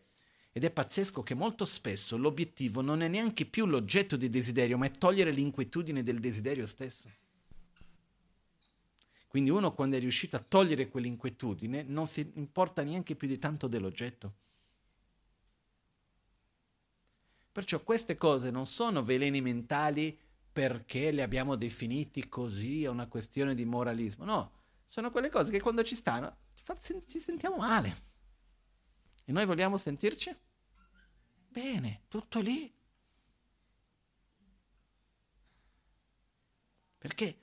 Ed 0.54 0.66
è 0.66 0.70
pazzesco 0.70 1.24
che 1.24 1.34
molto 1.34 1.64
spesso 1.64 2.18
l'obiettivo 2.18 2.82
non 2.82 3.02
è 3.02 3.08
neanche 3.08 3.46
più 3.46 3.66
l'oggetto 3.66 4.18
di 4.18 4.30
desiderio, 4.30 4.78
ma 4.78 4.86
è 4.86 4.92
togliere 4.92 5.32
l'inquietudine 5.32 6.04
del 6.04 6.20
desiderio 6.20 6.66
stesso. 6.66 7.10
Quindi 9.28 9.50
uno 9.50 9.74
quando 9.74 9.96
è 9.96 10.00
riuscito 10.00 10.36
a 10.36 10.44
togliere 10.46 10.90
quell'inquietudine 10.90 11.84
non 11.84 12.06
si 12.06 12.30
importa 12.36 12.84
neanche 12.84 13.16
più 13.16 13.30
di 13.30 13.38
tanto 13.38 13.68
dell'oggetto. 13.68 14.34
Perciò 17.54 17.80
queste 17.82 18.18
cose 18.18 18.52
non 18.52 18.66
sono 18.66 19.04
veleni 19.04 19.40
mentali 19.40 20.18
perché 20.52 21.12
le 21.12 21.22
abbiamo 21.22 21.56
definiti 21.56 22.28
così, 22.28 22.84
è 22.84 22.90
una 22.90 23.08
questione 23.08 23.56
di 23.56 23.64
moralismo. 23.64 24.26
No, 24.26 24.52
sono 24.84 25.10
quelle 25.12 25.30
cose 25.30 25.50
che 25.50 25.62
quando 25.62 25.84
ci 25.84 25.96
stanno 25.96 26.36
ci 27.08 27.20
sentiamo 27.20 27.56
male. 27.56 28.11
E 29.26 29.32
noi 29.32 29.46
vogliamo 29.46 29.78
sentirci? 29.78 30.36
Bene, 31.48 32.04
tutto 32.08 32.40
lì. 32.40 32.74
Perché 36.98 37.42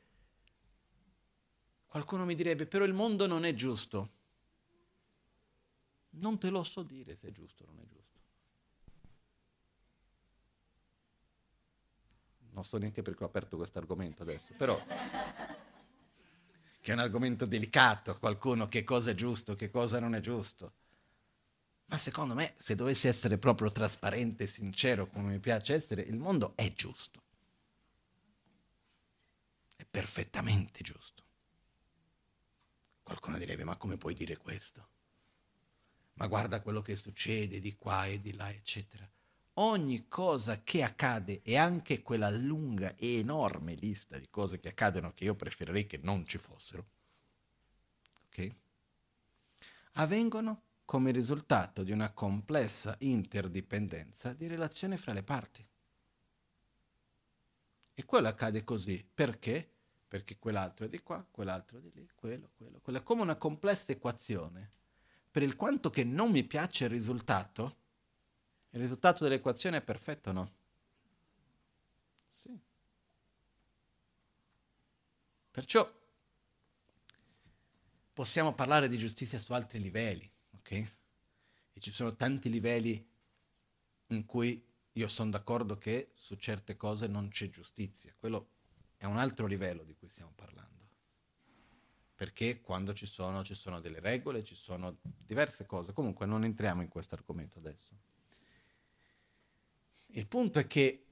qualcuno 1.87 2.25
mi 2.25 2.35
direbbe, 2.35 2.67
però 2.67 2.85
il 2.85 2.95
mondo 2.95 3.27
non 3.27 3.45
è 3.45 3.55
giusto. 3.55 4.17
Non 6.11 6.39
te 6.39 6.49
lo 6.49 6.63
so 6.63 6.83
dire 6.83 7.17
se 7.17 7.29
è 7.29 7.33
giusto 7.33 7.65
o 7.65 7.67
non 7.67 7.81
è 7.81 7.87
giusto. 7.87 8.19
Non 12.51 12.65
so 12.65 12.79
neanche 12.79 13.03
perché 13.03 13.23
ho 13.23 13.27
aperto 13.27 13.57
questo 13.57 13.79
argomento 13.79 14.23
adesso, 14.23 14.53
però 14.57 14.83
che 16.81 16.91
è 16.91 16.93
un 16.93 17.01
argomento 17.01 17.45
delicato, 17.45 18.19
qualcuno 18.19 18.69
che 18.69 18.83
cosa 18.83 19.11
è 19.11 19.15
giusto, 19.15 19.55
che 19.55 19.71
cosa 19.71 20.01
non 20.01 20.15
è 20.15 20.21
giusto. 20.21 20.73
Ma 21.89 21.97
secondo 21.97 22.35
me, 22.35 22.55
se 22.59 22.75
dovessi 22.75 23.09
essere 23.09 23.39
proprio 23.39 23.73
trasparente 23.73 24.45
e 24.45 24.47
sincero 24.47 25.07
come 25.07 25.31
mi 25.31 25.39
piace 25.39 25.73
essere, 25.73 26.03
il 26.03 26.19
mondo 26.19 26.53
è 26.55 26.71
giusto. 26.73 27.23
È 29.75 29.87
perfettamente 29.91 30.83
giusto. 30.83 31.25
Qualcuno 33.03 33.39
direbbe, 33.39 33.65
ma 33.65 33.77
come 33.77 33.97
puoi 33.97 34.13
dire 34.13 34.37
questo? 34.37 34.87
Ma 36.15 36.27
guarda 36.27 36.61
quello 36.61 36.83
che 36.83 36.95
succede 36.95 37.59
di 37.59 37.75
qua 37.75 38.05
e 38.05 38.21
di 38.21 38.35
là, 38.35 38.51
eccetera. 38.51 39.11
Ogni 39.55 40.09
cosa 40.09 40.63
che 40.63 40.83
accade 40.83 41.41
e 41.43 41.57
anche 41.57 42.03
quella 42.03 42.29
lunga 42.29 42.95
e 42.97 43.17
enorme 43.17 43.75
lista 43.75 44.19
di 44.19 44.29
cose 44.29 44.61
che 44.61 44.69
accadono 44.69 45.15
che 45.15 45.25
io 45.25 45.35
preferirei 45.35 45.87
che 45.87 45.99
non 46.03 46.27
ci 46.27 46.37
fossero, 46.37 46.87
ok? 48.27 48.55
Avvengono 49.93 50.68
come 50.89 51.11
risultato 51.11 51.83
di 51.83 51.93
una 51.93 52.13
complessa 52.13 52.97
interdipendenza 53.01 54.33
di 54.33 54.47
relazione 54.47 54.97
fra 54.97 55.13
le 55.13 55.23
parti. 55.23 55.63
E 57.93 58.05
quello 58.07 58.29
accade 58.29 58.65
così 58.65 59.07
perché? 59.13 59.75
perché 60.09 60.39
quell'altro 60.39 60.87
è 60.87 60.89
di 60.89 61.03
qua, 61.03 61.23
quell'altro 61.31 61.77
è 61.77 61.81
di 61.83 61.91
lì, 61.93 62.09
quello, 62.15 62.49
quello, 62.57 62.81
quello. 62.81 62.99
È 63.01 63.03
come 63.03 63.21
una 63.21 63.37
complessa 63.37 63.93
equazione. 63.93 64.71
Per 65.31 65.43
il 65.43 65.55
quanto 65.55 65.91
che 65.91 66.03
non 66.03 66.31
mi 66.31 66.43
piace 66.45 66.85
il 66.85 66.91
risultato, 66.91 67.77
il 68.71 68.81
risultato 68.81 69.25
dell'equazione 69.25 69.77
è 69.77 69.83
perfetto, 69.83 70.33
no? 70.33 70.51
Sì. 72.31 72.59
Perciò 75.51 75.97
possiamo 78.15 78.55
parlare 78.55 78.89
di 78.89 78.97
giustizia 78.97 79.39
su 79.39 79.53
altri 79.53 79.81
livelli, 79.81 80.29
ok? 80.69 80.73
E 81.73 81.81
ci 81.81 81.91
sono 81.91 82.15
tanti 82.15 82.51
livelli 82.51 83.07
in 84.09 84.27
cui 84.27 84.63
io 84.93 85.09
sono 85.09 85.31
d'accordo 85.31 85.79
che 85.79 86.13
su 86.15 86.35
certe 86.37 86.77
cose 86.77 87.07
non 87.07 87.29
c'è 87.29 87.49
giustizia. 87.49 88.15
Quello 88.19 88.51
è 88.97 89.05
un 89.05 89.17
altro 89.17 89.47
livello 89.47 89.85
di 89.85 89.95
cui 89.95 90.09
stiamo 90.09 90.33
parlando. 90.35 90.67
Perché 92.15 92.61
quando 92.61 92.93
ci 92.95 93.07
sono, 93.07 93.45
ci 93.45 93.55
sono 93.55 93.81
delle 93.81 94.01
regole, 94.01 94.43
ci 94.43 94.57
sono 94.57 94.99
diverse 95.03 95.67
cose. 95.67 95.93
Comunque 95.93 96.27
non 96.27 96.45
entriamo 96.45 96.83
in 96.83 96.89
questo 96.89 97.15
argomento 97.15 97.59
adesso. 97.59 97.95
Il 100.09 100.27
punto 100.27 100.59
è 100.59 100.67
che 100.67 101.05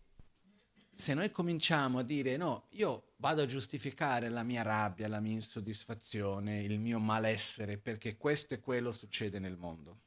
se 0.97 1.13
noi 1.13 1.31
cominciamo 1.31 1.99
a 1.99 2.03
dire 2.03 2.39
no, 2.39 2.69
io 2.71 3.13
vado 3.17 3.43
a 3.43 3.47
giustificare 3.47 4.31
la 4.31 4.43
mia 4.43 4.63
rabbia, 4.63 5.09
la 5.09 5.21
mia 5.21 5.35
insoddisfazione, 5.35 6.63
il 6.63 6.81
mio 6.81 6.99
malessere, 6.99 7.77
perché 7.77 8.17
questo 8.17 8.55
e 8.55 8.61
quello 8.61 8.93
succede 8.93 9.39
nel 9.39 9.59
mondo. 9.59 10.01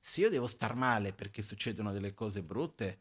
Se 0.00 0.20
io 0.20 0.30
devo 0.30 0.46
star 0.46 0.76
male 0.76 1.12
perché 1.12 1.42
succedono 1.42 1.90
delle 1.90 2.14
cose 2.14 2.44
brutte, 2.44 3.00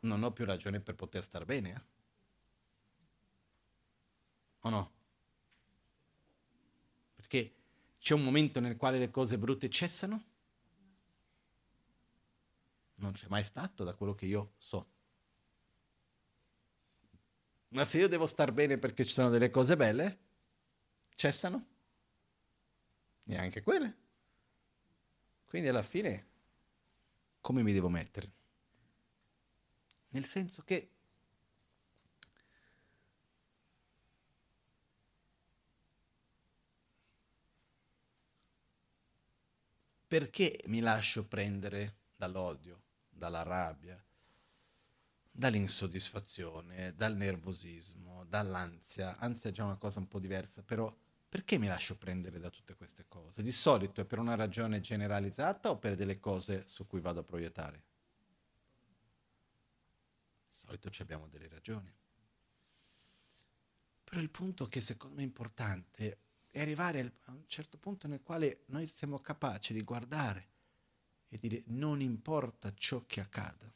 non 0.00 0.22
ho 0.22 0.30
più 0.30 0.44
ragione 0.44 0.78
per 0.78 0.94
poter 0.94 1.24
star 1.24 1.44
bene. 1.44 1.70
Eh? 1.70 1.80
O 4.60 4.68
no? 4.68 4.92
Perché 7.16 7.52
c'è 7.98 8.14
un 8.14 8.22
momento 8.22 8.60
nel 8.60 8.76
quale 8.76 8.98
le 8.98 9.10
cose 9.10 9.38
brutte 9.38 9.68
cessano? 9.68 10.24
Non 12.94 13.10
c'è 13.10 13.26
mai 13.26 13.42
stato 13.42 13.82
da 13.82 13.92
quello 13.94 14.14
che 14.14 14.26
io 14.26 14.52
so. 14.58 14.94
Ma 17.68 17.84
se 17.84 17.98
io 17.98 18.08
devo 18.08 18.26
star 18.26 18.52
bene 18.52 18.78
perché 18.78 19.04
ci 19.04 19.12
sono 19.12 19.28
delle 19.28 19.50
cose 19.50 19.76
belle, 19.76 20.18
cessano? 21.14 21.66
Neanche 23.24 23.62
quelle. 23.62 23.96
Quindi 25.44 25.68
alla 25.68 25.82
fine, 25.82 26.26
come 27.40 27.62
mi 27.62 27.72
devo 27.72 27.88
mettere? 27.88 28.32
Nel 30.08 30.24
senso 30.24 30.62
che 30.62 30.90
perché 40.06 40.60
mi 40.66 40.80
lascio 40.80 41.26
prendere 41.26 41.96
dall'odio, 42.16 42.80
dalla 43.08 43.42
rabbia, 43.42 44.02
dall'insoddisfazione, 45.36 46.94
dal 46.94 47.14
nervosismo, 47.14 48.24
dall'ansia. 48.24 49.18
Ansia 49.18 49.50
è 49.50 49.52
già 49.52 49.64
una 49.64 49.76
cosa 49.76 49.98
un 49.98 50.08
po' 50.08 50.18
diversa, 50.18 50.62
però 50.62 50.94
perché 51.28 51.58
mi 51.58 51.66
lascio 51.66 51.96
prendere 51.96 52.38
da 52.38 52.48
tutte 52.48 52.74
queste 52.74 53.04
cose? 53.06 53.42
Di 53.42 53.52
solito 53.52 54.00
è 54.00 54.06
per 54.06 54.18
una 54.18 54.34
ragione 54.34 54.80
generalizzata 54.80 55.70
o 55.70 55.76
per 55.76 55.94
delle 55.94 56.18
cose 56.18 56.62
su 56.66 56.86
cui 56.86 57.00
vado 57.00 57.20
a 57.20 57.24
proiettare? 57.24 57.84
Di 60.48 60.54
solito 60.56 60.90
abbiamo 61.00 61.28
delle 61.28 61.48
ragioni. 61.48 61.92
Però 64.04 64.20
il 64.20 64.30
punto 64.30 64.66
che 64.66 64.80
secondo 64.80 65.16
me 65.16 65.22
è 65.22 65.26
importante 65.26 66.18
e 66.48 66.60
arrivare 66.60 67.18
a 67.24 67.32
un 67.32 67.44
certo 67.46 67.76
punto 67.76 68.08
nel 68.08 68.22
quale 68.22 68.62
noi 68.66 68.86
siamo 68.86 69.18
capaci 69.18 69.74
di 69.74 69.82
guardare 69.82 70.48
e 71.28 71.38
dire 71.38 71.64
non 71.66 72.00
importa 72.00 72.72
ciò 72.72 73.04
che 73.04 73.20
accada, 73.20 73.70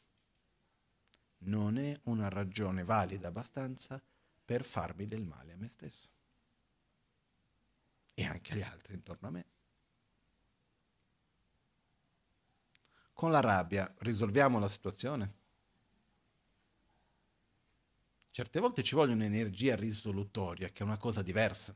non 1.43 1.77
è 1.77 1.97
una 2.03 2.29
ragione 2.29 2.83
valida 2.83 3.29
abbastanza 3.29 4.01
per 4.43 4.65
farmi 4.65 5.05
del 5.05 5.23
male 5.23 5.53
a 5.53 5.57
me 5.57 5.67
stesso 5.67 6.09
e 8.13 8.25
anche 8.25 8.53
agli 8.53 8.61
altri 8.61 8.93
intorno 8.93 9.27
a 9.27 9.31
me. 9.31 9.45
Con 13.13 13.31
la 13.31 13.39
rabbia 13.39 13.93
risolviamo 13.99 14.59
la 14.59 14.67
situazione. 14.67 15.39
Certe 18.31 18.59
volte 18.59 18.83
ci 18.83 18.95
vuole 18.95 19.13
un'energia 19.13 19.75
risolutoria, 19.75 20.69
che 20.69 20.81
è 20.81 20.85
una 20.85 20.97
cosa 20.97 21.21
diversa. 21.21 21.75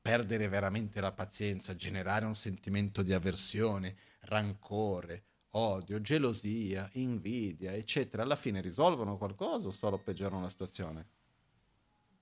perdere 0.00 0.48
veramente 0.48 1.02
la 1.02 1.12
pazienza, 1.12 1.76
generare 1.76 2.24
un 2.24 2.34
sentimento 2.34 3.02
di 3.02 3.12
avversione, 3.12 3.94
rancore, 4.20 5.24
odio, 5.50 6.00
gelosia, 6.00 6.88
invidia, 6.94 7.72
eccetera, 7.72 8.22
alla 8.22 8.36
fine 8.36 8.60
risolvono 8.60 9.16
qualcosa 9.16 9.68
o 9.68 9.70
solo 9.70 9.98
peggiorano 9.98 10.42
la 10.42 10.48
situazione? 10.48 11.06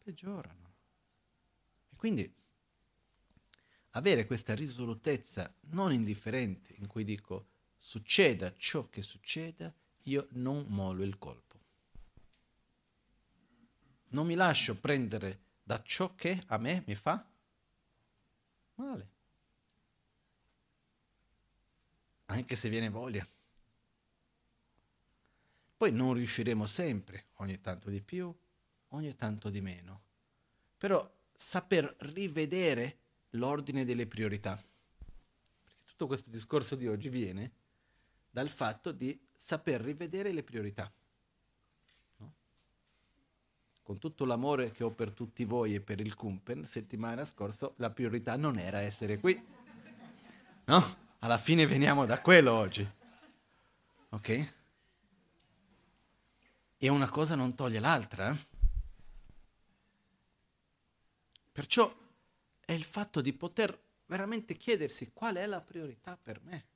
Peggiorano. 0.03 0.74
E 1.91 1.97
quindi 1.97 2.35
avere 3.91 4.27
questa 4.27 4.55
risolutezza 4.55 5.53
non 5.70 5.93
indifferente 5.93 6.74
in 6.79 6.87
cui 6.87 7.05
dico 7.05 7.49
succeda 7.77 8.55
ciò 8.57 8.89
che 8.89 9.03
succeda, 9.03 9.72
io 10.05 10.29
non 10.33 10.66
mollo 10.68 11.03
il 11.03 11.18
colpo. 11.18 11.45
Non 14.09 14.27
mi 14.27 14.35
lascio 14.35 14.77
prendere 14.77 15.41
da 15.62 15.83
ciò 15.83 16.14
che 16.14 16.43
a 16.47 16.59
me 16.59 16.85
mi 16.87 16.95
fa 16.95 17.29
male. 18.74 19.14
Anche 22.27 22.57
se 22.57 22.68
viene 22.68 22.89
voglia. 22.89 23.27
Poi 25.77 25.93
non 25.93 26.14
riusciremo 26.14 26.66
sempre, 26.66 27.27
ogni 27.35 27.61
tanto 27.61 27.91
di 27.91 28.01
più, 28.01 28.35
ogni 28.89 29.14
tanto 29.14 29.51
di 29.51 29.61
meno. 29.61 30.03
Però 30.79 31.09
saper 31.35 31.95
rivedere 32.01 32.99
l'ordine 33.31 33.85
delle 33.85 34.07
priorità. 34.07 34.57
Perché 34.57 35.83
tutto 35.85 36.07
questo 36.07 36.31
discorso 36.31 36.74
di 36.74 36.89
oggi 36.89 37.09
viene 37.09 37.53
dal 38.31 38.51
fatto 38.51 38.93
di 38.93 39.18
saper 39.37 39.81
rivedere 39.81 40.33
le 40.33 40.43
priorità 40.43 40.91
con 43.87 43.99
tutto 43.99 44.24
l'amore 44.24 44.72
che 44.72 44.83
ho 44.83 44.91
per 44.91 45.12
tutti 45.12 45.45
voi 45.45 45.77
e 45.77 45.81
per 45.81 46.01
il 46.01 46.16
Kumpen, 46.16 46.64
settimana 46.64 47.24
scorsa 47.24 47.70
la 47.77 47.89
priorità 47.89 48.37
non 48.37 48.59
era 48.59 48.81
essere 48.81 49.20
qui. 49.20 49.41
No? 50.64 51.06
Alla 51.21 51.39
fine 51.39 51.67
veniamo 51.67 52.07
da 52.07 52.21
quello 52.21 52.53
oggi. 52.53 52.89
Ok? 54.11 54.53
E 56.79 56.89
una 56.89 57.09
cosa 57.09 57.35
non 57.35 57.55
toglie 57.55 57.81
l'altra. 57.81 58.31
Eh? 58.31 58.37
Perciò 61.53 61.95
è 62.61 62.73
il 62.73 62.85
fatto 62.85 63.21
di 63.21 63.33
poter 63.33 63.79
veramente 64.07 64.57
chiedersi 64.57 65.12
qual 65.12 65.37
è 65.37 65.47
la 65.47 65.61
priorità 65.61 66.19
per 66.23 66.41
me. 66.43 66.67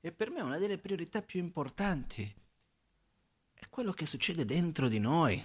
E 0.00 0.12
per 0.12 0.30
me 0.30 0.42
una 0.42 0.58
delle 0.58 0.78
priorità 0.78 1.22
più 1.22 1.40
importanti 1.40 2.32
è 3.54 3.68
quello 3.70 3.92
che 3.92 4.04
succede 4.04 4.44
dentro 4.44 4.88
di 4.88 4.98
noi. 4.98 5.42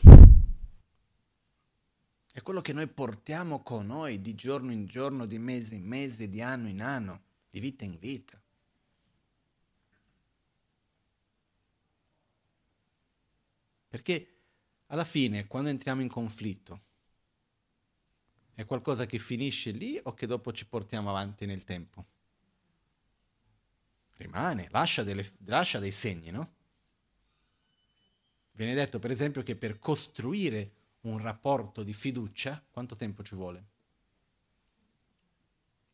È 2.39 2.41
quello 2.41 2.61
che 2.61 2.71
noi 2.71 2.87
portiamo 2.87 3.61
con 3.61 3.87
noi 3.87 4.21
di 4.21 4.33
giorno 4.33 4.71
in 4.71 4.85
giorno, 4.85 5.25
di 5.25 5.37
mese 5.37 5.75
in 5.75 5.83
mese, 5.83 6.29
di 6.29 6.41
anno 6.41 6.69
in 6.69 6.81
anno, 6.81 7.21
di 7.49 7.59
vita 7.59 7.83
in 7.83 7.99
vita. 7.99 8.41
Perché 13.89 14.37
alla 14.85 15.03
fine, 15.03 15.47
quando 15.47 15.67
entriamo 15.67 16.01
in 16.01 16.07
conflitto, 16.07 16.79
è 18.53 18.65
qualcosa 18.65 19.05
che 19.05 19.19
finisce 19.19 19.71
lì 19.71 19.99
o 20.01 20.13
che 20.13 20.25
dopo 20.25 20.53
ci 20.53 20.65
portiamo 20.65 21.09
avanti 21.09 21.45
nel 21.45 21.65
tempo? 21.65 22.05
Rimane, 24.15 24.69
lascia, 24.71 25.03
delle, 25.03 25.29
lascia 25.43 25.79
dei 25.79 25.91
segni, 25.91 26.31
no? 26.31 26.53
Viene 28.53 28.73
detto 28.73 28.97
per 28.99 29.11
esempio 29.11 29.43
che 29.43 29.57
per 29.57 29.77
costruire 29.77 30.77
un 31.01 31.17
rapporto 31.19 31.83
di 31.83 31.93
fiducia, 31.93 32.63
quanto 32.71 32.95
tempo 32.95 33.23
ci 33.23 33.35
vuole? 33.35 33.65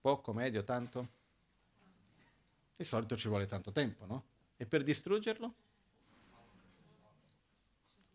Poco, 0.02 0.34
medio, 0.34 0.64
tanto? 0.64 1.10
Di 2.76 2.84
solito 2.84 3.16
ci 3.16 3.28
vuole 3.28 3.46
tanto 3.46 3.72
tempo, 3.72 4.06
no? 4.06 4.24
E 4.58 4.66
per 4.66 4.84
distruggerlo? 4.84 5.54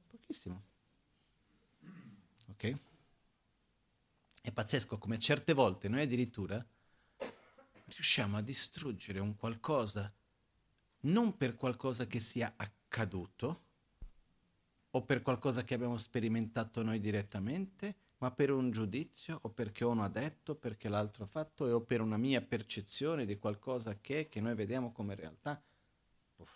Pochissimo. 0.08 0.62
Ok? 2.50 2.74
È 4.42 4.52
pazzesco 4.52 4.98
come 4.98 5.18
certe 5.18 5.52
volte 5.52 5.88
noi 5.88 6.02
addirittura 6.02 6.64
riusciamo 7.86 8.36
a 8.36 8.40
distruggere 8.40 9.18
un 9.18 9.36
qualcosa 9.36 10.12
non 11.00 11.36
per 11.36 11.56
qualcosa 11.56 12.06
che 12.06 12.20
sia 12.20 12.54
accaduto 12.56 13.68
o 14.92 15.02
per 15.02 15.22
qualcosa 15.22 15.62
che 15.62 15.74
abbiamo 15.74 15.96
sperimentato 15.96 16.82
noi 16.82 17.00
direttamente, 17.00 17.94
ma 18.18 18.30
per 18.30 18.50
un 18.50 18.70
giudizio 18.70 19.38
o 19.42 19.48
perché 19.50 19.84
uno 19.84 20.02
ha 20.02 20.08
detto, 20.08 20.54
perché 20.54 20.88
l'altro 20.88 21.24
ha 21.24 21.26
fatto 21.26 21.64
o 21.64 21.80
per 21.80 22.00
una 22.00 22.16
mia 22.16 22.40
percezione 22.40 23.24
di 23.24 23.38
qualcosa 23.38 23.98
che, 24.00 24.28
che 24.28 24.40
noi 24.40 24.54
vediamo 24.54 24.92
come 24.92 25.14
realtà 25.14 25.62
Uff, 26.36 26.52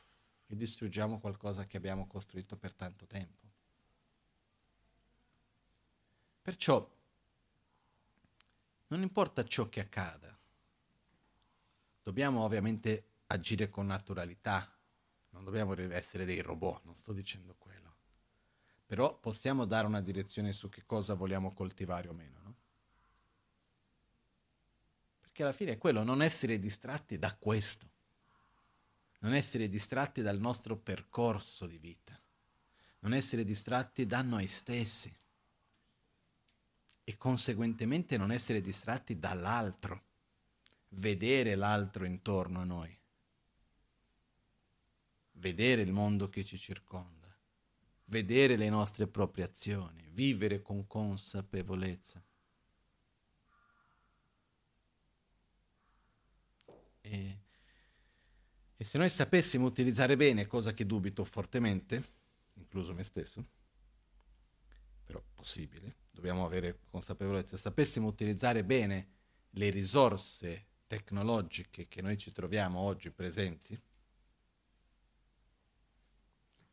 e 0.46 0.56
distruggiamo 0.56 1.20
qualcosa 1.20 1.66
che 1.66 1.76
abbiamo 1.76 2.06
costruito 2.06 2.56
per 2.56 2.74
tanto 2.74 3.06
tempo. 3.06 3.42
Perciò 6.42 6.86
non 8.88 9.00
importa 9.00 9.44
ciò 9.44 9.68
che 9.68 9.80
accada, 9.80 10.36
dobbiamo 12.02 12.42
ovviamente 12.42 13.06
agire 13.28 13.70
con 13.70 13.86
naturalità, 13.86 14.70
non 15.30 15.42
dobbiamo 15.42 15.74
essere 15.92 16.26
dei 16.26 16.40
robot, 16.40 16.84
non 16.84 16.94
sto 16.94 17.12
dicendo 17.14 17.54
quello. 17.58 17.83
Però 18.94 19.12
possiamo 19.18 19.64
dare 19.64 19.88
una 19.88 20.00
direzione 20.00 20.52
su 20.52 20.68
che 20.68 20.84
cosa 20.86 21.14
vogliamo 21.14 21.52
coltivare 21.52 22.06
o 22.06 22.12
meno, 22.12 22.38
no? 22.44 22.54
Perché 25.18 25.42
alla 25.42 25.50
fine 25.50 25.72
è 25.72 25.78
quello, 25.78 26.04
non 26.04 26.22
essere 26.22 26.60
distratti 26.60 27.18
da 27.18 27.34
questo, 27.34 27.90
non 29.18 29.34
essere 29.34 29.68
distratti 29.68 30.22
dal 30.22 30.38
nostro 30.38 30.76
percorso 30.76 31.66
di 31.66 31.76
vita, 31.76 32.16
non 33.00 33.14
essere 33.14 33.44
distratti 33.44 34.06
da 34.06 34.22
noi 34.22 34.46
stessi. 34.46 35.12
E 37.02 37.16
conseguentemente 37.16 38.16
non 38.16 38.30
essere 38.30 38.60
distratti 38.60 39.18
dall'altro, 39.18 40.04
vedere 40.90 41.56
l'altro 41.56 42.04
intorno 42.04 42.60
a 42.60 42.64
noi. 42.64 42.96
Vedere 45.32 45.82
il 45.82 45.90
mondo 45.90 46.28
che 46.28 46.44
ci 46.44 46.56
circonda, 46.56 47.13
vedere 48.06 48.56
le 48.56 48.68
nostre 48.68 49.06
proprie 49.06 49.44
azioni, 49.44 50.08
vivere 50.10 50.60
con 50.62 50.86
consapevolezza. 50.86 52.22
E, 57.00 57.38
e 58.76 58.84
se 58.84 58.98
noi 58.98 59.10
sapessimo 59.10 59.66
utilizzare 59.66 60.16
bene, 60.16 60.46
cosa 60.46 60.72
che 60.72 60.86
dubito 60.86 61.24
fortemente, 61.24 62.02
incluso 62.54 62.94
me 62.94 63.04
stesso, 63.04 63.44
però 65.04 65.22
possibile, 65.34 65.96
dobbiamo 66.12 66.44
avere 66.44 66.80
consapevolezza, 66.90 67.56
sapessimo 67.56 68.06
utilizzare 68.06 68.64
bene 68.64 69.12
le 69.50 69.70
risorse 69.70 70.66
tecnologiche 70.86 71.88
che 71.88 72.02
noi 72.02 72.16
ci 72.16 72.32
troviamo 72.32 72.80
oggi 72.80 73.10
presenti, 73.10 73.78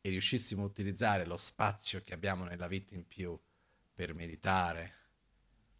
e 0.02 0.10
riuscissimo 0.10 0.64
a 0.64 0.66
utilizzare 0.66 1.26
lo 1.26 1.38
spazio 1.38 2.02
che 2.02 2.14
abbiamo 2.14 2.44
nella 2.44 2.68
vita 2.68 2.96
in 2.96 3.08
più 3.08 3.40
per 3.94 4.14
meditare, 4.16 4.94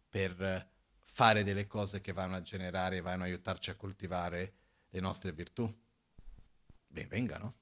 per 0.08 0.70
fare 1.04 1.42
delle 1.42 1.66
cose 1.66 2.00
che 2.00 2.12
vanno 2.12 2.36
a 2.36 2.40
generare 2.40 3.00
vanno 3.00 3.24
a 3.24 3.26
aiutarci 3.26 3.70
a 3.70 3.74
coltivare 3.74 4.54
le 4.90 5.00
nostre 5.00 5.32
virtù, 5.32 5.70
ben 6.86 7.08
vengano. 7.08 7.60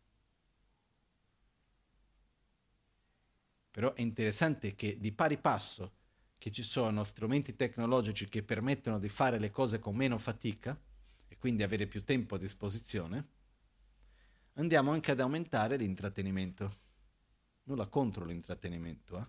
Però 3.70 3.94
è 3.94 4.00
interessante 4.00 4.74
che 4.74 4.98
di 4.98 5.12
pari 5.12 5.38
passo 5.38 5.98
che 6.38 6.50
ci 6.50 6.62
sono 6.62 7.04
strumenti 7.04 7.54
tecnologici 7.54 8.28
che 8.28 8.42
permettono 8.42 8.98
di 8.98 9.08
fare 9.08 9.38
le 9.38 9.50
cose 9.50 9.78
con 9.78 9.94
meno 9.94 10.18
fatica 10.18 10.78
e 11.28 11.36
quindi 11.38 11.62
avere 11.62 11.86
più 11.86 12.02
tempo 12.02 12.34
a 12.34 12.38
disposizione, 12.38 13.28
andiamo 14.61 14.92
anche 14.92 15.11
ad 15.11 15.20
aumentare 15.20 15.76
l'intrattenimento. 15.76 16.88
Nulla 17.64 17.86
contro 17.86 18.24
l'intrattenimento, 18.24 19.18
eh? 19.18 19.26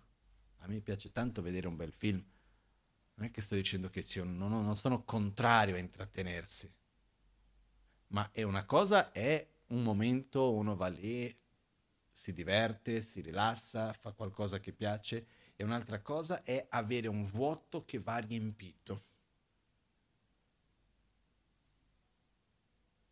A 0.64 0.68
me 0.68 0.82
piace 0.82 1.12
tanto 1.12 1.42
vedere 1.42 1.68
un 1.68 1.76
bel 1.76 1.92
film. 1.92 2.24
Non 3.16 3.26
è 3.28 3.32
che 3.32 3.42
sto 3.42 3.56
dicendo 3.56 3.90
che 3.90 4.06
non, 4.24 4.50
non 4.50 4.76
sono 4.76 5.04
contrario 5.04 5.76
a 5.76 5.80
intrattenersi. 5.80 6.72
Ma 8.08 8.30
è 8.32 8.44
una 8.44 8.66
cosa, 8.66 9.12
è 9.12 9.48
un 9.68 9.84
momento, 9.84 10.52
uno 10.54 10.76
va 10.76 10.88
lì, 10.88 11.36
si 12.12 12.34
diverte, 12.34 13.02
si 13.02 13.22
rilassa, 13.22 13.94
fa 13.94 14.12
qualcosa 14.12 14.60
che 14.60 14.74
piace, 14.74 15.26
e 15.56 15.64
un'altra 15.64 16.02
cosa 16.02 16.44
è 16.44 16.66
avere 16.70 17.08
un 17.08 17.24
vuoto 17.24 17.86
che 17.86 18.00
va 18.00 18.18
riempito. 18.18 19.06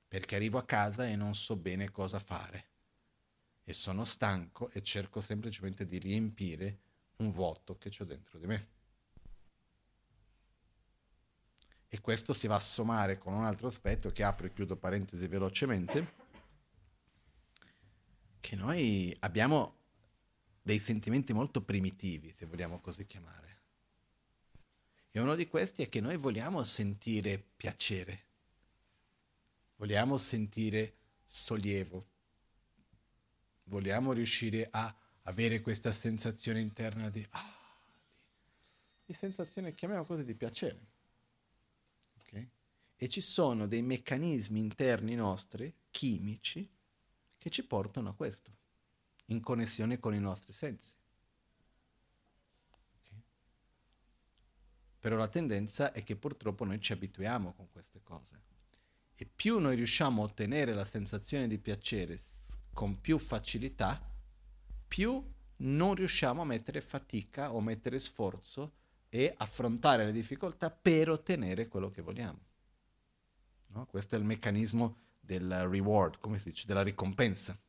Perché 0.09 0.35
arrivo 0.35 0.57
a 0.57 0.65
casa 0.65 1.07
e 1.07 1.15
non 1.15 1.35
so 1.35 1.55
bene 1.55 1.91
cosa 1.91 2.17
fare 2.17 2.65
e 3.63 3.73
sono 3.73 4.03
stanco 4.03 4.71
e 4.71 4.81
cerco 4.81 5.21
semplicemente 5.21 5.85
di 5.85 5.99
riempire 5.99 6.79
un 7.17 7.29
vuoto 7.29 7.77
che 7.77 7.91
c'ho 7.91 8.05
dentro 8.05 8.39
di 8.39 8.47
me. 8.47 8.67
E 11.87 12.01
questo 12.01 12.33
si 12.33 12.47
va 12.47 12.55
a 12.55 12.59
sommare 12.59 13.19
con 13.19 13.33
un 13.33 13.45
altro 13.45 13.67
aspetto 13.67 14.09
che 14.09 14.23
apro 14.23 14.47
e 14.47 14.53
chiudo 14.53 14.75
parentesi 14.75 15.27
velocemente, 15.27 16.13
che 18.39 18.55
noi 18.55 19.15
abbiamo 19.19 19.77
dei 20.63 20.79
sentimenti 20.79 21.33
molto 21.33 21.61
primitivi, 21.61 22.33
se 22.33 22.47
vogliamo 22.47 22.79
così 22.79 23.05
chiamare. 23.05 23.61
E 25.11 25.19
uno 25.19 25.35
di 25.35 25.47
questi 25.47 25.83
è 25.83 25.89
che 25.89 26.01
noi 26.01 26.17
vogliamo 26.17 26.63
sentire 26.63 27.37
piacere 27.55 28.28
vogliamo 29.79 30.17
sentire 30.17 30.95
sollievo, 31.25 32.05
vogliamo 33.65 34.11
riuscire 34.11 34.67
a 34.69 34.93
avere 35.23 35.61
questa 35.61 35.91
sensazione 35.91 36.59
interna 36.59 37.09
di, 37.09 37.25
ah, 37.29 37.79
di, 37.85 37.99
di 39.05 39.13
sensazione, 39.13 39.73
chiamiamola 39.73 40.07
così, 40.07 40.25
di 40.25 40.35
piacere. 40.35 40.87
Okay? 42.19 42.49
E 42.97 43.07
ci 43.07 43.21
sono 43.21 43.67
dei 43.67 43.81
meccanismi 43.81 44.59
interni 44.59 45.15
nostri, 45.15 45.73
chimici, 45.91 46.69
che 47.37 47.49
ci 47.49 47.65
portano 47.65 48.09
a 48.09 48.13
questo, 48.13 48.51
in 49.27 49.41
connessione 49.41 49.97
con 49.99 50.13
i 50.13 50.19
nostri 50.19 50.51
sensi. 50.51 50.93
Però 54.99 55.15
la 55.15 55.29
tendenza 55.29 55.93
è 55.93 56.03
che 56.03 56.17
purtroppo 56.17 56.65
noi 56.65 56.81
ci 56.81 56.91
abituiamo 56.91 57.53
con 57.53 57.69
queste 57.71 58.01
cose 58.03 58.48
e 59.21 59.25
più 59.25 59.59
noi 59.59 59.75
riusciamo 59.75 60.21
a 60.21 60.25
ottenere 60.25 60.73
la 60.73 60.85
sensazione 60.85 61.49
di 61.49 61.57
piacere 61.57 62.17
con 62.71 63.01
più 63.01 63.17
facilità, 63.17 64.01
più 64.87 65.21
non 65.57 65.93
riusciamo 65.93 66.41
a 66.41 66.45
mettere 66.45 66.79
fatica 66.79 67.53
o 67.53 67.59
mettere 67.59 67.99
sforzo 67.99 68.75
e 69.09 69.33
affrontare 69.35 70.05
le 70.05 70.13
difficoltà 70.13 70.71
per 70.71 71.09
ottenere 71.09 71.67
quello 71.67 71.91
che 71.91 72.01
vogliamo. 72.01 72.39
No? 73.67 73.85
Questo 73.87 74.15
è 74.15 74.17
il 74.17 74.23
meccanismo 74.23 74.99
del 75.19 75.67
reward, 75.67 76.19
come 76.19 76.39
si 76.39 76.51
dice, 76.51 76.65
della 76.65 76.81
ricompensa. 76.81 77.59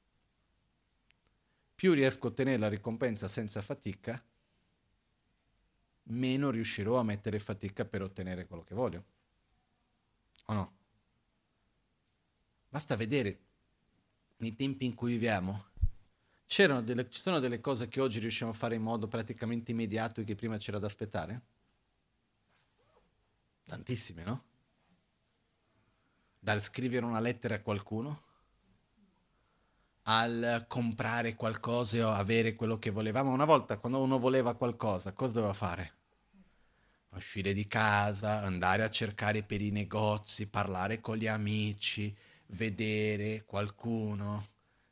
Più 1.75 1.93
riesco 1.95 2.29
a 2.29 2.31
ottenere 2.31 2.59
la 2.59 2.69
ricompensa 2.69 3.27
senza 3.27 3.61
fatica, 3.61 4.25
meno 6.05 6.51
riuscirò 6.51 6.97
a 6.97 7.03
mettere 7.03 7.41
fatica 7.41 7.85
per 7.85 8.03
ottenere 8.03 8.47
quello 8.47 8.63
che 8.63 8.75
voglio. 8.77 9.05
O 10.45 10.53
no? 10.53 10.79
Basta 12.71 12.95
vedere 12.95 13.39
nei 14.37 14.55
tempi 14.55 14.85
in 14.85 14.95
cui 14.95 15.11
viviamo. 15.11 15.67
Delle, 16.47 17.11
ci 17.11 17.21
sono 17.21 17.41
delle 17.41 17.61
cose 17.61 17.89
che 17.89 18.01
oggi 18.01 18.21
riusciamo 18.21 18.53
a 18.53 18.55
fare 18.55 18.77
in 18.77 18.83
modo 18.83 19.09
praticamente 19.09 19.73
immediato 19.73 20.21
e 20.21 20.25
che 20.25 20.37
prima 20.37 20.57
c'era 20.57 20.79
da 20.79 20.87
aspettare? 20.87 21.43
Tantissime, 23.65 24.23
no? 24.23 24.45
Dal 26.39 26.61
scrivere 26.61 27.05
una 27.05 27.21
lettera 27.21 27.57
a 27.57 27.61
qualcuno, 27.61 28.23
al 30.03 30.65
comprare 30.69 31.35
qualcosa 31.35 32.07
o 32.07 32.13
avere 32.13 32.55
quello 32.55 32.79
che 32.79 32.91
volevamo. 32.91 33.33
Una 33.33 33.45
volta, 33.45 33.79
quando 33.79 34.01
uno 34.01 34.19
voleva 34.19 34.55
qualcosa, 34.55 35.13
cosa 35.13 35.33
doveva 35.35 35.55
fare? 35.55 35.95
Uscire 37.11 37.53
di 37.53 37.67
casa, 37.67 38.43
andare 38.43 38.85
a 38.85 38.91
cercare 38.91 39.43
per 39.43 39.61
i 39.61 39.71
negozi, 39.71 40.47
parlare 40.47 41.01
con 41.01 41.17
gli 41.17 41.27
amici, 41.27 42.17
vedere 42.51 43.45
qualcuno, 43.45 44.47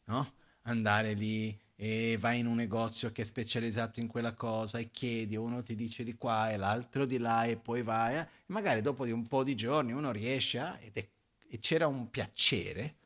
no? 0.04 0.32
Andare 0.62 1.14
lì 1.14 1.56
e 1.76 2.16
vai 2.18 2.40
in 2.40 2.46
un 2.46 2.56
negozio 2.56 3.12
che 3.12 3.22
è 3.22 3.24
specializzato 3.24 4.00
in 4.00 4.08
quella 4.08 4.34
cosa 4.34 4.78
e 4.78 4.90
chiedi, 4.90 5.36
uno 5.36 5.62
ti 5.62 5.74
dice 5.74 6.02
di 6.02 6.16
qua 6.16 6.50
e 6.50 6.56
l'altro 6.56 7.04
di 7.04 7.18
là 7.18 7.44
e 7.44 7.56
poi 7.56 7.82
vai, 7.82 8.16
eh? 8.16 8.28
magari 8.46 8.80
dopo 8.80 9.04
di 9.04 9.12
un 9.12 9.26
po' 9.26 9.44
di 9.44 9.54
giorni 9.54 9.92
uno 9.92 10.10
riesce 10.10 10.58
a, 10.58 10.76
ed 10.80 10.96
è, 10.96 11.08
e 11.48 11.58
c'era 11.60 11.86
un 11.86 12.10
piacere 12.10 12.96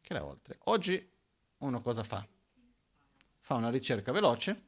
che 0.00 0.14
era 0.14 0.24
oltre. 0.24 0.56
Oggi 0.64 1.10
uno 1.58 1.82
cosa 1.82 2.02
fa? 2.02 2.26
Fa 3.40 3.54
una 3.54 3.70
ricerca 3.70 4.12
veloce, 4.12 4.62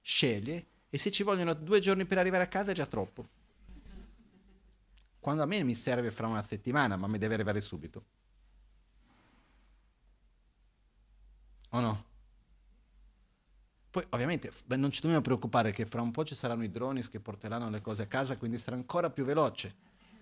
sceglie 0.00 0.66
e 0.90 0.98
se 0.98 1.10
ci 1.12 1.22
vogliono 1.22 1.54
due 1.54 1.80
giorni 1.80 2.04
per 2.04 2.18
arrivare 2.18 2.42
a 2.42 2.48
casa 2.48 2.72
è 2.72 2.74
già 2.74 2.86
troppo 2.86 3.40
quando 5.22 5.44
a 5.44 5.46
me 5.46 5.62
mi 5.62 5.76
serve 5.76 6.10
fra 6.10 6.26
una 6.26 6.42
settimana, 6.42 6.96
ma 6.96 7.06
mi 7.06 7.16
deve 7.16 7.34
arrivare 7.34 7.60
subito. 7.60 8.04
O 11.68 11.78
no? 11.78 12.04
Poi 13.88 14.04
ovviamente 14.08 14.50
non 14.66 14.90
ci 14.90 15.00
dobbiamo 15.00 15.22
preoccupare 15.22 15.70
che 15.70 15.86
fra 15.86 16.02
un 16.02 16.10
po' 16.10 16.24
ci 16.24 16.34
saranno 16.34 16.64
i 16.64 16.72
droni 16.72 17.06
che 17.06 17.20
porteranno 17.20 17.70
le 17.70 17.80
cose 17.80 18.02
a 18.02 18.06
casa, 18.06 18.36
quindi 18.36 18.58
sarà 18.58 18.74
ancora 18.74 19.10
più 19.10 19.24
veloce. 19.24 19.72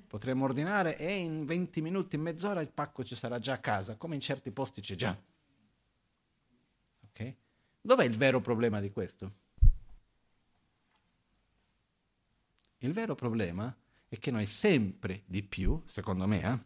Potremo 0.07 0.45
ordinare 0.45 0.99
e 0.99 1.15
in 1.15 1.47
20 1.47 1.81
minuti, 1.81 2.17
in 2.17 2.23
mezz'ora 2.23 2.61
il 2.61 2.69
pacco 2.69 3.03
ci 3.03 3.15
sarà 3.15 3.39
già 3.39 3.55
a 3.55 3.59
casa, 3.59 3.97
come 3.97 4.17
in 4.17 4.21
certi 4.21 4.53
posti 4.53 4.83
c'è 4.83 4.97
già. 4.97 5.19
Ok? 7.09 7.37
Dov'è 7.81 8.05
il 8.05 8.19
vero 8.19 8.43
problema 8.43 8.81
di 8.81 8.91
questo? 8.91 9.33
Il 12.81 12.93
vero 12.93 13.15
problema 13.15 13.67
è 13.69 13.90
che 14.19 14.31
noi 14.31 14.47
sempre 14.47 15.23
di 15.27 15.43
più, 15.43 15.81
secondo 15.87 16.27
me, 16.27 16.43
eh, 16.43 16.59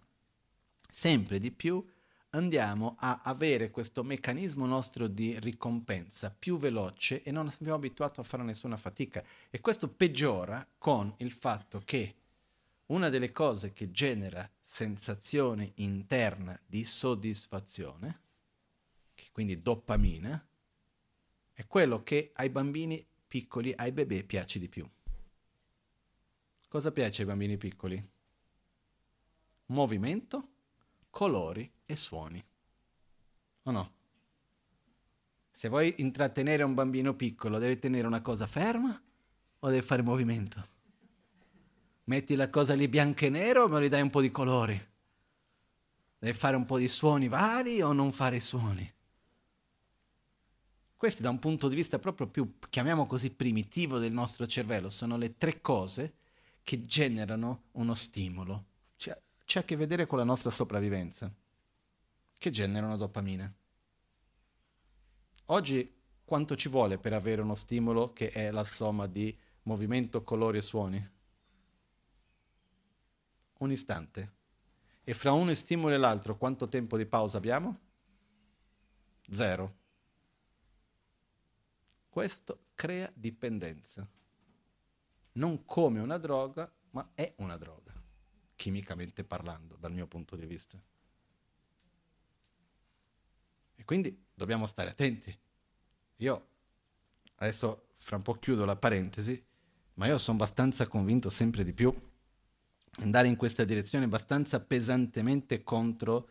sempre 0.90 1.38
di 1.38 1.50
più 1.50 1.84
andiamo 2.30 2.96
a 2.98 3.20
avere 3.22 3.70
questo 3.70 4.02
meccanismo 4.02 4.66
nostro 4.66 5.06
di 5.06 5.38
ricompensa 5.38 6.34
più 6.36 6.58
veloce 6.58 7.22
e 7.22 7.30
non 7.30 7.48
abbiamo 7.48 7.76
abituato 7.76 8.20
a 8.20 8.24
fare 8.24 8.42
nessuna 8.42 8.76
fatica. 8.76 9.22
E 9.50 9.60
questo 9.60 9.88
peggiora 9.88 10.66
con 10.78 11.12
il 11.18 11.32
fatto 11.32 11.82
che 11.84 12.14
una 12.86 13.08
delle 13.08 13.32
cose 13.32 13.72
che 13.72 13.90
genera 13.90 14.48
sensazione 14.60 15.72
interna 15.76 16.58
di 16.66 16.84
soddisfazione, 16.84 18.20
quindi 19.32 19.62
dopamina, 19.62 20.46
è 21.52 21.66
quello 21.66 22.02
che 22.02 22.32
ai 22.34 22.50
bambini 22.50 23.04
piccoli, 23.26 23.72
ai 23.76 23.92
bebè 23.92 24.24
piace 24.24 24.58
di 24.58 24.68
più. 24.68 24.88
Cosa 26.74 26.90
piace 26.90 27.22
ai 27.22 27.28
bambini 27.28 27.56
piccoli? 27.56 28.04
Movimento, 29.66 30.48
colori 31.08 31.72
e 31.86 31.94
suoni. 31.94 32.44
O 33.62 33.70
no? 33.70 33.92
Se 35.52 35.68
vuoi 35.68 35.94
intrattenere 35.98 36.64
un 36.64 36.74
bambino 36.74 37.14
piccolo, 37.14 37.58
deve 37.58 37.78
tenere 37.78 38.08
una 38.08 38.22
cosa 38.22 38.48
ferma 38.48 39.00
o 39.60 39.68
deve 39.68 39.82
fare 39.82 40.02
movimento? 40.02 40.66
Metti 42.06 42.34
la 42.34 42.50
cosa 42.50 42.74
lì 42.74 42.88
bianco 42.88 43.24
e 43.26 43.28
nero 43.28 43.66
o 43.66 43.80
gli 43.80 43.86
dai 43.86 44.02
un 44.02 44.10
po' 44.10 44.20
di 44.20 44.32
colori? 44.32 44.76
Deve 46.18 46.34
fare 46.36 46.56
un 46.56 46.64
po' 46.64 46.78
di 46.78 46.88
suoni 46.88 47.28
vari 47.28 47.82
o 47.82 47.92
non 47.92 48.10
fare 48.10 48.40
suoni? 48.40 48.92
Questi 50.96 51.22
da 51.22 51.30
un 51.30 51.38
punto 51.38 51.68
di 51.68 51.76
vista 51.76 52.00
proprio 52.00 52.26
più, 52.26 52.58
chiamiamo 52.68 53.06
così, 53.06 53.30
primitivo 53.30 53.98
del 53.98 54.12
nostro 54.12 54.44
cervello, 54.48 54.90
sono 54.90 55.16
le 55.16 55.36
tre 55.36 55.60
cose 55.60 56.14
che 56.64 56.84
generano 56.84 57.64
uno 57.72 57.94
stimolo. 57.94 58.64
C'è, 58.96 59.16
c'è 59.44 59.60
a 59.60 59.64
che 59.64 59.76
vedere 59.76 60.06
con 60.06 60.18
la 60.18 60.24
nostra 60.24 60.50
sopravvivenza 60.50 61.32
che 62.38 62.50
generano 62.50 62.96
dopamina. 62.96 63.52
Oggi 65.46 65.94
quanto 66.24 66.56
ci 66.56 66.70
vuole 66.70 66.98
per 66.98 67.12
avere 67.12 67.42
uno 67.42 67.54
stimolo 67.54 68.12
che 68.12 68.30
è 68.30 68.50
la 68.50 68.64
somma 68.64 69.06
di 69.06 69.36
movimento, 69.62 70.24
colori 70.24 70.58
e 70.58 70.62
suoni? 70.62 71.10
Un 73.58 73.70
istante. 73.70 74.32
E 75.04 75.12
fra 75.12 75.32
uno 75.32 75.54
stimolo 75.54 75.94
e 75.94 75.98
l'altro 75.98 76.38
quanto 76.38 76.68
tempo 76.68 76.96
di 76.96 77.04
pausa 77.04 77.36
abbiamo? 77.36 77.78
Zero. 79.28 79.82
Questo 82.08 82.66
crea 82.74 83.10
dipendenza. 83.14 84.08
Non 85.34 85.64
come 85.64 86.00
una 86.00 86.18
droga, 86.18 86.70
ma 86.90 87.10
è 87.14 87.32
una 87.38 87.56
droga, 87.56 87.92
chimicamente 88.56 89.24
parlando, 89.24 89.76
dal 89.76 89.92
mio 89.92 90.06
punto 90.06 90.36
di 90.36 90.46
vista. 90.46 90.80
E 93.76 93.84
quindi 93.84 94.26
dobbiamo 94.32 94.66
stare 94.66 94.90
attenti. 94.90 95.36
Io 96.16 96.48
adesso 97.36 97.88
fra 97.96 98.16
un 98.16 98.22
po' 98.22 98.34
chiudo 98.34 98.64
la 98.64 98.76
parentesi, 98.76 99.44
ma 99.94 100.06
io 100.06 100.18
sono 100.18 100.36
abbastanza 100.36 100.86
convinto 100.86 101.30
sempre 101.30 101.64
di 101.64 101.72
più 101.72 101.92
andare 102.98 103.28
in 103.28 103.36
questa 103.36 103.64
direzione 103.64 104.04
abbastanza 104.04 104.60
pesantemente 104.60 105.62
contro 105.62 106.28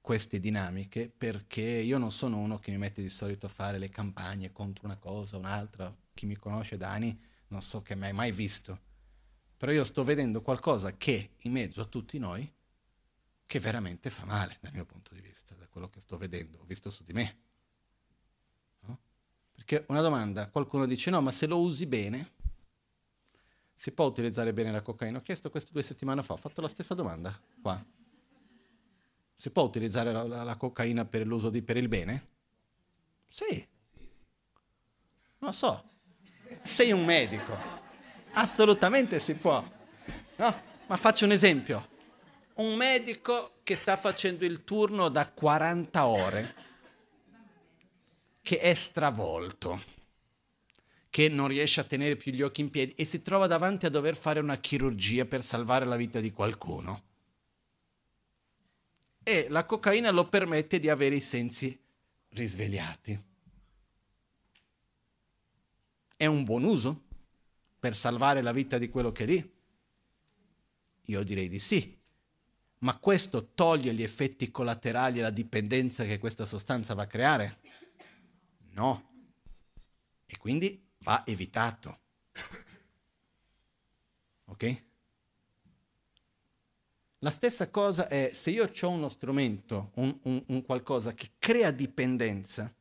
queste 0.00 0.38
dinamiche 0.38 1.10
perché 1.10 1.60
io 1.60 1.98
non 1.98 2.10
sono 2.10 2.38
uno 2.38 2.58
che 2.58 2.70
mi 2.70 2.78
mette 2.78 3.02
di 3.02 3.10
solito 3.10 3.46
a 3.46 3.50
fare 3.50 3.78
le 3.78 3.90
campagne 3.90 4.52
contro 4.52 4.86
una 4.86 4.96
cosa 4.96 5.36
o 5.36 5.38
un'altra. 5.38 5.94
Chi 6.14 6.24
mi 6.24 6.36
conosce 6.36 6.76
da 6.76 6.90
anni 6.90 7.20
non 7.48 7.62
so 7.62 7.82
che 7.82 7.94
mi 7.94 8.06
hai 8.06 8.12
mai 8.12 8.32
visto. 8.32 8.86
Però 9.56 9.72
io 9.72 9.84
sto 9.84 10.04
vedendo 10.04 10.40
qualcosa 10.40 10.96
che 10.96 11.32
in 11.38 11.52
mezzo 11.52 11.80
a 11.80 11.84
tutti 11.84 12.18
noi 12.18 12.50
che 13.44 13.60
veramente 13.60 14.10
fa 14.10 14.24
male 14.24 14.58
dal 14.60 14.72
mio 14.72 14.84
punto 14.84 15.14
di 15.14 15.20
vista, 15.20 15.54
da 15.54 15.66
quello 15.68 15.88
che 15.88 16.00
sto 16.00 16.18
vedendo, 16.18 16.58
ho 16.58 16.64
visto 16.64 16.90
su 16.90 17.02
di 17.02 17.12
me. 17.12 17.38
No? 18.80 18.98
Perché 19.54 19.84
una 19.88 20.00
domanda, 20.00 20.48
qualcuno 20.48 20.86
dice 20.86 21.10
no, 21.10 21.20
ma 21.22 21.32
se 21.32 21.46
lo 21.46 21.58
usi 21.60 21.86
bene, 21.86 22.34
si 23.74 23.90
può 23.92 24.04
utilizzare 24.04 24.52
bene 24.52 24.70
la 24.70 24.82
cocaina? 24.82 25.18
Ho 25.18 25.22
chiesto 25.22 25.50
questo 25.50 25.72
due 25.72 25.82
settimane 25.82 26.22
fa, 26.22 26.34
ho 26.34 26.36
fatto 26.36 26.60
la 26.60 26.68
stessa 26.68 26.94
domanda 26.94 27.40
qua. 27.60 27.82
Si 29.34 29.50
può 29.50 29.62
utilizzare 29.62 30.12
la, 30.12 30.24
la, 30.24 30.42
la 30.42 30.56
cocaina 30.56 31.04
per 31.04 31.26
l'uso 31.26 31.48
di, 31.48 31.62
per 31.62 31.76
il 31.76 31.88
bene? 31.88 32.28
Sì. 33.26 33.66
Non 35.38 35.52
so. 35.52 35.97
Sei 36.68 36.92
un 36.92 37.04
medico. 37.04 37.56
Assolutamente 38.32 39.20
si 39.20 39.34
può. 39.34 39.62
No? 40.36 40.62
Ma 40.86 40.96
faccio 40.96 41.24
un 41.24 41.32
esempio 41.32 41.96
un 42.58 42.74
medico 42.74 43.60
che 43.62 43.76
sta 43.76 43.96
facendo 43.96 44.44
il 44.44 44.64
turno 44.64 45.08
da 45.08 45.28
40 45.28 46.06
ore, 46.06 46.54
che 48.42 48.58
è 48.58 48.74
stravolto, 48.74 49.80
che 51.10 51.28
non 51.28 51.48
riesce 51.48 51.80
a 51.80 51.84
tenere 51.84 52.16
più 52.16 52.32
gli 52.32 52.42
occhi 52.42 52.60
in 52.60 52.70
piedi 52.70 52.94
e 52.94 53.04
si 53.04 53.22
trova 53.22 53.46
davanti 53.46 53.86
a 53.86 53.90
dover 53.90 54.16
fare 54.16 54.40
una 54.40 54.56
chirurgia 54.56 55.24
per 55.24 55.42
salvare 55.42 55.84
la 55.84 55.96
vita 55.96 56.20
di 56.20 56.32
qualcuno. 56.32 57.02
E 59.22 59.46
la 59.50 59.64
cocaina 59.64 60.10
lo 60.10 60.28
permette 60.28 60.80
di 60.80 60.88
avere 60.88 61.16
i 61.16 61.20
sensi 61.20 61.78
risvegliati. 62.30 63.26
È 66.18 66.26
un 66.26 66.42
buon 66.42 66.64
uso 66.64 67.04
per 67.78 67.94
salvare 67.94 68.42
la 68.42 68.50
vita 68.50 68.76
di 68.76 68.88
quello 68.88 69.12
che 69.12 69.22
è 69.22 69.26
lì? 69.26 69.52
Io 71.04 71.22
direi 71.22 71.48
di 71.48 71.60
sì, 71.60 71.96
ma 72.78 72.98
questo 72.98 73.52
toglie 73.54 73.94
gli 73.94 74.02
effetti 74.02 74.50
collaterali 74.50 75.20
e 75.20 75.22
la 75.22 75.30
dipendenza 75.30 76.04
che 76.04 76.18
questa 76.18 76.44
sostanza 76.44 76.94
va 76.94 77.02
a 77.02 77.06
creare? 77.06 77.60
No. 78.70 79.10
E 80.26 80.36
quindi 80.38 80.84
va 80.98 81.24
evitato. 81.24 82.00
Ok? 84.46 84.84
La 87.18 87.30
stessa 87.30 87.70
cosa 87.70 88.08
è 88.08 88.32
se 88.34 88.50
io 88.50 88.68
ho 88.68 88.88
uno 88.88 89.08
strumento, 89.08 89.92
un, 89.94 90.18
un, 90.24 90.42
un, 90.48 90.62
qualcosa 90.64 91.14
che 91.14 91.30
crea 91.38 91.70
dipendenza, 91.70 92.74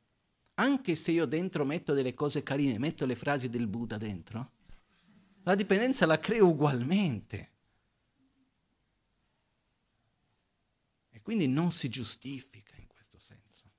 anche 0.59 0.95
se 0.95 1.11
io 1.11 1.25
dentro 1.25 1.65
metto 1.65 1.93
delle 1.93 2.13
cose 2.13 2.43
carine, 2.43 2.79
metto 2.79 3.05
le 3.05 3.15
frasi 3.15 3.49
del 3.49 3.67
Buddha 3.67 3.97
dentro, 3.97 4.51
la 5.43 5.55
dipendenza 5.55 6.05
la 6.05 6.19
creo 6.19 6.47
ugualmente. 6.47 7.51
Quindi 11.27 11.49
non 11.49 11.73
si 11.73 11.89
giustifica 11.89 12.73
in 12.77 12.87
questo 12.87 13.19
senso. 13.19 13.69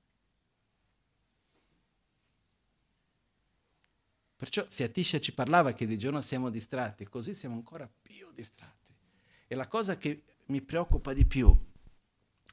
Perciò 4.35 4.63
Siatisha 4.69 5.19
ci 5.19 5.33
parlava 5.33 5.73
che 5.73 5.87
di 5.87 5.97
giorno 5.97 6.21
siamo 6.21 6.51
distratti, 6.51 7.05
così 7.05 7.33
siamo 7.33 7.55
ancora 7.55 7.89
più 7.89 8.31
distratti. 8.33 8.93
E 9.47 9.55
la 9.55 9.67
cosa 9.67 9.97
che 9.97 10.25
mi 10.45 10.61
preoccupa 10.61 11.11
di 11.11 11.25
più 11.25 11.51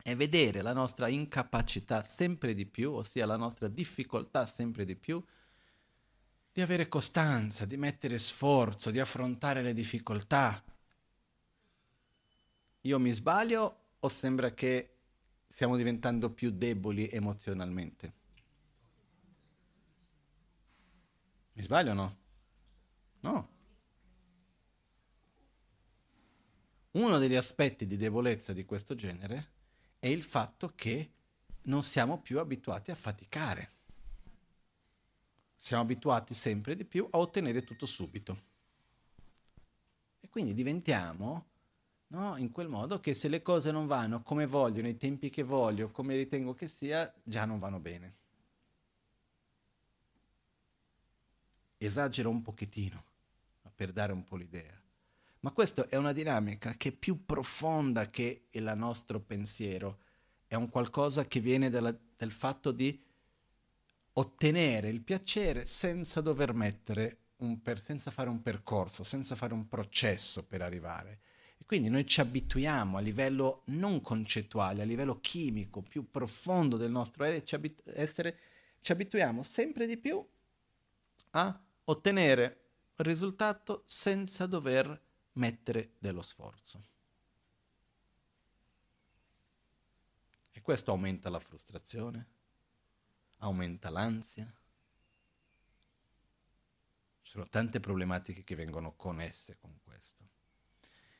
è 0.06 0.14
vedere 0.14 0.62
la 0.62 0.72
nostra 0.72 1.08
incapacità 1.08 2.04
sempre 2.04 2.54
di 2.54 2.64
più, 2.64 2.92
ossia 2.92 3.26
la 3.26 3.36
nostra 3.36 3.66
difficoltà 3.66 4.46
sempre 4.46 4.84
di 4.84 4.94
più, 4.94 5.20
di 6.52 6.60
avere 6.60 6.86
costanza, 6.86 7.64
di 7.64 7.76
mettere 7.76 8.16
sforzo, 8.18 8.92
di 8.92 9.00
affrontare 9.00 9.62
le 9.62 9.72
difficoltà. 9.72 10.62
Io 12.82 13.00
mi 13.00 13.10
sbaglio 13.10 13.94
o 13.98 14.08
sembra 14.08 14.54
che 14.54 14.94
stiamo 15.44 15.74
diventando 15.74 16.30
più 16.30 16.50
deboli 16.50 17.08
emozionalmente? 17.08 18.12
Mi 21.54 21.62
sbaglio 21.64 21.90
o 21.90 21.94
no? 21.94 22.16
No. 23.22 23.48
Uno 26.92 27.18
degli 27.18 27.34
aspetti 27.34 27.88
di 27.88 27.96
debolezza 27.96 28.52
di 28.52 28.64
questo 28.64 28.94
genere 28.94 29.54
è 30.06 30.10
il 30.10 30.22
fatto 30.22 30.72
che 30.76 31.10
non 31.62 31.82
siamo 31.82 32.20
più 32.20 32.38
abituati 32.38 32.92
a 32.92 32.94
faticare. 32.94 33.70
Siamo 35.56 35.82
abituati 35.82 36.32
sempre 36.32 36.76
di 36.76 36.84
più 36.84 37.08
a 37.10 37.18
ottenere 37.18 37.64
tutto 37.64 37.86
subito. 37.86 38.40
E 40.20 40.28
quindi 40.28 40.54
diventiamo 40.54 41.46
no, 42.08 42.36
in 42.36 42.52
quel 42.52 42.68
modo 42.68 43.00
che 43.00 43.14
se 43.14 43.26
le 43.26 43.42
cose 43.42 43.72
non 43.72 43.86
vanno 43.88 44.22
come 44.22 44.46
voglio, 44.46 44.80
nei 44.80 44.96
tempi 44.96 45.28
che 45.28 45.42
voglio, 45.42 45.90
come 45.90 46.14
ritengo 46.14 46.54
che 46.54 46.68
sia, 46.68 47.12
già 47.24 47.44
non 47.44 47.58
vanno 47.58 47.80
bene. 47.80 48.14
Esagero 51.78 52.30
un 52.30 52.42
pochettino 52.42 53.02
per 53.74 53.90
dare 53.90 54.12
un 54.12 54.22
po' 54.22 54.36
l'idea. 54.36 54.85
Ma 55.46 55.52
questa 55.52 55.86
è 55.88 55.94
una 55.94 56.10
dinamica 56.10 56.72
che 56.72 56.88
è 56.88 56.92
più 56.92 57.24
profonda 57.24 58.10
che 58.10 58.46
il 58.50 58.72
nostro 58.74 59.20
pensiero, 59.20 60.00
è 60.48 60.56
un 60.56 60.68
qualcosa 60.68 61.26
che 61.26 61.38
viene 61.38 61.70
dalla, 61.70 61.96
dal 62.16 62.32
fatto 62.32 62.72
di 62.72 63.00
ottenere 64.14 64.88
il 64.88 65.02
piacere 65.02 65.64
senza 65.64 66.20
dover 66.20 66.52
mettere 66.52 67.18
un 67.36 67.62
per, 67.62 67.78
senza 67.78 68.10
fare 68.10 68.28
un 68.28 68.42
percorso, 68.42 69.04
senza 69.04 69.36
fare 69.36 69.54
un 69.54 69.68
processo 69.68 70.44
per 70.44 70.62
arrivare. 70.62 71.20
E 71.58 71.64
quindi 71.64 71.90
noi 71.90 72.04
ci 72.06 72.20
abituiamo 72.20 72.96
a 72.96 73.00
livello 73.00 73.62
non 73.66 74.00
concettuale, 74.00 74.82
a 74.82 74.84
livello 74.84 75.20
chimico 75.20 75.80
più 75.80 76.10
profondo 76.10 76.76
del 76.76 76.90
nostro 76.90 77.22
essere, 77.22 78.38
ci 78.80 78.90
abituiamo 78.90 79.44
sempre 79.44 79.86
di 79.86 79.96
più 79.96 80.26
a 81.30 81.62
ottenere 81.84 82.62
il 82.96 83.04
risultato 83.04 83.84
senza 83.86 84.46
dover 84.46 85.04
mettere 85.36 85.92
dello 85.98 86.22
sforzo. 86.22 86.94
E 90.52 90.60
questo 90.60 90.90
aumenta 90.90 91.30
la 91.30 91.40
frustrazione, 91.40 92.26
aumenta 93.38 93.90
l'ansia. 93.90 94.50
Ci 97.22 97.32
sono 97.32 97.48
tante 97.48 97.80
problematiche 97.80 98.44
che 98.44 98.54
vengono 98.54 98.94
connesse 98.94 99.56
con 99.56 99.78
questo. 99.82 100.24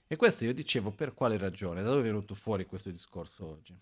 E 0.07 0.17
questo 0.17 0.45
io 0.45 0.55
dicevo 0.55 0.93
per 0.93 1.15
quale 1.15 1.37
ragione, 1.37 1.83
da 1.83 1.89
dove 1.89 2.01
è 2.01 2.05
venuto 2.05 2.35
fuori 2.35 2.65
questo 2.65 2.91
discorso 2.91 3.47
oggi? 3.47 3.79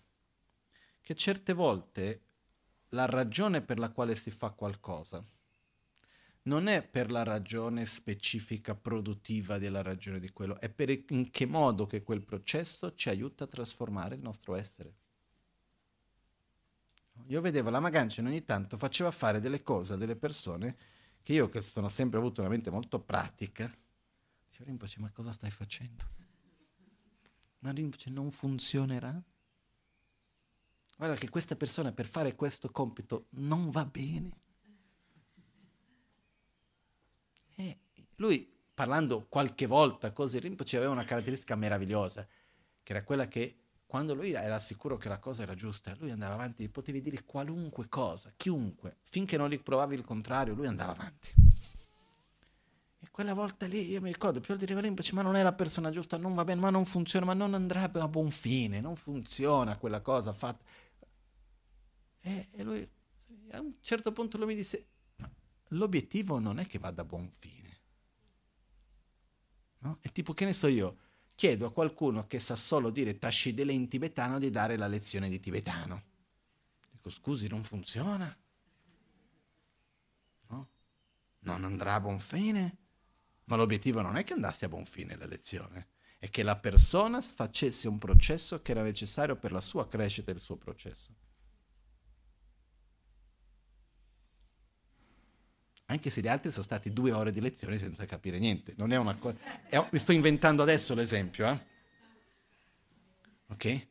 Che 0.99 1.15
certe 1.15 1.53
volte 1.53 2.21
la 2.89 3.05
ragione 3.05 3.61
per 3.61 3.77
la 3.77 3.91
quale 3.91 4.15
si 4.15 4.31
fa 4.31 4.49
qualcosa 4.49 5.23
non 6.45 6.67
è 6.67 6.83
per 6.83 7.11
la 7.11 7.23
ragione 7.23 7.85
specifica 7.85 8.75
produttiva 8.75 9.57
della 9.57 9.81
ragione 9.81 10.19
di 10.19 10.31
quello, 10.31 10.59
è 10.59 10.69
per 10.69 10.89
in 11.09 11.29
che 11.31 11.45
modo 11.45 11.85
che 11.85 12.03
quel 12.03 12.23
processo 12.23 12.93
ci 12.95 13.09
aiuta 13.09 13.45
a 13.45 13.47
trasformare 13.47 14.15
il 14.15 14.21
nostro 14.21 14.55
essere. 14.55 14.93
Io 17.27 17.41
vedevo 17.41 17.69
la 17.69 17.79
Magancia 17.79 18.21
ogni 18.21 18.43
tanto 18.43 18.77
faceva 18.77 19.09
fare 19.09 19.39
delle 19.39 19.63
cose 19.63 19.93
a 19.93 19.97
delle 19.97 20.15
persone 20.15 20.77
che 21.23 21.33
io, 21.33 21.49
che 21.49 21.61
sono 21.61 21.89
sempre 21.89 22.19
avuto 22.19 22.41
una 22.41 22.49
mente 22.49 22.69
molto 22.69 22.99
pratica, 22.99 23.71
dicevo 24.45 24.65
Rinpoche, 24.65 24.99
ma 24.99 25.11
cosa 25.11 25.31
stai 25.31 25.49
facendo? 25.49 26.03
Ma 27.59 27.71
Rinpoche 27.71 28.11
non 28.11 28.29
funzionerà? 28.29 29.19
Guarda 30.97 31.15
che 31.15 31.29
questa 31.29 31.55
persona 31.55 31.91
per 31.91 32.05
fare 32.05 32.35
questo 32.35 32.69
compito 32.69 33.25
non 33.31 33.71
va 33.71 33.85
bene. 33.85 34.43
E 37.55 37.77
lui, 38.17 38.51
parlando 38.73 39.25
qualche 39.27 39.65
volta 39.65 40.11
così, 40.11 40.39
Rinpoche 40.39 40.77
aveva 40.77 40.91
una 40.91 41.03
caratteristica 41.03 41.55
meravigliosa, 41.55 42.27
che 42.83 42.91
era 42.91 43.03
quella 43.03 43.27
che 43.27 43.59
quando 43.85 44.13
lui 44.13 44.31
era 44.31 44.59
sicuro 44.59 44.97
che 44.97 45.07
la 45.07 45.19
cosa 45.19 45.43
era 45.43 45.53
giusta, 45.53 45.95
lui 45.99 46.11
andava 46.11 46.33
avanti, 46.33 46.67
potevi 46.69 47.01
dire 47.01 47.23
qualunque 47.23 47.87
cosa, 47.87 48.33
chiunque, 48.35 48.97
finché 49.03 49.37
non 49.37 49.49
gli 49.49 49.59
provavi 49.61 49.95
il 49.95 50.03
contrario, 50.03 50.53
lui 50.53 50.67
andava 50.67 50.91
avanti. 50.91 51.33
E 52.99 53.09
quella 53.11 53.33
volta 53.33 53.67
lì 53.67 53.89
io 53.89 54.01
mi 54.01 54.11
ricordo, 54.11 54.39
più 54.39 54.55
di 54.57 54.65
Rinpoche, 54.65 55.13
ma 55.13 55.21
non 55.21 55.35
è 55.35 55.43
la 55.43 55.53
persona 55.53 55.91
giusta, 55.91 56.17
non 56.17 56.33
va 56.33 56.43
bene, 56.43 56.59
ma 56.59 56.69
non 56.69 56.83
funziona, 56.83 57.25
ma 57.25 57.33
non 57.33 57.53
andrà 57.53 57.89
a 57.89 58.07
buon 58.07 58.31
fine, 58.31 58.81
non 58.81 58.95
funziona 58.95 59.77
quella 59.77 60.01
cosa 60.01 60.33
fatta. 60.33 60.63
E, 62.21 62.47
e 62.51 62.63
lui, 62.63 62.89
a 63.51 63.61
un 63.61 63.75
certo 63.81 64.11
punto 64.11 64.37
lui 64.37 64.47
mi 64.47 64.55
disse, 64.55 64.87
l'obiettivo 65.69 66.39
non 66.39 66.59
è 66.59 66.65
che 66.65 66.79
vada 66.79 67.03
a 67.03 67.05
buon 67.05 67.29
fine. 67.31 67.64
No? 69.85 69.99
È 70.01 70.11
tipo, 70.11 70.33
che 70.33 70.45
ne 70.45 70.53
so 70.53 70.65
io, 70.65 70.97
chiedo 71.35 71.67
a 71.67 71.71
qualcuno 71.71 72.25
che 72.25 72.39
sa 72.39 72.55
solo 72.55 72.89
dire 72.89 73.19
Tashidele 73.19 73.71
in 73.71 73.87
tibetano 73.87 74.39
di 74.39 74.49
dare 74.49 74.77
la 74.77 74.87
lezione 74.87 75.29
di 75.29 75.39
tibetano. 75.39 76.03
Dico, 76.89 77.11
scusi, 77.11 77.47
non 77.47 77.63
funziona? 77.63 78.35
No? 80.47 80.69
Non 81.39 81.63
andrà 81.65 81.93
a 81.93 82.01
buon 82.01 82.19
fine? 82.19 82.77
Ma 83.43 83.57
l'obiettivo 83.57 84.01
non 84.01 84.17
è 84.17 84.23
che 84.23 84.33
andasse 84.33 84.65
a 84.65 84.69
buon 84.69 84.85
fine 84.85 85.15
la 85.17 85.27
lezione, 85.27 85.89
è 86.17 86.31
che 86.31 86.41
la 86.41 86.57
persona 86.57 87.21
facesse 87.21 87.87
un 87.87 87.99
processo 87.99 88.63
che 88.63 88.71
era 88.71 88.81
necessario 88.81 89.35
per 89.35 89.51
la 89.51 89.61
sua 89.61 89.87
crescita 89.87 90.31
e 90.31 90.33
il 90.33 90.39
suo 90.39 90.55
processo. 90.55 91.13
Anche 95.85 96.09
se 96.09 96.21
gli 96.21 96.27
altri 96.27 96.49
sono 96.49 96.63
stati 96.63 96.91
due 96.91 97.11
ore 97.11 97.31
di 97.31 97.39
lezione 97.39 97.77
senza 97.77 98.05
capire 98.05 98.39
niente. 98.39 98.73
Non 98.77 98.91
è 98.91 98.97
una 98.97 99.15
cosa... 99.15 99.37
mi 99.91 99.99
sto 99.99 100.11
inventando 100.11 100.63
adesso 100.63 100.95
l'esempio, 100.95 101.47
eh? 101.47 101.65
Ok? 103.47 103.87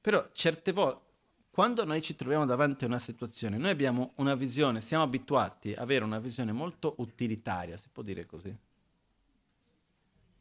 Però 0.00 0.28
certe 0.32 0.72
volte, 0.72 1.04
quando 1.50 1.84
noi 1.84 2.02
ci 2.02 2.16
troviamo 2.16 2.44
davanti 2.44 2.84
a 2.84 2.88
una 2.88 2.98
situazione, 2.98 3.56
noi 3.56 3.70
abbiamo 3.70 4.12
una 4.16 4.34
visione, 4.34 4.80
siamo 4.80 5.04
abituati 5.04 5.72
ad 5.72 5.78
avere 5.78 6.04
una 6.04 6.18
visione 6.18 6.52
molto 6.52 6.94
utilitaria, 6.98 7.76
si 7.76 7.88
può 7.90 8.02
dire 8.02 8.26
così? 8.26 8.54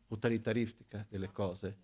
Utilitaristica 0.08 1.06
delle 1.08 1.32
cose. 1.32 1.78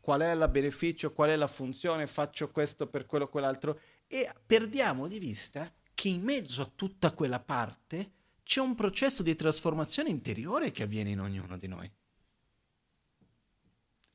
Qual 0.00 0.20
è 0.20 0.32
il 0.32 0.48
beneficio, 0.50 1.12
qual 1.12 1.30
è 1.30 1.36
la 1.36 1.46
funzione, 1.46 2.06
faccio 2.06 2.50
questo 2.50 2.86
per 2.86 3.06
quello 3.06 3.26
o 3.26 3.28
quell'altro, 3.28 3.78
e 4.06 4.32
perdiamo 4.44 5.06
di 5.06 5.18
vista 5.18 5.70
che 5.96 6.08
in 6.08 6.22
mezzo 6.22 6.60
a 6.60 6.70
tutta 6.72 7.12
quella 7.12 7.40
parte 7.40 8.12
c'è 8.42 8.60
un 8.60 8.74
processo 8.74 9.22
di 9.22 9.34
trasformazione 9.34 10.10
interiore 10.10 10.70
che 10.70 10.82
avviene 10.82 11.08
in 11.08 11.20
ognuno 11.20 11.56
di 11.56 11.66
noi, 11.66 11.90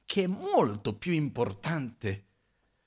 che 0.06 0.24
è 0.24 0.28
molto 0.28 0.96
più 0.96 1.12
importante 1.12 2.28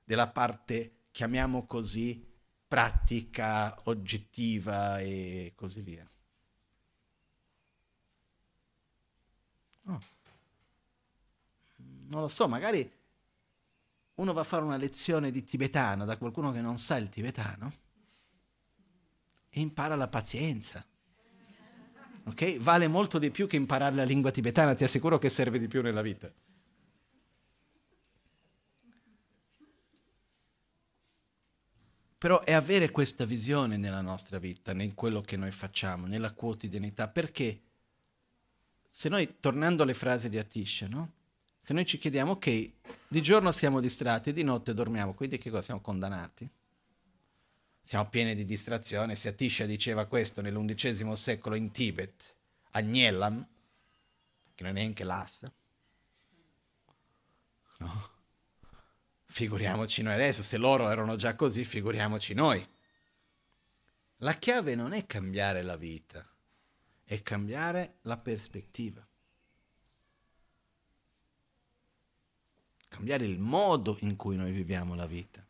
della 0.04 0.28
parte, 0.28 1.06
chiamiamo 1.10 1.66
così, 1.66 2.24
pratica, 2.68 3.76
oggettiva 3.86 5.00
e 5.00 5.54
così 5.56 5.82
via. 5.82 6.08
Oh. 9.86 10.02
Non 12.06 12.20
lo 12.20 12.28
so, 12.28 12.46
magari 12.46 12.88
uno 14.14 14.32
va 14.32 14.42
a 14.42 14.44
fare 14.44 14.62
una 14.62 14.76
lezione 14.76 15.32
di 15.32 15.42
tibetano 15.42 16.04
da 16.04 16.16
qualcuno 16.16 16.52
che 16.52 16.60
non 16.60 16.78
sa 16.78 16.96
il 16.96 17.08
tibetano 17.08 17.82
e 19.56 19.60
impara 19.60 19.94
la 19.94 20.08
pazienza. 20.08 20.84
Ok? 22.24 22.58
Vale 22.58 22.88
molto 22.88 23.20
di 23.20 23.30
più 23.30 23.46
che 23.46 23.54
imparare 23.54 23.94
la 23.94 24.02
lingua 24.02 24.32
tibetana, 24.32 24.74
ti 24.74 24.82
assicuro 24.82 25.18
che 25.18 25.28
serve 25.28 25.60
di 25.60 25.68
più 25.68 25.80
nella 25.80 26.02
vita. 26.02 26.32
Però 32.18 32.40
è 32.40 32.52
avere 32.52 32.90
questa 32.90 33.24
visione 33.24 33.76
nella 33.76 34.00
nostra 34.00 34.38
vita, 34.38 34.72
in 34.72 34.94
quello 34.94 35.20
che 35.20 35.36
noi 35.36 35.52
facciamo, 35.52 36.06
nella 36.06 36.32
quotidianità, 36.32 37.06
perché 37.06 37.60
se 38.88 39.08
noi, 39.08 39.36
tornando 39.38 39.84
alle 39.84 39.94
frasi 39.94 40.28
di 40.28 40.38
Atisha, 40.38 40.88
no? 40.88 41.12
Se 41.60 41.72
noi 41.72 41.84
ci 41.84 41.98
chiediamo, 41.98 42.32
ok, 42.32 42.72
di 43.06 43.22
giorno 43.22 43.52
siamo 43.52 43.80
distratti, 43.80 44.32
di 44.32 44.42
notte 44.42 44.74
dormiamo, 44.74 45.14
quindi 45.14 45.38
che 45.38 45.50
cosa? 45.50 45.62
Siamo 45.62 45.80
condannati? 45.80 46.50
Siamo 47.84 48.08
pieni 48.08 48.34
di 48.34 48.46
distrazione. 48.46 49.14
Se 49.14 49.28
Atisha 49.28 49.66
diceva 49.66 50.06
questo 50.06 50.40
nell'undicesimo 50.40 51.14
secolo 51.14 51.54
in 51.54 51.70
Tibet, 51.70 52.34
a 52.70 52.80
Gnelam, 52.80 53.46
che 54.54 54.62
non 54.64 54.76
è 54.76 54.80
neanche 54.80 55.04
Lhasa, 55.04 55.52
no? 57.78 58.12
Figuriamoci 59.26 60.02
noi 60.02 60.14
adesso, 60.14 60.42
se 60.42 60.56
loro 60.56 60.88
erano 60.88 61.16
già 61.16 61.34
così, 61.34 61.64
figuriamoci 61.64 62.34
noi. 62.34 62.66
La 64.18 64.34
chiave 64.34 64.74
non 64.74 64.92
è 64.92 65.06
cambiare 65.06 65.62
la 65.62 65.76
vita, 65.76 66.26
è 67.04 67.20
cambiare 67.22 67.98
la 68.02 68.16
prospettiva. 68.16 69.06
Cambiare 72.88 73.24
il 73.24 73.40
modo 73.40 73.96
in 74.00 74.14
cui 74.14 74.36
noi 74.36 74.52
viviamo 74.52 74.94
la 74.94 75.06
vita 75.06 75.43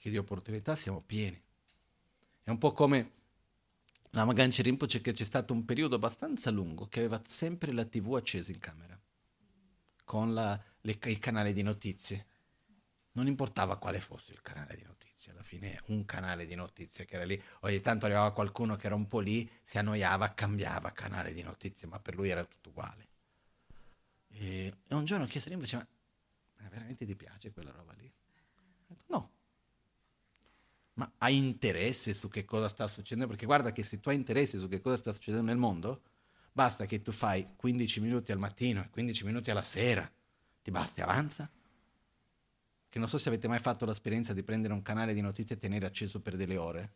perché 0.00 0.08
di 0.08 0.16
opportunità 0.16 0.74
siamo 0.74 1.02
pieni. 1.02 1.40
È 2.42 2.48
un 2.48 2.56
po' 2.56 2.72
come 2.72 3.12
la 4.12 4.24
Maganci 4.24 4.62
Rinpoche 4.62 5.02
che 5.02 5.12
c'è 5.12 5.24
stato 5.24 5.52
un 5.52 5.66
periodo 5.66 5.96
abbastanza 5.96 6.50
lungo 6.50 6.88
che 6.88 7.00
aveva 7.00 7.20
sempre 7.26 7.70
la 7.72 7.84
tv 7.84 8.14
accesa 8.14 8.50
in 8.50 8.58
camera, 8.58 8.98
con 10.04 10.32
la, 10.32 10.58
le, 10.80 10.98
il 11.04 11.18
canale 11.18 11.52
di 11.52 11.62
notizie. 11.62 12.26
Non 13.12 13.26
importava 13.26 13.76
quale 13.76 14.00
fosse 14.00 14.32
il 14.32 14.40
canale 14.40 14.74
di 14.74 14.84
notizie, 14.84 15.32
alla 15.32 15.42
fine 15.42 15.78
un 15.88 16.06
canale 16.06 16.46
di 16.46 16.54
notizie 16.54 17.04
che 17.04 17.16
era 17.16 17.24
lì. 17.24 17.40
Ogni 17.60 17.82
tanto 17.82 18.06
arrivava 18.06 18.32
qualcuno 18.32 18.76
che 18.76 18.86
era 18.86 18.94
un 18.94 19.06
po' 19.06 19.20
lì, 19.20 19.48
si 19.62 19.76
annoiava, 19.76 20.32
cambiava 20.32 20.92
canale 20.92 21.34
di 21.34 21.42
notizie, 21.42 21.86
ma 21.86 22.00
per 22.00 22.14
lui 22.14 22.30
era 22.30 22.44
tutto 22.44 22.70
uguale. 22.70 23.08
E, 24.28 24.72
e 24.88 24.94
un 24.94 25.04
giorno 25.04 25.24
ho 25.24 25.28
chiesto 25.28 25.50
a 25.50 25.52
Rinpoche, 25.52 25.76
ma 25.76 26.68
veramente 26.70 27.04
ti 27.04 27.14
piace 27.14 27.50
quella 27.50 27.70
roba 27.70 27.92
lì? 27.92 28.10
Ma 31.00 31.10
hai 31.16 31.38
interesse 31.38 32.12
su 32.12 32.28
che 32.28 32.44
cosa 32.44 32.68
sta 32.68 32.86
succedendo? 32.86 33.26
Perché 33.26 33.46
guarda 33.46 33.72
che 33.72 33.82
se 33.82 34.00
tu 34.00 34.10
hai 34.10 34.16
interesse 34.16 34.58
su 34.58 34.68
che 34.68 34.80
cosa 34.80 34.98
sta 34.98 35.14
succedendo 35.14 35.46
nel 35.46 35.56
mondo, 35.56 36.02
basta 36.52 36.84
che 36.84 37.00
tu 37.00 37.10
fai 37.10 37.54
15 37.56 38.00
minuti 38.00 38.32
al 38.32 38.38
mattino 38.38 38.82
e 38.82 38.90
15 38.90 39.24
minuti 39.24 39.50
alla 39.50 39.62
sera. 39.62 40.06
Ti 40.60 40.70
basti, 40.70 41.00
avanza. 41.00 41.50
Che 42.86 42.98
non 42.98 43.08
so 43.08 43.16
se 43.16 43.28
avete 43.30 43.48
mai 43.48 43.60
fatto 43.60 43.86
l'esperienza 43.86 44.34
di 44.34 44.42
prendere 44.42 44.74
un 44.74 44.82
canale 44.82 45.14
di 45.14 45.22
notizie 45.22 45.56
e 45.56 45.58
tenere 45.58 45.86
acceso 45.86 46.20
per 46.20 46.36
delle 46.36 46.58
ore. 46.58 46.92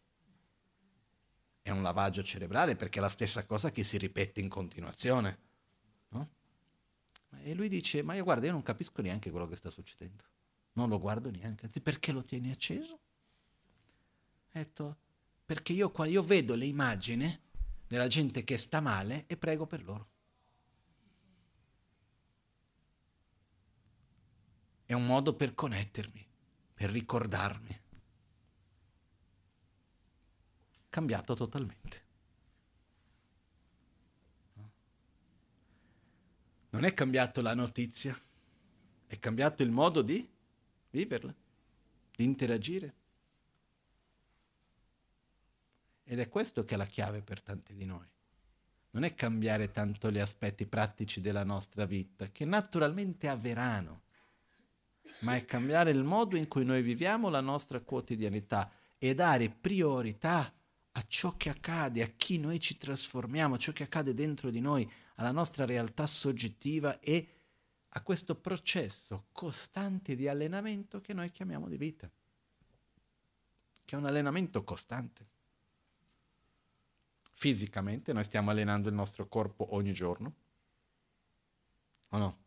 È 1.62 1.70
un 1.70 1.82
lavaggio 1.82 2.22
cerebrale 2.22 2.76
perché 2.76 2.98
è 2.98 3.00
la 3.00 3.08
stessa 3.08 3.46
cosa 3.46 3.72
che 3.72 3.84
si 3.84 3.96
ripete 3.96 4.38
in 4.38 4.50
continuazione. 4.50 5.38
No? 6.08 6.28
E 7.42 7.54
lui 7.54 7.70
dice, 7.70 8.02
ma 8.02 8.12
io 8.12 8.24
guarda, 8.24 8.44
io 8.44 8.52
non 8.52 8.62
capisco 8.62 9.00
neanche 9.00 9.30
quello 9.30 9.46
che 9.46 9.56
sta 9.56 9.70
succedendo. 9.70 10.24
Non 10.72 10.90
lo 10.90 11.00
guardo 11.00 11.30
neanche. 11.30 11.70
Perché 11.80 12.12
lo 12.12 12.22
tieni 12.22 12.50
acceso? 12.50 12.98
Detto, 14.54 14.96
perché 15.44 15.72
io 15.72 15.90
qua 15.90 16.06
io 16.06 16.22
vedo 16.22 16.54
le 16.54 16.66
immagini 16.66 17.40
della 17.88 18.06
gente 18.06 18.44
che 18.44 18.56
sta 18.56 18.80
male 18.80 19.24
e 19.26 19.36
prego 19.36 19.66
per 19.66 19.82
loro. 19.82 20.08
È 24.84 24.92
un 24.92 25.06
modo 25.06 25.34
per 25.34 25.56
connettermi, 25.56 26.24
per 26.72 26.90
ricordarmi. 26.90 27.80
Cambiato 30.88 31.34
totalmente. 31.34 32.04
Non 36.70 36.84
è 36.84 36.94
cambiato 36.94 37.42
la 37.42 37.56
notizia, 37.56 38.16
è 39.08 39.18
cambiato 39.18 39.64
il 39.64 39.72
modo 39.72 40.00
di 40.00 40.32
viverla, 40.90 41.34
di 42.14 42.22
interagire. 42.22 43.02
Ed 46.04 46.18
è 46.18 46.28
questo 46.28 46.64
che 46.64 46.74
è 46.74 46.76
la 46.76 46.84
chiave 46.84 47.22
per 47.22 47.40
tanti 47.40 47.74
di 47.74 47.86
noi. 47.86 48.06
Non 48.90 49.04
è 49.04 49.14
cambiare 49.14 49.70
tanto 49.70 50.10
gli 50.10 50.18
aspetti 50.18 50.66
pratici 50.66 51.20
della 51.20 51.44
nostra 51.44 51.86
vita, 51.86 52.28
che 52.30 52.44
naturalmente 52.44 53.26
avverranno, 53.28 54.02
ma 55.20 55.34
è 55.34 55.44
cambiare 55.44 55.90
il 55.90 56.04
modo 56.04 56.36
in 56.36 56.46
cui 56.46 56.64
noi 56.64 56.82
viviamo 56.82 57.28
la 57.28 57.40
nostra 57.40 57.80
quotidianità 57.80 58.70
e 58.98 59.14
dare 59.14 59.48
priorità 59.48 60.52
a 60.92 61.04
ciò 61.08 61.36
che 61.36 61.48
accade, 61.48 62.02
a 62.02 62.06
chi 62.06 62.38
noi 62.38 62.60
ci 62.60 62.76
trasformiamo, 62.76 63.54
a 63.56 63.58
ciò 63.58 63.72
che 63.72 63.82
accade 63.82 64.14
dentro 64.14 64.50
di 64.50 64.60
noi, 64.60 64.88
alla 65.16 65.32
nostra 65.32 65.64
realtà 65.64 66.06
soggettiva 66.06 67.00
e 67.00 67.28
a 67.88 68.02
questo 68.02 68.36
processo 68.36 69.26
costante 69.32 70.14
di 70.14 70.28
allenamento 70.28 71.00
che 71.00 71.14
noi 71.14 71.30
chiamiamo 71.30 71.68
di 71.68 71.76
vita, 71.76 72.08
che 73.84 73.96
è 73.96 73.98
un 73.98 74.06
allenamento 74.06 74.62
costante 74.62 75.32
fisicamente, 77.34 78.12
noi 78.12 78.24
stiamo 78.24 78.50
allenando 78.50 78.88
il 78.88 78.94
nostro 78.94 79.26
corpo 79.26 79.74
ogni 79.74 79.92
giorno, 79.92 80.34
o 82.08 82.18
no? 82.18 82.38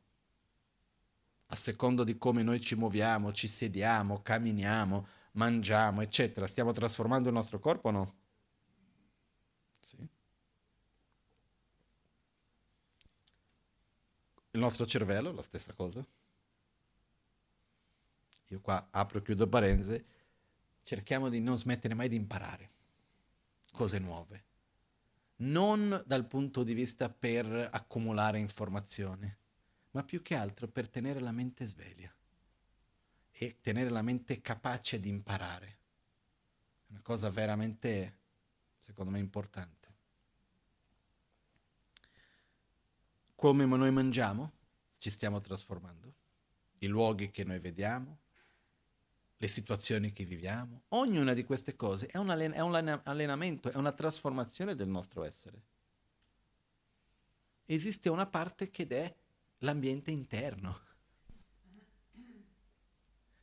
A 1.47 1.55
secondo 1.55 2.03
di 2.03 2.17
come 2.17 2.41
noi 2.41 2.59
ci 2.59 2.75
muoviamo, 2.75 3.31
ci 3.31 3.47
sediamo, 3.47 4.21
camminiamo, 4.21 5.07
mangiamo, 5.33 6.01
eccetera, 6.01 6.47
stiamo 6.47 6.71
trasformando 6.71 7.27
il 7.27 7.33
nostro 7.33 7.59
corpo 7.59 7.89
o 7.89 7.91
no? 7.91 8.15
Sì. 9.79 9.97
Il 14.51 14.59
nostro 14.59 14.85
cervello, 14.85 15.31
la 15.31 15.41
stessa 15.41 15.73
cosa. 15.73 16.05
Io 18.47 18.61
qua 18.61 18.87
apro 18.91 19.19
e 19.19 19.21
chiudo 19.21 19.47
parentesi, 19.47 20.03
cerchiamo 20.83 21.29
di 21.29 21.39
non 21.41 21.57
smettere 21.57 21.93
mai 21.93 22.07
di 22.07 22.15
imparare 22.15 22.71
cose 23.71 23.99
nuove 23.99 24.46
non 25.37 26.03
dal 26.05 26.25
punto 26.25 26.63
di 26.63 26.73
vista 26.73 27.09
per 27.09 27.69
accumulare 27.71 28.39
informazioni, 28.39 29.33
ma 29.91 30.03
più 30.03 30.21
che 30.21 30.35
altro 30.35 30.67
per 30.67 30.89
tenere 30.89 31.19
la 31.19 31.31
mente 31.31 31.65
sveglia 31.65 32.13
e 33.31 33.57
tenere 33.61 33.89
la 33.89 34.01
mente 34.01 34.41
capace 34.41 34.99
di 34.99 35.09
imparare. 35.09 35.77
È 36.87 36.91
una 36.91 37.01
cosa 37.01 37.29
veramente, 37.29 38.17
secondo 38.79 39.11
me, 39.11 39.19
importante. 39.19 39.75
Come 43.35 43.65
noi 43.65 43.91
mangiamo, 43.91 44.51
ci 44.97 45.11
stiamo 45.11 45.39
trasformando. 45.39 46.13
I 46.79 46.87
luoghi 46.87 47.29
che 47.29 47.43
noi 47.43 47.59
vediamo, 47.59 48.17
le 49.39 49.47
situazioni 49.47 50.11
che 50.13 50.25
viviamo, 50.25 50.83
ognuna 50.89 51.33
di 51.33 51.43
queste 51.43 51.75
cose 51.75 52.07
è 52.07 52.17
un, 52.17 52.29
allen- 52.29 52.53
è 52.53 52.59
un 52.61 53.01
allenamento, 53.03 53.69
è 53.69 53.75
una 53.75 53.91
trasformazione 53.91 54.75
del 54.75 54.87
nostro 54.87 55.23
essere. 55.23 55.61
Esiste 57.65 58.09
una 58.09 58.25
parte 58.25 58.71
che 58.71 58.87
è 58.87 59.15
l'ambiente 59.59 60.09
interno. 60.09 60.85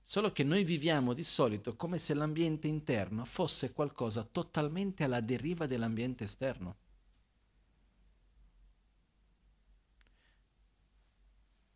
Solo 0.03 0.33
che 0.33 0.43
noi 0.43 0.65
viviamo 0.65 1.15
di 1.15 1.25
solito 1.25 1.77
come 1.77 1.99
se 1.99 2.13
l'ambiente 2.15 2.67
interno 2.67 3.25
fosse 3.25 3.73
qualcosa 3.73 4.25
totalmente 4.25 5.05
alla 5.05 5.21
deriva 5.21 5.67
dell'ambiente 5.67 6.25
esterno. 6.25 6.77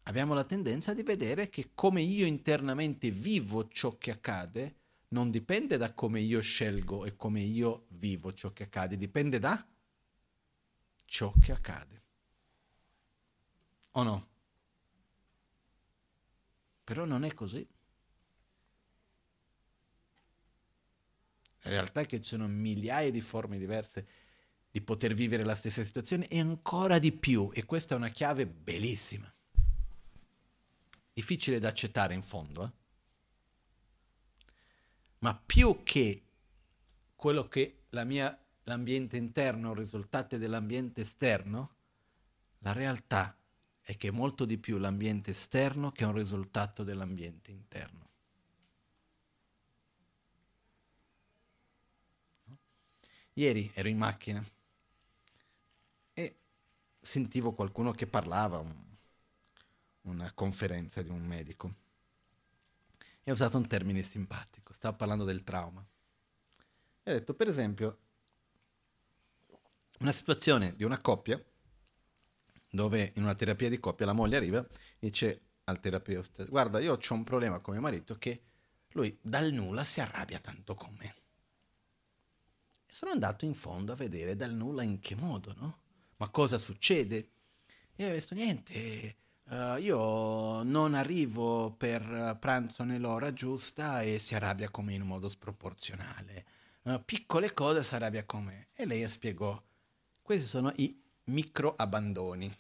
Abbiamo 0.09 0.33
la 0.33 0.45
tendenza 0.45 0.95
di 0.95 1.03
vedere 1.03 1.51
che 1.51 1.71
come 1.75 2.01
io 2.01 2.27
internamente 2.27 3.11
vivo 3.11 3.69
ciò 3.69 3.97
che 3.99 4.11
accade 4.11 4.77
non 5.09 5.31
dipende 5.31 5.77
da 5.77 5.93
come 5.93 6.21
io 6.21 6.41
scelgo 6.41 7.05
e 7.05 7.15
come 7.15 7.41
io 7.41 7.87
vivo 7.91 8.33
ciò 8.33 8.51
che 8.53 8.65
accade, 8.65 8.97
dipende 8.97 9.39
da 9.39 9.67
ciò 11.05 11.33
che 11.41 11.53
accade. 11.53 12.03
O 13.93 14.03
no? 14.03 14.29
Però 16.85 17.05
non 17.05 17.25
è 17.25 17.33
così. 17.35 17.67
La 21.63 21.71
realtà 21.71 22.01
è 22.01 22.07
che 22.07 22.21
ci 22.21 22.29
sono 22.29 22.49
migliaia 22.49 23.11
di 23.11 23.21
forme 23.21 23.59
diverse 23.59 24.07
di 24.71 24.81
poter 24.81 25.13
vivere 25.13 25.45
la 25.45 25.55
stessa 25.55 25.83
situazione 25.83 26.29
e 26.29 26.41
ancora 26.41 26.99
di 26.99 27.13
più, 27.13 27.51
e 27.53 27.65
questa 27.65 27.95
è 27.95 27.97
una 27.97 28.09
chiave 28.09 28.47
bellissima 28.47 29.31
difficile 31.19 31.59
da 31.59 31.67
accettare 31.67 32.15
in 32.15 32.23
fondo, 32.23 32.65
eh? 32.65 32.71
ma 35.19 35.37
più 35.37 35.83
che 35.83 36.23
quello 37.17 37.49
che 37.49 37.87
la 37.91 38.05
mia, 38.05 38.41
l'ambiente 38.63 39.17
interno 39.17 39.75
risultato 39.75 40.39
dell'ambiente 40.39 41.01
esterno, 41.01 41.75
la 42.59 42.73
realtà 42.73 43.37
è 43.81 43.97
che 43.97 44.09
è 44.09 44.11
molto 44.13 44.45
di 44.45 44.59
più 44.59 44.79
l'ambiente 44.79 45.33
esterno 45.33 45.91
che 45.91 46.05
un 46.05 46.15
risultato 46.15 46.85
dell'ambiente 46.85 47.51
interno. 47.51 48.07
Ieri 53.33 53.69
ero 53.75 53.89
in 53.89 53.99
macchina 53.99 54.45
e 56.13 56.39
sentivo 57.01 57.53
qualcuno 57.55 57.91
che 57.91 58.07
parlava, 58.07 58.59
un 58.59 58.88
una 60.09 60.33
conferenza 60.33 61.03
di 61.03 61.11
un 61.11 61.23
medico 61.25 61.75
e 63.23 63.31
ha 63.31 63.35
usato 63.35 63.59
un 63.59 63.67
termine 63.67 64.03
simpatico, 64.03 64.73
stava 64.73 64.97
parlando 64.97 65.25
del 65.25 65.45
trauma. 65.45 65.87
E 67.03 67.11
ha 67.11 67.15
detto, 67.15 67.35
per 67.35 67.49
esempio, 67.49 67.99
una 70.01 70.13
situazione 70.13 70.75
di 70.75 70.85
una 70.85 71.01
coppia 71.01 71.43
dove 72.71 73.13
in 73.17 73.23
una 73.23 73.35
terapia 73.35 73.69
di 73.69 73.79
coppia 73.79 74.07
la 74.07 74.13
moglie 74.13 74.37
arriva 74.37 74.61
e 74.61 74.67
dice 74.99 75.43
al 75.65 75.81
terapeuta, 75.81 76.45
guarda, 76.45 76.81
io 76.81 76.95
ho 76.95 77.15
un 77.15 77.25
problema 77.25 77.61
con 77.61 77.75
mio 77.75 77.83
marito 77.83 78.17
che 78.17 78.43
lui 78.93 79.19
dal 79.21 79.53
nulla 79.53 79.85
si 79.85 80.01
arrabbia 80.01 80.39
tanto 80.39 80.75
con 80.75 80.95
me. 80.99 81.15
E 82.87 82.93
sono 82.93 83.11
andato 83.11 83.45
in 83.45 83.55
fondo 83.55 83.93
a 83.93 83.97
vedere 83.97 84.37
dal 84.37 84.55
nulla 84.55 84.83
in 84.83 85.01
che 85.01 85.15
modo, 85.15 85.55
no? 85.57 85.81
Ma 86.17 86.31
cosa 86.31 86.57
succede? 86.57 87.31
E 87.95 88.09
ho 88.09 88.13
visto 88.13 88.35
niente, 88.35 89.17
Uh, 89.51 89.79
io 89.79 90.63
non 90.63 90.93
arrivo 90.93 91.71
per 91.71 92.37
pranzo 92.39 92.85
nell'ora 92.85 93.33
giusta 93.33 94.03
e 94.03 94.19
si 94.19 94.35
arrabbia 94.35 94.69
con 94.69 94.85
me 94.85 94.93
in 94.93 95.07
modo 95.07 95.31
sproporzionale. 95.31 96.45
Uh, 96.83 97.03
piccole 97.03 97.55
cose 97.55 97.83
si 97.83 97.95
arrabbia 97.95 98.27
con 98.27 98.45
me. 98.45 98.69
E 98.75 98.85
lei 98.85 99.09
spiegò, 99.09 99.59
questi 100.21 100.45
sono 100.45 100.71
i 100.77 101.03
micro 101.25 101.75
abbandoni. 101.77 102.55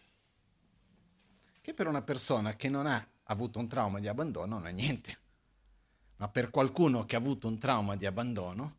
Che 1.60 1.74
per 1.74 1.86
una 1.88 2.00
persona 2.00 2.56
che 2.56 2.70
non 2.70 2.86
ha 2.86 3.06
avuto 3.24 3.58
un 3.58 3.68
trauma 3.68 4.00
di 4.00 4.08
abbandono 4.08 4.56
non 4.56 4.66
è 4.66 4.72
niente. 4.72 5.18
Ma 6.16 6.28
per 6.28 6.48
qualcuno 6.48 7.04
che 7.04 7.16
ha 7.16 7.18
avuto 7.18 7.48
un 7.48 7.58
trauma 7.58 7.96
di 7.96 8.06
abbandono, 8.06 8.76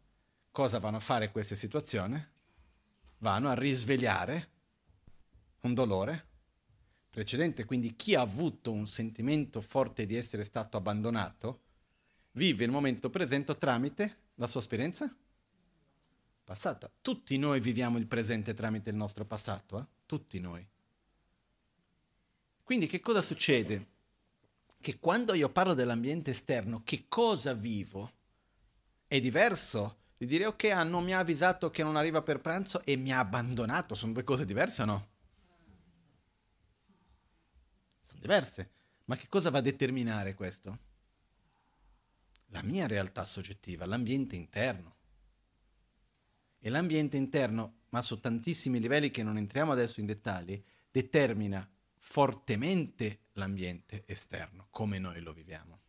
cosa 0.49 0.80
vanno 0.80 0.98
a 0.98 1.02
fare 1.02 1.30
queste 1.30 1.56
situazioni? 1.56 2.19
Vanno 3.19 3.49
a 3.49 3.53
risvegliare 3.53 4.49
un 5.61 5.76
dolore 5.76 6.28
precedente, 7.10 7.65
quindi 7.65 7.95
chi 7.95 8.15
ha 8.15 8.22
avuto 8.22 8.72
un 8.72 8.88
sentimento 8.88 9.61
forte 9.61 10.06
di 10.06 10.15
essere 10.15 10.44
stato 10.44 10.77
abbandonato, 10.77 11.61
vive 12.31 12.64
il 12.64 12.72
momento 12.72 13.10
presente 13.10 13.57
tramite 13.57 14.18
La 14.36 14.48
sua 14.48 14.60
esperienza? 14.60 15.14
Passata. 16.44 16.90
Tutti 17.02 17.38
noi 17.38 17.60
viviamo 17.60 17.98
il 17.98 18.07
presente 18.07 18.53
tramite 18.53 18.90
il 18.90 18.95
nostro 18.95 19.26
passato, 19.26 19.80
eh? 19.80 19.86
tutti 20.06 20.40
noi. 20.40 20.68
Quindi 22.64 22.88
che 22.88 22.99
cosa 22.99 23.22
succede? 23.22 23.86
Che 24.81 24.98
quando 24.98 25.34
io 25.34 25.49
parlo 25.49 25.73
dell'ambiente 25.73 26.31
esterno, 26.31 26.81
che 26.84 27.06
cosa 27.07 27.53
vivo? 27.53 28.11
È 29.07 29.19
diverso 29.19 29.98
di 30.18 30.26
dire 30.26 30.48
ok, 30.48 30.64
ah, 30.65 30.84
mi 30.84 31.14
ha 31.14 31.19
avvisato 31.19 31.69
che 31.69 31.84
non 31.84 31.95
arriva 31.95 32.22
per 32.22 32.41
pranzo 32.41 32.81
e 32.84 32.95
mi 32.95 33.11
ha 33.11 33.19
abbandonato, 33.19 33.95
sono 33.95 34.14
due 34.14 34.23
cose 34.23 34.45
diverse 34.45 34.81
o 34.81 34.86
no? 34.86 35.07
Sono 38.03 38.09
diverse. 38.20 38.72
Ma 39.06 39.16
che 39.16 39.28
cosa 39.28 39.50
va 39.50 39.58
a 39.58 39.62
determinare 39.62 40.34
questo? 40.36 40.78
La 42.48 42.62
mia 42.62 42.86
realtà 42.86 43.26
soggettiva, 43.26 43.86
l'ambiente 43.86 44.36
interno. 44.36 44.98
E 46.60 46.70
l'ambiente 46.70 47.18
interno, 47.18 47.80
ma 47.90 48.02
su 48.02 48.20
tantissimi 48.20 48.80
livelli 48.80 49.10
che 49.10 49.24
non 49.24 49.38
entriamo 49.38 49.72
adesso 49.72 50.00
in 50.00 50.06
dettagli, 50.06 50.62
determina 50.91 51.68
fortemente 51.98 53.28
l'ambiente 53.34 54.04
esterno, 54.06 54.68
come 54.70 55.00
noi 55.00 55.22
lo 55.22 55.34
viviamo. 55.34 55.80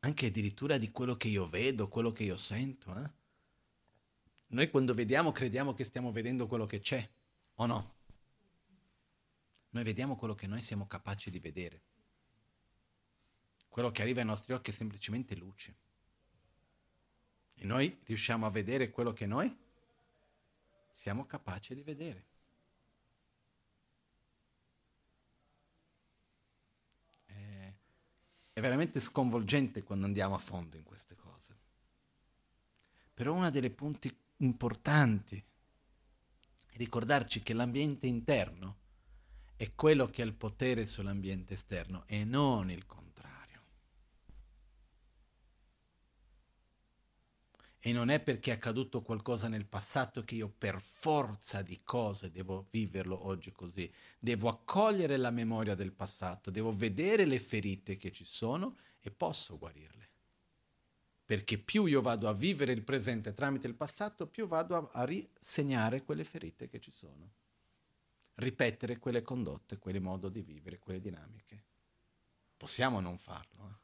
Anche 0.00 0.26
addirittura 0.26 0.78
di 0.78 0.90
quello 0.90 1.16
che 1.16 1.28
io 1.28 1.46
vedo, 1.46 1.88
quello 1.88 2.10
che 2.10 2.24
io 2.24 2.36
sento. 2.36 2.94
Eh? 2.98 3.10
Noi 4.48 4.68
quando 4.68 4.94
vediamo 4.94 5.30
crediamo 5.30 5.74
che 5.74 5.84
stiamo 5.84 6.10
vedendo 6.10 6.48
quello 6.48 6.66
che 6.66 6.80
c'è, 6.80 7.08
o 7.54 7.66
no? 7.66 7.94
Noi 9.72 9.84
vediamo 9.84 10.16
quello 10.16 10.34
che 10.34 10.46
noi 10.46 10.60
siamo 10.60 10.86
capaci 10.86 11.30
di 11.30 11.38
vedere. 11.38 11.80
Quello 13.68 13.90
che 13.90 14.02
arriva 14.02 14.20
ai 14.20 14.26
nostri 14.26 14.52
occhi 14.52 14.70
è 14.70 14.74
semplicemente 14.74 15.34
luce. 15.34 15.74
E 17.54 17.64
noi 17.64 17.98
riusciamo 18.04 18.44
a 18.44 18.50
vedere 18.50 18.90
quello 18.90 19.14
che 19.14 19.24
noi 19.24 19.54
siamo 20.90 21.24
capaci 21.24 21.74
di 21.74 21.82
vedere. 21.82 22.24
È, 27.24 27.72
è 28.52 28.60
veramente 28.60 29.00
sconvolgente 29.00 29.82
quando 29.82 30.04
andiamo 30.04 30.34
a 30.34 30.38
fondo 30.38 30.76
in 30.76 30.82
queste 30.82 31.16
cose. 31.16 31.56
Però 33.14 33.32
una 33.32 33.48
delle 33.48 33.70
punti 33.70 34.14
importanti 34.38 35.42
è 36.66 36.76
ricordarci 36.76 37.42
che 37.42 37.54
l'ambiente 37.54 38.06
interno 38.06 38.80
è 39.62 39.72
quello 39.76 40.10
che 40.10 40.22
ha 40.22 40.24
il 40.24 40.34
potere 40.34 40.84
sull'ambiente 40.84 41.54
esterno 41.54 42.02
e 42.08 42.24
non 42.24 42.68
il 42.68 42.84
contrario. 42.84 43.60
E 47.78 47.92
non 47.92 48.08
è 48.08 48.18
perché 48.18 48.50
è 48.50 48.54
accaduto 48.54 49.02
qualcosa 49.02 49.46
nel 49.46 49.66
passato 49.66 50.24
che 50.24 50.34
io 50.34 50.48
per 50.48 50.80
forza 50.80 51.62
di 51.62 51.80
cose 51.84 52.32
devo 52.32 52.66
viverlo 52.72 53.24
oggi 53.24 53.52
così. 53.52 53.88
Devo 54.18 54.48
accogliere 54.48 55.16
la 55.16 55.30
memoria 55.30 55.76
del 55.76 55.92
passato, 55.92 56.50
devo 56.50 56.72
vedere 56.72 57.24
le 57.24 57.38
ferite 57.38 57.96
che 57.96 58.10
ci 58.10 58.24
sono 58.24 58.76
e 59.00 59.12
posso 59.12 59.58
guarirle. 59.58 60.10
Perché 61.24 61.58
più 61.58 61.84
io 61.84 62.02
vado 62.02 62.28
a 62.28 62.34
vivere 62.34 62.72
il 62.72 62.82
presente 62.82 63.32
tramite 63.32 63.68
il 63.68 63.76
passato, 63.76 64.26
più 64.26 64.44
vado 64.44 64.90
a, 64.90 65.00
a 65.00 65.04
risegnare 65.04 66.02
quelle 66.02 66.24
ferite 66.24 66.68
che 66.68 66.80
ci 66.80 66.90
sono 66.90 67.34
ripetere 68.34 68.98
quelle 68.98 69.22
condotte, 69.22 69.78
quel 69.78 70.00
modo 70.00 70.28
di 70.28 70.42
vivere, 70.42 70.78
quelle 70.78 71.00
dinamiche. 71.00 71.64
Possiamo 72.56 73.00
non 73.00 73.18
farlo. 73.18 73.68
Eh? 73.68 73.80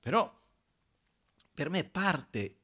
Però 0.00 0.42
per 1.52 1.70
me 1.70 1.84
parte, 1.84 2.58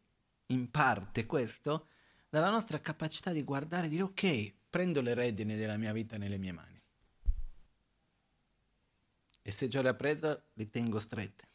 in 0.46 0.70
parte 0.70 1.26
questo, 1.26 1.88
dalla 2.28 2.50
nostra 2.50 2.80
capacità 2.80 3.32
di 3.32 3.42
guardare 3.42 3.86
e 3.86 3.88
dire 3.90 4.02
ok, 4.02 4.54
prendo 4.68 5.00
le 5.00 5.14
redini 5.14 5.56
della 5.56 5.76
mia 5.76 5.92
vita 5.92 6.18
nelle 6.18 6.38
mie 6.38 6.52
mani. 6.52 6.82
E 9.42 9.50
se 9.52 9.68
già 9.68 9.80
le 9.82 9.88
ho 9.88 9.96
prese, 9.96 10.44
le 10.52 10.70
tengo 10.70 10.98
strette. 10.98 11.48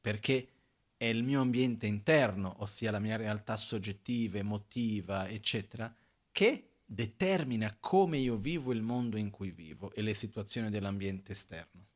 Perché 0.00 0.48
è 0.96 1.04
il 1.04 1.22
mio 1.22 1.40
ambiente 1.40 1.86
interno, 1.86 2.56
ossia 2.58 2.90
la 2.90 2.98
mia 2.98 3.16
realtà 3.16 3.56
soggettiva, 3.56 4.38
emotiva, 4.38 5.28
eccetera, 5.28 5.94
che 6.32 6.70
determina 6.84 7.76
come 7.78 8.18
io 8.18 8.36
vivo 8.36 8.72
il 8.72 8.82
mondo 8.82 9.16
in 9.16 9.30
cui 9.30 9.50
vivo 9.50 9.92
e 9.92 10.02
le 10.02 10.14
situazioni 10.14 10.70
dell'ambiente 10.70 11.32
esterno. 11.32 11.86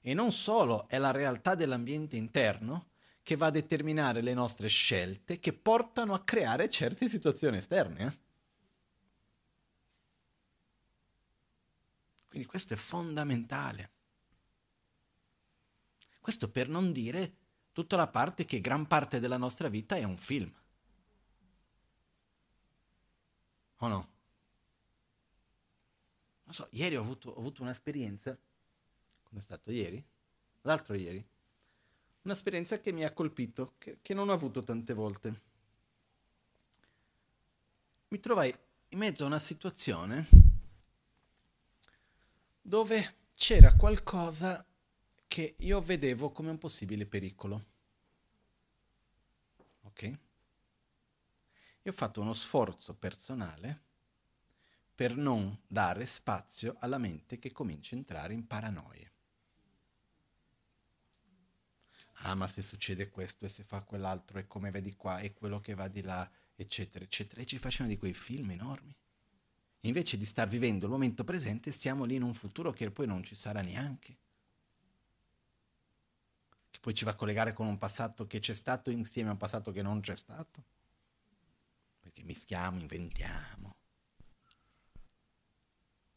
E 0.00 0.14
non 0.14 0.32
solo 0.32 0.88
è 0.88 0.98
la 0.98 1.12
realtà 1.12 1.54
dell'ambiente 1.54 2.16
interno 2.16 2.88
che 3.22 3.36
va 3.36 3.46
a 3.46 3.50
determinare 3.50 4.20
le 4.20 4.34
nostre 4.34 4.66
scelte 4.66 5.38
che 5.38 5.52
portano 5.52 6.12
a 6.12 6.24
creare 6.24 6.68
certe 6.68 7.08
situazioni 7.08 7.58
esterne. 7.58 8.04
Eh? 8.04 8.18
Quindi 12.26 12.48
questo 12.48 12.74
è 12.74 12.76
fondamentale. 12.76 13.90
Questo 16.18 16.50
per 16.50 16.68
non 16.68 16.92
dire 16.92 17.36
tutta 17.72 17.96
la 17.96 18.08
parte 18.08 18.44
che 18.44 18.60
gran 18.60 18.86
parte 18.86 19.20
della 19.20 19.36
nostra 19.36 19.68
vita 19.68 19.96
è 19.96 20.04
un 20.04 20.18
film. 20.18 20.52
O 23.82 23.88
no? 23.88 24.08
Non 26.44 26.54
so, 26.54 26.68
ieri 26.70 26.96
ho 26.96 27.00
avuto, 27.00 27.30
ho 27.30 27.38
avuto 27.38 27.62
un'esperienza, 27.62 28.38
come 29.24 29.40
è 29.40 29.42
stato 29.42 29.72
ieri? 29.72 30.02
L'altro 30.62 30.94
ieri. 30.94 31.24
Un'esperienza 32.22 32.78
che 32.78 32.92
mi 32.92 33.02
ha 33.02 33.12
colpito, 33.12 33.74
che, 33.78 33.98
che 34.00 34.14
non 34.14 34.28
ho 34.28 34.32
avuto 34.32 34.62
tante 34.62 34.94
volte. 34.94 35.40
Mi 38.08 38.20
trovai 38.20 38.54
in 38.90 38.98
mezzo 38.98 39.24
a 39.24 39.26
una 39.26 39.40
situazione 39.40 40.28
dove 42.60 43.16
c'era 43.34 43.74
qualcosa 43.74 44.64
che 45.26 45.56
io 45.58 45.80
vedevo 45.80 46.30
come 46.30 46.50
un 46.50 46.58
possibile 46.58 47.04
pericolo. 47.04 47.64
Ok? 49.82 50.18
Io 51.84 51.90
ho 51.90 51.94
fatto 51.94 52.20
uno 52.20 52.32
sforzo 52.32 52.94
personale 52.94 53.90
per 54.94 55.16
non 55.16 55.58
dare 55.66 56.06
spazio 56.06 56.76
alla 56.78 56.98
mente 56.98 57.38
che 57.38 57.50
comincia 57.50 57.94
a 57.94 57.98
entrare 57.98 58.34
in 58.34 58.46
paranoie. 58.46 59.10
Ah, 62.24 62.36
ma 62.36 62.46
se 62.46 62.62
succede 62.62 63.10
questo 63.10 63.46
e 63.46 63.48
se 63.48 63.64
fa 63.64 63.80
quell'altro 63.80 64.38
e 64.38 64.46
come 64.46 64.70
vedi 64.70 64.94
qua 64.94 65.18
e 65.18 65.32
quello 65.32 65.58
che 65.58 65.74
va 65.74 65.88
di 65.88 66.02
là, 66.02 66.30
eccetera, 66.54 67.04
eccetera. 67.04 67.40
E 67.40 67.46
ci 67.46 67.58
facciamo 67.58 67.88
di 67.88 67.96
quei 67.96 68.14
film 68.14 68.52
enormi. 68.52 68.94
Invece 69.80 70.16
di 70.16 70.24
star 70.24 70.46
vivendo 70.46 70.86
il 70.86 70.92
momento 70.92 71.24
presente, 71.24 71.72
stiamo 71.72 72.04
lì 72.04 72.14
in 72.14 72.22
un 72.22 72.32
futuro 72.34 72.70
che 72.70 72.92
poi 72.92 73.08
non 73.08 73.24
ci 73.24 73.34
sarà 73.34 73.60
neanche. 73.60 74.16
Che 76.70 76.78
poi 76.78 76.94
ci 76.94 77.04
va 77.04 77.10
a 77.10 77.16
collegare 77.16 77.52
con 77.52 77.66
un 77.66 77.76
passato 77.76 78.28
che 78.28 78.38
c'è 78.38 78.54
stato 78.54 78.90
insieme 78.90 79.30
a 79.30 79.32
un 79.32 79.38
passato 79.38 79.72
che 79.72 79.82
non 79.82 80.00
c'è 80.00 80.14
stato 80.14 80.80
mischiamo, 82.22 82.80
inventiamo. 82.80 83.76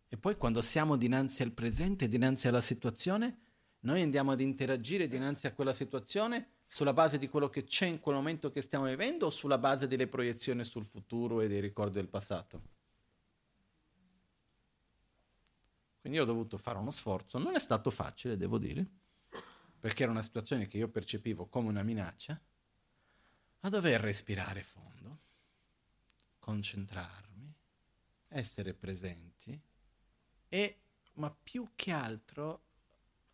E 0.07 0.18
poi 0.18 0.36
quando 0.36 0.61
siamo 0.61 0.95
dinanzi 0.95 1.44
al 1.44 1.52
presente, 1.52 2.07
dinanzi 2.07 2.48
alla 2.48 2.61
situazione, 2.61 3.40
noi 3.82 4.02
andiamo 4.02 4.32
ad 4.32 4.40
interagire 4.40 5.07
dinanzi 5.07 5.48
a 5.48 5.53
quella 5.53 5.73
situazione 5.73 6.52
sulla 6.68 6.94
base 6.94 7.18
di 7.19 7.27
quello 7.27 7.49
che 7.49 7.64
c'è 7.64 7.86
in 7.86 7.99
quel 7.99 8.15
momento 8.15 8.49
che 8.49 8.61
stiamo 8.61 8.86
vivendo 8.86 9.27
o 9.27 9.30
sulla 9.30 9.57
base 9.57 9.88
delle 9.88 10.07
proiezioni 10.07 10.64
sul 10.64 10.86
futuro 10.86 11.41
e 11.41 11.48
dei 11.48 11.60
ricordi 11.60 11.94
del 11.94 12.07
passato. 12.07 12.61
Quindi 16.02 16.19
ho 16.19 16.26
dovuto 16.26 16.57
fare 16.57 16.77
uno 16.77 16.91
sforzo, 16.91 17.38
non 17.38 17.56
è 17.56 17.60
stato 17.60 17.90
facile, 17.90 18.38
devo 18.38 18.57
dire, 18.57 18.88
perché 19.80 20.03
era 20.03 20.11
una 20.11 20.22
situazione 20.22 20.68
che 20.68 20.77
io 20.77 20.88
percepivo 20.88 21.48
come 21.48 21.68
una 21.68 21.84
minaccia, 21.84 22.40
a 23.60 23.69
dover 23.69 24.02
respirare 24.02 24.61
fondo 24.61 24.94
concentrarmi, 26.45 27.51
essere 28.27 28.76
presenti 28.76 29.59
e, 30.47 30.77
ma 31.13 31.31
più 31.31 31.72
che 31.73 31.91
altro, 31.91 32.61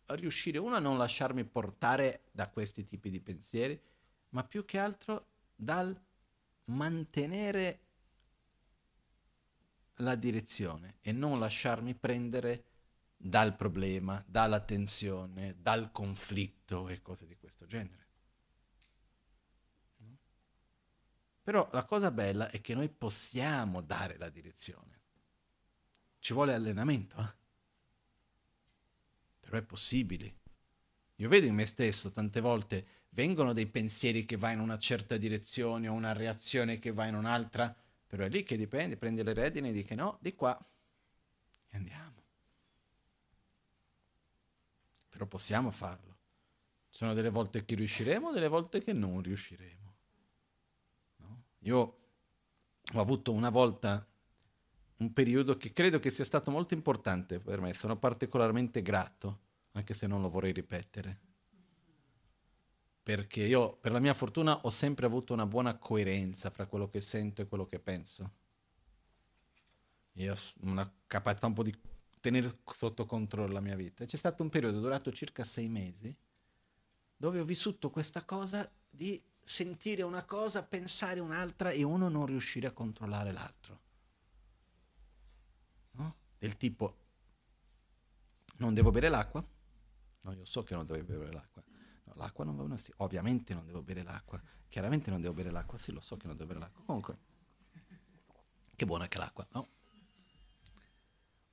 riuscire 0.06 0.56
uno 0.56 0.76
a 0.76 0.78
non 0.78 0.96
lasciarmi 0.96 1.44
portare 1.44 2.22
da 2.32 2.48
questi 2.48 2.84
tipi 2.84 3.10
di 3.10 3.20
pensieri, 3.20 3.78
ma 4.30 4.44
più 4.44 4.64
che 4.64 4.78
altro 4.78 5.26
dal 5.54 5.94
mantenere 6.64 7.80
la 9.96 10.14
direzione 10.14 10.96
e 11.02 11.12
non 11.12 11.38
lasciarmi 11.38 11.94
prendere 11.94 12.64
dal 13.14 13.54
problema, 13.56 14.24
dalla 14.26 14.60
tensione, 14.60 15.56
dal 15.60 15.92
conflitto 15.92 16.88
e 16.88 17.02
cose 17.02 17.26
di 17.26 17.36
questo 17.36 17.66
genere. 17.66 18.01
Però 21.42 21.68
la 21.72 21.84
cosa 21.84 22.10
bella 22.10 22.50
è 22.50 22.60
che 22.60 22.74
noi 22.74 22.88
possiamo 22.88 23.80
dare 23.80 24.16
la 24.16 24.28
direzione. 24.28 25.00
Ci 26.20 26.32
vuole 26.32 26.54
allenamento, 26.54 27.16
eh? 27.18 27.40
però 29.40 29.56
è 29.58 29.62
possibile. 29.62 30.34
Io 31.16 31.28
vedo 31.28 31.46
in 31.46 31.54
me 31.54 31.66
stesso 31.66 32.12
tante 32.12 32.40
volte 32.40 32.86
vengono 33.10 33.52
dei 33.52 33.66
pensieri 33.66 34.24
che 34.24 34.36
vanno 34.36 34.54
in 34.54 34.60
una 34.60 34.78
certa 34.78 35.16
direzione 35.16 35.88
o 35.88 35.92
una 35.92 36.12
reazione 36.12 36.78
che 36.78 36.92
va 36.92 37.06
in 37.06 37.16
un'altra, 37.16 37.74
però 38.06 38.24
è 38.24 38.28
lì 38.28 38.44
che 38.44 38.56
dipende, 38.56 38.96
prendi 38.96 39.22
le 39.22 39.34
redini 39.34 39.70
e 39.70 39.72
dici 39.72 39.94
no, 39.94 40.18
di 40.20 40.34
qua 40.34 40.56
e 41.70 41.76
andiamo. 41.76 42.22
Però 45.10 45.26
possiamo 45.26 45.70
farlo. 45.70 46.16
Sono 46.88 47.14
delle 47.14 47.30
volte 47.30 47.64
che 47.64 47.74
riusciremo, 47.74 48.32
delle 48.32 48.48
volte 48.48 48.80
che 48.80 48.92
non 48.92 49.22
riusciremo. 49.22 49.81
Io 51.62 51.78
ho 52.94 53.00
avuto 53.00 53.32
una 53.32 53.50
volta 53.50 54.06
un 54.96 55.12
periodo 55.12 55.56
che 55.56 55.72
credo 55.72 55.98
che 55.98 56.10
sia 56.10 56.24
stato 56.24 56.50
molto 56.50 56.74
importante 56.74 57.40
per 57.40 57.60
me, 57.60 57.72
sono 57.72 57.96
particolarmente 57.96 58.82
grato, 58.82 59.40
anche 59.72 59.94
se 59.94 60.06
non 60.06 60.20
lo 60.20 60.28
vorrei 60.28 60.52
ripetere 60.52 61.30
perché 63.02 63.42
io 63.42 63.76
per 63.76 63.90
la 63.90 63.98
mia 63.98 64.14
fortuna 64.14 64.60
ho 64.60 64.70
sempre 64.70 65.06
avuto 65.06 65.32
una 65.32 65.46
buona 65.46 65.76
coerenza 65.76 66.50
fra 66.50 66.66
quello 66.66 66.88
che 66.88 67.00
sento 67.00 67.42
e 67.42 67.48
quello 67.48 67.66
che 67.66 67.80
penso. 67.80 68.30
Io 70.14 70.32
ho 70.32 70.36
una 70.60 70.90
capacità 71.06 71.46
un 71.46 71.52
po' 71.54 71.64
di 71.64 71.74
tenere 72.20 72.58
sotto 72.64 73.04
controllo 73.04 73.52
la 73.52 73.60
mia 73.60 73.74
vita. 73.74 74.04
C'è 74.04 74.16
stato 74.16 74.42
un 74.42 74.50
periodo 74.50 74.78
durato 74.78 75.10
circa 75.10 75.42
sei 75.42 75.68
mesi 75.68 76.14
dove 77.16 77.40
ho 77.40 77.44
vissuto 77.44 77.90
questa 77.90 78.24
cosa 78.24 78.70
di 78.88 79.20
sentire 79.52 80.02
una 80.02 80.24
cosa, 80.24 80.62
pensare 80.62 81.20
un'altra 81.20 81.70
e 81.70 81.82
uno 81.82 82.08
non 82.08 82.26
riuscire 82.26 82.66
a 82.66 82.72
controllare 82.72 83.32
l'altro. 83.32 83.80
No? 85.92 86.16
Del 86.38 86.56
tipo, 86.56 86.96
non 88.56 88.72
devo 88.74 88.90
bere 88.90 89.08
l'acqua? 89.08 89.44
No, 90.22 90.32
io 90.32 90.44
so 90.44 90.62
che 90.62 90.74
non 90.74 90.86
devo 90.86 91.02
bere 91.02 91.32
l'acqua 91.32 91.62
l'acqua 92.16 92.44
non 92.44 92.56
va 92.56 92.62
bene, 92.64 92.78
sì. 92.78 92.92
ovviamente 92.98 93.54
non 93.54 93.64
devo 93.64 93.82
bere 93.82 94.02
l'acqua, 94.02 94.40
chiaramente 94.68 95.10
non 95.10 95.20
devo 95.20 95.34
bere 95.34 95.50
l'acqua, 95.50 95.78
sì 95.78 95.92
lo 95.92 96.00
so 96.00 96.16
che 96.16 96.26
non 96.26 96.36
devo 96.36 96.48
bere 96.48 96.60
l'acqua, 96.60 96.82
comunque, 96.84 97.18
che 98.74 98.86
buona 98.86 99.08
che 99.08 99.18
l'acqua, 99.18 99.46
no? 99.52 99.68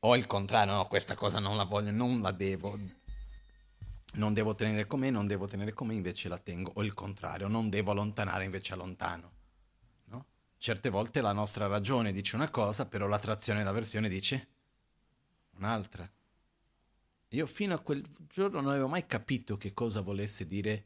O 0.02 0.16
il 0.16 0.28
contrario, 0.28 0.76
no, 0.76 0.86
questa 0.86 1.16
cosa 1.16 1.40
non 1.40 1.58
la 1.58 1.66
voglio, 1.66 1.92
non 1.92 2.22
la 2.22 2.32
devo, 2.32 2.78
non 4.14 4.34
devo 4.34 4.56
tenere 4.56 4.88
con 4.88 5.00
me, 5.00 5.10
non 5.10 5.28
devo 5.28 5.48
tenere 5.48 5.74
con 5.74 5.88
me, 5.88 5.94
invece 5.94 6.30
la 6.30 6.38
tengo, 6.38 6.72
o 6.76 6.84
il 6.84 6.94
contrario, 6.94 7.48
non 7.48 7.70
devo 7.70 7.92
allontanare, 7.92 8.46
invece 8.46 8.74
allontano. 8.74 9.32
No? 10.06 10.26
Certe 10.58 10.90
volte 10.90 11.22
la 11.22 11.32
nostra 11.32 11.68
ragione 11.68 12.12
dice 12.12 12.36
una 12.36 12.50
cosa, 12.50 12.86
però 12.86 13.08
l'attrazione 13.08 13.62
e 13.62 13.64
l'avversione 13.64 14.10
dice 14.10 14.48
un'altra. 15.58 16.10
Io 17.30 17.46
fino 17.46 17.76
a 17.76 17.80
quel 17.80 18.04
giorno 18.28 18.60
non 18.60 18.72
avevo 18.72 18.88
mai 18.88 19.06
capito 19.06 19.58
che 19.58 19.74
cosa 19.74 20.02
volesse 20.02 20.48
dire 20.48 20.86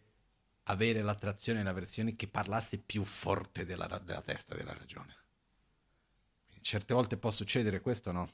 avere 0.63 1.01
l'attrazione 1.01 1.61
e 1.61 1.63
l'avversione 1.63 2.15
che 2.15 2.27
parlasse 2.27 2.77
più 2.77 3.03
forte 3.05 3.65
della, 3.65 3.87
della 4.03 4.21
testa 4.21 4.55
della 4.55 4.73
ragione. 4.73 5.15
Quindi 6.45 6.63
certe 6.63 6.93
volte 6.93 7.17
può 7.17 7.31
succedere 7.31 7.79
questo, 7.79 8.11
no? 8.11 8.29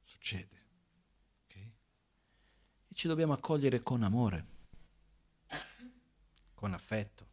Succede. 0.00 0.63
E 2.94 2.96
ci 2.96 3.08
dobbiamo 3.08 3.32
accogliere 3.32 3.82
con 3.82 4.04
amore, 4.04 4.46
con 6.54 6.72
affetto. 6.72 7.26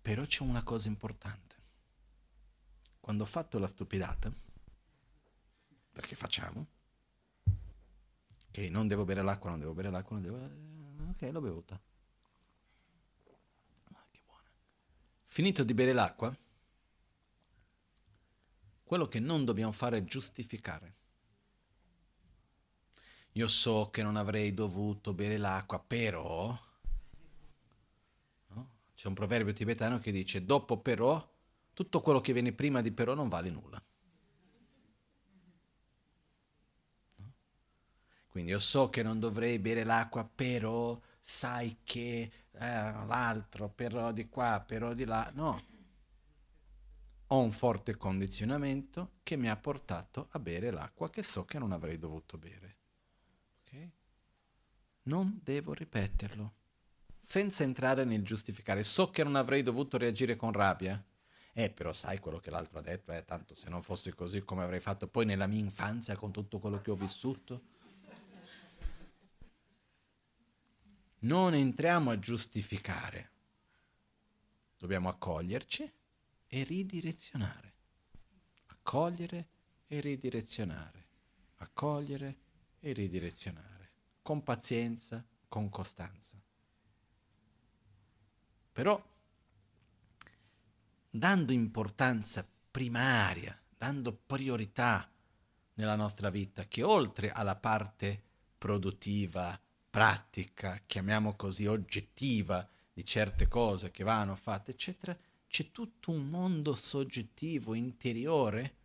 Però 0.00 0.24
c'è 0.24 0.42
una 0.42 0.62
cosa 0.62 0.88
importante. 0.88 1.56
Quando 2.98 3.24
ho 3.24 3.26
fatto 3.26 3.58
la 3.58 3.66
stupidata, 3.66 4.32
perché 5.92 6.16
facciamo. 6.16 6.66
Ok, 8.48 8.56
non 8.70 8.88
devo 8.88 9.04
bere 9.04 9.20
l'acqua, 9.20 9.50
non 9.50 9.58
devo 9.58 9.74
bere 9.74 9.90
l'acqua, 9.90 10.18
non 10.18 10.22
devo... 10.22 11.10
Ok, 11.10 11.30
l'ho 11.30 11.40
bevuta. 11.42 11.78
Ah, 13.92 14.06
che 14.10 14.22
buona. 14.24 14.48
Finito 15.26 15.62
di 15.62 15.74
bere 15.74 15.92
l'acqua, 15.92 16.34
quello 18.82 19.06
che 19.06 19.20
non 19.20 19.44
dobbiamo 19.44 19.72
fare 19.72 19.98
è 19.98 20.04
giustificare. 20.04 20.97
Io 23.38 23.46
so 23.46 23.88
che 23.92 24.02
non 24.02 24.16
avrei 24.16 24.52
dovuto 24.52 25.14
bere 25.14 25.36
l'acqua, 25.36 25.78
però... 25.78 26.58
No? 28.48 28.70
C'è 28.96 29.06
un 29.06 29.14
proverbio 29.14 29.52
tibetano 29.52 30.00
che 30.00 30.10
dice, 30.10 30.44
dopo 30.44 30.78
però, 30.78 31.24
tutto 31.72 32.00
quello 32.00 32.20
che 32.20 32.32
viene 32.32 32.52
prima 32.52 32.80
di 32.80 32.90
però 32.90 33.14
non 33.14 33.28
vale 33.28 33.50
nulla. 33.50 33.80
Quindi 38.26 38.50
io 38.50 38.58
so 38.58 38.90
che 38.90 39.04
non 39.04 39.20
dovrei 39.20 39.60
bere 39.60 39.84
l'acqua, 39.84 40.24
però 40.24 41.00
sai 41.20 41.78
che 41.84 42.30
eh, 42.50 42.58
l'altro, 42.58 43.68
però 43.68 44.10
di 44.10 44.28
qua, 44.28 44.64
però 44.66 44.94
di 44.94 45.04
là. 45.04 45.30
No. 45.32 45.64
Ho 47.28 47.38
un 47.38 47.52
forte 47.52 47.96
condizionamento 47.96 49.12
che 49.22 49.36
mi 49.36 49.48
ha 49.48 49.56
portato 49.56 50.26
a 50.32 50.40
bere 50.40 50.72
l'acqua 50.72 51.08
che 51.08 51.22
so 51.22 51.44
che 51.44 51.60
non 51.60 51.70
avrei 51.70 52.00
dovuto 52.00 52.36
bere. 52.36 52.77
Non 55.08 55.40
devo 55.42 55.72
ripeterlo. 55.72 56.54
Senza 57.20 57.62
entrare 57.62 58.04
nel 58.04 58.22
giustificare. 58.22 58.82
So 58.82 59.10
che 59.10 59.24
non 59.24 59.36
avrei 59.36 59.62
dovuto 59.62 59.96
reagire 59.96 60.36
con 60.36 60.52
rabbia. 60.52 61.02
Eh, 61.54 61.70
però 61.70 61.92
sai 61.92 62.18
quello 62.18 62.38
che 62.38 62.50
l'altro 62.50 62.78
ha 62.78 62.82
detto, 62.82 63.12
eh, 63.12 63.24
tanto 63.24 63.54
se 63.54 63.68
non 63.68 63.82
fosse 63.82 64.14
così 64.14 64.42
come 64.42 64.62
avrei 64.62 64.80
fatto 64.80 65.08
poi 65.08 65.24
nella 65.24 65.46
mia 65.46 65.58
infanzia 65.58 66.14
con 66.14 66.30
tutto 66.30 66.58
quello 66.58 66.80
che 66.80 66.90
ho 66.90 66.94
vissuto. 66.94 67.76
non 71.20 71.54
entriamo 71.54 72.10
a 72.10 72.18
giustificare, 72.18 73.30
dobbiamo 74.76 75.08
accoglierci 75.08 75.92
e 76.46 76.62
ridirezionare. 76.62 77.74
Accogliere 78.66 79.48
e 79.88 80.00
ridirezionare. 80.00 81.06
Accogliere 81.56 82.36
e 82.78 82.92
ridirezionare. 82.92 83.77
Con 84.28 84.42
pazienza, 84.42 85.24
con 85.48 85.70
costanza. 85.70 86.38
Però 88.70 89.02
dando 91.08 91.52
importanza 91.52 92.46
primaria, 92.70 93.58
dando 93.74 94.12
priorità 94.12 95.10
nella 95.76 95.96
nostra 95.96 96.28
vita, 96.28 96.66
che 96.66 96.82
oltre 96.82 97.32
alla 97.32 97.56
parte 97.56 98.22
produttiva, 98.58 99.58
pratica, 99.88 100.82
chiamiamo 100.84 101.34
così 101.34 101.64
oggettiva, 101.64 102.68
di 102.92 103.06
certe 103.06 103.48
cose 103.48 103.90
che 103.90 104.04
vanno 104.04 104.34
fatte, 104.34 104.72
eccetera, 104.72 105.16
c'è 105.48 105.70
tutto 105.70 106.10
un 106.10 106.28
mondo 106.28 106.74
soggettivo, 106.74 107.72
interiore, 107.72 108.76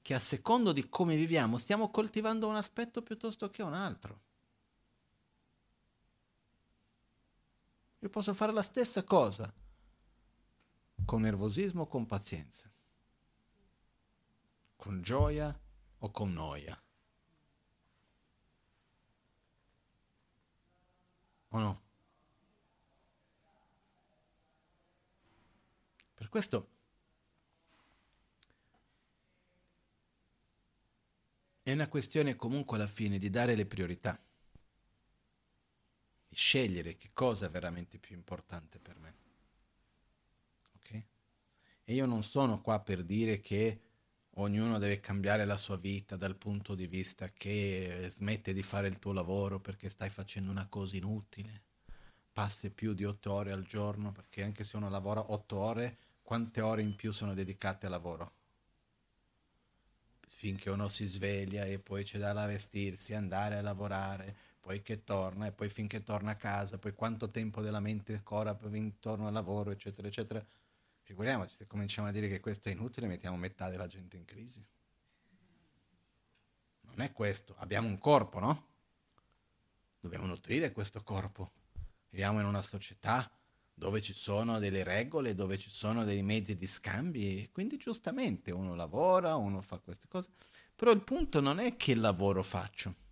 che 0.00 0.14
a 0.14 0.20
secondo 0.20 0.70
di 0.70 0.88
come 0.88 1.16
viviamo 1.16 1.58
stiamo 1.58 1.90
coltivando 1.90 2.46
un 2.46 2.54
aspetto 2.54 3.02
piuttosto 3.02 3.50
che 3.50 3.64
un 3.64 3.74
altro. 3.74 4.25
Io 8.06 8.12
posso 8.12 8.34
fare 8.34 8.52
la 8.52 8.62
stessa 8.62 9.02
cosa 9.02 9.52
con 11.04 11.22
nervosismo 11.22 11.82
o 11.82 11.86
con 11.88 12.06
pazienza, 12.06 12.72
con 14.76 15.02
gioia 15.02 15.60
o 15.98 16.10
con 16.12 16.32
noia. 16.32 16.80
O 21.48 21.58
no? 21.58 21.82
Per 26.14 26.28
questo 26.28 26.70
è 31.64 31.72
una 31.72 31.88
questione 31.88 32.36
comunque 32.36 32.76
alla 32.76 32.86
fine 32.86 33.18
di 33.18 33.30
dare 33.30 33.56
le 33.56 33.66
priorità, 33.66 34.16
scegliere 36.36 36.98
che 36.98 37.08
cosa 37.14 37.46
è 37.46 37.50
veramente 37.50 37.98
più 37.98 38.14
importante 38.14 38.78
per 38.78 38.98
me. 38.98 39.14
Ok? 40.74 41.02
E 41.84 41.94
io 41.94 42.04
non 42.04 42.22
sono 42.22 42.60
qua 42.60 42.78
per 42.80 43.02
dire 43.02 43.40
che 43.40 43.80
ognuno 44.34 44.78
deve 44.78 45.00
cambiare 45.00 45.46
la 45.46 45.56
sua 45.56 45.78
vita 45.78 46.16
dal 46.16 46.36
punto 46.36 46.74
di 46.74 46.86
vista 46.86 47.30
che 47.30 48.08
smette 48.10 48.52
di 48.52 48.62
fare 48.62 48.86
il 48.86 48.98
tuo 48.98 49.12
lavoro 49.12 49.60
perché 49.60 49.88
stai 49.88 50.10
facendo 50.10 50.50
una 50.50 50.66
cosa 50.66 50.96
inutile, 50.96 51.62
passi 52.30 52.68
più 52.68 52.92
di 52.92 53.06
otto 53.06 53.32
ore 53.32 53.52
al 53.52 53.64
giorno, 53.64 54.12
perché 54.12 54.42
anche 54.42 54.62
se 54.62 54.76
uno 54.76 54.90
lavora 54.90 55.32
otto 55.32 55.56
ore, 55.56 55.96
quante 56.20 56.60
ore 56.60 56.82
in 56.82 56.94
più 56.96 57.12
sono 57.12 57.32
dedicate 57.32 57.86
al 57.86 57.92
lavoro? 57.92 58.32
Finché 60.26 60.68
uno 60.68 60.88
si 60.88 61.06
sveglia 61.06 61.64
e 61.64 61.78
poi 61.78 62.04
c'è 62.04 62.18
da 62.18 62.44
vestirsi, 62.44 63.14
andare 63.14 63.56
a 63.56 63.62
lavorare, 63.62 64.45
poi 64.66 64.82
che 64.82 65.04
torna 65.04 65.46
e 65.46 65.52
poi 65.52 65.68
finché 65.68 66.02
torna 66.02 66.32
a 66.32 66.34
casa, 66.34 66.76
poi 66.76 66.92
quanto 66.92 67.30
tempo 67.30 67.60
della 67.60 67.78
mente 67.78 68.14
ancora 68.14 68.58
intorno 68.72 69.28
al 69.28 69.32
lavoro, 69.32 69.70
eccetera, 69.70 70.08
eccetera 70.08 70.44
Figuriamoci, 71.02 71.54
se 71.54 71.68
cominciamo 71.68 72.08
a 72.08 72.10
dire 72.10 72.26
che 72.26 72.40
questo 72.40 72.68
è 72.68 72.72
inutile, 72.72 73.06
mettiamo 73.06 73.36
metà 73.36 73.68
della 73.68 73.86
gente 73.86 74.16
in 74.16 74.24
crisi. 74.24 74.58
No? 76.80 76.90
non 76.96 77.00
è 77.02 77.12
questo. 77.12 77.54
Abbiamo 77.58 77.86
un 77.86 78.00
corpo, 78.00 78.40
no? 78.40 78.66
Dobbiamo 80.00 80.26
nutrire 80.26 80.72
questo 80.72 81.00
corpo. 81.04 81.52
Viviamo 82.08 82.40
in 82.40 82.46
una 82.46 82.60
società 82.60 83.30
dove 83.72 84.00
ci 84.00 84.14
sono 84.14 84.58
delle 84.58 84.82
regole, 84.82 85.36
dove 85.36 85.58
ci 85.58 85.70
sono 85.70 86.02
dei 86.02 86.24
mezzi 86.24 86.56
di 86.56 86.66
scambi, 86.66 87.50
quindi 87.52 87.76
giustamente 87.76 88.50
uno 88.50 88.74
lavora, 88.74 89.36
uno 89.36 89.62
fa 89.62 89.78
queste 89.78 90.08
cose, 90.08 90.30
però 90.74 90.90
il 90.90 91.02
punto 91.02 91.40
non 91.40 91.60
è 91.60 91.76
che 91.76 91.94
lavoro 91.94 92.42
faccio, 92.42 93.05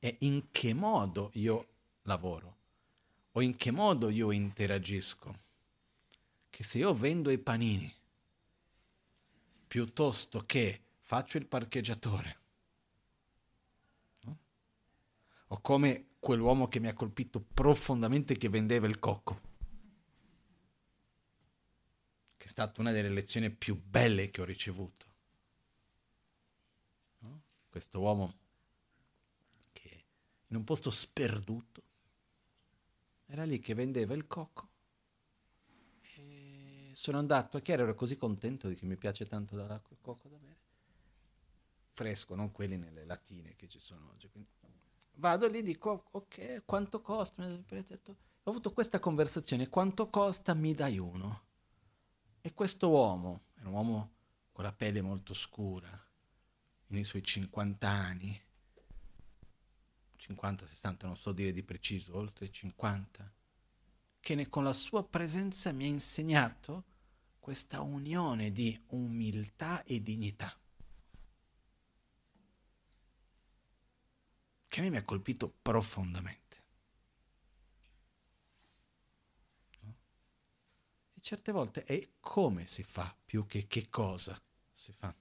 è 0.00 0.16
in 0.20 0.50
che 0.50 0.72
modo 0.74 1.30
io 1.34 1.68
lavoro 2.02 2.56
o 3.32 3.42
in 3.42 3.54
che 3.54 3.70
modo 3.70 4.08
io 4.08 4.32
interagisco. 4.32 5.48
Che 6.48 6.64
se 6.64 6.78
io 6.78 6.92
vendo 6.92 7.30
i 7.30 7.38
panini 7.38 7.94
piuttosto 9.68 10.40
che 10.40 10.82
faccio 10.98 11.36
il 11.36 11.46
parcheggiatore, 11.46 12.38
no? 14.22 14.38
o 15.48 15.60
come 15.60 16.06
quell'uomo 16.18 16.66
che 16.66 16.80
mi 16.80 16.88
ha 16.88 16.94
colpito 16.94 17.40
profondamente 17.40 18.36
che 18.36 18.48
vendeva 18.48 18.88
il 18.88 18.98
cocco, 18.98 19.40
che 22.36 22.46
è 22.46 22.48
stata 22.48 22.80
una 22.80 22.90
delle 22.90 23.10
lezioni 23.10 23.48
più 23.50 23.80
belle 23.80 24.30
che 24.30 24.40
ho 24.40 24.44
ricevuto. 24.44 25.06
No? 27.18 27.42
Questo 27.68 28.00
uomo 28.00 28.39
in 30.50 30.56
un 30.56 30.64
posto 30.64 30.90
sperduto 30.90 31.82
era 33.26 33.44
lì 33.44 33.60
che 33.60 33.74
vendeva 33.74 34.14
il 34.14 34.26
cocco. 34.26 34.68
E 36.16 36.90
sono 36.94 37.18
andato 37.18 37.56
a 37.56 37.60
chiaro, 37.60 37.82
ero 37.82 37.94
così 37.94 38.16
contento 38.16 38.68
di 38.68 38.74
che 38.74 38.84
mi 38.84 38.96
piace 38.96 39.26
tanto 39.26 39.54
quel 39.54 39.98
cocco 40.00 40.28
da 40.28 40.36
bere. 40.36 40.58
Fresco, 41.92 42.34
non 42.34 42.50
quelli 42.50 42.76
nelle 42.76 43.04
latine 43.04 43.54
che 43.54 43.68
ci 43.68 43.78
sono 43.78 44.10
oggi. 44.12 44.28
Quindi 44.28 44.50
vado 45.14 45.46
lì 45.46 45.62
dico, 45.62 46.06
ok, 46.10 46.62
quanto 46.64 47.00
costa? 47.00 47.44
Ho 47.44 48.50
avuto 48.50 48.72
questa 48.72 48.98
conversazione, 48.98 49.68
quanto 49.68 50.08
costa? 50.08 50.54
Mi 50.54 50.72
dai 50.72 50.98
uno. 50.98 51.48
E 52.40 52.54
questo 52.54 52.88
uomo, 52.88 53.42
era 53.58 53.68
un 53.68 53.74
uomo 53.74 54.12
con 54.50 54.64
la 54.64 54.72
pelle 54.72 55.02
molto 55.02 55.34
scura, 55.34 55.88
nei 56.88 57.04
suoi 57.04 57.22
50 57.22 57.88
anni, 57.88 58.42
50, 60.20 60.66
60, 60.66 61.06
non 61.06 61.16
so 61.16 61.32
dire 61.32 61.52
di 61.52 61.62
preciso, 61.62 62.16
oltre 62.16 62.50
50, 62.50 63.32
che 64.20 64.48
con 64.48 64.64
la 64.64 64.74
sua 64.74 65.02
presenza 65.02 65.72
mi 65.72 65.84
ha 65.84 65.88
insegnato 65.88 66.84
questa 67.38 67.80
unione 67.80 68.52
di 68.52 68.78
umiltà 68.88 69.82
e 69.84 70.02
dignità. 70.02 70.54
che 74.70 74.78
a 74.78 74.82
me 74.84 74.90
mi 74.90 74.96
ha 74.98 75.04
colpito 75.04 75.50
profondamente. 75.50 76.64
No? 79.80 79.96
E 81.14 81.20
certe 81.20 81.50
volte 81.50 81.82
è 81.82 82.08
come 82.20 82.66
si 82.66 82.84
fa 82.84 83.14
più 83.26 83.46
che 83.46 83.66
che 83.66 83.88
cosa 83.90 84.40
si 84.72 84.92
fa. 84.92 85.12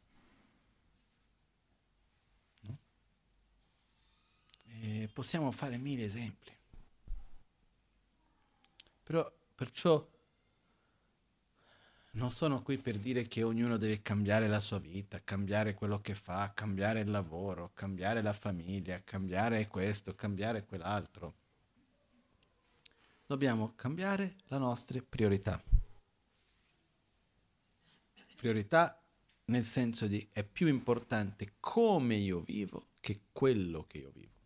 Possiamo 5.14 5.52
fare 5.52 5.78
mille 5.78 6.04
esempi. 6.04 6.52
Però 9.04 9.32
perciò 9.56 10.08
non 12.12 12.32
sono 12.32 12.62
qui 12.62 12.78
per 12.78 12.98
dire 12.98 13.28
che 13.28 13.44
ognuno 13.44 13.78
deve 13.78 14.02
cambiare 14.02 14.48
la 14.48 14.60
sua 14.60 14.80
vita, 14.80 15.22
cambiare 15.24 15.74
quello 15.74 16.00
che 16.02 16.16
fa, 16.16 16.52
cambiare 16.54 17.02
il 17.02 17.10
lavoro, 17.10 17.72
cambiare 17.74 18.22
la 18.22 18.34
famiglia, 18.34 19.02
cambiare 19.04 19.68
questo, 19.68 20.16
cambiare 20.16 20.66
quell'altro. 20.66 21.36
Dobbiamo 23.26 23.74
cambiare 23.76 24.36
le 24.48 24.58
nostre 24.58 25.02
priorità. 25.02 25.62
Priorità 28.36 29.02
nel 29.46 29.66
senso 29.66 30.08
di 30.08 30.28
è 30.32 30.44
più 30.44 30.68
importante 30.68 31.56
come 31.60 32.16
io 32.16 32.40
vivo 32.40 32.88
che 33.00 33.22
quello 33.32 33.86
che 33.88 33.98
io 33.98 34.12
vivo 34.14 34.39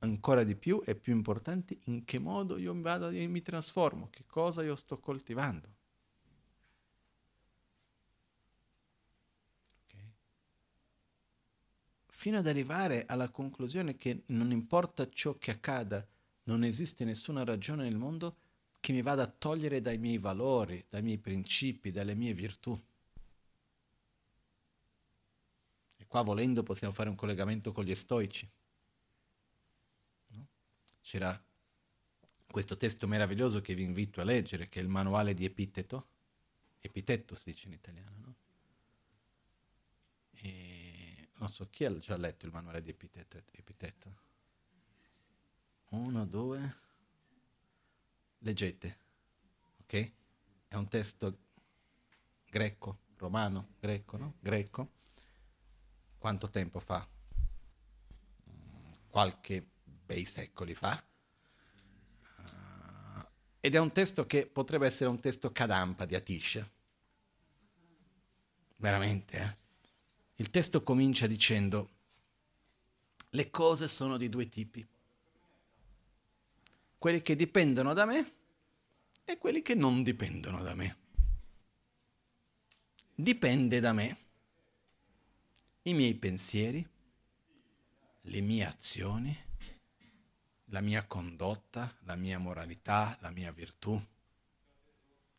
ancora 0.00 0.44
di 0.44 0.56
più 0.56 0.82
e 0.84 0.94
più 0.94 1.14
importante 1.14 1.78
in 1.84 2.04
che 2.04 2.18
modo 2.18 2.56
io 2.56 2.78
vado 2.80 3.08
e 3.08 3.26
mi 3.26 3.42
trasformo, 3.42 4.08
che 4.10 4.24
cosa 4.26 4.62
io 4.62 4.76
sto 4.76 4.98
coltivando. 4.98 5.68
Okay. 9.84 10.12
Fino 12.08 12.38
ad 12.38 12.46
arrivare 12.46 13.04
alla 13.06 13.30
conclusione 13.30 13.96
che 13.96 14.22
non 14.26 14.50
importa 14.52 15.08
ciò 15.08 15.36
che 15.38 15.50
accada, 15.50 16.06
non 16.44 16.64
esiste 16.64 17.04
nessuna 17.04 17.44
ragione 17.44 17.82
nel 17.84 17.96
mondo 17.96 18.36
che 18.80 18.92
mi 18.92 19.02
vada 19.02 19.24
a 19.24 19.26
togliere 19.26 19.82
dai 19.82 19.98
miei 19.98 20.18
valori, 20.18 20.84
dai 20.88 21.02
miei 21.02 21.18
principi, 21.18 21.90
dalle 21.90 22.14
mie 22.14 22.32
virtù. 22.32 22.78
E 25.98 26.06
qua 26.06 26.22
volendo 26.22 26.62
possiamo 26.62 26.94
fare 26.94 27.10
un 27.10 27.14
collegamento 27.14 27.72
con 27.72 27.84
gli 27.84 27.94
stoici 27.94 28.50
c'era 31.00 31.42
questo 32.50 32.76
testo 32.76 33.06
meraviglioso 33.06 33.60
che 33.60 33.74
vi 33.74 33.82
invito 33.82 34.20
a 34.20 34.24
leggere, 34.24 34.68
che 34.68 34.80
è 34.80 34.82
il 34.82 34.88
manuale 34.88 35.34
di 35.34 35.44
Epiteto. 35.44 36.08
Epitetto 36.80 37.34
si 37.34 37.50
dice 37.50 37.68
in 37.68 37.74
italiano, 37.74 38.16
no? 38.18 38.34
E 40.32 41.28
non 41.34 41.48
so 41.48 41.68
chi 41.70 41.84
ha 41.84 41.98
già 41.98 42.16
letto 42.16 42.46
il 42.46 42.52
manuale 42.52 42.82
di 42.82 42.90
Epiteto. 42.90 43.42
Epiteto. 43.52 44.28
Uno, 45.90 46.26
due. 46.26 46.76
Leggete, 48.38 48.98
ok? 49.82 50.12
È 50.68 50.74
un 50.74 50.88
testo 50.88 51.38
greco, 52.48 53.00
romano, 53.16 53.74
greco, 53.78 54.16
no? 54.16 54.34
Greco. 54.40 54.92
Quanto 56.16 56.48
tempo 56.48 56.80
fa? 56.80 57.06
Mm, 58.50 58.92
qualche 59.08 59.66
bei 60.10 60.24
secoli 60.24 60.74
fa. 60.74 61.00
Uh, 62.38 63.24
ed 63.60 63.76
è 63.76 63.78
un 63.78 63.92
testo 63.92 64.26
che 64.26 64.44
potrebbe 64.44 64.86
essere 64.86 65.08
un 65.08 65.20
testo 65.20 65.52
cadampa 65.52 66.04
di 66.04 66.16
Atisha. 66.16 66.68
Veramente, 68.74 69.38
eh? 69.38 69.58
Il 70.36 70.50
testo 70.50 70.82
comincia 70.82 71.28
dicendo, 71.28 71.90
le 73.30 73.50
cose 73.50 73.86
sono 73.86 74.16
di 74.16 74.28
due 74.28 74.48
tipi. 74.48 74.84
Quelli 76.98 77.22
che 77.22 77.36
dipendono 77.36 77.92
da 77.92 78.04
me 78.04 78.32
e 79.22 79.38
quelli 79.38 79.62
che 79.62 79.76
non 79.76 80.02
dipendono 80.02 80.60
da 80.62 80.74
me. 80.74 80.98
Dipende 83.14 83.78
da 83.78 83.92
me 83.92 84.18
i 85.82 85.94
miei 85.94 86.16
pensieri, 86.16 86.84
le 88.22 88.40
mie 88.40 88.64
azioni, 88.64 89.48
la 90.70 90.80
mia 90.80 91.04
condotta, 91.06 91.96
la 92.04 92.16
mia 92.16 92.38
moralità, 92.38 93.16
la 93.20 93.30
mia 93.30 93.50
virtù, 93.50 94.00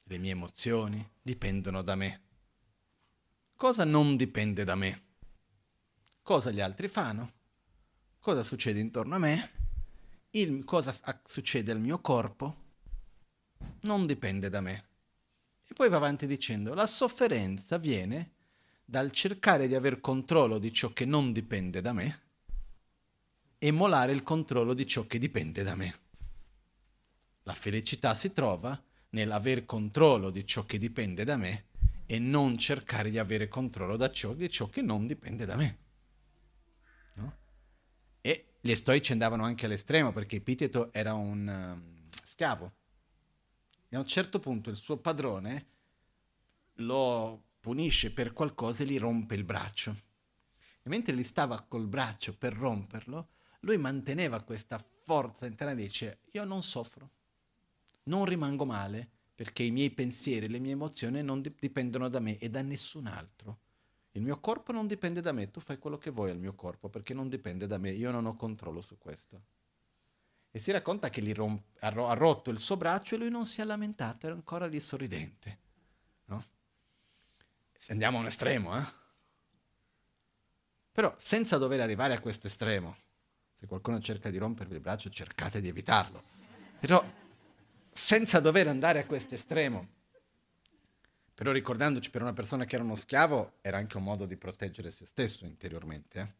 le 0.03 0.18
mie 0.18 0.32
emozioni 0.32 1.10
dipendono 1.22 1.82
da 1.82 1.95
me. 1.95 2.22
Cosa 3.56 3.86
non 3.86 4.18
dipende 4.18 4.64
da 4.64 4.76
me? 4.76 5.02
Cosa 6.22 6.52
gli 6.52 6.60
altri 6.60 6.88
fanno? 6.88 7.32
Cosa 8.20 8.44
succede 8.44 8.80
intorno 8.80 9.16
a 9.16 9.20
me? 9.20 9.52
Il, 10.32 10.66
cosa 10.66 10.94
succede 11.24 11.72
al 11.72 11.80
mio 11.80 11.99
corpo? 11.99 12.58
Non 13.82 14.06
dipende 14.06 14.49
da 14.49 14.60
me. 14.60 14.90
E 15.66 15.74
poi 15.74 15.88
va 15.88 15.98
avanti 15.98 16.28
dicendo, 16.28 16.74
la 16.74 16.86
sofferenza 16.86 17.78
viene 17.78 18.34
dal 18.84 19.12
cercare 19.12 19.68
di 19.68 19.76
aver 19.76 20.02
controllo 20.02 20.58
di 20.58 20.74
ciò 20.74 20.91
che 20.91 21.06
non 21.06 21.32
dipende 21.32 21.80
da 21.80 21.94
me 21.94 22.31
e 23.64 23.70
molare 23.70 24.12
il 24.12 24.24
controllo 24.24 24.74
di 24.74 24.88
ciò 24.88 25.06
che 25.06 25.20
dipende 25.20 25.62
da 25.62 25.76
me. 25.76 26.00
La 27.44 27.54
felicità 27.54 28.16
si 28.16 28.34
trova 28.34 28.82
nell'aver 29.10 29.66
controllo 29.66 30.32
di 30.32 30.48
ciò 30.48 30.66
che 30.66 30.80
dipende 30.80 31.24
da 31.24 31.38
me 31.38 31.66
e 32.08 32.18
non 32.18 32.58
cercare 32.58 33.12
di 33.12 33.20
avere 33.20 33.48
controllo 33.48 33.98
da 33.98 34.10
ciò, 34.10 34.34
di 34.34 34.50
ciò 34.50 34.68
che 34.68 34.82
non 34.82 35.06
dipende 35.06 35.46
da 35.46 35.56
me. 35.56 35.78
No? 37.14 37.38
E 38.22 38.54
gli 38.60 38.74
stoici 38.74 39.12
andavano 39.12 39.44
anche 39.44 39.68
all'estremo 39.68 40.12
perché 40.12 40.38
Epiteto 40.38 40.92
era 40.92 41.14
un 41.14 41.48
um, 41.48 42.10
schiavo. 42.26 42.74
E 43.90 43.96
a 43.96 44.00
un 44.00 44.08
certo 44.08 44.40
punto 44.40 44.72
il 44.72 44.76
suo 44.76 44.98
padrone 44.98 45.68
lo 46.78 47.44
punisce 47.60 48.12
per 48.12 48.34
qualcosa 48.34 48.82
e 48.82 48.88
gli 48.88 48.98
rompe 48.98 49.36
il 49.36 49.44
braccio. 49.44 49.96
E 50.82 50.90
mentre 50.90 51.14
gli 51.14 51.24
stava 51.24 51.62
col 51.62 51.86
braccio 51.86 52.36
per 52.36 52.54
romperlo, 52.54 53.28
lui 53.62 53.78
manteneva 53.78 54.42
questa 54.42 54.84
forza 55.02 55.46
interna 55.46 55.74
e 55.74 55.76
dice 55.76 56.20
io 56.32 56.44
non 56.44 56.64
soffro, 56.64 57.10
non 58.04 58.26
rimango 58.26 58.66
male 58.66 59.10
perché 59.36 59.64
i 59.64 59.72
miei 59.72 59.90
pensieri, 59.90 60.48
le 60.48 60.60
mie 60.60 60.74
emozioni 60.74 61.22
non 61.24 61.42
dipendono 61.42 62.08
da 62.10 62.20
me 62.20 62.38
e 62.38 62.50
da 62.50 62.62
nessun 62.62 63.08
altro. 63.08 63.60
Il 64.12 64.22
mio 64.22 64.40
corpo 64.40 64.72
non 64.72 64.88
dipende 64.88 65.22
da 65.22 65.32
me, 65.32 65.50
tu 65.50 65.60
fai 65.60 65.78
quello 65.80 65.98
che 65.98 66.12
vuoi 66.12 66.30
al 66.32 66.38
mio 66.38 66.54
corpo 66.54 66.90
perché 66.90 67.14
non 67.14 67.30
dipende 67.30 67.66
da 67.66 67.78
me, 67.78 67.92
io 67.92 68.12
non 68.12 68.26
ho 68.26 68.36
controllo 68.36 68.82
su 68.82 68.98
questo. 68.98 69.42
E 70.52 70.60
si 70.60 70.72
racconta 70.72 71.10
che 71.10 71.22
gli 71.22 71.32
romp- 71.32 71.64
ha, 71.80 71.90
ro- 71.90 72.08
ha 72.08 72.14
rotto 72.14 72.50
il 72.50 72.60
suo 72.60 72.76
braccio 72.78 73.16
e 73.16 73.18
lui 73.20 73.30
non 73.30 73.46
si 73.46 73.62
è 73.62 73.64
lamentato, 73.64 74.26
era 74.26 74.36
ancora 74.36 74.68
lì 74.68 74.80
sorridente. 74.80 75.60
No? 76.26 76.46
Se 77.74 77.94
andiamo 77.94 78.18
a 78.18 78.22
un 78.22 78.28
estremo, 78.28 78.78
eh? 78.78 78.84
Però 80.92 81.16
senza 81.18 81.58
dover 81.58 81.80
arrivare 81.80 82.14
a 82.14 82.20
questo 82.20 82.48
estremo, 82.48 82.96
se 83.62 83.68
qualcuno 83.68 84.00
cerca 84.00 84.32
di 84.32 84.40
rompervi 84.40 84.74
il 84.74 84.80
braccio, 84.80 85.12
cercate 85.12 85.62
di 85.62 85.68
evitarlo. 85.68 86.24
Però 86.80 87.06
senza 87.92 88.40
dover 88.40 88.68
andare 88.68 88.98
a 88.98 89.06
questo 89.06 89.36
estremo. 89.36 89.88
Però 91.36 91.52
ricordandoci 91.52 92.10
per 92.10 92.24
una 92.24 92.34
persona 92.34 92.66
che 92.66 92.74
era 92.74 92.84
uno 92.84 92.96
schiavo, 92.96 93.60
era 93.62 93.78
anche 93.78 93.98
un 93.98 94.04
modo 94.04 94.26
di 94.26 94.36
proteggere 94.36 94.90
se 94.90 95.06
stesso 95.06 95.46
interiormente. 95.46 96.20
Eh? 96.20 96.34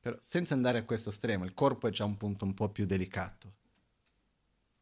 Però 0.00 0.16
senza 0.22 0.54
andare 0.54 0.78
a 0.78 0.84
questo 0.84 1.10
estremo, 1.10 1.44
il 1.44 1.52
corpo 1.52 1.88
è 1.88 1.90
già 1.90 2.06
un 2.06 2.16
punto 2.16 2.46
un 2.46 2.54
po' 2.54 2.70
più 2.70 2.86
delicato. 2.86 3.52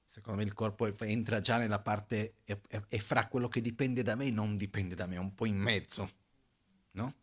Secondo 0.07 0.39
me 0.39 0.47
il 0.47 0.55
corpo 0.55 0.87
entra 1.01 1.41
già 1.41 1.57
nella 1.57 1.81
parte, 1.81 2.35
è, 2.45 2.57
è, 2.69 2.81
è 2.87 2.99
fra 2.99 3.27
quello 3.27 3.49
che 3.49 3.61
dipende 3.61 4.05
da 4.05 4.15
me 4.15 4.27
e 4.27 4.31
non 4.31 4.57
dipende 4.57 4.95
da 4.95 5.07
me, 5.07 5.17
è 5.17 5.19
un 5.19 5.35
po' 5.35 5.47
in 5.47 5.57
mezzo, 5.57 6.09
no? 6.93 7.15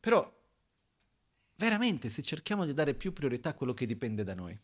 Però 0.00 0.39
veramente 1.60 2.08
se 2.08 2.22
cerchiamo 2.22 2.64
di 2.64 2.72
dare 2.72 2.94
più 2.94 3.12
priorità 3.12 3.50
a 3.50 3.54
quello 3.54 3.74
che 3.74 3.84
dipende 3.84 4.24
da 4.24 4.34
noi, 4.34 4.58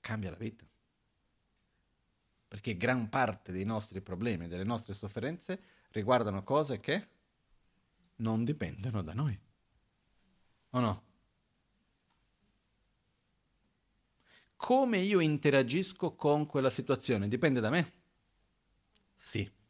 cambia 0.00 0.30
la 0.30 0.36
vita. 0.36 0.64
Perché 2.48 2.76
gran 2.78 3.10
parte 3.10 3.52
dei 3.52 3.64
nostri 3.64 4.00
problemi, 4.00 4.48
delle 4.48 4.64
nostre 4.64 4.94
sofferenze 4.94 5.60
riguardano 5.90 6.42
cose 6.42 6.80
che 6.80 7.08
non 8.16 8.44
dipendono 8.44 9.02
da 9.02 9.12
noi. 9.12 9.38
O 10.70 10.80
no? 10.80 11.02
Come 14.56 14.98
io 14.98 15.20
interagisco 15.20 16.14
con 16.14 16.46
quella 16.46 16.70
situazione 16.70 17.28
dipende 17.28 17.60
da 17.60 17.68
me? 17.68 17.92
Sì. 19.14 19.60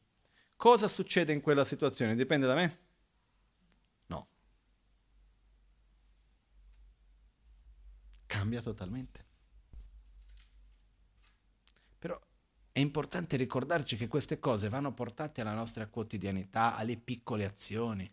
Cosa 0.63 0.87
succede 0.87 1.33
in 1.33 1.41
quella 1.41 1.65
situazione? 1.65 2.15
Dipende 2.15 2.47
da 2.47 2.55
me? 2.55 2.79
No. 4.07 4.29
Cambia 8.27 8.63
totalmente. 8.63 9.27
Però 11.99 12.17
è 12.71 12.79
importante 12.79 13.37
ricordarci 13.37 13.97
che 13.97 14.07
queste 14.07 14.39
cose 14.39 14.69
vanno 14.69 14.95
portate 14.95 15.41
alla 15.41 15.53
nostra 15.53 15.89
quotidianità, 15.89 16.77
alle 16.77 16.97
piccole 16.97 17.45
azioni. 17.45 18.09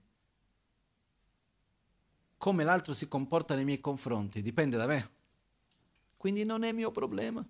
Come 2.35 2.63
l'altro 2.63 2.95
si 2.95 3.07
comporta 3.07 3.53
nei 3.53 3.63
miei 3.63 3.79
confronti 3.79 4.41
dipende 4.41 4.75
da 4.75 4.87
me. 4.87 5.11
Quindi 6.17 6.43
non 6.45 6.63
è 6.63 6.71
mio 6.71 6.89
problema 6.89 7.47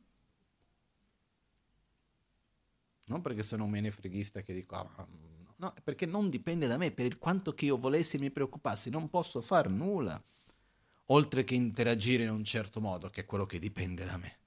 non 3.09 3.21
perché 3.21 3.43
sono 3.43 3.65
un 3.65 3.71
menefreghista 3.71 4.41
che 4.41 4.53
dico, 4.53 4.75
ah, 4.75 5.07
no, 5.57 5.73
perché 5.83 6.05
non 6.05 6.29
dipende 6.29 6.67
da 6.67 6.77
me, 6.77 6.91
per 6.91 7.17
quanto 7.17 7.53
che 7.53 7.65
io 7.65 7.75
volessi 7.75 8.15
e 8.15 8.19
mi 8.19 8.31
preoccupassi, 8.31 8.89
non 8.89 9.09
posso 9.09 9.41
fare 9.41 9.67
nulla, 9.67 10.21
oltre 11.07 11.43
che 11.43 11.55
interagire 11.55 12.23
in 12.23 12.29
un 12.29 12.43
certo 12.43 12.79
modo, 12.79 13.09
che 13.09 13.21
è 13.21 13.25
quello 13.25 13.45
che 13.45 13.59
dipende 13.59 14.05
da 14.05 14.17
me. 14.17 14.37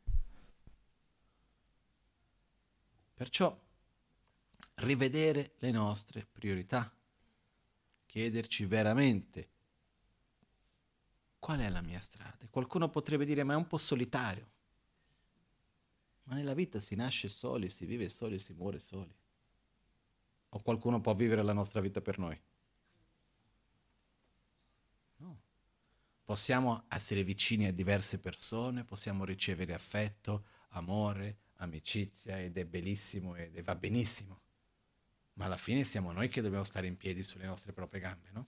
Perciò 3.14 3.56
rivedere 4.76 5.54
le 5.58 5.70
nostre 5.72 6.26
priorità, 6.30 6.92
chiederci 8.06 8.64
veramente 8.64 9.48
qual 11.40 11.58
è 11.58 11.68
la 11.68 11.82
mia 11.82 12.00
strada. 12.00 12.46
Qualcuno 12.48 12.88
potrebbe 12.88 13.24
dire 13.24 13.42
ma 13.42 13.54
è 13.54 13.56
un 13.56 13.66
po' 13.66 13.76
solitario. 13.76 14.50
Ma 16.24 16.34
nella 16.34 16.54
vita 16.54 16.78
si 16.78 16.94
nasce 16.94 17.28
soli, 17.28 17.68
si 17.68 17.84
vive 17.84 18.08
soli, 18.08 18.38
si 18.38 18.52
muore 18.52 18.78
soli. 18.78 19.14
O 20.50 20.60
qualcuno 20.60 21.00
può 21.00 21.14
vivere 21.14 21.42
la 21.42 21.52
nostra 21.52 21.80
vita 21.80 22.00
per 22.00 22.18
noi? 22.18 22.38
No. 25.16 25.40
Possiamo 26.24 26.84
essere 26.88 27.24
vicini 27.24 27.66
a 27.66 27.72
diverse 27.72 28.18
persone, 28.18 28.84
possiamo 28.84 29.24
ricevere 29.24 29.74
affetto, 29.74 30.44
amore, 30.70 31.38
amicizia 31.56 32.40
ed 32.40 32.56
è 32.58 32.66
bellissimo 32.66 33.34
ed 33.34 33.62
va 33.62 33.74
benissimo. 33.74 34.40
Ma 35.34 35.46
alla 35.46 35.56
fine 35.56 35.84
siamo 35.84 36.12
noi 36.12 36.28
che 36.28 36.42
dobbiamo 36.42 36.64
stare 36.64 36.86
in 36.86 36.96
piedi 36.96 37.22
sulle 37.22 37.46
nostre 37.46 37.72
proprie 37.72 38.00
gambe, 38.00 38.28
no? 38.32 38.46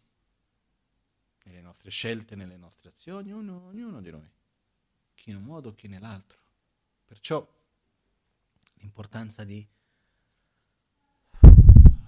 Nelle 1.44 1.62
nostre 1.62 1.90
scelte, 1.90 2.36
nelle 2.36 2.56
nostre 2.56 2.90
azioni, 2.90 3.32
ognuno, 3.32 3.66
ognuno 3.66 4.00
di 4.00 4.10
noi. 4.10 4.30
Chi 5.14 5.30
in 5.30 5.36
un 5.36 5.44
modo, 5.44 5.74
chi 5.74 5.88
nell'altro. 5.88 6.38
Perciò 7.06 7.46
l'importanza 8.84 9.44
di 9.44 9.66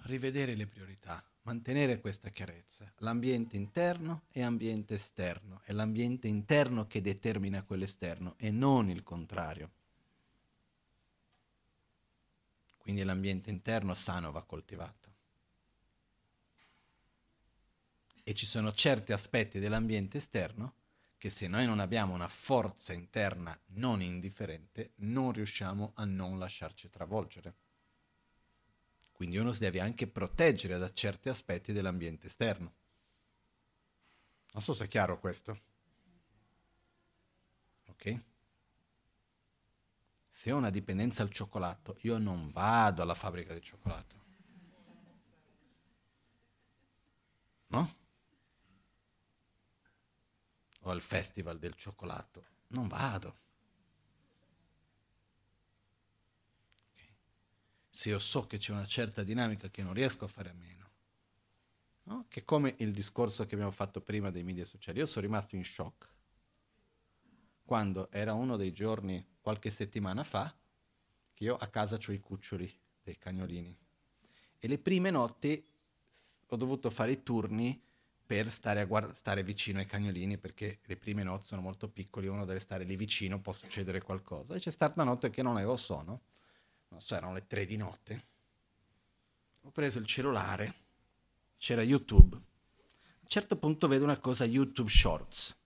rivedere 0.02 0.54
le 0.54 0.66
priorità, 0.66 1.24
mantenere 1.42 2.00
questa 2.00 2.28
chiarezza. 2.28 2.92
L'ambiente 2.98 3.56
interno 3.56 4.24
e 4.30 4.42
ambiente 4.42 4.94
esterno. 4.94 5.62
È 5.64 5.72
l'ambiente 5.72 6.28
interno 6.28 6.86
che 6.86 7.00
determina 7.00 7.62
quell'esterno 7.62 8.34
e 8.36 8.50
non 8.50 8.90
il 8.90 9.02
contrario. 9.02 9.70
Quindi 12.76 13.02
l'ambiente 13.02 13.50
interno 13.50 13.94
sano 13.94 14.30
va 14.30 14.44
coltivato. 14.44 15.14
E 18.22 18.34
ci 18.34 18.44
sono 18.44 18.72
certi 18.72 19.12
aspetti 19.12 19.58
dell'ambiente 19.58 20.18
esterno 20.18 20.74
che 21.18 21.30
se 21.30 21.48
noi 21.48 21.66
non 21.66 21.80
abbiamo 21.80 22.14
una 22.14 22.28
forza 22.28 22.92
interna 22.92 23.58
non 23.68 24.02
indifferente, 24.02 24.92
non 24.96 25.32
riusciamo 25.32 25.92
a 25.94 26.04
non 26.04 26.38
lasciarci 26.38 26.90
travolgere. 26.90 27.56
Quindi 29.12 29.38
uno 29.38 29.52
si 29.52 29.60
deve 29.60 29.80
anche 29.80 30.06
proteggere 30.06 30.76
da 30.76 30.92
certi 30.92 31.30
aspetti 31.30 31.72
dell'ambiente 31.72 32.26
esterno. 32.26 32.74
Non 34.52 34.62
so 34.62 34.74
se 34.74 34.84
è 34.84 34.88
chiaro 34.88 35.18
questo. 35.18 35.58
Ok? 37.88 38.20
Se 40.28 40.52
ho 40.52 40.56
una 40.56 40.70
dipendenza 40.70 41.22
al 41.22 41.30
cioccolato, 41.30 41.96
io 42.02 42.18
non 42.18 42.50
vado 42.50 43.00
alla 43.00 43.14
fabbrica 43.14 43.54
di 43.54 43.62
cioccolato. 43.62 44.24
No? 47.68 48.05
O 50.86 50.90
al 50.90 51.02
festival 51.02 51.58
del 51.58 51.74
cioccolato. 51.74 52.44
Non 52.68 52.86
vado. 52.88 53.36
Okay. 56.92 57.14
Se 57.90 58.08
io 58.08 58.18
so 58.18 58.46
che 58.46 58.58
c'è 58.58 58.72
una 58.72 58.86
certa 58.86 59.22
dinamica 59.22 59.68
che 59.68 59.82
non 59.82 59.92
riesco 59.92 60.24
a 60.24 60.28
fare 60.28 60.50
a 60.50 60.54
meno. 60.54 60.90
No? 62.04 62.26
Che 62.28 62.44
come 62.44 62.74
il 62.78 62.92
discorso 62.92 63.44
che 63.46 63.54
abbiamo 63.54 63.72
fatto 63.72 64.00
prima 64.00 64.30
dei 64.30 64.44
media 64.44 64.64
sociali. 64.64 64.98
Io 64.98 65.06
sono 65.06 65.26
rimasto 65.26 65.56
in 65.56 65.64
shock 65.64 66.14
quando 67.64 68.08
era 68.12 68.32
uno 68.32 68.56
dei 68.56 68.72
giorni, 68.72 69.26
qualche 69.40 69.70
settimana 69.70 70.22
fa, 70.22 70.56
che 71.34 71.44
io 71.44 71.56
a 71.56 71.66
casa 71.66 71.96
ho 71.96 72.12
i 72.12 72.20
cuccioli 72.20 72.72
dei 73.02 73.18
cagnolini. 73.18 73.76
E 74.58 74.68
le 74.68 74.78
prime 74.78 75.10
notti 75.10 75.68
ho 76.46 76.56
dovuto 76.56 76.90
fare 76.90 77.10
i 77.10 77.22
turni 77.24 77.82
per 78.26 78.50
stare, 78.50 78.84
guard- 78.86 79.12
stare, 79.14 79.44
vicino 79.44 79.78
ai 79.78 79.86
cagnolini 79.86 80.36
perché 80.36 80.80
le 80.84 80.96
prime 80.96 81.22
notti 81.22 81.46
sono 81.46 81.60
molto 81.60 81.88
piccoli, 81.88 82.26
uno 82.26 82.44
deve 82.44 82.58
stare 82.58 82.82
lì 82.82 82.96
vicino, 82.96 83.40
può 83.40 83.52
succedere 83.52 84.00
qualcosa. 84.00 84.54
E 84.54 84.58
c'è 84.58 84.72
stata 84.72 85.00
una 85.00 85.12
notte 85.12 85.30
che 85.30 85.42
non 85.42 85.56
avevo 85.56 85.76
sonno, 85.76 86.22
non 86.88 87.00
so, 87.00 87.14
erano 87.14 87.32
le 87.32 87.46
tre 87.46 87.64
di 87.64 87.76
notte. 87.76 88.26
Ho 89.62 89.70
preso 89.70 89.98
il 89.98 90.06
cellulare, 90.06 90.74
c'era 91.56 91.82
YouTube. 91.82 92.36
A 92.36 92.40
un 93.20 93.28
certo 93.28 93.56
punto 93.56 93.86
vedo 93.86 94.02
una 94.02 94.18
cosa, 94.18 94.44
YouTube 94.44 94.90
Shorts. 94.90 95.56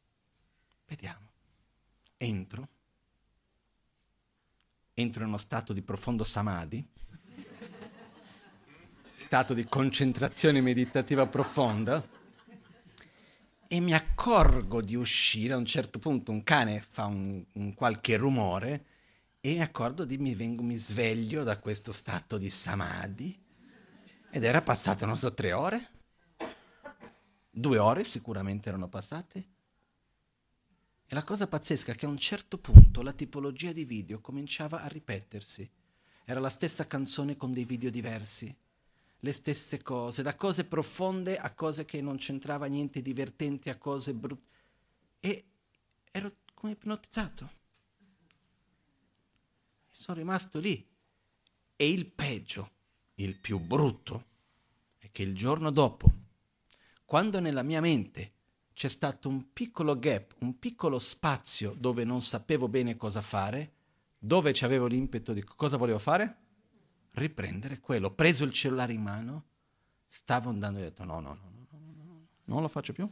Vediamo. 0.87 1.29
Entro. 2.19 2.69
Entro 4.93 5.23
in 5.23 5.29
uno 5.29 5.39
stato 5.39 5.73
di 5.73 5.81
profondo 5.81 6.25
samadhi, 6.25 6.87
stato 9.15 9.55
di 9.55 9.65
concentrazione 9.65 10.61
meditativa 10.61 11.27
profonda 11.27 12.19
e 13.73 13.79
mi 13.79 13.95
accorgo 13.95 14.83
di 14.83 14.97
uscire, 14.97 15.53
a 15.53 15.57
un 15.57 15.65
certo 15.65 16.01
punto 16.01 16.33
un 16.33 16.43
cane 16.43 16.81
fa 16.81 17.05
un, 17.05 17.41
un 17.53 17.73
qualche 17.73 18.17
rumore 18.17 18.85
e 19.39 19.53
mi 19.53 19.61
accorgo 19.63 20.05
di 20.05 20.19
mi, 20.19 20.35
vengo, 20.35 20.65
mi 20.65 20.75
sveglio 20.75 21.45
da 21.45 21.57
questo 21.61 21.93
stato 21.93 22.37
di 22.37 22.51
samadhi 22.51 23.41
ed 24.29 24.43
era 24.43 24.61
passato, 24.61 25.07
non 25.07 25.17
so, 25.17 25.33
tre 25.35 25.53
ore? 25.53 25.89
Due 27.49 27.79
ore 27.79 28.03
sicuramente 28.03 28.69
erano 28.69 28.89
passate. 28.89 29.49
E 31.07 31.15
la 31.15 31.23
cosa 31.23 31.47
pazzesca 31.47 31.93
è 31.93 31.95
che 31.95 32.07
a 32.07 32.09
un 32.09 32.19
certo 32.19 32.59
punto 32.59 33.03
la 33.03 33.13
tipologia 33.13 33.71
di 33.71 33.85
video 33.85 34.21
cominciava 34.21 34.83
a 34.83 34.89
ripetersi. 34.89 35.71
Era 36.25 36.41
la 36.41 36.51
stessa 36.51 36.89
canzone 36.89 37.37
con 37.37 37.53
dei 37.53 37.65
video 37.65 37.91
diversi, 37.91 38.53
le 39.21 39.33
stesse 39.33 39.83
cose, 39.83 40.23
da 40.23 40.35
cose 40.35 40.65
profonde 40.65 41.37
a 41.37 41.53
cose 41.53 41.85
che 41.85 42.01
non 42.01 42.17
c'entrava 42.17 42.67
niente 42.67 43.03
divertenti, 43.03 43.69
a 43.69 43.77
cose 43.77 44.15
brutte. 44.15 44.49
E 45.21 45.45
ero 46.11 46.37
come 46.55 46.73
ipnotizzato. 46.73 47.51
E 49.89 49.95
sono 49.95 50.19
rimasto 50.19 50.59
lì. 50.59 50.87
E 51.77 51.89
il 51.89 52.07
peggio, 52.07 52.71
il 53.17 53.39
più 53.39 53.59
brutto, 53.59 54.27
è 54.99 55.11
che 55.11 55.23
il 55.23 55.35
giorno 55.35 55.71
dopo, 55.71 56.13
quando 57.05 57.41
nella 57.41 57.63
mia 57.63 57.81
mente 57.81 58.33
c'è 58.73 58.89
stato 58.89 59.29
un 59.29 59.53
piccolo 59.53 59.99
gap, 59.99 60.37
un 60.41 60.59
piccolo 60.59 60.99
spazio 60.99 61.75
dove 61.77 62.05
non 62.05 62.23
sapevo 62.23 62.69
bene 62.69 62.97
cosa 62.97 63.21
fare, 63.21 63.73
dove 64.19 64.55
avevo 64.61 64.87
l'impeto 64.87 65.33
di 65.33 65.43
cosa 65.43 65.77
volevo 65.77 65.99
fare? 65.99 66.37
Riprendere 67.13 67.81
quello. 67.81 68.09
Ho 68.09 68.15
preso 68.15 68.45
il 68.45 68.53
cellulare 68.53 68.93
in 68.93 69.03
mano, 69.03 69.45
stavo 70.07 70.51
andando 70.51 70.79
e 70.79 70.83
ho 70.83 70.85
detto 70.85 71.05
no, 71.05 71.21
no, 71.21 71.35
no, 71.35 71.51
no, 71.51 71.67
no, 71.71 71.93
no, 72.05 72.27
non 72.45 72.63
lo 72.63 72.69
faccio 72.69 72.93
più. 72.93 73.11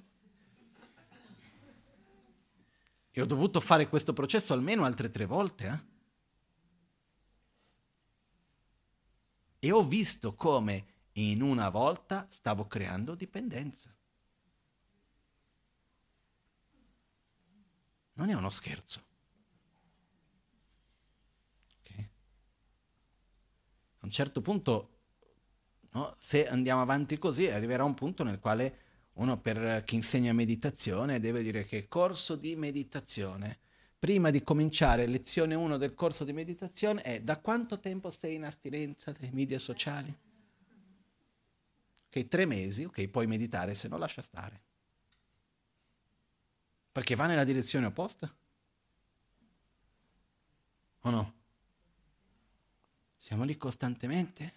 E 3.10 3.20
ho 3.20 3.26
dovuto 3.26 3.60
fare 3.60 3.88
questo 3.88 4.12
processo 4.12 4.52
almeno 4.52 4.84
altre 4.84 5.10
tre 5.10 5.26
volte. 5.26 5.66
Eh? 5.66 5.96
E 9.66 9.72
ho 9.72 9.82
visto 9.82 10.34
come 10.34 10.86
in 11.14 11.42
una 11.42 11.68
volta 11.68 12.26
stavo 12.30 12.66
creando 12.66 13.16
dipendenza. 13.16 13.92
Non 18.12 18.28
è 18.30 18.34
uno 18.34 18.50
scherzo. 18.50 19.02
Okay. 21.80 22.10
A 23.97 23.97
un 24.08 24.14
certo 24.14 24.40
punto, 24.40 24.88
no, 25.90 26.14
se 26.16 26.48
andiamo 26.48 26.80
avanti 26.80 27.18
così, 27.18 27.48
arriverà 27.48 27.84
un 27.84 27.92
punto 27.92 28.24
nel 28.24 28.38
quale 28.38 28.86
uno 29.14 29.38
per 29.38 29.84
chi 29.84 29.96
insegna 29.96 30.32
meditazione 30.32 31.20
deve 31.20 31.42
dire 31.42 31.66
che 31.66 31.88
corso 31.88 32.34
di 32.34 32.56
meditazione. 32.56 33.58
Prima 33.98 34.30
di 34.30 34.42
cominciare 34.42 35.06
lezione 35.06 35.54
1 35.54 35.76
del 35.76 35.94
corso 35.94 36.24
di 36.24 36.32
meditazione 36.32 37.02
è 37.02 37.20
da 37.20 37.38
quanto 37.38 37.80
tempo 37.80 38.10
sei 38.10 38.36
in 38.36 38.44
astinenza 38.44 39.12
dai 39.12 39.30
media 39.32 39.58
sociali? 39.58 40.16
Ok, 42.06 42.24
tre 42.28 42.46
mesi, 42.46 42.84
ok, 42.84 43.08
puoi 43.08 43.26
meditare, 43.26 43.74
se 43.74 43.88
no 43.88 43.98
lascia 43.98 44.22
stare. 44.22 44.62
Perché 46.92 47.14
va 47.14 47.26
nella 47.26 47.44
direzione 47.44 47.86
opposta? 47.86 48.34
O 51.00 51.10
no? 51.10 51.37
Siamo 53.18 53.42
lì 53.42 53.56
costantemente? 53.56 54.52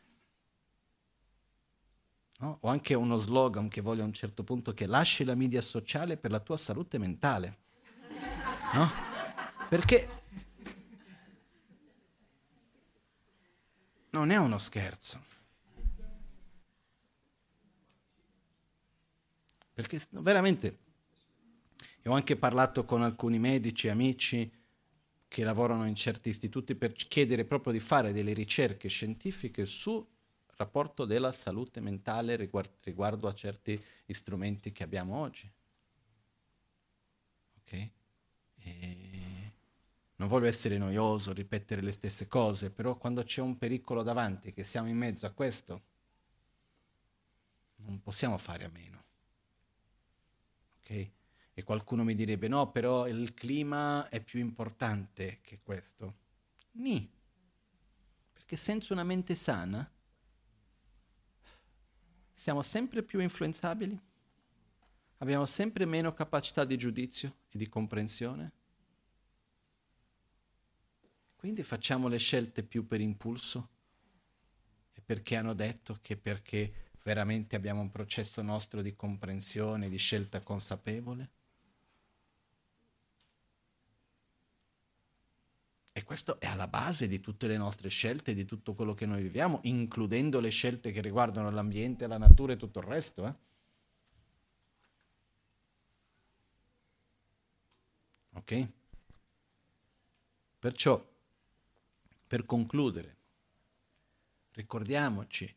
No? 2.38 2.59
O 2.61 2.69
anche 2.69 2.93
uno 2.93 3.17
slogan 3.17 3.67
che 3.67 3.81
voglio 3.81 4.03
a 4.03 4.05
un 4.05 4.13
certo 4.13 4.43
punto 4.43 4.73
che 4.73 4.85
lasci 4.85 5.23
la 5.23 5.35
media 5.35 5.61
sociale 5.61 6.15
per 6.15 6.31
la 6.31 6.39
tua 6.39 6.57
salute 6.57 6.97
mentale. 6.99 7.57
No? 8.73 8.89
Perché 9.67 10.23
non 14.11 14.29
è 14.29 14.38
uno 14.38 14.57
scherzo. 14.57 15.23
Perché 19.73 19.99
veramente, 20.11 20.77
ho 22.05 22.13
anche 22.13 22.35
parlato 22.38 22.85
con 22.85 23.01
alcuni 23.01 23.39
medici, 23.39 23.89
amici 23.89 24.60
che 25.32 25.45
lavorano 25.45 25.88
in 25.88 25.95
certi 25.95 26.28
istituti 26.28 26.76
per 26.76 26.91
chiedere 26.91 27.45
proprio 27.45 27.72
di 27.72 27.80
fare 27.80 28.12
delle 28.12 28.34
ricerche 28.34 28.90
scientifiche 28.90 29.66
sul 29.66 30.06
rapporto 30.58 31.06
della 31.06 31.32
salute 31.32 31.80
mentale 31.80 32.36
riguardo, 32.36 32.74
riguardo 32.82 33.30
a 33.30 33.34
certi 33.34 33.82
strumenti 34.08 34.74
che 34.74 34.84
abbiamo 34.84 35.16
oggi. 35.16 35.49
Ok? 37.60 37.90
E 38.60 39.53
non 40.18 40.28
voglio 40.28 40.48
essere 40.48 40.78
noioso, 40.78 41.32
ripetere 41.32 41.82
le 41.82 41.94
stesse 41.94 42.28
cose, 42.28 42.70
però 42.70 42.98
quando 42.98 43.24
c'è 43.24 43.40
un 43.40 43.58
pericolo 43.58 44.03
davanti, 44.03 44.52
che 44.52 44.66
siamo 44.66 44.90
in 44.90 44.98
mezzo 44.98 45.26
a 45.26 45.32
questo, 45.32 45.82
non 47.78 48.02
possiamo 48.02 48.38
fare 48.38 48.66
a 48.66 48.70
meno 48.70 49.02
ok? 50.91 51.12
E 51.61 51.63
qualcuno 51.63 52.03
mi 52.03 52.15
direbbe 52.15 52.47
no, 52.47 52.71
però 52.71 53.07
il 53.07 53.35
clima 53.35 54.09
è 54.09 54.19
più 54.19 54.39
importante 54.39 55.41
che 55.43 55.59
questo. 55.61 56.15
Ni. 56.71 57.07
Perché 58.33 58.55
senza 58.55 58.93
una 58.93 59.03
mente 59.03 59.35
sana 59.35 59.88
siamo 62.33 62.63
sempre 62.63 63.03
più 63.03 63.19
influenzabili, 63.19 63.95
abbiamo 65.17 65.45
sempre 65.45 65.85
meno 65.85 66.11
capacità 66.13 66.65
di 66.65 66.77
giudizio 66.77 67.35
e 67.51 67.59
di 67.59 67.69
comprensione. 67.69 68.51
Quindi 71.35 71.61
facciamo 71.61 72.07
le 72.07 72.17
scelte 72.17 72.63
più 72.63 72.88
per 72.88 73.01
impulso 73.01 73.69
e 74.93 75.01
perché 75.01 75.35
hanno 75.35 75.53
detto 75.53 75.99
che 76.01 76.17
perché 76.17 76.89
veramente 77.03 77.55
abbiamo 77.55 77.81
un 77.81 77.91
processo 77.91 78.41
nostro 78.41 78.81
di 78.81 78.95
comprensione, 78.95 79.89
di 79.89 79.97
scelta 79.97 80.41
consapevole? 80.41 81.29
E 85.93 86.03
questo 86.03 86.39
è 86.39 86.45
alla 86.47 86.68
base 86.68 87.07
di 87.07 87.19
tutte 87.19 87.47
le 87.47 87.57
nostre 87.57 87.89
scelte, 87.89 88.34
di 88.34 88.45
tutto 88.45 88.73
quello 88.73 88.93
che 88.93 89.05
noi 89.05 89.22
viviamo, 89.22 89.59
includendo 89.63 90.39
le 90.39 90.49
scelte 90.49 90.91
che 90.91 91.01
riguardano 91.01 91.49
l'ambiente, 91.51 92.07
la 92.07 92.18
natura 92.18 92.53
e 92.53 92.57
tutto 92.57 92.80
il 92.80 92.85
resto. 92.85 93.27
Eh? 93.27 93.35
Ok? 98.34 98.68
Perciò, 100.59 101.05
per 102.27 102.45
concludere, 102.45 103.18
ricordiamoci 104.51 105.53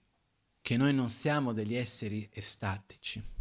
che 0.61 0.77
noi 0.77 0.93
non 0.93 1.11
siamo 1.11 1.53
degli 1.53 1.75
esseri 1.77 2.29
estatici. 2.33 3.34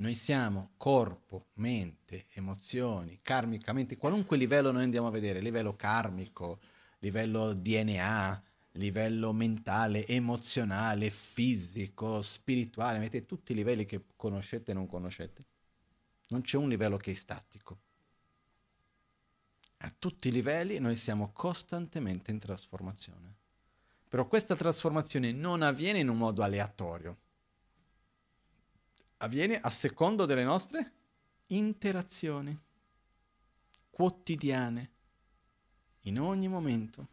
Noi 0.00 0.14
siamo 0.14 0.70
corpo, 0.78 1.48
mente, 1.54 2.24
emozioni, 2.32 3.20
karmicamente, 3.22 3.98
qualunque 3.98 4.38
livello 4.38 4.70
noi 4.70 4.84
andiamo 4.84 5.08
a 5.08 5.10
vedere, 5.10 5.40
livello 5.40 5.76
karmico, 5.76 6.58
livello 7.00 7.52
DNA, 7.52 8.42
livello 8.72 9.34
mentale, 9.34 10.06
emozionale, 10.06 11.10
fisico, 11.10 12.22
spirituale, 12.22 12.96
avete 12.96 13.26
tutti 13.26 13.52
i 13.52 13.54
livelli 13.54 13.84
che 13.84 14.02
conoscete 14.16 14.70
e 14.70 14.74
non 14.74 14.86
conoscete. 14.86 15.44
Non 16.28 16.40
c'è 16.40 16.56
un 16.56 16.70
livello 16.70 16.96
che 16.96 17.10
è 17.10 17.14
statico. 17.14 17.78
A 19.82 19.92
tutti 19.98 20.28
i 20.28 20.32
livelli 20.32 20.78
noi 20.78 20.96
siamo 20.96 21.30
costantemente 21.30 22.30
in 22.30 22.38
trasformazione. 22.38 23.34
Però 24.08 24.26
questa 24.26 24.56
trasformazione 24.56 25.30
non 25.30 25.60
avviene 25.60 25.98
in 25.98 26.08
un 26.08 26.16
modo 26.16 26.42
aleatorio, 26.42 27.18
avviene 29.22 29.58
a 29.58 29.70
secondo 29.70 30.26
delle 30.26 30.44
nostre 30.44 30.92
interazioni 31.46 32.56
quotidiane, 33.90 34.90
in 36.04 36.18
ogni 36.18 36.48
momento. 36.48 37.08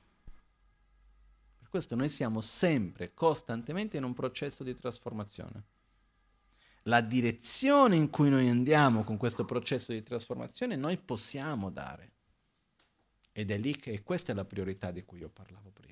Per 1.57 1.69
questo 1.69 1.95
noi 1.95 2.09
siamo 2.09 2.39
sempre, 2.41 3.13
costantemente 3.13 3.97
in 3.97 4.03
un 4.03 4.13
processo 4.13 4.63
di 4.63 4.73
trasformazione. 4.73 5.65
La 6.83 7.01
direzione 7.01 7.97
in 7.97 8.09
cui 8.09 8.29
noi 8.29 8.47
andiamo 8.47 9.03
con 9.03 9.17
questo 9.17 9.43
processo 9.43 9.91
di 9.91 10.01
trasformazione 10.01 10.77
noi 10.77 10.97
possiamo 10.97 11.69
dare. 11.69 12.13
Ed 13.33 13.51
è 13.51 13.57
lì 13.57 13.75
che 13.75 14.01
questa 14.03 14.31
è 14.31 14.35
la 14.35 14.45
priorità 14.45 14.91
di 14.91 15.03
cui 15.03 15.19
io 15.19 15.29
parlavo 15.29 15.71
prima 15.71 15.86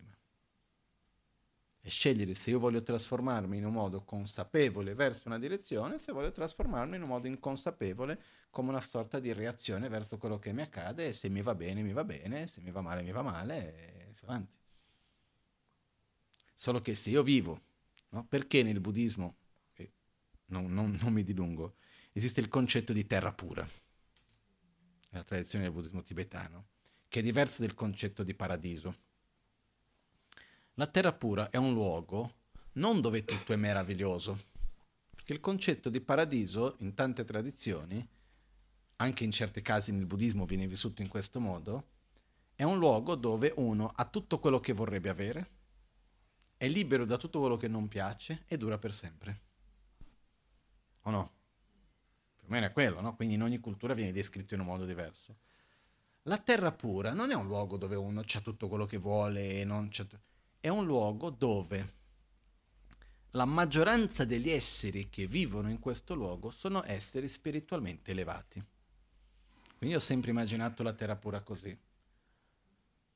e 1.86 1.90
scegliere 1.91 2.34
se 2.34 2.49
io 2.49 2.57
voglio 2.57 2.82
trasformarmi 2.82 3.57
in 3.57 3.66
un 3.66 3.74
modo 3.74 4.03
consapevole 4.03 4.95
verso 4.95 5.28
una 5.28 5.38
direzione, 5.38 5.99
se 5.99 6.12
voglio 6.12 6.32
trasformarmi 6.32 6.95
in 6.95 7.03
un 7.03 7.10
modo 7.10 7.28
inconsapevole 7.28 8.20
come 8.49 8.70
una 8.70 8.82
sorta 8.82 9.20
di 9.20 9.32
reazione 9.34 9.88
verso 9.88 10.18
quello 10.18 10.40
che 10.40 10.52
mi 10.52 10.64
accade 10.64 11.06
e 11.06 11.14
se 11.14 11.30
mi 11.30 11.44
va 11.44 11.53
bene 11.53 11.84
mi 11.84 11.94
va 11.94 12.03
bene, 12.03 12.48
se 12.48 12.60
mi 12.62 12.72
va 12.72 12.82
male 12.82 13.03
mi 13.03 13.12
va 13.12 13.22
male 13.22 14.07
e 14.07 14.14
si 14.16 14.24
avanti. 14.24 14.57
Solo 16.56 16.82
che 16.82 16.95
se 16.95 17.12
io 17.12 17.22
vivo, 17.22 17.62
no? 18.10 18.26
perché 18.26 18.64
nel 18.64 18.80
buddismo, 18.80 19.36
non, 20.48 20.74
non, 20.74 20.98
non 20.99 21.14
mi 21.14 21.22
dilungo, 21.22 21.76
esiste 22.14 22.40
il 22.40 22.48
concetto 22.48 22.94
di 22.94 23.06
terra 23.06 23.32
pura, 23.32 23.64
nella 25.12 25.24
tradizione 25.24 25.66
del 25.66 25.74
buddismo 25.74 26.02
tibetano, 26.02 26.70
che 27.10 27.20
è 27.20 27.22
diverso 27.22 27.62
del 27.62 27.76
concetto 27.76 28.24
di 28.24 28.34
paradiso 28.34 29.03
la 30.76 30.88
terra 30.88 31.14
pura 31.14 31.49
è 31.49 31.57
un 31.57 31.73
luogo 31.73 32.43
non 32.73 32.99
dove 32.99 33.23
tutto 33.23 33.53
è 33.53 33.56
meraviglioso, 33.56 34.38
perché 35.15 35.31
il 35.31 35.39
concetto 35.39 35.89
di 35.89 36.02
paradiso 36.02 36.76
in 36.80 36.93
tante 36.93 37.23
tradizioni, 37.23 38.06
anche 38.97 39.23
in 39.23 39.31
certi 39.31 39.61
casi 39.61 39.93
nel 39.93 40.06
buddismo 40.06 40.45
viene 40.45 40.68
vissuto 40.68 41.02
in 41.02 41.07
questo 41.07 41.39
modo, 41.39 41.88
è 42.56 42.64
un 42.64 42.77
luogo 42.77 43.15
dove 43.15 43.53
uno 43.56 43.89
ha 43.93 44.06
tutto 44.06 44.39
quello 44.39 44.60
che 44.60 44.73
vorrebbe 44.73 45.10
avere, 45.10 45.49
è 46.57 46.68
libero 46.68 47.06
da 47.06 47.18
tutto 47.18 47.39
quello 47.39 47.57
che 47.57 47.69
non 47.69 47.88
piace 47.88 48.43
e 48.47 48.57
dura 48.57 48.77
per 48.77 48.93
sempre. 48.93 49.41
O 51.03 51.11
no? 51.11 51.31
Più 52.35 52.47
o 52.47 52.52
meno 52.52 52.65
è 52.65 52.72
quello, 52.73 52.99
no? 52.99 53.15
Quindi 53.15 53.35
in 53.35 53.43
ogni 53.43 53.60
cultura 53.60 53.93
viene 53.93 54.11
descritto 54.11 54.53
in 54.53 54.60
un 54.60 54.65
modo 54.65 54.85
diverso. 54.85 55.38
La 56.23 56.38
terra 56.38 56.72
pura 56.72 57.14
non 57.14 57.31
è 57.31 57.35
un 57.35 57.47
luogo 57.47 57.77
dove 57.77 57.95
uno 57.95 58.19
ha 58.22 58.41
tutto 58.41 58.68
quello 58.68 58.85
che 58.85 58.97
vuole 58.97 59.61
e 59.61 59.64
non 59.64 59.88
c'è... 59.88 60.06
È 60.66 60.70
un 60.70 60.84
luogo 60.84 61.30
dove 61.30 61.94
la 63.34 63.46
maggioranza 63.46 64.26
degli 64.26 64.50
esseri 64.50 65.10
che 65.12 65.28
vivono 65.28 65.70
in 65.70 65.78
questo 65.78 66.16
luogo 66.16 66.50
sono 66.50 66.82
esseri 66.88 67.28
spiritualmente 67.28 68.10
elevati. 68.10 68.60
Quindi 69.78 69.96
ho 69.96 70.00
sempre 70.00 70.32
immaginato 70.32 70.82
la 70.82 70.96
terra 70.96 71.16
pura 71.18 71.42
così. 71.42 71.78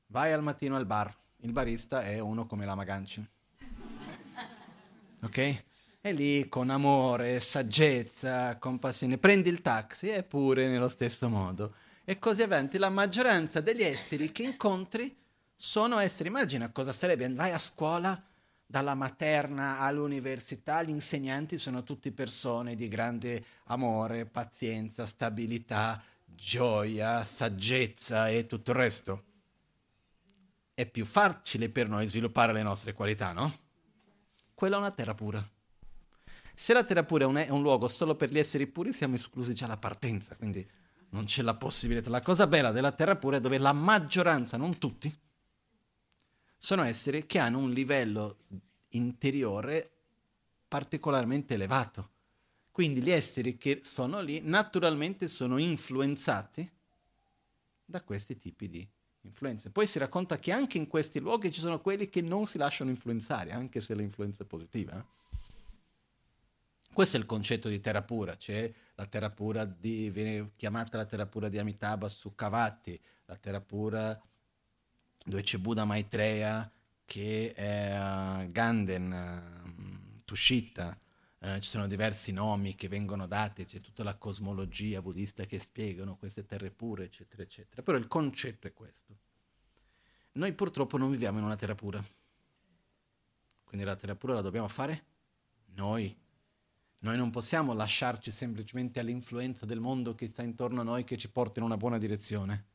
Vai 0.06 0.30
al 0.30 0.44
mattino 0.44 0.76
al 0.76 0.86
bar, 0.86 1.12
il 1.38 1.50
barista 1.50 2.02
è 2.02 2.20
uno 2.20 2.46
come 2.46 2.64
la 2.64 2.76
Magancin. 2.76 3.28
Ok? 5.22 5.64
E 6.02 6.12
lì 6.12 6.48
con 6.48 6.70
amore, 6.70 7.40
saggezza, 7.40 8.58
compassione, 8.58 9.18
prendi 9.18 9.48
il 9.48 9.60
taxi 9.60 10.08
e 10.10 10.22
pure 10.22 10.68
nello 10.68 10.88
stesso 10.88 11.28
modo. 11.28 11.74
E 12.04 12.16
così 12.20 12.42
avanti. 12.42 12.78
La 12.78 12.90
maggioranza 12.90 13.60
degli 13.60 13.82
esseri 13.82 14.30
che 14.30 14.44
incontri 14.44 15.18
sono 15.62 15.98
esseri. 15.98 16.30
Immagina 16.30 16.70
cosa 16.70 16.90
sarebbe, 16.90 17.28
vai 17.34 17.52
a 17.52 17.58
scuola 17.58 18.20
dalla 18.64 18.94
materna 18.94 19.80
all'università, 19.80 20.82
gli 20.82 20.88
insegnanti 20.88 21.58
sono 21.58 21.82
tutti 21.82 22.12
persone 22.12 22.74
di 22.74 22.88
grande 22.88 23.44
amore, 23.64 24.24
pazienza, 24.24 25.04
stabilità, 25.04 26.02
gioia, 26.24 27.24
saggezza 27.24 28.30
e 28.30 28.46
tutto 28.46 28.70
il 28.70 28.76
resto. 28.76 29.24
È 30.72 30.86
più 30.86 31.04
facile 31.04 31.68
per 31.68 31.88
noi 31.88 32.06
sviluppare 32.06 32.54
le 32.54 32.62
nostre 32.62 32.94
qualità, 32.94 33.32
no? 33.32 33.54
Quella 34.54 34.76
è 34.76 34.78
una 34.78 34.92
terra 34.92 35.14
pura. 35.14 35.46
Se 36.54 36.72
la 36.72 36.84
terra 36.84 37.04
pura 37.04 37.24
è 37.24 37.50
un, 37.50 37.60
luogo 37.60 37.86
solo 37.86 38.14
per 38.14 38.30
gli 38.30 38.38
esseri 38.38 38.66
puri, 38.66 38.94
siamo 38.94 39.16
esclusi 39.16 39.52
già 39.52 39.66
alla 39.66 39.76
partenza, 39.76 40.36
quindi 40.36 40.66
non 41.10 41.24
c'è 41.24 41.42
la 41.42 41.54
possibilità. 41.54 42.08
La 42.08 42.22
cosa 42.22 42.46
bella 42.46 42.70
della 42.70 42.92
terra 42.92 43.16
pura 43.16 43.36
è 43.36 43.40
dove 43.40 43.58
la 43.58 43.72
maggioranza, 43.72 44.56
non 44.56 44.78
tutti, 44.78 45.14
sono 46.62 46.82
esseri 46.82 47.24
che 47.24 47.38
hanno 47.38 47.56
un 47.56 47.70
livello 47.70 48.40
interiore 48.90 49.90
particolarmente 50.68 51.54
elevato. 51.54 52.10
Quindi 52.70 53.00
gli 53.00 53.10
esseri 53.10 53.56
che 53.56 53.80
sono 53.82 54.20
lì 54.20 54.42
naturalmente 54.42 55.26
sono 55.26 55.56
influenzati 55.56 56.70
da 57.82 58.02
questi 58.02 58.36
tipi 58.36 58.68
di 58.68 58.86
influenze. 59.22 59.70
Poi 59.70 59.86
si 59.86 59.98
racconta 59.98 60.36
che 60.36 60.52
anche 60.52 60.76
in 60.76 60.86
questi 60.86 61.18
luoghi 61.18 61.50
ci 61.50 61.60
sono 61.60 61.80
quelli 61.80 62.10
che 62.10 62.20
non 62.20 62.46
si 62.46 62.58
lasciano 62.58 62.90
influenzare, 62.90 63.52
anche 63.52 63.80
se 63.80 63.94
l'influenza 63.94 64.42
è 64.42 64.46
positiva. 64.46 64.98
Eh. 64.98 65.18
Questo 66.92 67.16
è 67.16 67.20
il 67.20 67.26
concetto 67.26 67.70
di 67.70 67.80
terra 67.80 68.02
pura, 68.02 68.36
c'è 68.36 68.70
la 68.96 69.06
terra 69.06 69.30
pura 69.30 69.64
di, 69.64 70.10
viene 70.10 70.50
chiamata 70.56 70.98
la 70.98 71.06
terra 71.06 71.24
pura 71.24 71.48
di 71.48 71.56
Amitabha 71.56 72.08
su 72.10 72.34
Cavatti, 72.34 73.00
la 73.24 73.36
terra 73.36 73.62
pura 73.62 74.20
dove 75.24 75.42
c'è 75.42 75.58
Buddha 75.58 75.84
Maitreya, 75.84 76.70
che 77.04 77.52
è 77.54 77.98
uh, 77.98 78.50
Ganden, 78.50 79.12
uh, 79.12 80.22
Tushita, 80.24 80.98
uh, 81.38 81.58
ci 81.58 81.68
sono 81.68 81.86
diversi 81.86 82.32
nomi 82.32 82.74
che 82.74 82.88
vengono 82.88 83.26
dati, 83.26 83.64
c'è 83.64 83.80
tutta 83.80 84.02
la 84.02 84.14
cosmologia 84.14 85.02
buddista 85.02 85.44
che 85.44 85.58
spiegano 85.58 86.16
queste 86.16 86.46
terre 86.46 86.70
pure, 86.70 87.04
eccetera, 87.04 87.42
eccetera. 87.42 87.82
Però 87.82 87.98
il 87.98 88.06
concetto 88.06 88.66
è 88.66 88.72
questo. 88.72 89.18
Noi 90.32 90.52
purtroppo 90.52 90.96
non 90.96 91.10
viviamo 91.10 91.38
in 91.38 91.44
una 91.44 91.56
terra 91.56 91.74
pura. 91.74 92.02
Quindi 93.64 93.86
la 93.86 93.96
terra 93.96 94.14
pura 94.14 94.34
la 94.34 94.40
dobbiamo 94.40 94.68
fare 94.68 95.04
noi. 95.74 96.16
Noi 97.02 97.16
non 97.16 97.30
possiamo 97.30 97.72
lasciarci 97.72 98.30
semplicemente 98.30 99.00
all'influenza 99.00 99.64
del 99.64 99.80
mondo 99.80 100.14
che 100.14 100.28
sta 100.28 100.42
intorno 100.42 100.80
a 100.80 100.84
noi 100.84 101.02
che 101.04 101.16
ci 101.16 101.30
porta 101.30 101.58
in 101.58 101.64
una 101.64 101.76
buona 101.76 101.98
direzione. 101.98 102.66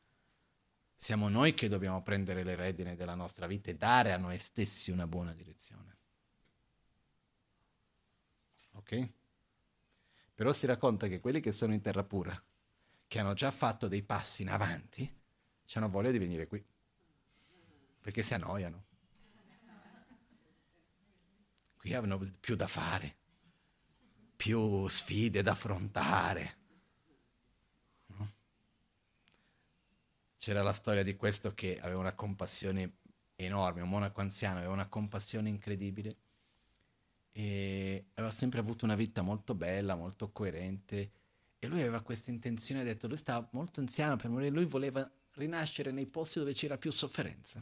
Siamo 0.98 1.28
noi 1.28 1.52
che 1.52 1.68
dobbiamo 1.68 2.02
prendere 2.02 2.42
le 2.42 2.54
redine 2.54 2.96
della 2.96 3.14
nostra 3.14 3.46
vita 3.46 3.70
e 3.70 3.76
dare 3.76 4.12
a 4.12 4.16
noi 4.16 4.38
stessi 4.38 4.90
una 4.90 5.06
buona 5.06 5.34
direzione. 5.34 5.96
Ok? 8.72 9.12
Però 10.34 10.52
si 10.54 10.64
racconta 10.64 11.06
che 11.06 11.20
quelli 11.20 11.40
che 11.40 11.52
sono 11.52 11.74
in 11.74 11.82
terra 11.82 12.02
pura, 12.02 12.42
che 13.06 13.18
hanno 13.18 13.34
già 13.34 13.50
fatto 13.50 13.88
dei 13.88 14.02
passi 14.02 14.42
in 14.42 14.48
avanti, 14.48 15.14
hanno 15.74 15.88
voglia 15.88 16.10
di 16.10 16.18
venire 16.18 16.46
qui. 16.46 16.64
Perché 18.00 18.22
si 18.22 18.34
annoiano. 18.34 18.84
Qui 21.76 21.94
hanno 21.94 22.18
più 22.40 22.56
da 22.56 22.66
fare, 22.66 23.16
più 24.34 24.88
sfide 24.88 25.42
da 25.42 25.52
affrontare 25.52 26.64
c'era 30.46 30.62
la 30.62 30.72
storia 30.72 31.02
di 31.02 31.16
questo 31.16 31.50
che 31.54 31.76
aveva 31.80 31.98
una 31.98 32.14
compassione 32.14 32.98
enorme, 33.34 33.80
un 33.80 33.88
monaco 33.88 34.20
anziano, 34.20 34.58
aveva 34.58 34.74
una 34.74 34.86
compassione 34.86 35.48
incredibile 35.48 36.16
e 37.32 38.10
aveva 38.14 38.32
sempre 38.32 38.60
avuto 38.60 38.84
una 38.84 38.94
vita 38.94 39.22
molto 39.22 39.56
bella, 39.56 39.96
molto 39.96 40.30
coerente 40.30 41.10
e 41.58 41.66
lui 41.66 41.80
aveva 41.80 42.00
questa 42.00 42.30
intenzione, 42.30 42.82
ha 42.82 42.84
detto, 42.84 43.08
lui 43.08 43.16
stava 43.16 43.48
molto 43.54 43.80
anziano 43.80 44.14
per 44.14 44.30
morire, 44.30 44.50
lui 44.50 44.66
voleva 44.66 45.10
rinascere 45.32 45.90
nei 45.90 46.06
posti 46.06 46.38
dove 46.38 46.52
c'era 46.52 46.78
più 46.78 46.92
sofferenza. 46.92 47.60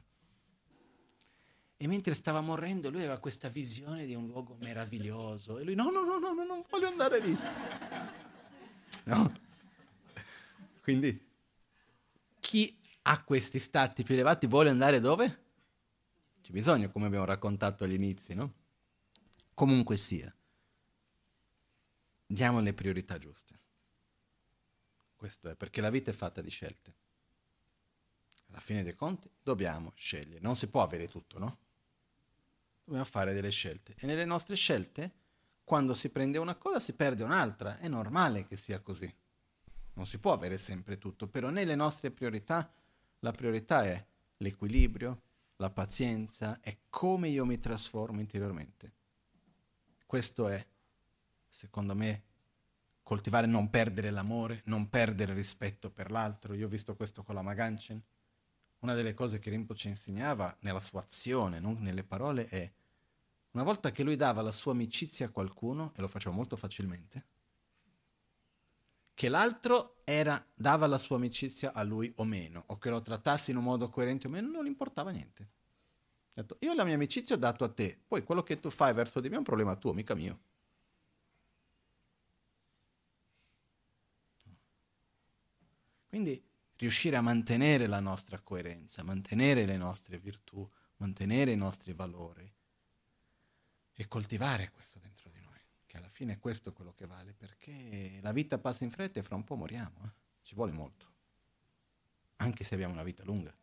E 1.79 1.87
mentre 1.87 2.13
stava 2.13 2.43
morendo 2.43 2.91
lui 2.91 3.01
aveva 3.01 3.19
questa 3.19 3.49
visione 3.49 4.05
di 4.05 4.15
un 4.15 4.27
luogo 4.27 4.59
meraviglioso 4.61 5.57
e 5.57 5.65
lui 5.65 5.75
no, 5.75 5.89
no, 5.89 6.05
no, 6.05 6.19
no, 6.19 6.35
no 6.35 6.45
non 6.45 6.63
voglio 6.69 6.89
andare 6.89 7.21
lì. 7.21 7.35
No? 9.07 9.31
Quindi 10.81 11.33
chi 12.45 12.79
ha 13.05 13.25
questi 13.25 13.59
stati 13.59 14.03
più 14.03 14.13
elevati 14.13 14.47
vuole 14.47 14.69
andare 14.69 15.01
dove? 15.01 15.43
C'è 16.43 16.53
bisogno, 16.53 16.91
come 16.91 17.07
abbiamo 17.07 17.25
raccontato 17.25 17.85
agli 17.85 17.95
inizi, 17.95 18.35
no? 18.35 18.53
Comunque 19.55 19.97
sia, 19.97 20.35
diamo 22.27 22.61
le 22.61 22.75
priorità 22.75 23.17
giuste. 23.17 23.59
Questo 25.17 25.49
è, 25.49 25.57
perché 25.57 25.81
la 25.81 25.89
vita 25.89 26.11
è 26.11 26.15
fatta 26.15 26.43
di 26.43 26.51
scelte. 26.51 26.95
Alla 28.49 28.61
fine 28.61 28.83
dei 28.83 28.95
conti 28.95 29.31
dobbiamo 29.43 29.93
scegliere, 29.97 30.41
non 30.41 30.55
si 30.55 30.69
può 30.69 30.83
avere 30.83 31.09
tutto, 31.09 31.39
no? 31.39 31.59
Dobbiamo 32.85 33.07
fare 33.07 33.33
delle 33.33 33.51
scelte. 33.51 33.95
E 33.97 34.05
nelle 34.05 34.27
nostre 34.27 34.55
scelte, 34.55 35.13
quando 35.65 35.95
si 35.95 36.11
prende 36.11 36.37
una 36.37 36.57
cosa, 36.57 36.79
si 36.79 36.93
perde 36.93 37.23
un'altra. 37.23 37.79
È 37.79 37.89
normale 37.89 38.47
che 38.47 38.59
sia 38.59 38.81
così 38.81 39.11
non 39.95 40.07
si 40.07 40.19
può 40.19 40.33
avere 40.33 40.59
sempre 40.59 40.99
tutto, 40.99 41.29
però 41.29 41.51
nelle 41.51 41.75
nostre 41.75 42.11
priorità 42.11 42.71
la 43.21 43.33
priorità 43.33 43.85
è 43.85 44.07
l'equilibrio, 44.39 45.23
la 45.57 45.71
pazienza, 45.71 46.59
è 46.61 46.77
come 46.91 47.29
io 47.29 47.45
mi 47.45 47.59
trasformo 47.59 48.21
interiormente. 48.21 48.93
Questo 50.07 50.49
è, 50.49 50.65
secondo 51.49 51.95
me, 51.95 52.23
coltivare, 53.03 53.47
non 53.47 53.71
perdere 53.71 54.11
l'amore, 54.11 54.63
non 54.67 54.89
perdere 54.89 55.33
il 55.33 55.39
rispetto 55.39 55.91
per 55.91 56.11
l'altro. 56.11 56.55
Io 56.55 56.67
ho 56.67 56.71
visto 56.71 56.97
questo 56.97 57.23
con 57.23 57.35
la 57.35 57.43
Maganchen. 57.43 58.03
Una 58.81 58.95
delle 58.95 59.15
cose 59.15 59.39
che 59.39 59.51
Rinpoche 59.51 59.89
insegnava 59.89 60.55
nella 60.61 60.81
sua 60.81 61.01
azione, 61.01 61.61
non 61.61 61.79
nelle 61.81 62.05
parole, 62.05 62.47
è 62.47 62.71
una 63.53 63.63
volta 63.63 63.91
che 63.93 64.03
lui 64.03 64.17
dava 64.17 64.43
la 64.43 64.53
sua 64.53 64.73
amicizia 64.73 65.27
a 65.27 65.31
qualcuno, 65.31 65.93
e 65.97 66.01
lo 66.01 66.09
faceva 66.09 66.35
molto 66.35 66.57
facilmente, 66.57 67.25
che 69.15 69.29
l'altro 69.29 70.03
era, 70.05 70.45
dava 70.55 70.87
la 70.87 70.99
sua 70.99 71.17
amicizia 71.17 71.73
a 71.73 71.83
lui 71.83 72.13
o 72.17 72.25
meno, 72.25 72.65
o 72.67 72.79
che 72.79 72.91
lo 72.91 73.01
trattassi 73.01 73.53
in 73.53 73.57
un 73.57 73.65
modo 73.65 73.89
coerente 73.89 74.27
o 74.27 74.31
meno, 74.31 74.51
non 74.51 74.65
gli 74.65 74.69
importava 74.69 75.11
niente. 75.11 75.49
Detto, 76.33 76.57
io 76.61 76.75
la 76.75 76.85
mia 76.85 76.95
amicizia 76.95 77.37
ho 77.37 77.39
dato 77.39 77.63
a 77.63 77.73
te, 77.73 77.97
poi 78.07 78.25
quello 78.25 78.43
che 78.43 78.59
tu 78.59 78.69
fai 78.71 78.93
verso 78.93 79.21
di 79.21 79.29
me 79.29 79.37
è 79.37 79.39
un 79.39 79.45
problema 79.45 79.77
tuo, 79.77 79.93
mica 79.93 80.15
mio. 80.15 80.41
Quindi 86.09 86.45
riuscire 86.77 87.17
a 87.17 87.21
mantenere 87.21 87.87
la 87.87 88.01
nostra 88.01 88.41
coerenza, 88.41 89.03
mantenere 89.03 89.65
le 89.65 89.77
nostre 89.77 90.19
virtù, 90.19 90.69
mantenere 90.97 91.53
i 91.53 91.57
nostri 91.57 91.93
valori 91.93 92.53
e 93.95 94.09
coltivare 94.09 94.71
questo 94.71 94.99
che 95.95 96.01
alla 96.01 96.09
fine 96.09 96.33
è 96.33 96.39
questo 96.41 96.73
quello 96.73 96.93
che 96.93 97.07
vale, 97.07 97.33
perché 97.33 98.19
la 98.21 98.33
vita 98.33 98.59
passa 98.59 98.83
in 98.83 98.91
fretta 98.91 99.21
e 99.21 99.23
fra 99.23 99.37
un 99.37 99.45
po' 99.45 99.55
moriamo, 99.55 100.05
eh? 100.05 100.13
ci 100.43 100.57
vuole 100.57 100.73
molto, 100.73 101.13
anche 102.37 102.65
se 102.65 102.75
abbiamo 102.75 102.93
una 102.93 103.05
vita 103.05 103.23
lunga. 103.23 103.57